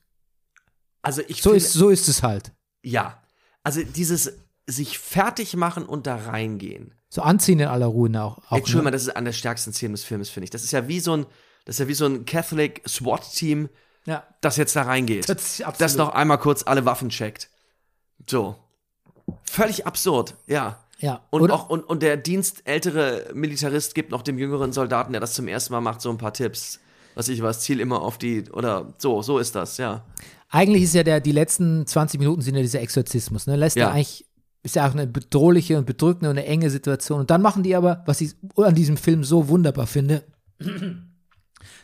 Also 1.02 1.20
ich 1.28 1.42
so 1.42 1.50
finde, 1.50 1.64
ist, 1.64 1.72
so 1.74 1.90
ist 1.90 2.08
es 2.08 2.22
halt. 2.22 2.52
ja. 2.82 3.22
also 3.62 3.82
dieses 3.82 4.32
sich 4.66 4.98
fertig 4.98 5.54
machen 5.56 5.84
und 5.84 6.06
da 6.06 6.16
reingehen. 6.16 6.94
So 7.10 7.20
anziehen 7.20 7.60
in 7.60 7.68
aller 7.68 7.84
Ruhe 7.86 8.08
auch. 8.22 8.38
auch 8.50 8.56
Entschuldigung, 8.56 8.84
ne? 8.86 8.90
das 8.92 9.02
ist 9.02 9.14
an 9.14 9.26
der 9.26 9.32
stärksten 9.32 9.74
Szene 9.74 9.92
des 9.92 10.04
Films, 10.04 10.30
finde 10.30 10.44
ich. 10.44 10.50
Das 10.50 10.64
ist 10.64 10.72
ja 10.72 10.88
wie 10.88 11.00
so 11.00 11.14
ein, 11.14 11.26
das 11.66 11.74
ist 11.76 11.80
ja 11.80 11.88
wie 11.88 11.94
so 11.94 12.06
ein 12.06 12.24
Catholic 12.24 12.80
SWAT-Team, 12.88 13.68
Ja. 14.06 14.26
das 14.40 14.56
jetzt 14.56 14.74
da 14.74 14.82
reingeht. 14.82 15.28
Das 15.28 15.62
das 15.78 15.96
noch 15.96 16.08
einmal 16.14 16.38
kurz 16.38 16.62
alle 16.62 16.86
Waffen 16.86 17.10
checkt. 17.10 17.50
So. 18.28 18.56
Völlig 19.44 19.86
absurd, 19.86 20.34
ja. 20.46 20.78
Ja. 20.98 21.20
Und, 21.30 21.42
Oder- 21.42 21.54
auch, 21.54 21.68
und, 21.70 21.82
und 21.82 22.02
der 22.02 22.16
dienstältere 22.16 23.30
Militarist 23.34 23.94
gibt 23.94 24.10
noch 24.10 24.22
dem 24.22 24.38
jüngeren 24.38 24.72
Soldaten, 24.72 25.12
der 25.12 25.20
das 25.20 25.34
zum 25.34 25.48
ersten 25.48 25.72
Mal 25.72 25.80
macht, 25.80 26.00
so 26.00 26.10
ein 26.10 26.18
paar 26.18 26.32
Tipps. 26.32 26.80
Was 27.16 27.28
ich 27.28 27.42
was, 27.42 27.60
Ziel 27.60 27.78
immer 27.80 28.02
auf 28.02 28.18
die, 28.18 28.50
oder 28.50 28.94
so, 28.98 29.22
so 29.22 29.38
ist 29.38 29.54
das, 29.54 29.76
ja. 29.78 30.04
Eigentlich 30.50 30.82
ist 30.84 30.94
ja 30.94 31.02
der, 31.02 31.20
die 31.20 31.32
letzten 31.32 31.86
20 31.86 32.18
Minuten 32.20 32.40
sind 32.42 32.54
ja 32.56 32.62
dieser 32.62 32.80
Exorzismus, 32.80 33.46
ne? 33.46 33.56
Lässt 33.56 33.76
ja, 33.76 33.84
Ja. 33.88 33.92
eigentlich, 33.92 34.24
ist 34.62 34.76
ja 34.76 34.88
auch 34.88 34.92
eine 34.92 35.06
bedrohliche 35.06 35.76
und 35.78 35.84
bedrückende 35.84 36.30
und 36.30 36.38
eine 36.38 36.46
enge 36.46 36.70
Situation. 36.70 37.20
Und 37.20 37.30
dann 37.30 37.42
machen 37.42 37.62
die 37.62 37.76
aber, 37.76 38.02
was 38.06 38.20
ich 38.20 38.34
an 38.56 38.74
diesem 38.74 38.96
Film 38.96 39.22
so 39.24 39.48
wunderbar 39.48 39.86
finde, 39.86 40.22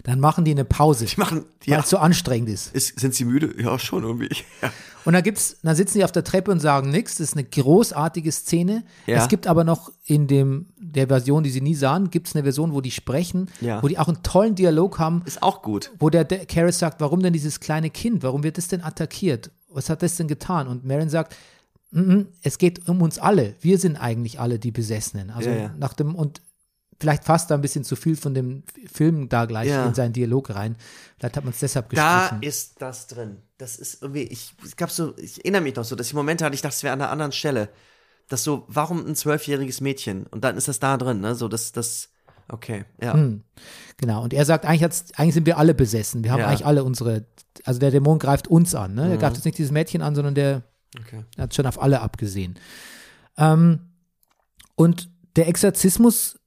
dann 0.05 0.21
machen 0.21 0.45
die 0.45 0.51
eine 0.53 0.65
Pause, 0.65 1.05
Die 1.07 1.17
machen, 1.19 1.45
weil 1.67 1.75
ja. 1.75 1.81
es 1.81 1.91
so 1.91 1.99
anstrengend 1.99 2.49
ist. 2.49 2.75
Ist, 2.75 2.99
sind 2.99 3.15
sie 3.15 3.25
müde? 3.25 3.55
Ja, 3.63 3.79
schon 3.79 4.03
irgendwie. 4.05 4.29
Ja. 4.63 4.71
Und 5.07 5.15
dann 5.15 5.23
gibt's, 5.23 5.57
dann 5.63 5.75
sitzen 5.75 5.97
die 5.97 6.05
auf 6.05 6.13
der 6.13 6.25
Treppe 6.25 6.51
und 6.51 6.61
sagen 6.61 6.91
nichts. 6.91 7.13
Das 7.17 7.29
ist 7.29 7.33
eine 7.35 7.45
großartige 7.45 8.31
Szene. 8.31 8.85
Ja. 9.07 9.17
Es 9.17 9.29
gibt 9.29 9.47
aber 9.47 9.65
noch 9.65 9.91
in 10.05 10.27
dem, 10.27 10.67
der 10.77 11.07
Version, 11.09 11.43
die 11.43 11.49
sie 11.49 11.63
nie 11.63 11.75
sahen, 11.75 12.11
gibt 12.11 12.29
es 12.29 12.35
eine 12.37 12.43
Version, 12.43 12.75
wo 12.75 12.83
die 12.83 12.91
sprechen, 12.91 13.49
Ja. 13.63 13.83
wo 13.83 13.89
die 13.89 13.97
auch 13.99 14.09
einen 14.09 14.23
tollen 14.23 14.57
Dialog 14.57 14.99
haben, 14.99 15.23
Ist 15.25 15.43
auch 15.43 15.63
gut. 15.63 15.91
wo 15.99 16.11
der, 16.11 16.25
der 16.25 16.45
Karras 16.45 16.79
sagt, 16.79 17.01
warum 17.01 17.23
denn 17.23 17.33
dieses 17.33 17.61
kleine 17.61 17.89
Kind? 17.89 18.23
Warum 18.23 18.43
wird 18.43 18.59
es 18.59 18.69
denn 18.69 18.83
attackiert? 18.85 19.51
Was 19.71 19.89
hat 19.89 20.03
das 20.03 20.17
denn 20.17 20.29
getan? 20.29 20.69
Und 20.69 20.85
Marin 20.85 21.09
sagt, 21.09 21.35
"Mm, 21.93 22.01
mm, 22.01 22.27
es 22.43 22.59
geht 22.59 22.87
um 22.87 23.01
uns 23.01 23.19
alle. 23.19 23.55
Wir 23.63 23.79
sind 23.79 23.97
eigentlich 23.97 24.39
alle 24.39 24.59
die 24.59 24.71
Besessenen. 24.71 25.31
Also 25.31 25.49
Ja, 25.49 25.57
ja. 25.57 25.75
nach 25.79 25.95
dem, 25.95 26.15
und 26.15 26.43
vielleicht 27.01 27.25
fasst 27.25 27.51
da 27.51 27.55
ein 27.55 27.61
bisschen 27.63 27.83
zu 27.83 27.97
viel 27.97 28.15
von 28.17 28.35
dem 28.35 28.63
Film 28.93 29.29
da 29.29 29.47
gleich 29.47 29.69
Ja. 29.69 29.87
in 29.87 29.95
seinen 29.95 30.13
Dialog 30.13 30.51
rein. 30.51 30.77
Vielleicht 31.19 31.37
hat 31.37 31.45
man 31.45 31.53
es 31.53 31.59
deshalb 31.61 31.89
Da 31.91 32.21
gestrichen. 32.29 32.43
ist 32.43 32.83
das 32.83 33.07
drin. 33.07 33.39
Das 33.59 33.77
ist 33.77 34.03
irgendwie, 34.03 34.23
ich, 34.25 34.55
es 34.65 34.77
gab 34.77 34.91
so, 34.91 35.17
ich 35.19 35.39
erinnere 35.39 35.63
mich 35.63 35.75
noch 35.77 35.85
so, 35.85 35.97
dass 35.97 36.07
ich 36.09 36.15
Momente 36.15 36.45
hatte, 36.45 36.55
ich 36.55 36.63
dachte, 36.63 36.75
es 36.77 36.83
wäre 36.83 36.93
an 36.93 37.01
einer 37.01 37.11
anderen 37.11 37.33
Stelle. 37.33 37.71
Das 38.29 38.45
so, 38.45 38.65
warum 38.69 39.05
ein 39.07 39.17
zwölfjähriges 39.17 39.81
Mädchen? 39.81 40.27
Und 40.27 40.45
dann 40.45 40.57
ist 40.57 40.69
das 40.69 40.79
da 40.79 40.97
drin, 40.97 41.21
ne? 41.21 41.35
So, 41.35 41.49
das, 41.49 41.73
das, 41.73 42.11
okay, 42.49 42.85
ja. 43.03 43.15
Genau. 43.97 44.23
Und 44.23 44.33
er 44.33 44.45
sagt, 44.45 44.65
eigentlich, 44.67 45.03
eigentlich 45.17 45.35
sind 45.35 45.47
wir 45.47 45.59
alle 45.59 45.75
besessen. 45.75 46.23
Wir 46.23 46.31
haben 46.33 46.41
Ja. 46.41 46.47
eigentlich 46.49 46.65
alle 46.67 46.85
unsere, 46.85 47.25
also 47.65 47.81
der 47.81 47.91
Dämon 47.91 48.19
greift 48.19 48.47
uns 48.47 48.75
an. 48.75 48.95
Ne? 48.95 49.09
Er 49.09 49.17
Mhm. 49.17 49.19
greift 49.19 49.37
jetzt 49.37 49.45
nicht 49.45 49.59
dieses 49.59 49.73
Mädchen 49.73 50.01
an, 50.03 50.15
sondern 50.15 50.35
der 50.35 50.63
Okay. 51.01 51.25
hat 51.39 51.55
schon 51.55 51.67
auf 51.67 51.81
alle 51.83 52.01
abgesehen. 52.03 52.59
Ähm, 53.37 53.81
und 54.77 55.09
der 55.37 55.49
Exorzismus, 55.49 56.39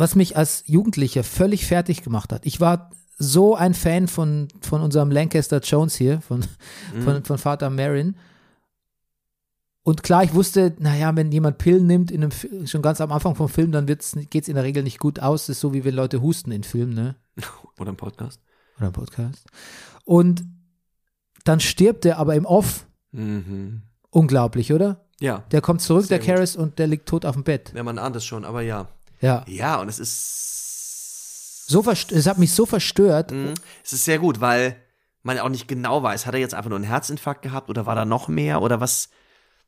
was 0.00 0.16
mich 0.16 0.36
als 0.36 0.64
Jugendlicher 0.66 1.22
völlig 1.24 1.66
fertig 1.66 2.02
gemacht 2.02 2.32
hat. 2.32 2.44
Ich 2.46 2.60
war 2.60 2.90
so 3.18 3.54
ein 3.54 3.74
Fan 3.74 4.08
von, 4.08 4.48
von 4.60 4.80
unserem 4.80 5.10
Lancaster 5.10 5.60
Jones 5.60 5.94
hier, 5.94 6.20
von, 6.22 6.40
Mhm. 6.94 7.02
von, 7.02 7.24
von 7.24 7.38
Vater 7.38 7.68
Marin. 7.70 8.16
Und 9.82 10.02
klar, 10.02 10.24
ich 10.24 10.34
wusste, 10.34 10.74
naja, 10.78 11.14
wenn 11.16 11.32
jemand 11.32 11.58
Pillen 11.58 11.86
nimmt, 11.86 12.10
in 12.10 12.22
einem, 12.22 12.66
schon 12.66 12.82
ganz 12.82 13.00
am 13.00 13.12
Anfang 13.12 13.34
vom 13.34 13.48
Film, 13.48 13.72
dann 13.72 13.86
geht 13.86 14.02
es 14.02 14.48
in 14.48 14.54
der 14.54 14.64
Regel 14.64 14.82
nicht 14.82 14.98
gut 14.98 15.20
aus. 15.20 15.42
Das 15.46 15.56
ist 15.56 15.60
so, 15.60 15.72
wie 15.72 15.84
wenn 15.84 15.94
Leute 15.94 16.20
husten 16.20 16.52
in 16.52 16.64
Filmen, 16.64 16.94
ne? 16.94 17.16
Oder 17.78 17.92
ein 17.92 17.96
Podcast. 17.96 18.40
Oder 18.78 18.88
im 18.88 18.92
Podcast. 18.92 19.46
Und 20.04 20.44
dann 21.44 21.60
stirbt 21.60 22.04
er 22.04 22.18
aber 22.18 22.34
im 22.34 22.44
Off. 22.44 22.86
Mhm. 23.12 23.82
Unglaublich, 24.10 24.72
oder? 24.72 25.04
Ja, 25.20 25.44
Der 25.50 25.60
kommt 25.60 25.80
zurück, 25.82 26.04
Sehr 26.06 26.18
der. 26.18 26.26
Karras, 26.26 26.56
und 26.56 26.78
der 26.78 26.86
liegt 26.86 27.06
tot 27.08 27.24
auf 27.24 27.34
dem 27.34 27.44
Bett. 27.44 27.72
ja, 27.74 27.82
man 27.82 27.98
ahnt 27.98 28.16
es 28.16 28.24
schon, 28.24 28.44
aber 28.44 28.62
ja. 28.62 28.88
Ja. 29.20 29.44
Ja, 29.46 29.80
und 29.80 29.88
es 29.88 29.98
ist. 29.98 31.66
So 31.68 31.88
es 31.88 32.26
hat 32.26 32.38
mich 32.38 32.52
so 32.52 32.66
verstört. 32.66 33.30
Mhm. 33.30 33.54
Es 33.84 33.92
ist 33.92 34.04
sehr 34.04 34.18
gut, 34.18 34.40
weil 34.40 34.76
man 35.22 35.38
auch 35.38 35.48
nicht 35.48 35.68
genau 35.68 36.02
weiß, 36.02 36.26
hat 36.26 36.34
er 36.34 36.40
jetzt 36.40 36.54
einfach 36.54 36.70
nur 36.70 36.78
einen 36.78 36.86
Herzinfarkt 36.86 37.42
gehabt 37.42 37.68
oder 37.70 37.86
war 37.86 37.94
da 37.94 38.04
noch 38.04 38.28
mehr 38.28 38.62
oder 38.62 38.80
was? 38.80 39.10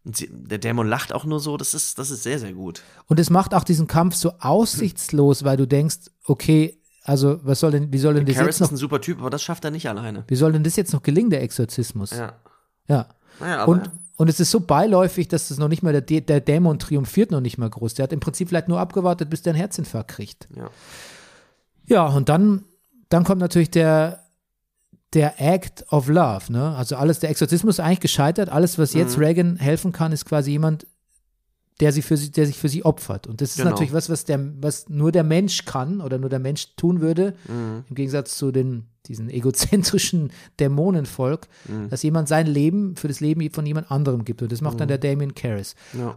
Sie, 0.05 0.29
der 0.33 0.59
Dämon 0.59 0.89
lacht 0.89 1.13
auch 1.13 1.25
nur 1.25 1.39
so, 1.39 1.57
das 1.57 1.75
ist, 1.75 1.99
das 1.99 2.11
ist 2.11 2.25
sehr, 2.25 2.41
sehr 2.41 2.55
gut. 2.55 2.83
Und 3.07 3.21
es 3.21 3.31
macht 3.31 3.55
auch 3.55 3.63
diesen 3.63 3.87
Kampf 3.87 4.17
so 4.17 4.33
aussichtslos, 4.41 5.45
weil 5.45 5.57
du 5.57 5.67
denkst, 5.67 6.11
okay, 6.25 6.83
also 7.05 7.39
was 7.45 7.61
soll 7.61 7.71
denn, 7.71 7.93
wie 7.93 7.99
soll 7.99 8.15
denn 8.15 8.27
das 8.27 8.35
Karras 8.35 8.47
jetzt 8.49 8.61
noch, 8.61 8.67
ist 8.69 8.73
ein 8.73 8.77
super 8.79 9.01
Typ, 9.01 9.21
aber 9.21 9.31
das 9.31 9.43
schafft 9.43 9.65
er 9.65 9.71
nicht 9.71 9.89
alleine. 9.89 10.25
wie 10.27 10.35
soll 10.35 10.53
denn 10.53 10.65
das 10.65 10.75
jetzt 10.75 10.93
noch 10.93 11.03
gelingen, 11.03 11.31
der 11.31 11.43
Exorzismus? 11.43 12.11
Ja. 12.11 12.33
Ja. 12.89 13.09
Naja, 13.39 13.63
aber 13.63 13.73
Und, 13.73 13.91
und 14.17 14.29
es 14.29 14.39
ist 14.41 14.51
so 14.51 14.61
beiläufig, 14.61 15.29
dass 15.29 15.49
das 15.49 15.59
noch 15.59 15.69
nicht 15.69 15.83
mal 15.83 15.93
der, 15.93 16.07
Dä- 16.07 16.25
der 16.25 16.41
Dämon 16.41 16.79
triumphiert 16.79 17.31
noch 17.31 17.41
nicht 17.41 17.59
mal 17.59 17.71
groß. 17.71 17.95
Der 17.95 18.05
hat 18.05 18.13
im 18.13 18.21
Prinzip 18.21 18.49
vielleicht 18.49 18.69
nur 18.69 18.79
abgewartet, 18.81 19.31
bis 19.31 19.43
der 19.43 19.53
einen 19.53 19.59
Herzinfarkt 19.61 20.11
kriegt. 20.11 20.49
ja. 20.57 20.71
Ja, 21.87 22.07
und 22.07 22.29
dann, 22.29 22.65
dann 23.09 23.25
kommt 23.25 23.41
natürlich 23.41 23.71
der, 23.71 24.21
der 25.15 25.41
Act 25.41 25.85
of 25.93 26.09
Love, 26.09 26.53
ne? 26.53 26.75
Also 26.77 26.95
alles, 26.97 27.19
der 27.19 27.29
Exorzismus 27.31 27.77
ist 27.77 27.81
eigentlich 27.85 28.01
gescheitert. 28.01 28.49
Alles, 28.51 28.79
was 28.79 28.95
jetzt 28.95 29.17
Mhm. 29.19 29.25
Reagan 29.25 29.57
helfen 29.57 29.91
kann, 29.93 30.13
ist 30.13 30.25
quasi 30.25 30.53
jemand, 30.53 30.87
der, 31.81 31.93
sie 31.93 32.03
für 32.03 32.17
sie, 32.17 32.31
der 32.31 32.47
sich 32.47 32.59
für 32.59 32.69
sie 32.69 32.85
opfert. 32.85 33.27
Und 33.27 33.41
das 33.41 33.51
ist 33.51 33.57
Genau. 33.59 33.71
natürlich 33.71 33.93
was, 33.93 34.09
was, 34.11 34.25
der, 34.25 34.39
was 34.61 34.89
nur 34.89 35.11
der 35.13 35.25
Mensch 35.25 35.65
kann 35.65 36.01
oder 36.01 36.19
nur 36.19 36.31
der 36.31 36.39
Mensch 36.39 36.77
tun 36.77 37.01
würde, 37.01 37.35
Mhm. 37.49 37.85
im 37.89 37.95
Gegensatz 37.95 38.37
zu 38.37 38.53
den, 38.53 38.87
diesen 39.07 39.31
egozentrischen 39.31 40.31
Dämonenvolk, 40.61 41.49
Mhm. 41.69 41.89
dass 41.89 42.03
jemand 42.03 42.29
sein 42.29 42.47
Leben 42.47 42.97
für 42.97 43.09
das 43.09 43.21
Leben 43.21 43.49
von 43.51 43.67
jemand 43.67 43.91
anderem 43.91 44.25
gibt. 44.25 44.43
Und 44.43 44.53
das 44.53 44.61
macht 44.61 44.79
dann 44.81 44.89
der 44.89 44.99
Damien 44.99 45.35
Karras. 45.35 45.75
Ja. 45.97 46.17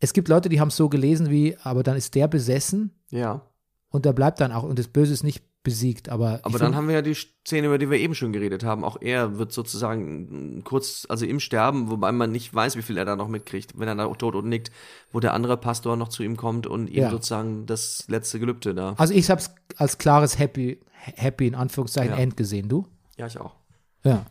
Es 0.00 0.12
gibt 0.12 0.28
Leute, 0.28 0.48
die 0.48 0.60
haben 0.60 0.68
es 0.68 0.76
so 0.76 0.88
gelesen 0.88 1.30
wie, 1.30 1.56
aber 1.62 1.82
dann 1.82 1.96
ist 1.96 2.14
der 2.14 2.28
besessen 2.28 2.90
ja. 3.10 3.42
und 3.90 4.04
der 4.04 4.12
bleibt 4.12 4.40
dann 4.40 4.52
auch 4.52 4.62
und 4.64 4.78
das 4.78 4.88
Böse 4.88 5.12
ist 5.12 5.24
nicht 5.24 5.42
besiegt. 5.64 6.08
Aber, 6.10 6.38
Aber 6.42 6.58
dann 6.60 6.76
haben 6.76 6.86
wir 6.86 6.94
ja 6.94 7.02
die 7.02 7.14
Szene, 7.14 7.66
über 7.66 7.78
die 7.78 7.90
wir 7.90 7.98
eben 7.98 8.14
schon 8.14 8.32
geredet 8.32 8.62
haben. 8.62 8.84
Auch 8.84 8.98
er 9.00 9.38
wird 9.38 9.50
sozusagen 9.52 10.62
kurz, 10.62 11.06
also 11.08 11.26
im 11.26 11.40
Sterben, 11.40 11.90
wobei 11.90 12.12
man 12.12 12.30
nicht 12.30 12.54
weiß, 12.54 12.76
wie 12.76 12.82
viel 12.82 12.96
er 12.96 13.04
da 13.04 13.16
noch 13.16 13.28
mitkriegt, 13.28 13.76
wenn 13.76 13.88
er 13.88 13.96
da 13.96 14.06
tot 14.14 14.36
und 14.36 14.48
nickt, 14.48 14.70
wo 15.10 15.18
der 15.18 15.32
andere 15.34 15.56
Pastor 15.56 15.96
noch 15.96 16.08
zu 16.08 16.22
ihm 16.22 16.36
kommt 16.36 16.68
und 16.68 16.88
ihm 16.88 17.02
Ja. 17.02 17.10
sozusagen 17.10 17.66
das 17.66 18.04
letzte 18.06 18.38
Gelübde 18.38 18.74
da. 18.74 18.94
Also 18.98 19.14
ich 19.14 19.28
habe 19.30 19.40
es 19.40 19.52
als 19.76 19.98
klares 19.98 20.38
Happy, 20.38 20.78
Happy 20.92 21.48
in 21.48 21.54
Anführungszeichen 21.56 22.12
Ja. 22.12 22.18
End 22.18 22.36
gesehen, 22.36 22.68
du? 22.68 22.86
Ja, 23.16 23.26
ich 23.26 23.40
auch. 23.40 23.56
Ja. 24.04 24.26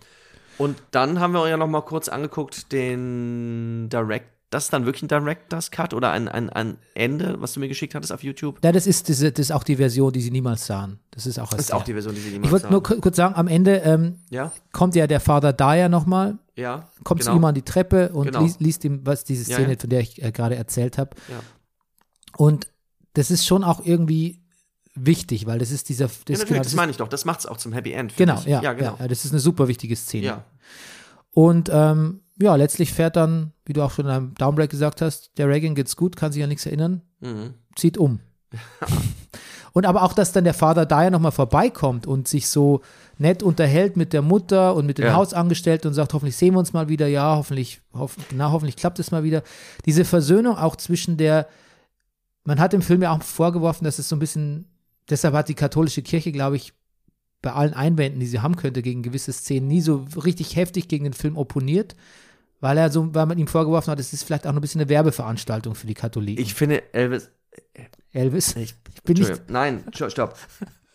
Und 0.60 0.82
dann 0.92 1.20
haben 1.20 1.34
wir 1.34 1.50
ja 1.50 1.58
noch 1.58 1.68
mal 1.68 1.82
kurz 1.82 2.08
angeguckt 2.10 2.72
den 2.72 3.90
Direct, 3.90 4.28
das 4.54 4.66
ist 4.66 4.74
dann 4.74 4.86
wirklich 4.86 5.02
ein 5.04 5.08
Director's 5.08 5.72
Cut 5.72 5.94
oder 5.94 6.12
ein, 6.12 6.28
ein, 6.28 6.50
ein 6.50 6.78
Ende, 6.94 7.42
was 7.42 7.54
du 7.54 7.60
mir 7.60 7.68
geschickt 7.68 7.96
hattest 7.96 8.12
auf 8.14 8.24
YouTube. 8.24 8.60
Ja, 8.64 8.72
das 8.72 8.86
ist, 8.88 9.10
das 9.10 9.20
ist 9.22 9.52
auch 9.52 9.64
die 9.64 9.76
Version, 9.78 10.12
die 10.14 10.22
sie 10.22 10.32
niemals 10.32 10.66
sahen. 10.66 11.00
Das 11.12 11.26
ist 11.26 11.40
auch 11.40 11.50
Das 11.50 11.60
ist 11.62 11.74
auch 11.74 11.84
die 11.84 11.94
Version, 11.94 12.14
die 12.14 12.22
sie 12.22 12.28
Ich 12.28 12.34
niemals 12.34 12.52
wollte 12.52 12.68
nur 12.72 12.82
sagen. 12.82 12.96
ku- 12.96 13.02
kurz 13.02 13.16
sagen, 13.18 13.36
am 13.36 13.48
Ende 13.48 13.78
ähm, 13.78 14.20
Ja, 14.30 14.52
kommt 14.72 14.96
ja 14.96 15.08
der 15.08 15.20
Vater 15.20 15.54
Dyer 15.54 15.90
nochmal, 15.90 16.38
ja. 16.56 16.88
kommt 17.04 17.22
genau. 17.22 17.34
zu 17.34 17.38
ihm 17.40 17.46
an 17.46 17.56
die 17.56 17.62
Treppe 17.64 18.10
und 18.10 18.26
Genau. 18.28 18.42
liest, 18.44 18.62
liest 18.62 18.84
ihm, 18.86 19.02
was 19.06 19.24
diese 19.24 19.50
Ja, 19.50 19.58
Szene, 19.58 19.74
ja. 19.74 19.80
von 19.80 19.90
der 19.90 20.00
ich 20.02 20.22
äh, 20.22 20.32
gerade 20.32 20.56
erzählt 20.56 20.98
habe. 20.98 21.12
Ja. 21.30 21.40
Und 22.38 22.68
das 23.14 23.32
ist 23.32 23.46
schon 23.46 23.64
auch 23.64 23.86
irgendwie 23.86 24.42
wichtig, 24.96 25.46
weil 25.46 25.60
das 25.60 25.72
ist 25.72 25.90
dieser. 25.90 26.06
Das, 26.06 26.16
Ja, 26.16 26.22
natürlich, 26.34 26.48
genau, 26.48 26.58
das, 26.60 26.68
das 26.68 26.76
meine 26.76 26.92
ich 26.92 26.98
doch. 26.98 27.08
Das 27.08 27.26
macht 27.26 27.40
es 27.42 27.46
auch 27.46 27.58
zum 27.58 27.74
Happy 27.74 27.92
End. 27.94 28.16
genau, 28.16 28.40
ich. 28.40 28.46
ja, 28.46 28.62
ja, 28.62 28.74
genau. 28.74 28.96
ja, 29.00 29.08
das 29.08 29.26
ist 29.26 29.32
eine 29.32 29.40
super 29.40 29.68
wichtige 29.68 29.96
Szene. 29.96 30.26
Ja. 30.26 30.44
Und 31.32 31.70
ähm, 31.74 32.22
ja, 32.42 32.56
letztlich 32.56 32.94
fährt 32.94 33.16
dann, 33.16 33.52
wie 33.66 33.74
du 33.74 33.84
auch 33.84 33.92
schon 33.92 34.06
in 34.06 34.12
einem 34.12 34.36
Downbreak 34.36 34.70
gesagt 34.70 35.02
hast, 35.02 35.32
der 35.38 35.48
Reagan 35.48 35.76
geht's 35.76 35.96
gut, 35.96 36.16
kann 36.16 36.32
sich 36.32 36.42
an 36.44 36.50
nichts 36.50 36.66
erinnern, 36.66 37.02
Mhm. 37.22 37.54
zieht 37.76 37.98
um. 37.98 38.20
und 39.74 39.86
aber 39.86 40.04
auch, 40.04 40.14
dass 40.14 40.32
dann 40.32 40.44
der 40.44 40.54
Vater 40.54 40.86
da 40.86 41.04
ja 41.04 41.10
nochmal 41.10 41.32
vorbeikommt 41.32 42.06
und 42.08 42.28
sich 42.28 42.48
so 42.48 42.82
nett 43.18 43.42
unterhält 43.44 43.98
mit 43.98 44.14
der 44.14 44.22
Mutter 44.22 44.76
und 44.76 44.86
mit 44.86 44.98
den 44.98 45.06
Ja. 45.06 45.16
Hausangestellten 45.16 45.88
und 45.88 45.94
sagt, 45.94 46.14
hoffentlich 46.14 46.36
sehen 46.38 46.54
wir 46.54 46.60
uns 46.60 46.74
mal 46.74 46.90
wieder, 46.90 47.08
ja, 47.08 47.36
hoffentlich, 47.36 47.82
hoff, 47.94 48.16
na, 48.36 48.52
hoffentlich 48.52 48.76
klappt 48.76 49.00
es 49.00 49.12
mal 49.12 49.24
wieder. 49.24 49.44
Diese 49.86 50.06
Versöhnung 50.06 50.58
auch 50.58 50.76
zwischen 50.76 51.18
der, 51.18 51.48
man 52.44 52.60
hat 52.60 52.74
im 52.74 52.82
Film 52.82 53.02
ja 53.02 53.12
auch 53.12 53.22
vorgeworfen, 53.24 53.86
dass 53.86 54.00
es 54.00 54.10
so 54.10 54.16
ein 54.16 54.20
bisschen, 54.20 54.66
deshalb 55.10 55.34
hat 55.34 55.50
die 55.50 55.54
katholische 55.56 56.02
Kirche, 56.02 56.32
glaube 56.32 56.56
ich, 56.58 56.74
bei 57.44 57.52
allen 57.53 57.74
Einwänden, 57.76 58.20
die 58.20 58.26
sie 58.26 58.40
haben 58.40 58.56
könnte 58.56 58.82
gegen 58.82 59.03
gewisse 59.03 59.32
Szenen, 59.32 59.68
nie 59.68 59.82
so 59.82 60.06
richtig 60.24 60.56
heftig 60.56 60.88
gegen 60.88 61.03
den 61.03 61.14
Film 61.14 61.38
opponiert, 61.38 61.95
weil 62.60 62.78
er 62.78 62.90
so, 62.90 63.14
weil 63.14 63.28
man 63.28 63.38
ihm 63.38 63.48
vorgeworfen 63.48 63.91
hat, 63.91 63.99
es 63.99 64.14
ist 64.14 64.24
vielleicht 64.24 64.48
auch 64.48 64.52
noch 64.52 64.57
ein 64.57 64.61
bisschen 64.61 64.82
eine 64.82 64.90
Werbeveranstaltung 64.90 65.76
für 65.76 65.86
die 65.86 65.94
Katholiken. 65.94 66.41
Ich 66.44 66.53
finde, 66.56 66.82
Elvis. 66.94 67.30
Elvis, 68.14 68.56
Ich, 68.56 68.74
ich 68.95 69.03
bin 69.03 69.18
nicht. 69.18 69.49
Nein, 69.49 69.84
sto- 69.94 70.10
stopp. 70.10 70.36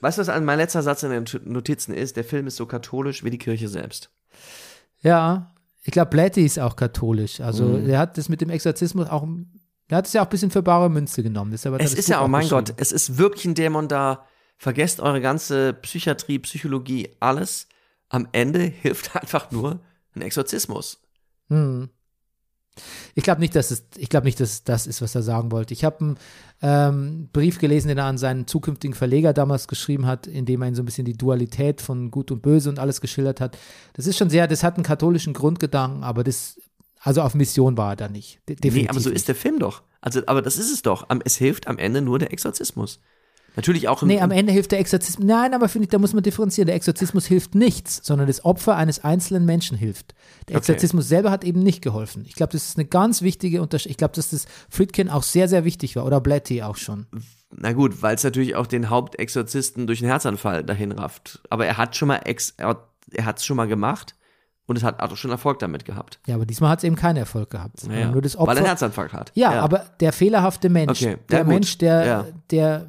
Weißt 0.01 0.19
du, 0.19 0.27
was 0.27 0.41
mein 0.41 0.59
letzter 0.59 0.83
Satz 0.83 1.03
in 1.03 1.11
den 1.11 1.25
Notizen 1.45 1.93
ist? 1.93 2.17
Der 2.17 2.25
Film 2.25 2.47
ist 2.47 2.57
so 2.57 2.67
katholisch 2.67 3.23
wie 3.25 3.31
die 3.31 3.39
Kirche 3.39 3.69
selbst. 3.69 4.11
ja, 5.01 5.55
ich 5.85 5.93
glaube, 5.93 6.11
Blatty 6.11 6.45
ist 6.45 6.59
auch 6.59 6.77
katholisch. 6.77 7.41
Also, 7.41 7.65
Mhm. 7.65 7.87
der 7.87 7.99
hat 7.99 8.19
das 8.19 8.29
mit 8.29 8.41
dem 8.41 8.51
Exorzismus 8.51 9.09
auch, 9.09 9.27
der 9.91 9.99
hat 9.99 10.07
es 10.07 10.13
ja 10.13 10.21
auch 10.23 10.27
ein 10.27 10.31
bisschen 10.31 10.51
für 10.51 10.63
bare 10.63 10.91
Münze 10.91 11.23
genommen. 11.23 11.51
Deshalb 11.51 11.75
er 11.75 11.81
Es 11.81 11.91
das 11.93 11.99
ist 12.01 12.07
Buch 12.07 12.13
ja 12.13 12.21
auch, 12.21 12.29
mein. 12.29 12.49
Gott, 12.49 12.75
es 12.77 12.93
ist 12.93 13.17
wirklich 13.19 13.45
ein 13.47 13.55
Dämon 13.55 13.89
da. 13.89 14.25
Vergesst 14.59 14.99
eure 14.99 15.21
ganze 15.21 15.73
Psychiatrie, 15.73 16.41
Psychologie, 16.41 17.11
alles. 17.21 17.69
Am 18.09 18.29
Ende 18.33 18.61
hilft 18.83 19.15
einfach 19.17 19.51
nur 19.51 19.81
ein 20.15 20.23
Exorzismus. 20.23 21.01
Hm. 21.49 21.89
Ich 23.15 23.25
glaube 23.25 23.41
nicht, 23.41 23.57
dass 23.57 23.71
es, 23.71 23.85
ich 23.97 24.09
glaube 24.09 24.27
nicht, 24.27 24.39
dass 24.39 24.63
das 24.63 24.87
ist, 24.87 25.03
was 25.03 25.15
er 25.15 25.23
sagen 25.23 25.51
wollte. 25.51 25.75
Ich 25.75 25.85
habe 25.85 26.01
einen 26.01 26.19
ähm, 26.63 27.29
Brief 27.33 27.59
gelesen, 27.59 27.89
den 27.89 27.99
er 27.99 28.05
an 28.05 28.19
seinen 28.19 28.47
zukünftigen 28.47 28.95
Verleger 28.95 29.33
damals 29.33 29.67
geschrieben 29.67 30.07
hat, 30.07 30.27
in 30.27 30.45
dem 30.45 30.63
er 30.63 30.69
ihn 30.69 30.75
so 30.75 30.83
ein 30.83 30.87
bisschen 30.87 31.05
die 31.05 31.17
Dualität 31.17 31.81
von 31.81 32.11
Gut 32.11 32.31
und 32.31 32.43
Böse 32.43 32.69
und 32.69 32.79
alles 32.79 33.01
geschildert 33.01 33.41
hat. 33.41 33.59
Das 33.95 34.07
ist 34.07 34.17
schon 34.17 34.31
sehr, 34.31 34.47
das 34.47 34.63
hat 34.63 34.75
einen 34.75 34.85
katholischen 34.85 35.35
Grundgedanken, 35.35 36.05
aber 36.05 36.23
das, 36.23 36.61
also 37.01 37.23
auf 37.23 37.35
Mission 37.35 37.77
war 37.77 37.93
er 37.93 37.97
da 37.97 38.09
nicht. 38.09 38.41
De 38.49 38.55
definitiv 38.55 38.83
Nee, 38.83 38.89
aber 38.91 39.01
so 39.01 39.11
ist 39.11 39.27
der 39.27 39.35
Film 39.35 39.59
doch. 39.59 39.83
Also, 40.01 40.23
aber 40.27 40.43
das 40.43 40.57
ist 40.57 40.73
es 40.73 40.83
doch. 40.83 41.09
Es 41.25 41.37
hilft 41.37 41.67
am 41.67 41.79
Ende 41.79 42.01
nur 42.01 42.21
der 42.21 42.33
Exorzismus. 42.33 43.01
Natürlich 43.57 43.89
auch 43.89 44.03
im, 44.03 44.09
Nee, 44.09 44.21
am 44.21 44.31
Ende 44.31 44.53
hilft 44.53 44.71
der 44.73 44.79
Exorzismus. 44.79 45.27
Nein, 45.27 45.53
aber 45.53 45.69
finde 45.69 45.87
ich, 45.87 45.91
da 45.91 45.99
muss 45.99 46.13
man 46.13 46.23
differenzieren. 46.23 46.67
Der 46.67 46.77
Exorzismus 46.77 47.27
hilft 47.27 47.55
nichts, 47.57 48.01
sondern 48.05 48.29
das 48.29 48.45
Opfer 48.45 48.77
eines 48.77 49.03
einzelnen 49.03 49.45
Menschen 49.47 49.77
hilft. 49.77 50.15
Der 50.49 50.57
Okay. 50.57 50.59
Exorzismus 50.59 51.09
selber 51.09 51.31
hat 51.33 51.43
eben 51.43 51.61
nicht 51.61 51.83
geholfen. 51.83 52.25
Ich 52.27 52.35
glaube, 52.35 52.53
das 52.53 52.69
ist 52.69 52.79
eine 52.79 52.87
ganz 52.87 53.23
wichtige 53.23 53.61
Unterscheidung. 53.61 53.91
Ich 53.91 53.97
glaube, 53.97 54.15
dass 54.15 54.31
das 54.31 54.47
Friedkin 54.71 55.09
auch 55.11 55.25
sehr, 55.25 55.49
sehr 55.49 55.65
wichtig 55.65 55.97
war. 55.97 56.05
Oder 56.07 56.21
Blatty 56.21 56.63
auch 56.63 56.77
schon. 56.77 57.07
Na 57.51 57.73
gut, 57.73 58.01
weil 58.03 58.15
es 58.15 58.23
natürlich 58.23 58.55
auch 58.55 58.67
den 58.67 58.91
Hauptexorzisten 58.91 59.87
durch 59.87 60.01
einen 60.03 60.11
Herzanfall 60.11 60.63
dahin 60.63 60.93
rafft. 60.93 61.41
Aber 61.51 61.67
er 61.67 61.77
hat 61.79 61.97
schon 61.97 62.09
mal 62.09 62.19
ex, 62.25 62.55
er, 62.59 62.77
er 63.13 63.25
hat 63.25 63.39
es 63.39 63.45
schon 63.45 63.57
mal 63.57 63.67
gemacht 63.67 64.15
und 64.67 64.77
es 64.77 64.85
hat 64.85 65.01
auch 65.01 65.17
schon 65.17 65.31
Erfolg 65.31 65.59
damit 65.59 65.85
gehabt. 65.85 66.21
Ja, 66.27 66.35
aber 66.37 66.47
diesmal 66.47 66.71
hat 66.71 66.79
es 66.81 66.85
eben 66.85 66.95
keinen 66.95 67.17
Erfolg 67.17 67.51
gehabt. 67.51 67.89
Naja, 67.89 68.11
Nur 68.13 68.23
das 68.23 68.37
weil 68.37 68.43
er 68.45 68.51
einen 68.51 68.59
Opfer. 68.61 68.69
Herzinfarkt 68.69 69.13
hat. 69.15 69.33
Ja, 69.35 69.53
aber 69.63 69.87
der 69.99 70.13
fehlerhafte 70.13 70.69
Mensch, 70.69 71.03
Okay, 71.03 71.17
der 71.31 71.39
ja, 71.39 71.45
gut. 71.45 71.53
Mensch, 71.55 71.79
der, 71.79 72.07
Ja. 72.07 72.27
der 72.51 72.87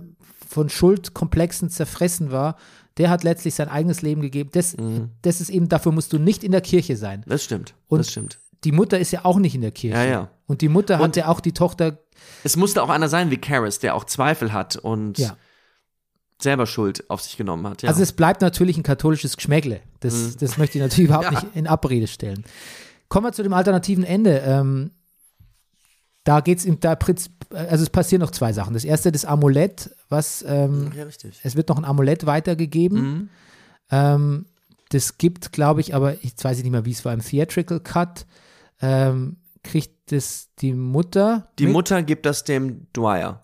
von 0.50 0.68
Schuldkomplexen 0.70 1.70
zerfressen 1.70 2.32
war, 2.32 2.56
der 2.98 3.10
hat 3.10 3.24
letztlich 3.24 3.54
sein 3.56 3.70
eigenes 3.70 4.02
Leben 4.02 4.22
gegeben. 4.22 4.50
Das, 4.52 4.76
Mhm. 4.76 5.12
das 5.22 5.40
ist 5.42 5.50
eben, 5.50 5.70
dafür 5.70 5.92
musst 5.92 6.12
du 6.12 6.18
nicht 6.18 6.44
in 6.44 6.52
der 6.52 6.62
Kirche 6.62 6.98
sein. 6.98 7.24
Das 7.28 7.44
stimmt. 7.44 7.76
Und 7.88 8.00
das 8.00 8.10
stimmt. 8.12 8.40
Die 8.66 8.72
Mutter 8.74 9.00
ist 9.00 9.12
ja 9.12 9.24
auch 9.24 9.38
nicht 9.38 9.56
in 9.56 9.62
der 9.62 9.72
Kirche. 9.72 9.96
Ja, 9.98 10.04
ja. 10.04 10.30
Und 10.48 10.62
die 10.62 10.68
Mutter 10.68 10.98
hat 10.98 11.04
Und- 11.06 11.16
ja 11.16 11.28
auch 11.28 11.40
die 11.40 11.54
Tochter 11.54 12.00
Es 12.44 12.58
musste 12.58 12.84
auch 12.84 12.90
einer 12.90 13.08
sein 13.08 13.32
wie 13.32 13.38
Karras, 13.38 13.80
der 13.80 13.96
auch 13.96 14.04
Zweifel 14.04 14.52
hat 14.52 14.76
und 14.76 15.18
Ja. 15.20 15.38
selber 16.42 16.66
Schuld 16.66 17.10
auf 17.10 17.22
sich 17.22 17.38
genommen 17.38 17.66
hat. 17.68 17.84
Ja. 17.84 17.90
Also 17.90 18.02
es 18.02 18.12
bleibt 18.12 18.42
natürlich 18.42 18.76
ein 18.78 18.84
katholisches 18.84 19.38
Geschmäckle. 19.38 19.82
Das, 20.02 20.14
Mhm. 20.14 20.34
das 20.40 20.58
möchte 20.58 20.78
ich 20.78 20.82
natürlich 20.82 21.10
überhaupt 21.10 21.32
nicht 21.46 21.56
in 21.56 21.68
Abrede 21.68 22.08
stellen. 22.08 22.44
Kommen 23.08 23.26
wir 23.28 23.32
zu 23.34 23.44
dem 23.44 23.54
alternativen 23.54 24.04
Ende. 24.04 24.40
Ähm, 24.46 24.92
da 26.30 26.42
geht's 26.42 26.64
im, 26.64 26.80
da, 26.80 26.96
also 27.50 27.82
es 27.84 27.90
passieren 27.90 28.22
noch 28.22 28.30
zwei 28.30 28.54
Sachen. 28.54 28.76
Das 28.76 28.86
erste, 28.86 29.12
das 29.12 29.26
Amulett, 29.26 29.96
was, 30.10 30.46
ähm, 30.48 30.92
ja, 30.96 31.06
richtig. 31.06 31.40
es 31.42 31.56
wird 31.56 31.70
noch 31.70 31.80
ein 31.80 31.86
Amulett 31.86 32.28
weitergegeben. 32.28 33.02
Mhm. 33.02 33.30
Ähm, 33.90 34.46
das 34.90 35.18
gibt, 35.18 35.52
glaube 35.54 35.82
ich, 35.82 35.96
aber 35.96 36.24
ich 36.24 36.34
weiß 36.40 36.62
nicht 36.62 36.70
mehr, 36.70 36.86
wie 36.86 36.92
es 36.92 37.04
war, 37.04 37.14
im 37.14 37.22
Theatrical 37.22 37.80
Cut, 37.80 38.28
ähm, 38.80 39.38
kriegt 39.64 40.12
das 40.12 40.50
die 40.60 40.74
Mutter. 40.74 41.50
Die 41.58 41.66
mit? 41.66 41.74
Mutter 41.74 42.04
gibt 42.04 42.28
das 42.28 42.44
dem 42.44 42.86
Dwyer 42.94 43.44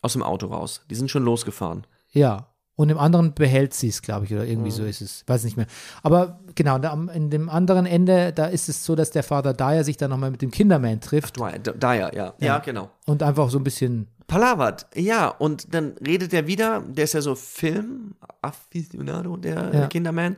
aus 0.00 0.12
dem 0.12 0.22
Auto 0.22 0.46
raus. 0.46 0.82
Die 0.88 0.94
sind 0.94 1.10
schon 1.10 1.24
losgefahren. 1.24 1.88
Ja. 2.12 2.54
Und 2.78 2.90
im 2.90 2.98
anderen 2.98 3.32
behält 3.32 3.72
sie 3.72 3.88
es, 3.88 4.02
glaube 4.02 4.26
ich, 4.26 4.34
oder 4.34 4.44
irgendwie 4.44 4.68
Mhm. 4.70 4.74
so 4.74 4.84
ist 4.84 5.00
es. 5.00 5.24
Weiß 5.26 5.44
nicht 5.44 5.56
mehr. 5.56 5.66
Aber 6.02 6.40
genau, 6.54 6.78
da, 6.78 6.92
in 7.14 7.30
dem 7.30 7.48
anderen 7.48 7.86
Ende, 7.86 8.34
da 8.34 8.46
ist 8.46 8.68
es 8.68 8.84
so, 8.84 8.94
dass 8.94 9.10
der 9.10 9.22
Vater 9.22 9.54
Dyer 9.54 9.82
sich 9.82 9.96
dann 9.96 10.10
nochmal 10.10 10.30
mit 10.30 10.42
dem 10.42 10.50
Kinderman 10.50 11.00
trifft 11.00 11.38
D- 11.38 11.72
Dyer, 11.72 12.14
ja. 12.14 12.34
ja. 12.38 12.58
genau. 12.58 12.90
und 13.06 13.22
einfach 13.22 13.48
so 13.50 13.58
ein 13.58 13.64
bisschen. 13.64 14.08
Palavert, 14.26 14.86
ja, 14.94 15.28
und 15.28 15.72
dann 15.72 15.94
redet 16.04 16.34
er 16.34 16.46
wieder, 16.48 16.80
der 16.80 17.04
ist 17.04 17.12
ja 17.14 17.22
so 17.22 17.34
Film-Afficionado, 17.36 19.36
der, 19.36 19.54
Ja. 19.54 19.70
der 19.70 19.86
Kinderman, 19.88 20.36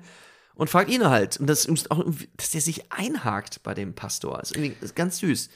und 0.54 0.70
fragt 0.70 0.90
ihn 0.90 1.08
halt. 1.08 1.38
Und 1.38 1.46
das 1.48 1.64
ist 1.64 1.90
auch, 1.90 1.98
irgendwie- 1.98 2.28
dass 2.36 2.50
der 2.50 2.60
sich 2.60 2.90
einhakt 2.92 3.62
bei 3.62 3.74
dem 3.74 3.94
Pastor. 3.94 4.40
Ist 4.42 4.56
irgendwie 4.56 4.74
ist 4.80 4.96
ganz 4.96 5.18
süß. 5.18 5.48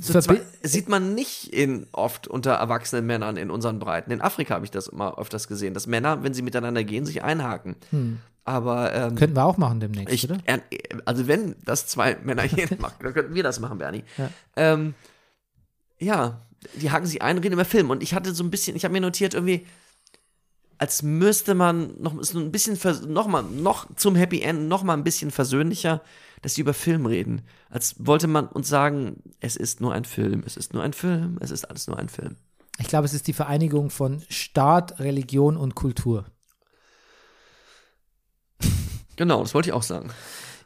So 0.00 0.20
zwar, 0.20 0.36
sieht 0.62 0.88
man 0.88 1.14
nicht 1.14 1.52
in, 1.52 1.86
oft 1.92 2.28
unter 2.28 2.52
erwachsenen 2.52 3.04
Männern 3.04 3.36
in 3.36 3.50
unseren 3.50 3.78
Breiten. 3.80 4.12
In 4.12 4.20
Afrika 4.20 4.54
habe 4.54 4.64
ich 4.64 4.70
das 4.70 4.86
immer 4.86 5.18
öfters 5.18 5.48
gesehen, 5.48 5.74
dass 5.74 5.86
Männer, 5.86 6.22
wenn 6.22 6.34
sie 6.34 6.42
miteinander 6.42 6.84
gehen, 6.84 7.04
sich 7.04 7.24
einhaken. 7.24 7.74
Aber 8.44 8.94
ähm, 8.94 9.16
könnten 9.16 9.34
wir 9.34 9.44
auch 9.44 9.56
machen 9.56 9.80
demnächst, 9.80 10.14
ich, 10.14 10.24
oder? 10.24 10.38
er, 10.44 10.62
also 11.04 11.26
wenn 11.26 11.56
das 11.64 11.88
zwei 11.88 12.16
Männer 12.22 12.42
hier 12.42 12.68
machen, 12.78 12.98
dann 13.02 13.12
könnten 13.12 13.34
wir 13.34 13.42
das 13.42 13.58
machen, 13.58 13.78
Bernie. 13.78 14.04
Ja. 14.16 14.30
Ähm, 14.54 14.94
ja, 15.98 16.42
die 16.74 16.92
haken 16.92 17.06
sich 17.06 17.22
ein, 17.22 17.38
reden 17.38 17.54
über 17.54 17.64
Film. 17.64 17.90
Und 17.90 18.04
ich 18.04 18.14
hatte 18.14 18.32
so 18.32 18.44
ein 18.44 18.50
bisschen, 18.50 18.76
ich 18.76 18.84
habe 18.84 18.92
mir 18.92 19.00
notiert 19.00 19.34
irgendwie, 19.34 19.66
als 20.78 21.02
müsste 21.02 21.54
man 21.54 22.00
noch 22.00 22.22
so 22.22 22.38
ein 22.38 22.52
bisschen, 22.52 22.78
noch 23.08 23.26
mal, 23.26 23.42
noch 23.42 23.86
zum 23.96 24.14
Happy 24.14 24.42
End, 24.42 24.68
noch 24.68 24.84
mal 24.84 24.94
ein 24.94 25.04
bisschen 25.04 25.32
versöhnlicher, 25.32 26.02
dass 26.42 26.54
sie 26.54 26.60
über 26.60 26.74
Film 26.74 27.06
reden. 27.06 27.42
Als 27.70 27.94
wollte 27.98 28.26
man 28.26 28.46
uns 28.48 28.68
sagen, 28.68 29.22
es 29.40 29.56
ist 29.56 29.80
nur 29.80 29.92
ein 29.92 30.04
Film, 30.04 30.42
es 30.46 30.56
ist 30.56 30.74
nur 30.74 30.82
ein 30.82 30.92
Film, 30.92 31.38
es 31.40 31.50
ist 31.50 31.64
alles 31.64 31.86
nur 31.86 31.98
ein 31.98 32.08
Film. 32.08 32.36
Ich 32.78 32.88
glaube, 32.88 33.06
es 33.06 33.14
ist 33.14 33.26
die 33.26 33.32
Vereinigung 33.32 33.90
von 33.90 34.22
Staat, 34.28 35.00
Religion 35.00 35.56
und 35.56 35.74
Kultur. 35.74 36.26
Genau, 39.16 39.40
das 39.42 39.54
wollte 39.54 39.70
ich 39.70 39.72
auch 39.72 39.82
sagen. 39.82 40.10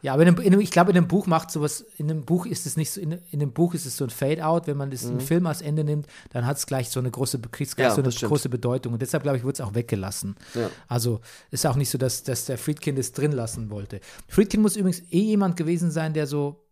Ja, 0.03 0.15
aber 0.15 0.23
in 0.23 0.29
einem, 0.29 0.39
in 0.39 0.53
einem, 0.53 0.61
ich 0.61 0.71
glaube, 0.71 0.91
in 0.91 0.97
einem 0.97 1.09
Buch 1.09 1.27
macht 1.27 1.51
sowas, 1.51 1.85
in 1.99 2.11
einem 2.11 2.25
Buch 2.25 2.47
ist 2.47 2.67
es 2.67 2.77
nicht 2.77 2.91
so, 2.91 3.01
in, 3.01 3.13
in 3.13 3.43
einem 3.43 3.53
Buch 3.53 3.75
ist 3.75 3.85
es 3.87 3.97
so 3.97 4.05
ein 4.05 4.11
Fade-out, 4.11 4.67
wenn 4.67 4.77
man 4.77 4.91
das 4.91 5.05
im 5.05 5.21
Film 5.21 5.47
als 5.47 5.61
Ende 5.61 5.85
nimmt, 5.85 6.07
dann 6.31 6.47
hat 6.47 6.57
es 6.57 6.67
gleich 6.67 6.89
so 6.89 7.01
eine 7.01 7.11
große, 7.11 7.39
gleich 7.39 7.77
Mhm. 7.77 7.83
Ja, 7.83 7.91
so 7.95 8.03
eine 8.03 8.11
große 8.11 8.49
Bedeutung. 8.49 8.95
Und 8.95 9.03
deshalb, 9.03 9.23
glaube 9.23 9.37
ich, 9.39 9.45
wurde 9.45 9.55
es 9.55 9.61
auch 9.61 9.75
weggelassen. 9.75 10.37
Ja. 10.55 10.71
Also 10.89 11.21
ist 11.51 11.67
auch 11.67 11.77
nicht 11.77 11.91
so, 11.91 11.99
dass, 11.99 12.23
dass 12.23 12.47
der 12.47 12.57
Friedkin 12.59 12.97
das 12.97 13.13
drin 13.13 13.33
lassen 13.33 13.71
wollte. 13.71 14.01
Friedkin 14.29 14.63
muss 14.63 14.77
übrigens 14.77 15.01
eh 15.11 15.21
jemand 15.23 15.57
gewesen 15.57 15.91
sein, 15.91 16.15
der 16.15 16.27
so, 16.27 16.65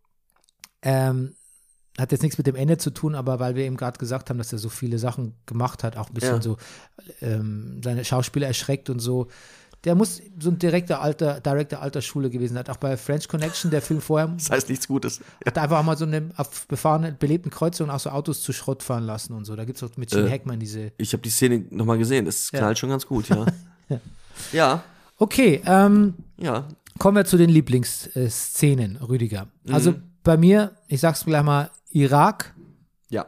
ähm, 0.81 1.35
hat 1.97 2.11
jetzt 2.11 2.21
nichts 2.21 2.37
mit 2.37 2.47
dem 2.47 2.55
Ende 2.55 2.77
zu 2.77 2.91
tun, 2.91 3.13
aber 3.13 3.39
weil 3.39 3.55
wir 3.55 3.65
eben 3.65 3.75
gerade 3.77 3.97
gesagt 3.99 4.29
haben, 4.29 4.37
dass 4.37 4.53
er 4.53 4.57
so 4.59 4.69
viele 4.69 4.97
Sachen 4.99 5.33
gemacht 5.45 5.83
hat, 5.83 5.97
auch 5.97 6.07
ein 6.07 6.13
bisschen 6.13 6.35
Ja. 6.35 6.41
so 6.41 6.57
ähm, 7.21 7.81
seine 7.83 8.05
Schauspieler 8.05 8.47
erschreckt 8.47 8.89
und 8.89 8.99
so. 8.99 9.27
Der 9.85 9.95
muss 9.95 10.21
so 10.39 10.49
ein 10.49 10.59
direkter 10.59 11.01
alter, 11.01 11.39
Director 11.39 11.81
alter 11.81 12.01
Schule 12.01 12.29
gewesen 12.29 12.55
sein. 12.55 12.67
Auch 12.67 12.75
bei 12.77 12.97
French 12.97 13.27
Connection, 13.29 13.71
der 13.71 13.81
Film 13.81 14.01
vorher, 14.01 14.27
Das 14.27 14.49
heißt 14.49 14.67
nichts 14.69 14.87
Gutes. 14.87 15.21
hat 15.45 15.57
einfach 15.57 15.81
mal 15.83 15.95
so 15.97 16.03
eine 16.05 16.29
auf 16.35 16.67
befahrenen, 16.67 17.15
belebten 17.17 17.49
Kreuzungen 17.49 17.89
auch 17.89 17.99
so 17.99 18.09
Autos 18.09 18.41
zu 18.41 18.51
Schrott 18.51 18.83
fahren 18.83 19.03
lassen 19.05 19.33
und 19.33 19.45
so. 19.45 19.55
Da 19.55 19.63
gibt 19.63 19.81
es 19.81 19.83
auch 19.89 19.95
mit 19.95 20.09
Gene 20.09 20.27
Äh. 20.27 20.31
Hackman 20.31 20.59
diese. 20.59 20.91
Ich 20.97 21.13
habe 21.13 21.21
die 21.23 21.29
Szene 21.29 21.65
nochmal 21.69 21.97
gesehen, 21.97 22.25
das 22.25 22.51
Ja. 22.51 22.59
knallt 22.59 22.77
schon 22.77 22.89
ganz 22.89 23.05
gut, 23.05 23.29
ja. 23.29 23.45
Ja. 23.89 23.99
ja, 24.51 24.83
Okay, 25.17 25.61
ähm, 25.65 26.13
ja. 26.37 26.67
Kommen 26.97 27.15
wir 27.17 27.25
zu 27.25 27.37
den 27.37 27.49
Lieblingsszenen, 27.49 28.97
Rüdiger. 28.97 29.47
Also 29.71 29.91
Mhm. 29.91 30.03
bei 30.23 30.37
mir, 30.37 30.71
ich 30.87 30.99
sag's 31.01 31.23
gleich 31.25 31.43
mal, 31.43 31.71
Irak, 31.91 32.53
Ja, 33.09 33.25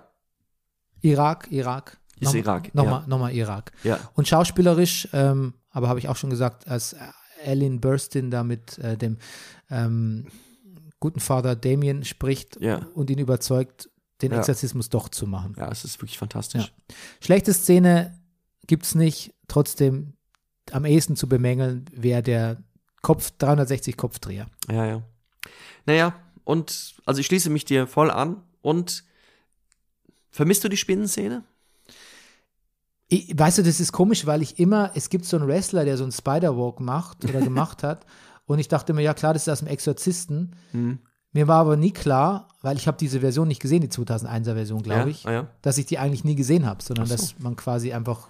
Irak, 1.02 1.48
Irak. 1.52 1.98
Ist 2.19 2.28
Noch- 2.28 2.36
Irak, 2.36 2.76
Nochmal 2.76 3.02
ja. 3.02 3.07
noch 3.07 3.19
mal 3.19 3.32
Irak. 3.34 3.72
ja. 3.84 3.99
Und 4.14 4.28
schauspielerisch, 4.28 5.07
ähm, 5.14 5.53
aber 5.72 5.88
habe 5.89 5.99
ich 5.99 6.07
auch 6.10 6.15
schon 6.18 6.30
gesagt, 6.30 6.68
als 6.68 6.95
Ellen 7.43 7.81
Burstyn 7.81 8.30
da 8.31 8.43
mit 8.43 8.77
äh, 8.80 8.98
dem 8.98 9.18
ähm, 9.69 10.27
guten 10.99 11.19
Vater 11.19 11.56
Damien 11.56 12.03
spricht 12.06 12.60
Ja. 12.61 12.85
und 12.93 13.10
ihn 13.10 13.18
überzeugt, 13.19 13.89
den 14.22 14.31
Ja. 14.31 14.39
Exorzismus 14.39 14.89
doch 14.89 15.10
zu 15.10 15.26
machen. 15.26 15.56
Ja, 15.57 15.72
es 15.72 15.84
ist 15.84 15.98
wirklich 15.99 16.19
fantastisch. 16.19 16.72
Schlechte 17.19 17.53
Szene 17.53 18.19
gibt's 18.68 18.93
nicht, 18.93 19.34
trotzdem 19.48 20.14
am 20.72 20.85
ehesten 20.85 21.15
zu 21.15 21.27
bemängeln 21.27 21.85
wäre 21.91 22.22
der 22.22 22.64
Kopf, 23.02 23.31
360 23.39 23.98
Kopfdreher. 23.98 24.45
Ja, 24.69 24.85
ja. 24.85 25.02
Naja, 25.88 26.14
und 26.43 26.93
also 27.06 27.19
ich 27.19 27.26
schließe 27.26 27.49
mich 27.49 27.65
dir 27.65 27.88
voll 27.88 28.11
an 28.11 28.43
und 28.61 29.03
vermisst 30.30 30.64
du 30.64 30.69
die 30.69 30.77
Spinnenszene? 30.77 31.43
Ich, 33.14 33.38
weißt 33.38 33.58
du, 33.58 33.64
das 33.64 33.82
ist 33.82 33.92
komisch, 33.92 34.26
weil 34.26 34.42
ich 34.42 34.58
immer, 34.58 34.92
es 34.96 35.10
gibt 35.10 35.26
so 35.26 35.36
einen 35.36 35.46
Wrestler, 35.48 35.84
der 35.84 35.98
so 35.98 36.04
einen 36.04 36.14
Spider-Walk 36.14 36.80
macht 36.80 37.26
oder 37.26 37.42
gemacht 37.42 37.84
hat. 37.84 38.06
Und 38.46 38.60
ich 38.60 38.70
dachte 38.70 38.94
mir, 38.94 39.02
ja 39.02 39.14
klar, 39.14 39.34
das 39.34 39.44
ist 39.44 39.50
aus 39.50 39.60
dem 39.60 39.68
Exorzisten. 39.68 40.56
Hm. 40.72 41.00
Mir 41.34 41.48
war 41.50 41.60
aber 41.60 41.76
nie 41.76 41.92
klar, 41.92 42.48
weil 42.62 42.78
ich 42.78 42.88
habe 42.88 42.98
diese 42.98 43.20
Version 43.20 43.48
nicht 43.50 43.62
gesehen, 43.62 43.82
die 43.82 43.90
2001er 43.90 44.54
Version, 44.54 44.82
glaube 44.82 45.02
ja? 45.02 45.08
ich, 45.08 45.26
Ah, 45.28 45.32
ja. 45.32 45.48
dass 45.62 45.78
ich 45.78 45.86
die 45.88 45.98
eigentlich 46.00 46.24
nie 46.24 46.36
gesehen 46.36 46.66
habe, 46.66 46.82
sondern 46.82 47.06
so. 47.06 47.16
dass 47.16 47.38
man 47.40 47.56
quasi 47.58 47.92
einfach, 47.92 48.28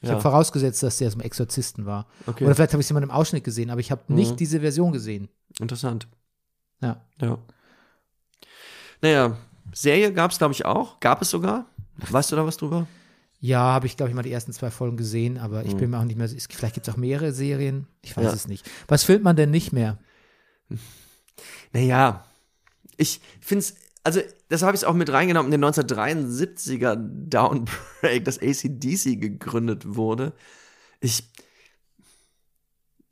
ich 0.00 0.08
Ja. 0.08 0.14
habe 0.14 0.22
vorausgesetzt, 0.22 0.82
dass 0.82 0.98
der 0.98 1.06
aus 1.08 1.14
dem 1.14 1.20
Exorzisten 1.22 1.86
war. 1.86 2.06
Okay. 2.26 2.44
Oder 2.44 2.54
vielleicht 2.56 2.72
habe 2.72 2.80
ich 2.80 2.86
es 2.86 2.90
in 2.90 2.96
einem 2.96 3.10
Ausschnitt 3.12 3.44
gesehen, 3.44 3.70
aber 3.70 3.80
ich 3.80 3.90
habe 3.92 4.02
Mhm. 4.08 4.16
nicht 4.16 4.40
diese 4.40 4.58
Version 4.60 4.90
gesehen. 4.92 5.28
Interessant. 5.60 6.08
Ja. 6.80 7.00
Ja. 7.20 7.38
Naja, 9.02 9.36
Serie 9.72 10.12
gab 10.12 10.30
es, 10.30 10.38
glaube 10.38 10.54
ich, 10.54 10.64
auch. 10.64 10.98
Gab 11.00 11.22
es 11.22 11.30
sogar. 11.30 11.66
Weißt 12.10 12.32
du 12.32 12.36
da 12.36 12.44
was 12.46 12.56
drüber? 12.56 12.86
Ja, 13.46 13.58
habe 13.60 13.86
ich, 13.86 13.98
glaube 13.98 14.08
ich, 14.08 14.16
mal 14.16 14.22
die 14.22 14.32
ersten 14.32 14.54
zwei 14.54 14.70
Folgen 14.70 14.96
gesehen, 14.96 15.36
aber 15.36 15.66
ich 15.66 15.76
bin 15.76 15.90
mir 15.90 15.98
auch 15.98 16.04
nicht 16.04 16.16
mehr, 16.16 16.24
ist- 16.24 16.50
vielleicht 16.50 16.72
gibt 16.76 16.88
es 16.88 16.94
auch 16.94 16.96
mehrere 16.96 17.30
Serien, 17.30 17.86
ich 18.00 18.16
weiß 18.16 18.22
Mhm. 18.24 18.28
Ja. 18.28 18.34
es 18.34 18.48
nicht. 18.48 18.70
Was 18.88 19.04
filmt 19.04 19.22
man 19.22 19.36
denn 19.36 19.50
nicht 19.50 19.70
mehr? 19.70 19.98
Naja, 21.74 22.24
ich 22.96 23.20
finde 23.42 23.60
es, 23.64 23.74
also 24.02 24.20
das 24.48 24.62
habe 24.62 24.74
ich 24.76 24.86
auch 24.86 24.94
mit 24.94 25.12
reingenommen, 25.12 25.52
in 25.52 25.60
den 25.60 25.64
1973er 25.70 26.96
Downbreak, 26.96 28.24
dass 28.24 28.38
ACDC 28.40 29.16
gegründet 29.20 29.94
wurde. 29.94 30.32
Ich, 31.00 31.24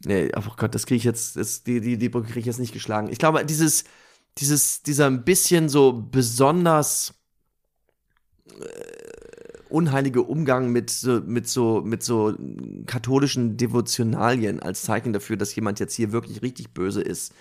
nee, 0.05 0.31
oh 0.35 0.43
Gott, 0.57 0.75
das 0.75 0.87
kriege 0.87 0.97
ich 0.97 1.05
jetzt, 1.05 1.37
das, 1.37 1.63
die, 1.63 1.83
die, 1.83 1.99
die 1.99 2.09
Brücke 2.09 2.29
kriege 2.29 2.41
ich 2.41 2.47
jetzt 2.47 2.59
nicht 2.61 2.73
geschlagen. 2.73 3.09
Ich 3.13 3.19
glaube, 3.19 3.45
dieses, 3.45 3.85
dieses, 4.39 4.83
dieser 4.83 5.09
ein 5.09 5.25
bisschen 5.25 5.69
so 5.69 5.93
besonders 5.93 7.13
äh, 8.49 9.22
unheilige 9.73 10.23
Umgang 10.23 10.71
mit 10.71 10.91
so, 10.91 11.21
mit 11.25 11.49
so, 11.49 11.83
mit 11.85 12.03
so 12.03 12.35
katholischen 12.87 13.57
Devotionalien 13.57 14.61
als 14.61 14.83
Zeichen 14.83 15.13
dafür, 15.13 15.37
dass 15.37 15.55
jemand 15.55 15.81
jetzt 15.81 15.95
hier 15.95 16.13
wirklich 16.13 16.43
richtig 16.43 16.71
böse 16.71 17.03
ist. 17.03 17.33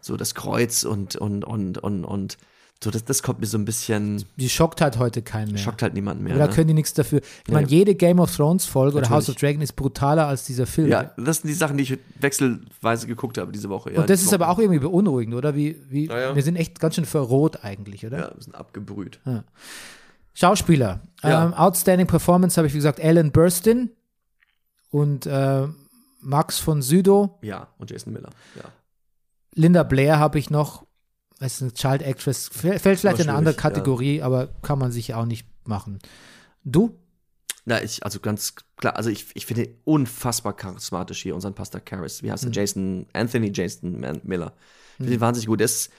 So 0.00 0.16
das 0.16 0.34
Kreuz 0.34 0.84
und, 0.84 1.16
und, 1.16 1.44
und, 1.44 1.78
und, 1.78 2.04
und 2.04 2.38
so, 2.82 2.90
das, 2.90 3.04
das 3.04 3.22
kommt 3.22 3.40
mir 3.40 3.46
so 3.46 3.58
ein 3.58 3.66
bisschen, 3.66 4.24
Die 4.38 4.48
schockt 4.48 4.80
halt 4.80 4.98
heute 4.98 5.20
keinen 5.20 5.52
mehr. 5.52 5.58
schockt 5.62 5.82
halt 5.82 5.92
niemanden 5.92 6.24
mehr. 6.24 6.38
Da 6.38 6.46
ne? 6.46 6.52
können 6.54 6.68
die 6.68 6.72
nichts 6.72 6.94
dafür. 6.94 7.18
Ich 7.20 7.48
Nee. 7.48 7.52
meine, 7.52 7.66
jede 7.68 7.94
Game 7.94 8.18
of 8.18 8.34
Thrones 8.34 8.64
Folge 8.64 8.96
oder 8.96 9.10
House 9.10 9.28
of. 9.28 9.34
Dragon 9.36 9.60
ist 9.60 9.74
brutaler 9.74 10.26
als 10.26 10.44
dieser 10.46 10.64
Film. 10.66 10.88
Ja, 10.88 11.12
das 11.18 11.38
sind 11.42 11.48
die 11.48 11.54
Sachen, 11.54 11.76
die 11.76 11.82
ich 11.82 11.98
wechselweise 12.18 13.06
geguckt 13.06 13.36
habe 13.36 13.52
diese 13.52 13.68
Woche. 13.68 13.92
Ja, 13.92 14.00
Und 14.00 14.08
das 14.08 14.22
ist 14.22 14.32
aber 14.32 14.48
auch 14.48 14.58
irgendwie 14.58 14.78
beunruhigend, 14.78 15.34
oder? 15.34 15.54
Wie, 15.54 15.76
wie, 15.90 16.06
Ja, 16.06 16.18
ja. 16.20 16.34
Wir 16.34 16.42
sind 16.42 16.56
echt 16.56 16.80
ganz 16.80 16.94
schön 16.94 17.04
verroht 17.04 17.62
eigentlich, 17.64 18.06
oder? 18.06 18.18
Ja, 18.18 18.30
wir 18.34 18.42
sind 18.42 18.54
abgebrüht. 18.54 19.20
Schauspieler. 20.40 21.02
Ja. 21.22 21.44
Ähm, 21.44 21.54
Outstanding 21.54 22.06
Performance 22.06 22.56
habe 22.56 22.66
ich, 22.66 22.72
wie 22.72 22.78
gesagt, 22.78 22.98
Alan 23.00 23.30
Burstyn 23.30 23.90
und 24.90 25.26
äh, 25.26 25.68
Max 26.20 26.58
von 26.58 26.80
Südow. 26.82 27.38
Ja, 27.42 27.68
und 27.78 27.90
Jason 27.90 28.12
Miller. 28.12 28.30
Ja. 28.56 28.64
Linda 29.54 29.82
Blair 29.82 30.18
habe 30.18 30.38
ich 30.38 30.48
noch. 30.48 30.86
Das 31.38 31.54
ist 31.54 31.62
eine 31.62 31.72
Child 31.72 32.02
Actress. 32.02 32.48
Fällt 32.48 32.80
vielleicht 32.82 33.20
in 33.20 33.28
eine 33.28 33.36
andere 33.36 33.54
ja. 33.54 33.60
Kategorie, 33.60 34.22
aber 34.22 34.48
kann 34.62 34.78
man 34.78 34.92
sich 34.92 35.14
auch 35.14 35.24
nicht 35.26 35.46
machen. 35.64 35.98
Du? 36.64 36.98
Na, 37.64 37.82
ich, 37.82 38.02
also 38.04 38.20
ganz 38.20 38.54
klar, 38.76 38.96
also 38.96 39.10
ich, 39.10 39.26
ich 39.34 39.46
finde 39.46 39.68
unfassbar 39.84 40.54
charismatisch 40.54 41.22
hier, 41.22 41.34
unseren 41.34 41.54
Pastor 41.54 41.80
Karras. 41.80 42.22
Wie 42.22 42.30
heißt 42.32 42.44
Mhm. 42.44 42.50
er? 42.50 42.54
Jason, 42.54 43.06
Anthony 43.12 43.50
Jason 43.54 44.00
Man 44.00 44.20
Miller. 44.24 44.52
Ich 44.92 44.96
finde 44.96 45.12
ihn 45.14 45.20
wahnsinnig 45.20 45.46
gut. 45.46 45.60
Er 45.60 45.66
ist, 45.66 45.90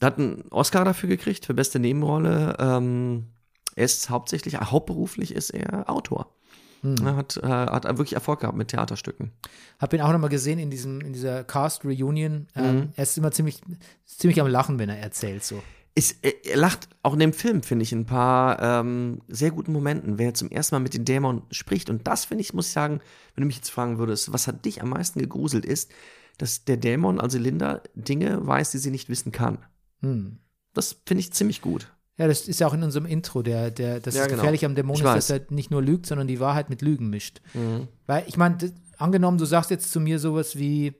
er 0.00 0.06
hat 0.06 0.18
einen 0.18 0.44
Oscar 0.50 0.84
dafür 0.84 1.08
gekriegt, 1.08 1.46
für 1.46 1.54
beste 1.54 1.78
Nebenrolle. 1.78 2.56
Ähm, 2.58 3.28
er 3.76 3.84
ist 3.84 4.10
hauptsächlich, 4.10 4.56
hauptberuflich 4.56 5.34
ist 5.34 5.50
er 5.50 5.88
Autor. 5.90 6.34
Mhm. 6.82 6.96
Er 7.06 7.16
hat, 7.16 7.36
äh, 7.38 7.46
hat 7.46 7.84
wirklich 7.84 8.12
Erfolg 8.12 8.40
gehabt 8.40 8.58
mit 8.58 8.68
Theaterstücken. 8.68 9.32
Habe 9.78 9.96
ihn 9.96 10.02
auch 10.02 10.12
nochmal 10.12 10.30
gesehen 10.30 10.58
in, 10.58 10.70
diesem, 10.70 11.00
in 11.00 11.12
dieser 11.14 11.42
Cast 11.44 11.84
Reunion. 11.84 12.46
Ähm, 12.54 12.76
Mhm. 12.76 12.88
er 12.94 13.02
ist 13.02 13.16
immer 13.16 13.32
ziemlich, 13.32 13.60
ziemlich 14.04 14.40
am 14.40 14.46
Lachen, 14.48 14.78
wenn 14.78 14.90
er 14.90 14.98
erzählt. 14.98 15.44
So. 15.44 15.62
Ist, 15.94 16.18
er, 16.22 16.56
lacht 16.56 16.88
auch 17.02 17.14
in 17.14 17.20
dem 17.20 17.32
Film, 17.32 17.62
finde 17.62 17.84
ich, 17.84 17.92
in 17.92 18.00
ein 18.00 18.06
paar 18.06 18.60
ähm, 18.60 19.22
sehr 19.28 19.50
guten 19.50 19.72
Momenten, 19.72 20.18
wenn 20.18 20.26
er 20.26 20.34
zum 20.34 20.50
ersten 20.50 20.74
Mal 20.74 20.80
mit 20.80 20.92
den 20.92 21.04
Dämonen 21.04 21.42
spricht. 21.50 21.88
Und 21.88 22.06
das, 22.06 22.26
finde 22.26 22.42
ich, 22.42 22.52
muss 22.52 22.66
ich 22.66 22.72
sagen, 22.72 23.00
wenn 23.34 23.42
du 23.42 23.46
mich 23.46 23.56
jetzt 23.56 23.70
fragen 23.70 23.98
würdest, 23.98 24.32
was 24.32 24.46
hat 24.46 24.64
dich 24.64 24.82
am 24.82 24.90
meisten 24.90 25.20
gegruselt, 25.20 25.64
ist, 25.64 25.90
dass 26.36 26.64
der 26.64 26.76
Dämon, 26.76 27.20
also 27.20 27.38
Linda, 27.38 27.80
Dinge 27.94 28.44
weiß, 28.46 28.72
die 28.72 28.78
sie 28.78 28.90
nicht 28.90 29.08
wissen 29.08 29.30
kann. 29.32 29.58
Hm. 30.00 30.38
Das 30.74 30.96
finde 31.06 31.20
ich 31.20 31.32
ziemlich 31.32 31.62
gut. 31.62 31.93
Ja, 32.16 32.28
das 32.28 32.46
ist 32.46 32.60
ja 32.60 32.66
auch 32.68 32.74
in 32.74 32.82
unserem 32.84 33.06
Intro, 33.06 33.42
der, 33.42 33.70
der, 33.72 33.98
das 34.00 34.14
Ja, 34.14 34.22
ist 34.22 34.28
genau. 34.28 34.38
gefährlich 34.42 34.64
am 34.64 34.74
Dämon 34.76 34.94
Ich 34.94 35.00
ist, 35.00 35.06
weiß. 35.06 35.26
dass 35.26 35.30
er 35.40 35.46
nicht 35.52 35.70
nur 35.72 35.82
lügt, 35.82 36.06
sondern 36.06 36.28
die 36.28 36.38
Wahrheit 36.40 36.70
mit 36.70 36.80
Lügen 36.80 37.10
mischt. 37.10 37.40
Mhm. 37.54 37.88
Weil, 38.06 38.24
ich 38.28 38.36
meine, 38.36 38.56
angenommen, 38.98 39.38
du 39.38 39.44
sagst 39.46 39.70
jetzt 39.70 39.90
zu 39.90 39.98
mir 40.00 40.18
sowas 40.20 40.56
wie, 40.56 40.94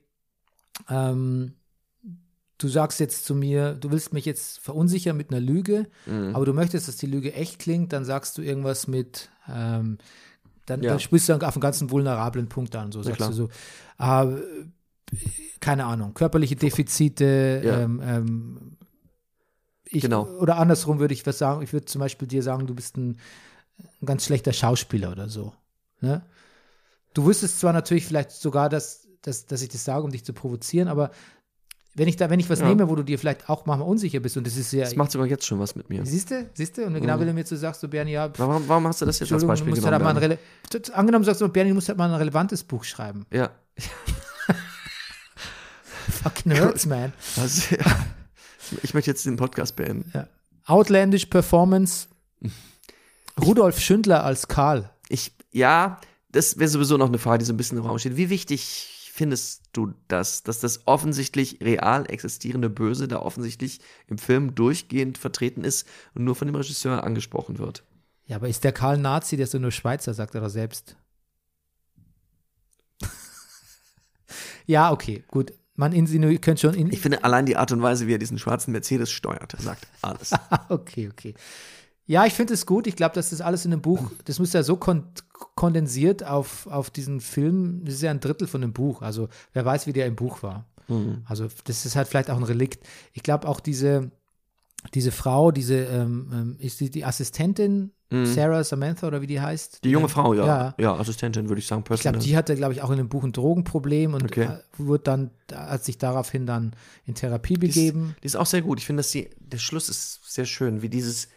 ähm, 0.89 1.53
du 2.57 2.67
sagst 2.67 2.99
jetzt 2.99 3.25
zu 3.25 3.33
mir, 3.35 3.73
du 3.75 3.91
willst 3.91 4.11
mich 4.13 4.25
jetzt 4.25 4.59
verunsichern 4.59 5.15
mit 5.15 5.29
einer 5.31 5.39
Lüge, 5.39 5.87
Mhm. 6.05 6.35
aber 6.35 6.45
du 6.45 6.53
möchtest, 6.53 6.87
dass 6.89 6.97
die 6.97 7.05
Lüge 7.07 7.33
echt 7.33 7.59
klingt, 7.59 7.93
dann 7.93 8.03
sagst 8.05 8.37
du 8.37 8.41
irgendwas 8.41 8.87
mit, 8.87 9.29
ähm, 9.49 9.97
dann, 10.65 10.81
Ja. 10.83 10.91
dann 10.91 10.99
sprichst 10.99 11.29
du 11.29 11.33
auf 11.35 11.55
einen 11.55 11.61
ganz 11.61 11.81
vulnerablen 11.89 12.49
Punkt 12.49 12.75
an. 12.75 12.91
So 12.91 13.01
sagst 13.03 13.17
klar. 13.17 13.29
du 13.29 13.35
so, 13.35 13.49
äh, 13.99 14.41
keine 15.61 15.85
Ahnung, 15.85 16.13
körperliche 16.13 16.55
Defizite, 16.55 17.61
Ja. 17.63 17.79
ähm, 17.81 18.01
ähm, 18.03 18.57
ich, 19.95 20.01
Genau. 20.03 20.25
oder 20.39 20.57
andersrum 20.57 20.99
würde 20.99 21.13
ich 21.13 21.25
was 21.25 21.37
sagen, 21.37 21.61
ich 21.61 21.73
würde 21.73 21.85
zum 21.85 21.99
Beispiel 21.99 22.27
dir 22.27 22.43
sagen, 22.43 22.67
du 22.67 22.75
bist 22.75 22.97
ein, 22.97 23.17
ein 24.01 24.05
ganz 24.05 24.25
schlechter 24.25 24.53
Schauspieler 24.53 25.11
oder 25.11 25.29
so. 25.29 25.53
Ne? 26.01 26.21
Du 27.13 27.25
wüsstest 27.25 27.59
zwar 27.59 27.73
natürlich 27.73 28.05
vielleicht 28.05 28.31
sogar, 28.31 28.69
dass, 28.69 29.07
dass, 29.21 29.45
dass 29.45 29.61
ich 29.61 29.69
das 29.69 29.83
sage, 29.85 30.03
um 30.03 30.11
dich 30.11 30.25
zu 30.25 30.33
provozieren, 30.33 30.87
aber 30.87 31.11
wenn 31.97 32.09
ich 32.09 32.17
da, 32.17 32.29
wenn 32.29 32.41
ich 32.41 32.49
was 32.49 32.59
Ja. 32.59 32.67
nehme, 32.67 32.89
wo 32.89 32.95
du 32.95 33.03
dir 33.03 33.17
vielleicht 33.17 33.49
auch 33.49 33.65
manchmal 33.65 33.87
unsicher 33.87 34.19
bist, 34.19 34.35
und 34.35 34.45
das 34.45 34.57
ist 34.57 34.73
ja. 34.73 34.83
Das 34.83 34.97
macht 34.97 35.11
sogar 35.11 35.27
jetzt 35.27 35.45
schon 35.45 35.59
was 35.59 35.75
mit 35.75 35.89
mir. 35.89 36.05
Siehst 36.05 36.29
du? 36.29 36.49
Siehst 36.53 36.77
du? 36.77 36.83
Und 36.85 36.93
genau, 36.95 37.17
wenn 37.19 37.27
du 37.27 37.33
mir 37.33 37.45
so 37.45 37.55
sagst, 37.55 37.79
so 37.79 37.87
Bernie, 37.87 38.11
ja, 38.11 38.27
pff, 38.27 38.37
Warum, 38.39 38.67
warum 38.67 38.85
hast 38.87 39.01
du 39.01 39.05
das 39.05 39.17
jetzt 39.19 39.31
als 39.31 39.45
Beispiel 39.45 39.71
halt 39.71 39.81
genommen? 39.81 40.03
mal 40.03 40.21
ein 40.21 40.37
Angenommen, 40.93 41.23
sagst 41.23 41.39
du, 41.39 41.47
Bernie, 41.47 41.69
du 41.69 41.75
musst 41.75 41.87
halt 41.87 41.97
mal 41.97 42.09
ein 42.09 42.15
relevantes 42.15 42.63
Buch 42.63 42.83
schreiben. 42.83 43.25
ja. 43.31 43.49
Fucking 46.23 46.59
hurts, 46.59 46.85
man. 46.91 47.13
Also, 47.37 47.75
ja. 47.75 47.85
Ich 48.83 48.93
möchte 48.93 49.11
jetzt 49.11 49.25
den 49.25 49.35
Podcast 49.35 49.75
beenden. 49.75 50.11
Ja. 50.13 50.27
Outlandish 50.65 51.25
Performance. 51.27 52.07
Rudolf 53.41 53.79
Schündler 53.79 54.23
als 54.23 54.47
Karl. 54.47 54.89
Ich, 55.09 55.33
ja, 55.51 55.99
das 56.31 56.57
wäre 56.57 56.69
sowieso 56.69 56.97
noch 56.97 57.07
eine 57.07 57.17
Frage, 57.17 57.39
die 57.39 57.45
so 57.45 57.53
ein 57.53 57.57
bisschen 57.57 57.77
im 57.77 57.85
Raum 57.85 57.99
steht. 57.99 58.17
Wie 58.17 58.29
wichtig 58.29 59.09
findest 59.13 59.63
du 59.71 59.93
das, 60.09 60.43
dass 60.43 60.59
das 60.59 60.87
offensichtlich 60.87 61.59
real 61.61 62.05
existierende 62.09 62.69
Böse 62.69 63.07
da 63.07 63.19
offensichtlich 63.19 63.79
im 64.07 64.17
Film 64.17 64.55
durchgehend 64.55 65.17
vertreten 65.17 65.63
ist 65.63 65.87
und 66.13 66.25
nur 66.25 66.35
von 66.35 66.47
dem 66.47 66.55
Regisseur 66.55 67.03
angesprochen 67.03 67.57
wird? 67.57 67.83
Ja, 68.25 68.37
aber 68.37 68.49
ist 68.49 68.63
der 68.63 68.73
Karl 68.73 68.97
Nazi, 68.97 69.37
der 69.37 69.45
ist 69.45 69.53
doch 69.53 69.59
nur 69.59 69.71
Schweizer, 69.71 70.13
sagt 70.13 70.35
er 70.35 70.41
doch 70.41 70.49
selbst. 70.49 70.97
ja, 74.65 74.91
okay, 74.91 75.23
gut. 75.27 75.53
Man 75.75 75.91
insinuiert, 75.91 76.41
könnte 76.41 76.61
schon 76.61 76.73
in. 76.73 76.91
Ich 76.91 77.01
finde 77.01 77.23
allein 77.23 77.45
die 77.45 77.57
Art 77.57 77.71
und 77.71 77.81
Weise, 77.81 78.07
wie 78.07 78.13
er 78.13 78.17
diesen 78.17 78.39
schwarzen 78.39 78.71
Mercedes 78.71 79.11
steuert, 79.11 79.55
sagt 79.59 79.87
alles. 80.01 80.31
okay, 80.69 81.09
okay. 81.11 81.33
Ja, 82.05 82.25
ich 82.25 82.33
finde 82.33 82.53
es 82.53 82.65
gut. 82.65 82.87
Ich 82.87 82.95
glaube, 82.95 83.15
dass 83.15 83.31
das 83.31 83.41
alles 83.41 83.65
in 83.65 83.71
dem 83.71 83.81
Buch, 83.81 84.11
das 84.25 84.39
muss 84.39 84.53
ja 84.53 84.63
so 84.63 84.77
kon 84.77 85.03
kondensiert 85.55 86.25
auf, 86.25 86.67
auf 86.67 86.89
diesen 86.89 87.19
Film, 87.19 87.83
das 87.83 87.95
ist 87.95 88.01
ja 88.01 88.11
ein 88.11 88.19
Drittel 88.21 88.47
von 88.47 88.61
dem 88.61 88.73
Buch. 88.73 89.01
Also, 89.01 89.27
wer 89.53 89.65
weiß, 89.65 89.85
wie 89.87 89.93
der 89.93 90.05
im 90.05 90.15
Buch 90.15 90.43
war. 90.43 90.65
Also, 91.25 91.47
das 91.65 91.85
ist 91.85 91.95
halt 91.95 92.07
vielleicht 92.07 92.29
auch 92.29 92.37
ein 92.37 92.43
Relikt. 92.43 92.85
Ich 93.13 93.23
glaube 93.23 93.47
auch 93.47 93.59
diese, 93.59 94.11
diese 94.93 95.11
Frau, 95.11 95.51
diese, 95.51 95.75
ähm, 95.85 96.29
ähm, 96.33 96.55
ist 96.59 96.79
die, 96.79 96.89
die 96.91 97.05
Assistentin, 97.05 97.91
Sarah 98.11 98.63
Samantha 98.63 99.07
oder 99.07 99.21
wie 99.21 99.27
die 99.27 99.41
heißt? 99.41 99.83
Die 99.83 99.89
junge 99.89 100.07
Frau, 100.07 100.33
ja. 100.33 100.45
Ja. 100.45 100.75
Ja, 100.77 100.93
Assistentin 100.95 101.49
würde 101.49 101.59
ich 101.59 101.67
sagen, 101.67 101.81
Ich 101.81 101.85
glaube, 101.85 101.99
Personal. 102.01 102.21
die 102.21 102.37
hatte, 102.37 102.55
glaube 102.55 102.71
ich, 102.73 102.81
auch 102.81 102.91
in 102.91 102.97
dem 102.97 103.09
Buch 103.09 103.23
ein 103.25 103.33
Drogenproblem 103.33 104.13
und 104.13 104.23
Okay. 104.23 104.43
äh, 104.45 104.59
wurde 104.77 105.03
dann, 105.03 105.31
hat 105.53 105.83
sich 105.83 105.97
daraufhin 105.97 106.45
dann 106.45 106.75
in 107.05 107.15
Therapie 107.15 107.55
Die 107.55 107.67
ist- 107.67 107.73
begeben. 107.75 108.15
Die 108.21 108.25
ist 108.27 108.35
auch 108.37 108.45
sehr 108.45 108.61
gut. 108.61 108.79
Ich 108.79 108.85
finde, 108.85 109.01
dass 109.01 109.11
die, 109.11 109.29
der 109.39 109.57
Schluss 109.57 109.89
ist 109.89 110.21
sehr 110.31 110.45
schön, 110.45 110.81
wie 110.81 110.87
dieses, 110.87 111.27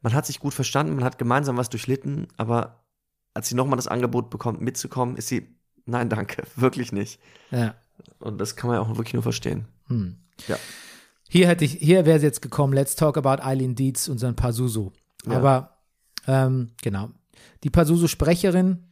man 0.00 0.14
hat 0.14 0.24
sich 0.24 0.38
gut 0.38 0.54
verstanden, 0.54 0.94
man 0.94 1.04
hat 1.04 1.18
gemeinsam 1.18 1.56
was 1.58 1.68
durchlitten, 1.68 2.28
aber 2.38 2.84
als 3.34 3.48
sie 3.48 3.54
nochmal 3.56 3.76
das 3.76 3.88
Angebot 3.88 4.30
bekommt, 4.30 4.60
mitzukommen, 4.62 5.16
ist 5.16 5.28
sie, 5.28 5.54
nein, 5.86 6.08
danke, 6.08 6.44
wirklich 6.56 6.92
nicht. 6.92 7.20
Ja. 7.50 7.74
Und 8.20 8.38
das 8.40 8.56
kann 8.56 8.68
man 8.68 8.76
ja 8.76 8.80
auch 8.82 8.96
wirklich 8.96 9.12
nur 9.14 9.22
verstehen. 9.24 9.66
Hm. 9.88 10.16
Ja. 10.48 10.56
Hier 11.34 11.48
hätte 11.48 11.64
ich, 11.64 11.72
hier 11.72 12.06
wäre 12.06 12.16
es 12.16 12.22
jetzt 12.22 12.42
gekommen, 12.42 12.72
let's 12.74 12.94
talk 12.94 13.16
about 13.18 13.42
Eileen 13.42 13.74
Dietz 13.74 14.06
und 14.06 14.18
sein 14.18 14.36
Pazuzu. 14.36 14.92
Ja. 15.26 15.32
Aber 15.38 15.78
ähm, 16.28 16.70
genau. 16.80 17.08
Die 17.64 17.70
Pazuzu-Sprecherin, 17.70 18.84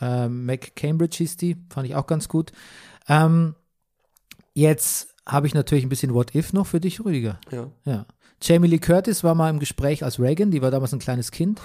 ähm, 0.00 0.46
Mac 0.46 0.74
Cambridge 0.74 1.18
hieß 1.18 1.36
die, 1.36 1.56
fand 1.72 1.86
ich 1.86 1.94
auch 1.94 2.08
ganz 2.08 2.26
gut. 2.26 2.50
Ähm, 3.08 3.54
jetzt 4.52 5.14
habe 5.24 5.46
ich 5.46 5.54
natürlich 5.54 5.84
ein 5.84 5.88
bisschen 5.90 6.12
What 6.12 6.34
If 6.34 6.52
noch 6.52 6.66
für 6.66 6.80
dich, 6.80 7.04
Rüdiger. 7.04 7.38
Ja. 7.52 7.70
Ja. 7.84 8.06
Jamie 8.42 8.66
Lee 8.66 8.78
Curtis 8.78 9.22
war 9.22 9.36
mal 9.36 9.48
im 9.50 9.60
Gespräch 9.60 10.02
als 10.02 10.18
Reagan, 10.18 10.50
die 10.50 10.62
war 10.62 10.72
damals 10.72 10.92
ein 10.92 10.98
kleines 10.98 11.30
Kind. 11.30 11.60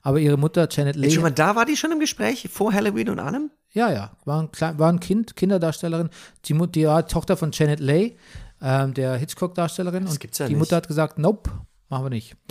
Aber 0.00 0.18
ihre 0.18 0.38
Mutter, 0.38 0.66
Janet 0.70 0.96
Leigh, 0.96 1.12
Schon 1.12 1.22
mal, 1.24 1.30
da 1.30 1.56
war 1.56 1.66
die 1.66 1.76
schon 1.76 1.92
im 1.92 2.00
Gespräch, 2.00 2.48
vor 2.50 2.72
Halloween 2.72 3.10
und 3.10 3.18
allem? 3.18 3.50
ja, 3.74 3.92
ja, 3.92 4.16
war 4.24 4.42
ein, 4.42 4.78
war 4.78 4.90
ein 4.90 5.00
Kind, 5.00 5.36
Kinderdarstellerin. 5.36 6.08
Die, 6.46 6.54
Mut- 6.54 6.74
die 6.74 6.84
Tochter 7.08 7.36
von 7.36 7.50
Janet 7.52 7.80
Leigh, 7.80 8.16
ähm, 8.62 8.94
der 8.94 9.16
Hitchcock-Darstellerin. 9.16 10.04
Das 10.04 10.12
und 10.14 10.20
gibt's 10.20 10.38
ja 10.38 10.46
die 10.46 10.54
nicht. 10.54 10.60
Mutter 10.60 10.76
hat 10.76 10.88
gesagt, 10.88 11.18
nope, 11.18 11.50
machen 11.88 12.04
wir 12.04 12.10
nicht. 12.10 12.36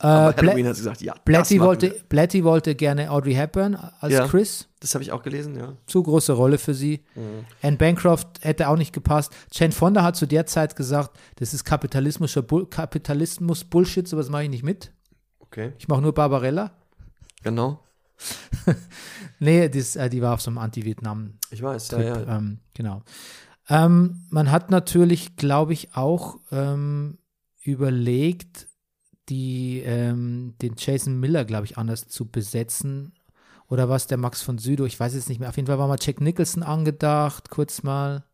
Äh, 0.00 0.06
Halloween 0.06 0.66
hat 0.66 0.74
gesagt, 0.74 1.00
ja. 1.02 1.14
Blatty, 1.24 1.60
wollte. 1.60 1.94
Blatty 2.08 2.42
wollte 2.44 2.74
gerne 2.74 3.10
Audrey 3.10 3.32
Hepburn 3.32 3.76
als 4.00 4.12
Ja. 4.12 4.26
Chris. 4.26 4.68
Das 4.80 4.92
habe 4.94 5.04
ich 5.04 5.12
auch 5.12 5.22
gelesen, 5.22 5.56
ja. 5.56 5.74
Zu 5.86 6.02
große 6.02 6.32
Rolle 6.32 6.58
für 6.58 6.74
sie. 6.74 7.04
Mhm. 7.14 7.46
Anne 7.62 7.76
Bancroft 7.76 8.26
hätte 8.42 8.68
auch 8.68 8.76
nicht 8.76 8.92
gepasst. 8.92 9.32
Jane 9.52 9.72
Fonda 9.72 10.02
hat 10.02 10.16
zu 10.16 10.26
der 10.26 10.44
Zeit 10.46 10.74
gesagt, 10.76 11.16
das 11.36 11.54
ist 11.54 11.64
kapitalismischer 11.64 12.42
Bull 12.42 12.66
Kapitalismus-Bullshit, 12.68 14.06
sowas 14.06 14.28
mache 14.28 14.42
ich 14.42 14.50
nicht 14.50 14.64
mit. 14.64 14.92
Okay. 15.38 15.72
Ich 15.78 15.86
mache 15.88 16.02
nur 16.02 16.12
Barbarella. 16.12 16.72
Genau. 17.42 17.80
Nee, 19.38 19.68
das, 19.68 19.96
äh, 19.96 20.08
die 20.08 20.22
war 20.22 20.34
auf 20.34 20.40
so 20.40 20.50
einem 20.50 20.58
Anti-Vietnam 20.58 21.34
Ich 21.50 21.62
weiß, 21.62 21.90
ja, 21.92 22.00
ja. 22.00 22.36
ähm, 22.36 22.58
genau. 22.74 23.02
Ähm, 23.68 24.26
man 24.30 24.50
hat 24.50 24.70
natürlich, 24.70 25.36
glaube 25.36 25.72
ich, 25.72 25.94
auch 25.94 26.38
ähm, 26.50 27.18
überlegt, 27.62 28.68
die, 29.28 29.80
ähm, 29.80 30.54
den 30.60 30.74
Jason 30.76 31.18
Miller, 31.18 31.44
glaube 31.44 31.64
ich, 31.64 31.78
anders 31.78 32.08
zu 32.08 32.26
besetzen. 32.26 33.14
Oder 33.68 33.88
was 33.88 34.06
der 34.06 34.18
Max 34.18 34.42
von 34.42 34.58
Südow, 34.58 34.86
ich 34.86 35.00
weiß 35.00 35.14
es 35.14 35.28
nicht 35.28 35.40
mehr. 35.40 35.48
Auf 35.48 35.56
jeden 35.56 35.66
Fall 35.66 35.78
war 35.78 35.88
mal 35.88 35.98
Jack 36.00 36.20
Nicholson 36.20 36.62
angedacht, 36.62 37.48
kurz 37.50 37.82
mal. 37.82 38.24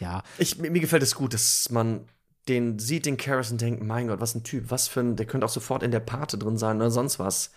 ja. 0.00 0.22
Ich, 0.38 0.58
mir, 0.58 0.70
mir 0.70 0.80
gefällt 0.80 1.02
es 1.02 1.14
gut, 1.14 1.32
dass 1.34 1.70
man 1.70 2.08
den 2.48 2.78
sieht, 2.78 3.06
den 3.06 3.16
Karras 3.16 3.52
und 3.52 3.60
denkt, 3.60 3.82
mein 3.82 4.08
Gott, 4.08 4.20
was 4.20 4.34
ein 4.34 4.42
Typ, 4.42 4.70
was 4.70 4.88
für 4.88 5.00
ein, 5.00 5.16
der 5.16 5.26
könnte 5.26 5.46
auch 5.46 5.50
sofort 5.50 5.82
in 5.82 5.92
der 5.92 6.00
Pate 6.00 6.36
drin 6.38 6.56
sein 6.58 6.76
oder 6.78 6.90
sonst 6.90 7.18
was. 7.18 7.52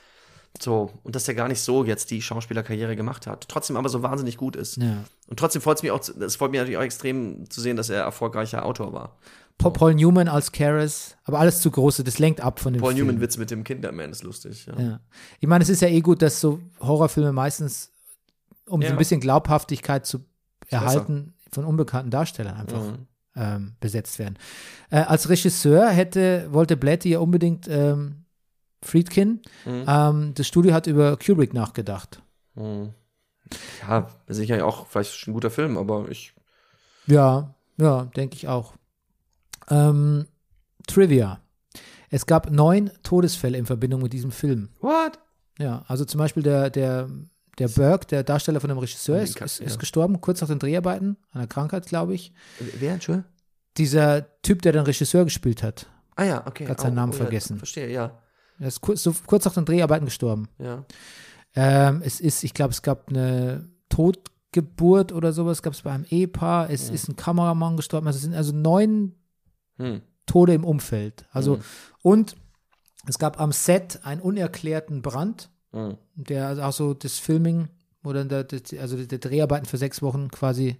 So, 0.62 0.92
und 1.04 1.16
dass 1.16 1.24
der 1.26 1.34
gar 1.36 1.48
nicht 1.48 1.60
so 1.62 1.84
jetzt 1.84 2.12
die 2.12 2.22
Schauspielerkarriere 2.22 2.96
gemacht 2.96 3.26
hat. 3.26 3.48
Trotzdem 3.50 3.76
aber 3.76 3.90
so 3.90 4.04
wahnsinnig 4.04 4.38
gut 4.38 4.56
ist. 4.56 4.78
Ja. 4.78 5.04
Und 5.28 5.40
trotzdem 5.40 5.62
freut 5.64 5.78
es 5.78 5.84
mich 5.84 5.92
auch, 5.92 6.00
es 6.00 6.36
freut 6.36 6.52
mich 6.52 6.60
natürlich 6.60 6.78
auch 6.78 6.84
extrem 6.84 7.50
zu 7.50 7.60
sehen, 7.60 7.76
dass 7.76 7.90
er 7.90 8.04
erfolgreicher 8.04 8.64
Autor 8.66 8.94
war. 8.94 9.18
Paul, 9.58 9.74
Paul 9.74 9.96
Newman 9.96 10.28
als 10.28 10.52
Karras, 10.52 11.16
aber 11.26 11.40
alles 11.40 11.60
zu 11.62 11.70
große, 11.72 12.04
das 12.04 12.20
lenkt 12.20 12.42
ab 12.42 12.60
von 12.60 12.74
dem 12.74 12.82
Paul 12.82 12.94
Film. 12.94 13.08
Newman-Witz 13.08 13.38
mit 13.38 13.50
dem 13.52 13.64
Kinderman 13.64 14.12
ist 14.12 14.24
lustig. 14.24 14.66
Ja. 14.68 14.80
Ja. 14.80 15.00
Ich 15.40 15.48
meine, 15.48 15.64
es 15.64 15.70
ist 15.70 15.82
ja 15.82 15.88
eh 15.88 16.02
gut, 16.02 16.22
dass 16.22 16.40
so 16.40 16.60
Horrorfilme 16.80 17.32
meistens, 17.34 17.92
um 18.68 18.82
so 18.82 18.88
Ja. 18.88 18.92
ein 18.94 18.98
bisschen 18.98 19.22
Glaubhaftigkeit 19.22 20.06
zu 20.06 20.20
erhalten, 20.70 21.34
von 21.52 21.66
unbekannten 21.66 22.10
Darstellern 22.12 22.56
einfach 22.58 22.82
Mhm. 22.82 23.08
ähm, 23.36 23.74
besetzt 23.80 24.18
werden. 24.20 24.38
Äh, 24.92 24.98
als 25.02 25.30
Regisseur 25.30 25.88
hätte, 25.90 26.48
wollte 26.52 26.78
Blatty 26.78 27.10
ja 27.10 27.20
unbedingt 27.20 27.68
ähm, 27.68 28.23
Friedkin. 28.84 29.42
Mhm. 29.66 29.86
Ähm, 29.88 30.34
das 30.36 30.48
Studio 30.48 30.74
hat 30.74 30.88
über 30.88 31.18
Kubrick 31.18 31.54
nachgedacht. 31.54 32.22
Mhm. 32.56 32.94
Ja, 33.88 34.08
sicher 34.28 34.66
auch 34.66 34.88
vielleicht 34.88 35.28
ein 35.28 35.34
guter 35.34 35.52
Film, 35.52 35.78
aber 35.78 36.10
ich. 36.10 36.34
Ja, 37.08 37.54
ja, 37.78 38.06
denke 38.16 38.36
ich 38.36 38.48
auch. 38.48 38.74
Ähm, 39.70 40.26
Trivia. 40.88 41.40
Es 42.10 42.26
gab 42.26 42.52
neun 42.52 42.92
Todesfälle 43.02 43.58
in 43.58 43.66
Verbindung 43.66 44.02
mit 44.02 44.14
diesem 44.14 44.32
Film. 44.32 44.70
What? 44.82 45.20
Ja, 45.60 45.84
also 45.88 46.06
zum 46.06 46.20
Beispiel 46.20 46.44
der, 46.44 46.70
der, 46.70 47.10
der 47.58 47.68
Burke, 47.68 48.08
der 48.08 48.24
Darsteller 48.24 48.60
von 48.60 48.70
dem 48.70 48.78
Regisseur, 48.78 49.22
ist, 49.22 49.40
ist, 49.40 49.60
ja. 49.60 49.66
ist 49.66 49.80
gestorben, 49.80 50.22
kurz 50.22 50.42
nach 50.42 50.48
den 50.48 50.60
Dreharbeiten, 50.60 51.18
an 51.32 51.42
einer 51.42 51.48
Krankheit, 51.48 51.88
glaube 51.88 52.14
ich. 52.14 52.34
Wer, 52.60 52.94
Entschuldigung? 52.94 53.30
Dieser 53.78 54.42
Typ, 54.44 54.62
der 54.62 54.74
den 54.74 54.84
Regisseur 54.84 55.24
gespielt 55.24 55.64
hat, 55.64 55.88
Ah 56.16 56.24
ja, 56.24 56.48
okay. 56.48 56.68
Hat 56.68 56.80
seinen 56.80 56.96
Namen 56.96 57.12
ja, 57.14 57.18
vergessen. 57.18 57.58
verstehe, 57.58 57.90
ja. 57.90 58.20
Er 58.64 58.70
ist 58.70 58.82
kurz, 58.82 59.04
so, 59.04 59.14
kurz 59.28 59.44
nach 59.46 59.54
den 59.54 59.66
Dreharbeiten 59.66 60.06
gestorben. 60.06 60.48
Ja. 60.58 60.86
Ähm, 61.56 62.02
es 62.04 62.20
ist, 62.20 62.44
ich 62.44 62.54
glaube, 62.54 62.72
es 62.72 62.82
gab 62.82 63.10
eine 63.10 63.68
Totgeburt 63.90 65.12
oder 65.12 65.34
sowas, 65.34 65.62
gab 65.62 65.74
es 65.74 65.82
bei 65.82 65.92
einem 65.92 66.06
Ehepaar. 66.06 66.70
Es 66.70 66.90
ist 66.90 67.10
ein 67.10 67.16
Kameramann 67.16 67.76
gestorben. 67.76 68.08
Also 68.08 68.18
es 68.18 68.24
sind 68.24 68.34
also 68.36 68.54
neun 68.54 69.16
Hm. 69.78 70.02
Tode 70.26 70.54
im 70.54 70.64
Umfeld. 70.64 71.26
Also, 71.32 71.58
Mhm. 71.58 71.62
und 72.04 72.36
es 73.08 73.20
gab 73.20 73.40
am 73.42 73.52
Set 73.52 74.00
einen 74.04 74.22
unerklärten 74.22 75.02
Brand, 75.02 75.50
Hm. 75.74 75.98
der 76.16 76.48
also 76.48 76.62
auch 76.62 76.72
so 76.74 76.94
das 76.94 77.20
Filming 77.20 77.68
oder 78.04 78.24
der, 78.24 78.44
der, 78.46 78.82
also 78.82 78.96
die 78.96 79.20
Dreharbeiten 79.20 79.66
für 79.66 79.78
sechs 79.78 80.02
Wochen 80.02 80.30
quasi 80.32 80.78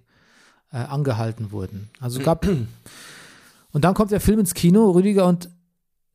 äh, 0.72 0.76
angehalten 0.78 1.52
wurden. 1.52 1.90
Also 2.00 2.20
gab 2.20 2.46
und 3.72 3.84
dann 3.84 3.94
kommt 3.94 4.10
der 4.10 4.20
Film 4.20 4.38
ins 4.40 4.54
Kino, 4.54 4.90
Rüdiger, 4.90 5.26
und 5.26 5.50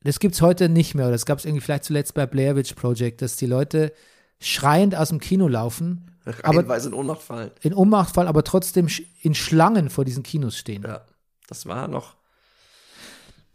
das 0.02 0.18
gibt's 0.18 0.40
heute 0.40 0.68
nicht 0.68 0.94
mehr. 0.94 1.06
Oder 1.06 1.12
das 1.12 1.26
gab 1.26 1.38
es 1.38 1.44
irgendwie 1.44 1.60
vielleicht 1.62 1.84
zuletzt 1.84 2.14
bei 2.14 2.26
Blair 2.26 2.56
Witch 2.56 2.74
Project, 2.74 3.22
dass 3.22 3.36
die 3.36 3.46
Leute 3.46 3.92
schreiend 4.40 4.94
aus 4.94 5.10
dem 5.10 5.20
Kino 5.20 5.48
laufen, 5.48 6.10
aber 6.42 6.76
in 6.78 6.94
Ohnmacht 6.94 7.22
fallen. 7.22 7.50
in 7.60 7.74
Ohnmacht 7.74 8.14
fallen, 8.14 8.28
aber 8.28 8.44
trotzdem 8.44 8.88
in 9.22 9.34
Schlangen 9.34 9.90
vor 9.90 10.04
diesen 10.04 10.22
Kinos 10.22 10.56
stehen. 10.56 10.82
Ja. 10.82 11.02
Das 11.48 11.66
war 11.66 11.88
noch 11.88 12.14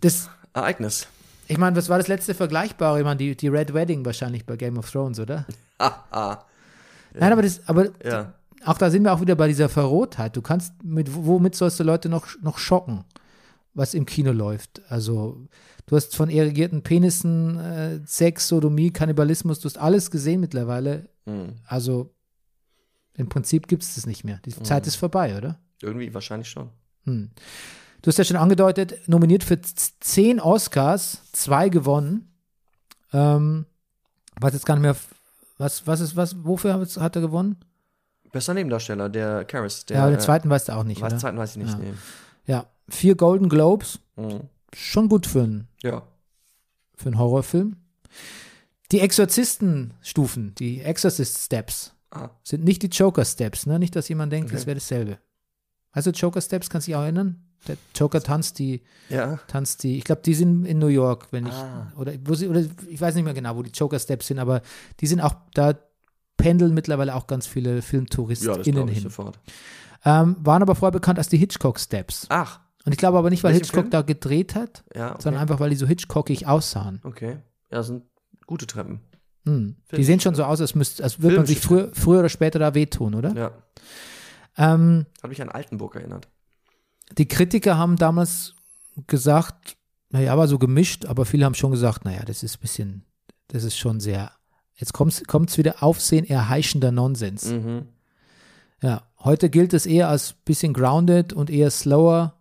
Das, 0.02 0.30
Ereignis. 0.54 1.08
ich 1.48 1.58
meine, 1.58 1.76
was 1.76 1.90
war 1.90 1.98
das 1.98 2.08
letzte 2.08 2.34
Vergleichbare? 2.36 3.00
Ich 3.00 3.06
meine, 3.06 3.18
die, 3.18 3.36
die 3.36 3.48
Red 3.48 3.74
Wedding 3.74 4.06
wahrscheinlich 4.06 4.46
bei 4.46 4.56
Game 4.58 4.78
of 4.78 4.90
Thrones, 4.92 5.20
oder? 5.20 5.46
Ah. 5.80 6.46
Nein, 7.14 7.32
aber 7.34 7.42
das, 7.42 7.62
aber 7.68 7.88
Ja. 8.04 8.34
auch 8.66 8.78
da 8.78 8.90
sind 8.90 9.04
wir 9.04 9.14
auch 9.14 9.22
wieder 9.22 9.36
bei 9.36 9.48
dieser 9.48 9.70
Verrohtheit. 9.70 10.36
Du 10.36 10.42
kannst 10.42 10.74
mit 10.84 11.10
womit 11.14 11.56
sollst 11.56 11.80
du 11.80 11.84
Leute 11.84 12.10
noch 12.10 12.28
noch 12.42 12.58
schocken, 12.58 13.04
was 13.74 13.94
im 13.94 14.06
Kino 14.06 14.32
läuft? 14.32 14.82
Also 14.90 15.42
du 15.86 15.96
hast 15.96 16.16
von 16.16 16.30
erigierten 16.30 16.82
Penissen, 16.82 17.60
äh, 17.60 18.00
Sex, 18.06 18.48
Sodomie, 18.48 18.92
Kannibalismus, 18.92 19.60
du 19.60 19.66
hast 19.66 19.78
alles 19.78 20.12
gesehen 20.12 20.42
mittlerweile. 20.42 21.10
Hm. 21.26 21.56
Also 21.68 22.14
im 23.16 23.30
Prinzip 23.30 23.68
gibt 23.68 23.84
es 23.84 23.96
das 23.96 24.06
nicht 24.06 24.24
mehr. 24.24 24.40
Die 24.46 24.52
Zeit 24.52 24.88
ist 24.88 24.96
vorbei, 24.96 25.38
oder? 25.38 25.60
Irgendwie 25.82 26.14
wahrscheinlich 26.14 26.50
schon. 26.50 26.70
Hm. 27.04 27.32
Du 28.02 28.10
hast 28.10 28.18
ja 28.18 28.24
schon 28.24 28.38
angedeutet, 28.38 29.08
nominiert 29.08 29.44
für 29.44 29.60
zehn 29.62 30.40
Oscars, 30.40 31.22
zwei 31.32 31.70
gewonnen. 31.70 32.32
Ähm, 33.14 33.66
weiß 34.40 34.54
jetzt 34.54 34.66
gar 34.66 34.76
nicht 34.76 34.84
mehr, 34.84 34.96
was, 35.58 35.88
was 35.88 36.02
ist, 36.02 36.16
was, 36.16 36.36
wofür 36.44 36.74
hat 36.74 37.16
er 37.16 37.22
gewonnen? 37.22 37.58
Bester 38.32 38.54
Nebendarsteller, 38.54 39.08
der 39.08 39.46
Karras. 39.46 39.86
Der, 39.86 39.98
ja, 39.98 40.04
aber 40.04 40.12
den 40.12 40.20
äh, 40.20 40.22
zweiten 40.24 40.50
weißt 40.50 40.68
du 40.68 40.74
auch 40.74 40.84
nicht, 40.84 41.02
weiß, 41.02 41.14
oder? 41.14 41.20
zweiten 41.20 41.38
weiß 41.38 41.52
ich 41.52 41.64
nicht. 41.64 41.72
Ja. 41.72 41.78
Nee. 41.78 41.94
Ja, 42.46 42.66
vier 42.90 43.16
Golden 43.16 43.48
Globes, 43.50 44.00
Hm. 44.18 44.42
Schon 44.76 45.10
gut 45.10 45.26
für 45.26 45.44
einen, 45.44 45.68
Ja. 45.84 46.04
für 46.96 47.08
einen 47.08 47.18
Horrorfilm. 47.18 47.78
Die 48.92 49.00
Exorzistenstufen, 49.00 50.54
die 50.56 50.82
Exorcist 50.82 51.38
Steps, 51.40 51.94
Ah. 52.12 52.30
sind 52.44 52.64
nicht 52.64 52.82
die 52.84 52.88
Joker 52.88 53.26
Steps, 53.26 53.66
ne? 53.66 53.80
Nicht, 53.80 53.96
dass 53.96 54.08
jemand 54.10 54.32
denkt, 54.32 54.52
das 54.52 54.62
Okay. 54.62 54.68
wäre 54.68 54.76
dasselbe. 54.76 55.18
Also 55.92 56.12
Joker 56.12 56.42
Steps, 56.42 56.70
kannst 56.70 56.88
du 56.88 56.92
dich 56.92 56.96
auch 56.96 57.02
erinnern? 57.04 57.42
Der 57.68 57.78
Joker 57.96 58.22
tanzt 58.22 58.60
die, 58.60 58.84
Ja. 59.10 59.38
tanzt 59.48 59.84
die, 59.84 59.98
ich 59.98 60.04
glaube, 60.04 60.22
die 60.24 60.34
sind 60.36 60.66
in 60.66 60.78
New 60.78 60.88
York, 60.88 61.28
wenn 61.32 61.48
ich, 61.48 61.54
Ah. 61.54 61.92
oder, 61.98 62.14
wo 62.24 62.36
sie, 62.36 62.48
oder 62.48 62.64
ich 62.88 63.02
weiß 63.02 63.16
nicht 63.16 63.24
mehr 63.24 63.34
genau, 63.34 63.56
wo 63.56 63.64
die 63.64 63.72
Joker 63.72 63.98
Steps 64.00 64.28
sind, 64.28 64.40
aber 64.40 64.62
die 65.00 65.08
sind 65.08 65.20
auch, 65.20 65.36
da 65.54 65.74
pendeln 66.38 66.74
mittlerweile 66.74 67.16
auch 67.16 67.28
ganz 67.28 67.48
viele 67.48 67.82
Ja, 68.44 68.56
das 68.58 68.66
glaube 68.76 68.92
ich 68.92 68.98
hin. 68.98 69.04
sofort. 69.04 69.40
Ähm, 70.04 70.36
waren 70.42 70.62
aber 70.62 70.76
vorher 70.76 70.92
bekannt 70.92 71.18
als 71.18 71.30
die 71.30 71.38
Hitchcock 71.38 71.80
Steps. 71.80 72.28
Ach, 72.30 72.60
Und 72.86 72.92
ich 72.92 72.98
glaube 72.98 73.18
aber 73.18 73.30
nicht, 73.30 73.44
weil 73.44 73.54
Welchen 73.54 73.64
Hitchcock 73.64 73.86
Film? 73.86 73.90
da 73.92 74.02
gedreht 74.04 74.56
hat, 74.56 74.84
ja. 74.96 75.12
Okay. 75.14 75.22
sondern 75.24 75.42
einfach, 75.42 75.60
weil 75.60 75.72
die 75.72 75.76
so 75.76 75.88
Hitchcockig 75.88 76.48
aussahen. 76.48 77.02
Okay. 77.04 77.38
Ja, 77.72 77.78
das 77.80 77.88
sind 77.88 78.04
gute 78.46 78.68
Treppen. 78.68 79.02
Hm. 79.46 79.76
Die 79.96 80.04
sehen 80.04 80.20
schon 80.20 80.36
so 80.36 80.44
aus, 80.44 80.62
als, 80.62 80.76
müsst, 80.76 81.02
als 81.02 81.22
würde 81.22 81.38
man 81.38 81.46
sich 81.46 81.60
früher, 81.60 81.90
früher 81.94 82.20
oder 82.20 82.30
später 82.30 82.60
da 82.60 82.74
wehtun, 82.74 83.16
oder? 83.16 83.34
Ja. 83.36 83.52
Ähm, 84.58 85.06
Hat 85.22 85.30
mich 85.30 85.42
an 85.42 85.50
Altenburg 85.50 85.96
erinnert. 85.96 86.28
die 87.18 87.28
Kritiker 87.28 87.78
haben 87.78 87.98
damals 87.98 88.54
gesagt, 89.08 89.78
naja, 90.10 90.38
war 90.38 90.48
so 90.48 90.58
gemischt, 90.58 91.06
aber 91.06 91.26
viele 91.26 91.46
haben 91.46 91.56
schon 91.56 91.72
gesagt, 91.72 92.06
naja, 92.06 92.24
das 92.24 92.42
ist 92.44 92.58
ein 92.58 92.62
bisschen, 92.62 93.06
das 93.50 93.64
ist 93.64 93.78
schon 93.78 94.00
sehr, 94.00 94.32
jetzt 94.76 94.94
kommt 94.94 95.50
es 95.50 95.58
wieder 95.58 95.84
Aufsehen 95.84 96.26
erheischender 96.26 96.92
Nonsens. 96.92 97.46
Mhm. 97.52 97.88
Ja, 98.82 99.04
heute 99.20 99.50
gilt 99.50 99.74
es 99.74 99.86
eher 99.86 100.10
als 100.10 100.34
bisschen 100.34 100.74
grounded 100.74 101.34
und 101.34 101.50
eher 101.50 101.70
slower 101.72 102.35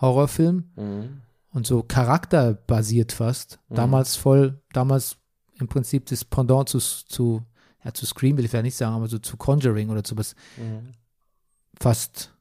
Horrorfilm 0.00 0.64
Mhm. 0.76 1.20
und 1.52 1.66
so 1.66 1.82
charakterbasiert 1.82 3.12
fast. 3.12 3.58
Mhm. 3.68 3.74
Damals 3.76 4.16
voll, 4.16 4.60
damals 4.72 5.16
im 5.58 5.68
Prinzip 5.68 6.06
das 6.06 6.24
Pendant 6.24 6.68
zu, 6.68 6.78
zu, 6.78 7.42
ja, 7.84 7.92
zu 7.92 8.06
Scream 8.06 8.36
will 8.36 8.44
ich 8.44 8.50
vielleicht 8.50 8.64
nicht 8.64 8.76
sagen, 8.76 8.94
aber 8.96 9.08
so 9.08 9.18
zu 9.18 9.36
Conjuring 9.36 9.90
oder 9.90 10.02
zu 10.04 10.16
was 10.16 10.34
Mhm. 10.56 10.94
fast, 11.78 12.32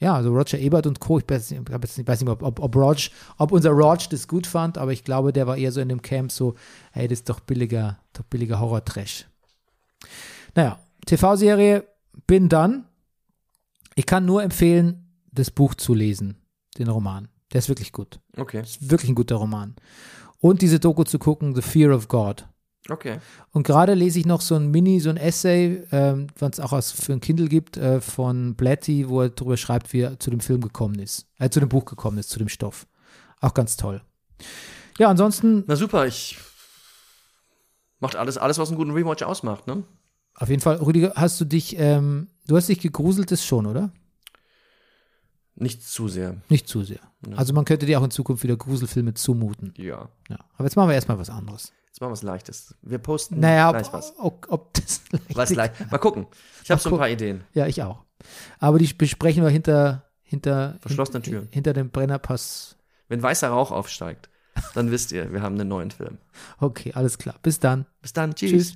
ja, 0.00 0.14
also 0.14 0.32
Roger 0.32 0.58
Ebert 0.58 0.86
und 0.86 1.00
Co. 1.00 1.18
Ich 1.18 1.24
weiß 1.28 1.50
nicht, 1.50 1.62
ich 1.68 2.06
weiß 2.06 2.20
nicht 2.20 2.28
ob, 2.30 2.42
ob, 2.42 2.60
ob, 2.60 2.76
Rog, 2.76 2.96
ob 3.38 3.52
unser 3.52 3.70
Rog 3.70 4.08
das 4.10 4.28
gut 4.28 4.46
fand, 4.46 4.78
aber 4.78 4.92
ich 4.92 5.04
glaube, 5.04 5.32
der 5.32 5.46
war 5.46 5.56
eher 5.56 5.72
so 5.72 5.80
in 5.80 5.88
dem 5.88 6.02
Camp 6.02 6.30
so, 6.30 6.54
hey, 6.92 7.08
das 7.08 7.20
ist 7.20 7.28
doch 7.28 7.40
billiger, 7.40 7.98
doch 8.12 8.24
billiger 8.24 8.60
Horror-Trash. 8.60 9.26
Naja, 10.54 10.78
TV-Serie 11.06 11.84
Bin 12.26 12.48
Dann. 12.48 12.84
Ich 13.96 14.06
kann 14.06 14.24
nur 14.24 14.42
empfehlen, 14.42 15.08
das 15.32 15.50
Buch 15.50 15.74
zu 15.74 15.94
lesen, 15.94 16.36
den 16.78 16.88
Roman. 16.88 17.28
Der 17.52 17.60
ist 17.60 17.68
wirklich 17.68 17.92
gut. 17.92 18.20
Okay. 18.36 18.60
ist 18.60 18.90
wirklich 18.90 19.10
ein 19.10 19.14
guter 19.14 19.36
Roman. 19.36 19.74
Und 20.40 20.62
diese 20.62 20.80
Doku 20.80 21.04
zu 21.04 21.18
gucken, 21.18 21.54
The 21.54 21.62
Fear 21.62 21.94
of 21.94 22.08
God. 22.08 22.46
Okay. 22.88 23.18
Und 23.50 23.66
gerade 23.66 23.94
lese 23.94 24.18
ich 24.18 24.26
noch 24.26 24.42
so 24.42 24.56
ein 24.56 24.70
Mini, 24.70 25.00
so 25.00 25.08
ein 25.08 25.16
Essay, 25.16 25.82
ähm, 25.90 26.26
was 26.38 26.54
es 26.54 26.60
auch 26.60 26.72
als 26.72 26.90
für 26.90 27.14
ein 27.14 27.20
Kindle 27.20 27.48
gibt, 27.48 27.78
äh, 27.78 28.00
von 28.00 28.54
Blatty, 28.54 29.08
wo 29.08 29.22
er 29.22 29.30
darüber 29.30 29.56
schreibt, 29.56 29.92
wie 29.92 30.00
er 30.00 30.20
zu 30.20 30.30
dem 30.30 30.40
Film 30.40 30.60
gekommen 30.60 30.98
ist, 30.98 31.26
äh, 31.38 31.48
zu 31.48 31.60
dem 31.60 31.70
Buch 31.70 31.86
gekommen 31.86 32.18
ist, 32.18 32.28
zu 32.28 32.38
dem 32.38 32.48
Stoff. 32.48 32.86
Auch 33.40 33.54
ganz 33.54 33.76
toll. 33.76 34.02
Ja, 34.98 35.08
ansonsten 35.08 35.64
Na 35.66 35.76
super, 35.76 36.06
ich. 36.06 36.38
Macht 38.00 38.16
alles, 38.16 38.36
alles, 38.36 38.58
was 38.58 38.68
einen 38.68 38.76
guten 38.76 38.90
Rewatch 38.90 39.22
ausmacht, 39.22 39.66
ne? 39.66 39.84
auf 40.34 40.48
jeden 40.48 40.60
Fall, 40.60 40.76
Rüdiger, 40.76 41.12
hast 41.14 41.40
du 41.40 41.44
dich, 41.44 41.76
ähm, 41.78 42.28
du 42.46 42.56
hast 42.56 42.68
dich 42.68 42.80
gegruselt, 42.80 43.30
ist 43.32 43.44
schon, 43.44 43.66
oder? 43.66 43.92
Nicht 45.56 45.82
zu 45.82 46.08
sehr. 46.08 46.36
Nicht 46.48 46.68
zu 46.68 46.82
sehr. 46.82 46.98
Also 47.36 47.52
man 47.54 47.64
könnte 47.64 47.86
dir 47.86 48.00
auch 48.00 48.04
in 48.04 48.10
Zukunft 48.10 48.42
wieder 48.42 48.56
Gruselfilme 48.56 49.14
zumuten. 49.14 49.72
Ja. 49.76 50.08
Ja. 50.28 50.38
Aber 50.56 50.64
jetzt 50.64 50.76
machen 50.76 50.88
wir 50.88 50.94
erstmal 50.94 51.18
was 51.18 51.30
anderes. 51.30 51.72
Jetzt 51.86 52.00
machen 52.00 52.08
wir 52.10 52.12
was 52.14 52.22
Leichtes. 52.22 52.74
Wir 52.82 52.98
posten 52.98 53.38
Naja, 53.38 53.70
gleich 53.70 53.86
ob, 53.86 53.92
was. 53.92 54.14
ob, 54.18 54.46
ob 54.50 54.74
das 54.74 55.00
Was 55.34 55.50
leicht. 55.54 55.90
Mal 55.92 55.98
gucken. 55.98 56.26
Ich 56.64 56.70
habe 56.70 56.80
so 56.80 56.90
ein 56.90 56.98
paar 56.98 57.08
Ideen. 57.08 57.44
Ja, 57.54 57.66
ich 57.66 57.82
auch. 57.82 58.02
Aber 58.58 58.78
die 58.78 58.92
besprechen 58.92 59.42
wir 59.44 59.50
hinter, 59.50 60.10
hinter, 60.22 60.76
Verschlossenen 60.80 61.22
hin- 61.22 61.32
Türen. 61.32 61.48
hinter 61.52 61.72
dem 61.72 61.90
Brennerpass. 61.90 62.76
Wenn 63.08 63.22
weißer 63.22 63.48
Rauch 63.48 63.70
aufsteigt, 63.70 64.28
dann 64.74 64.90
wisst 64.90 65.12
ihr, 65.12 65.32
wir 65.32 65.42
haben 65.42 65.54
einen 65.54 65.68
neuen 65.68 65.90
Film. 65.92 66.18
Okay, 66.58 66.92
alles 66.94 67.18
klar. 67.18 67.36
Bis 67.42 67.60
dann. 67.60 67.86
Bis 68.02 68.12
dann. 68.12 68.34
Tschüss. 68.34 68.50
Tschüss. 68.50 68.72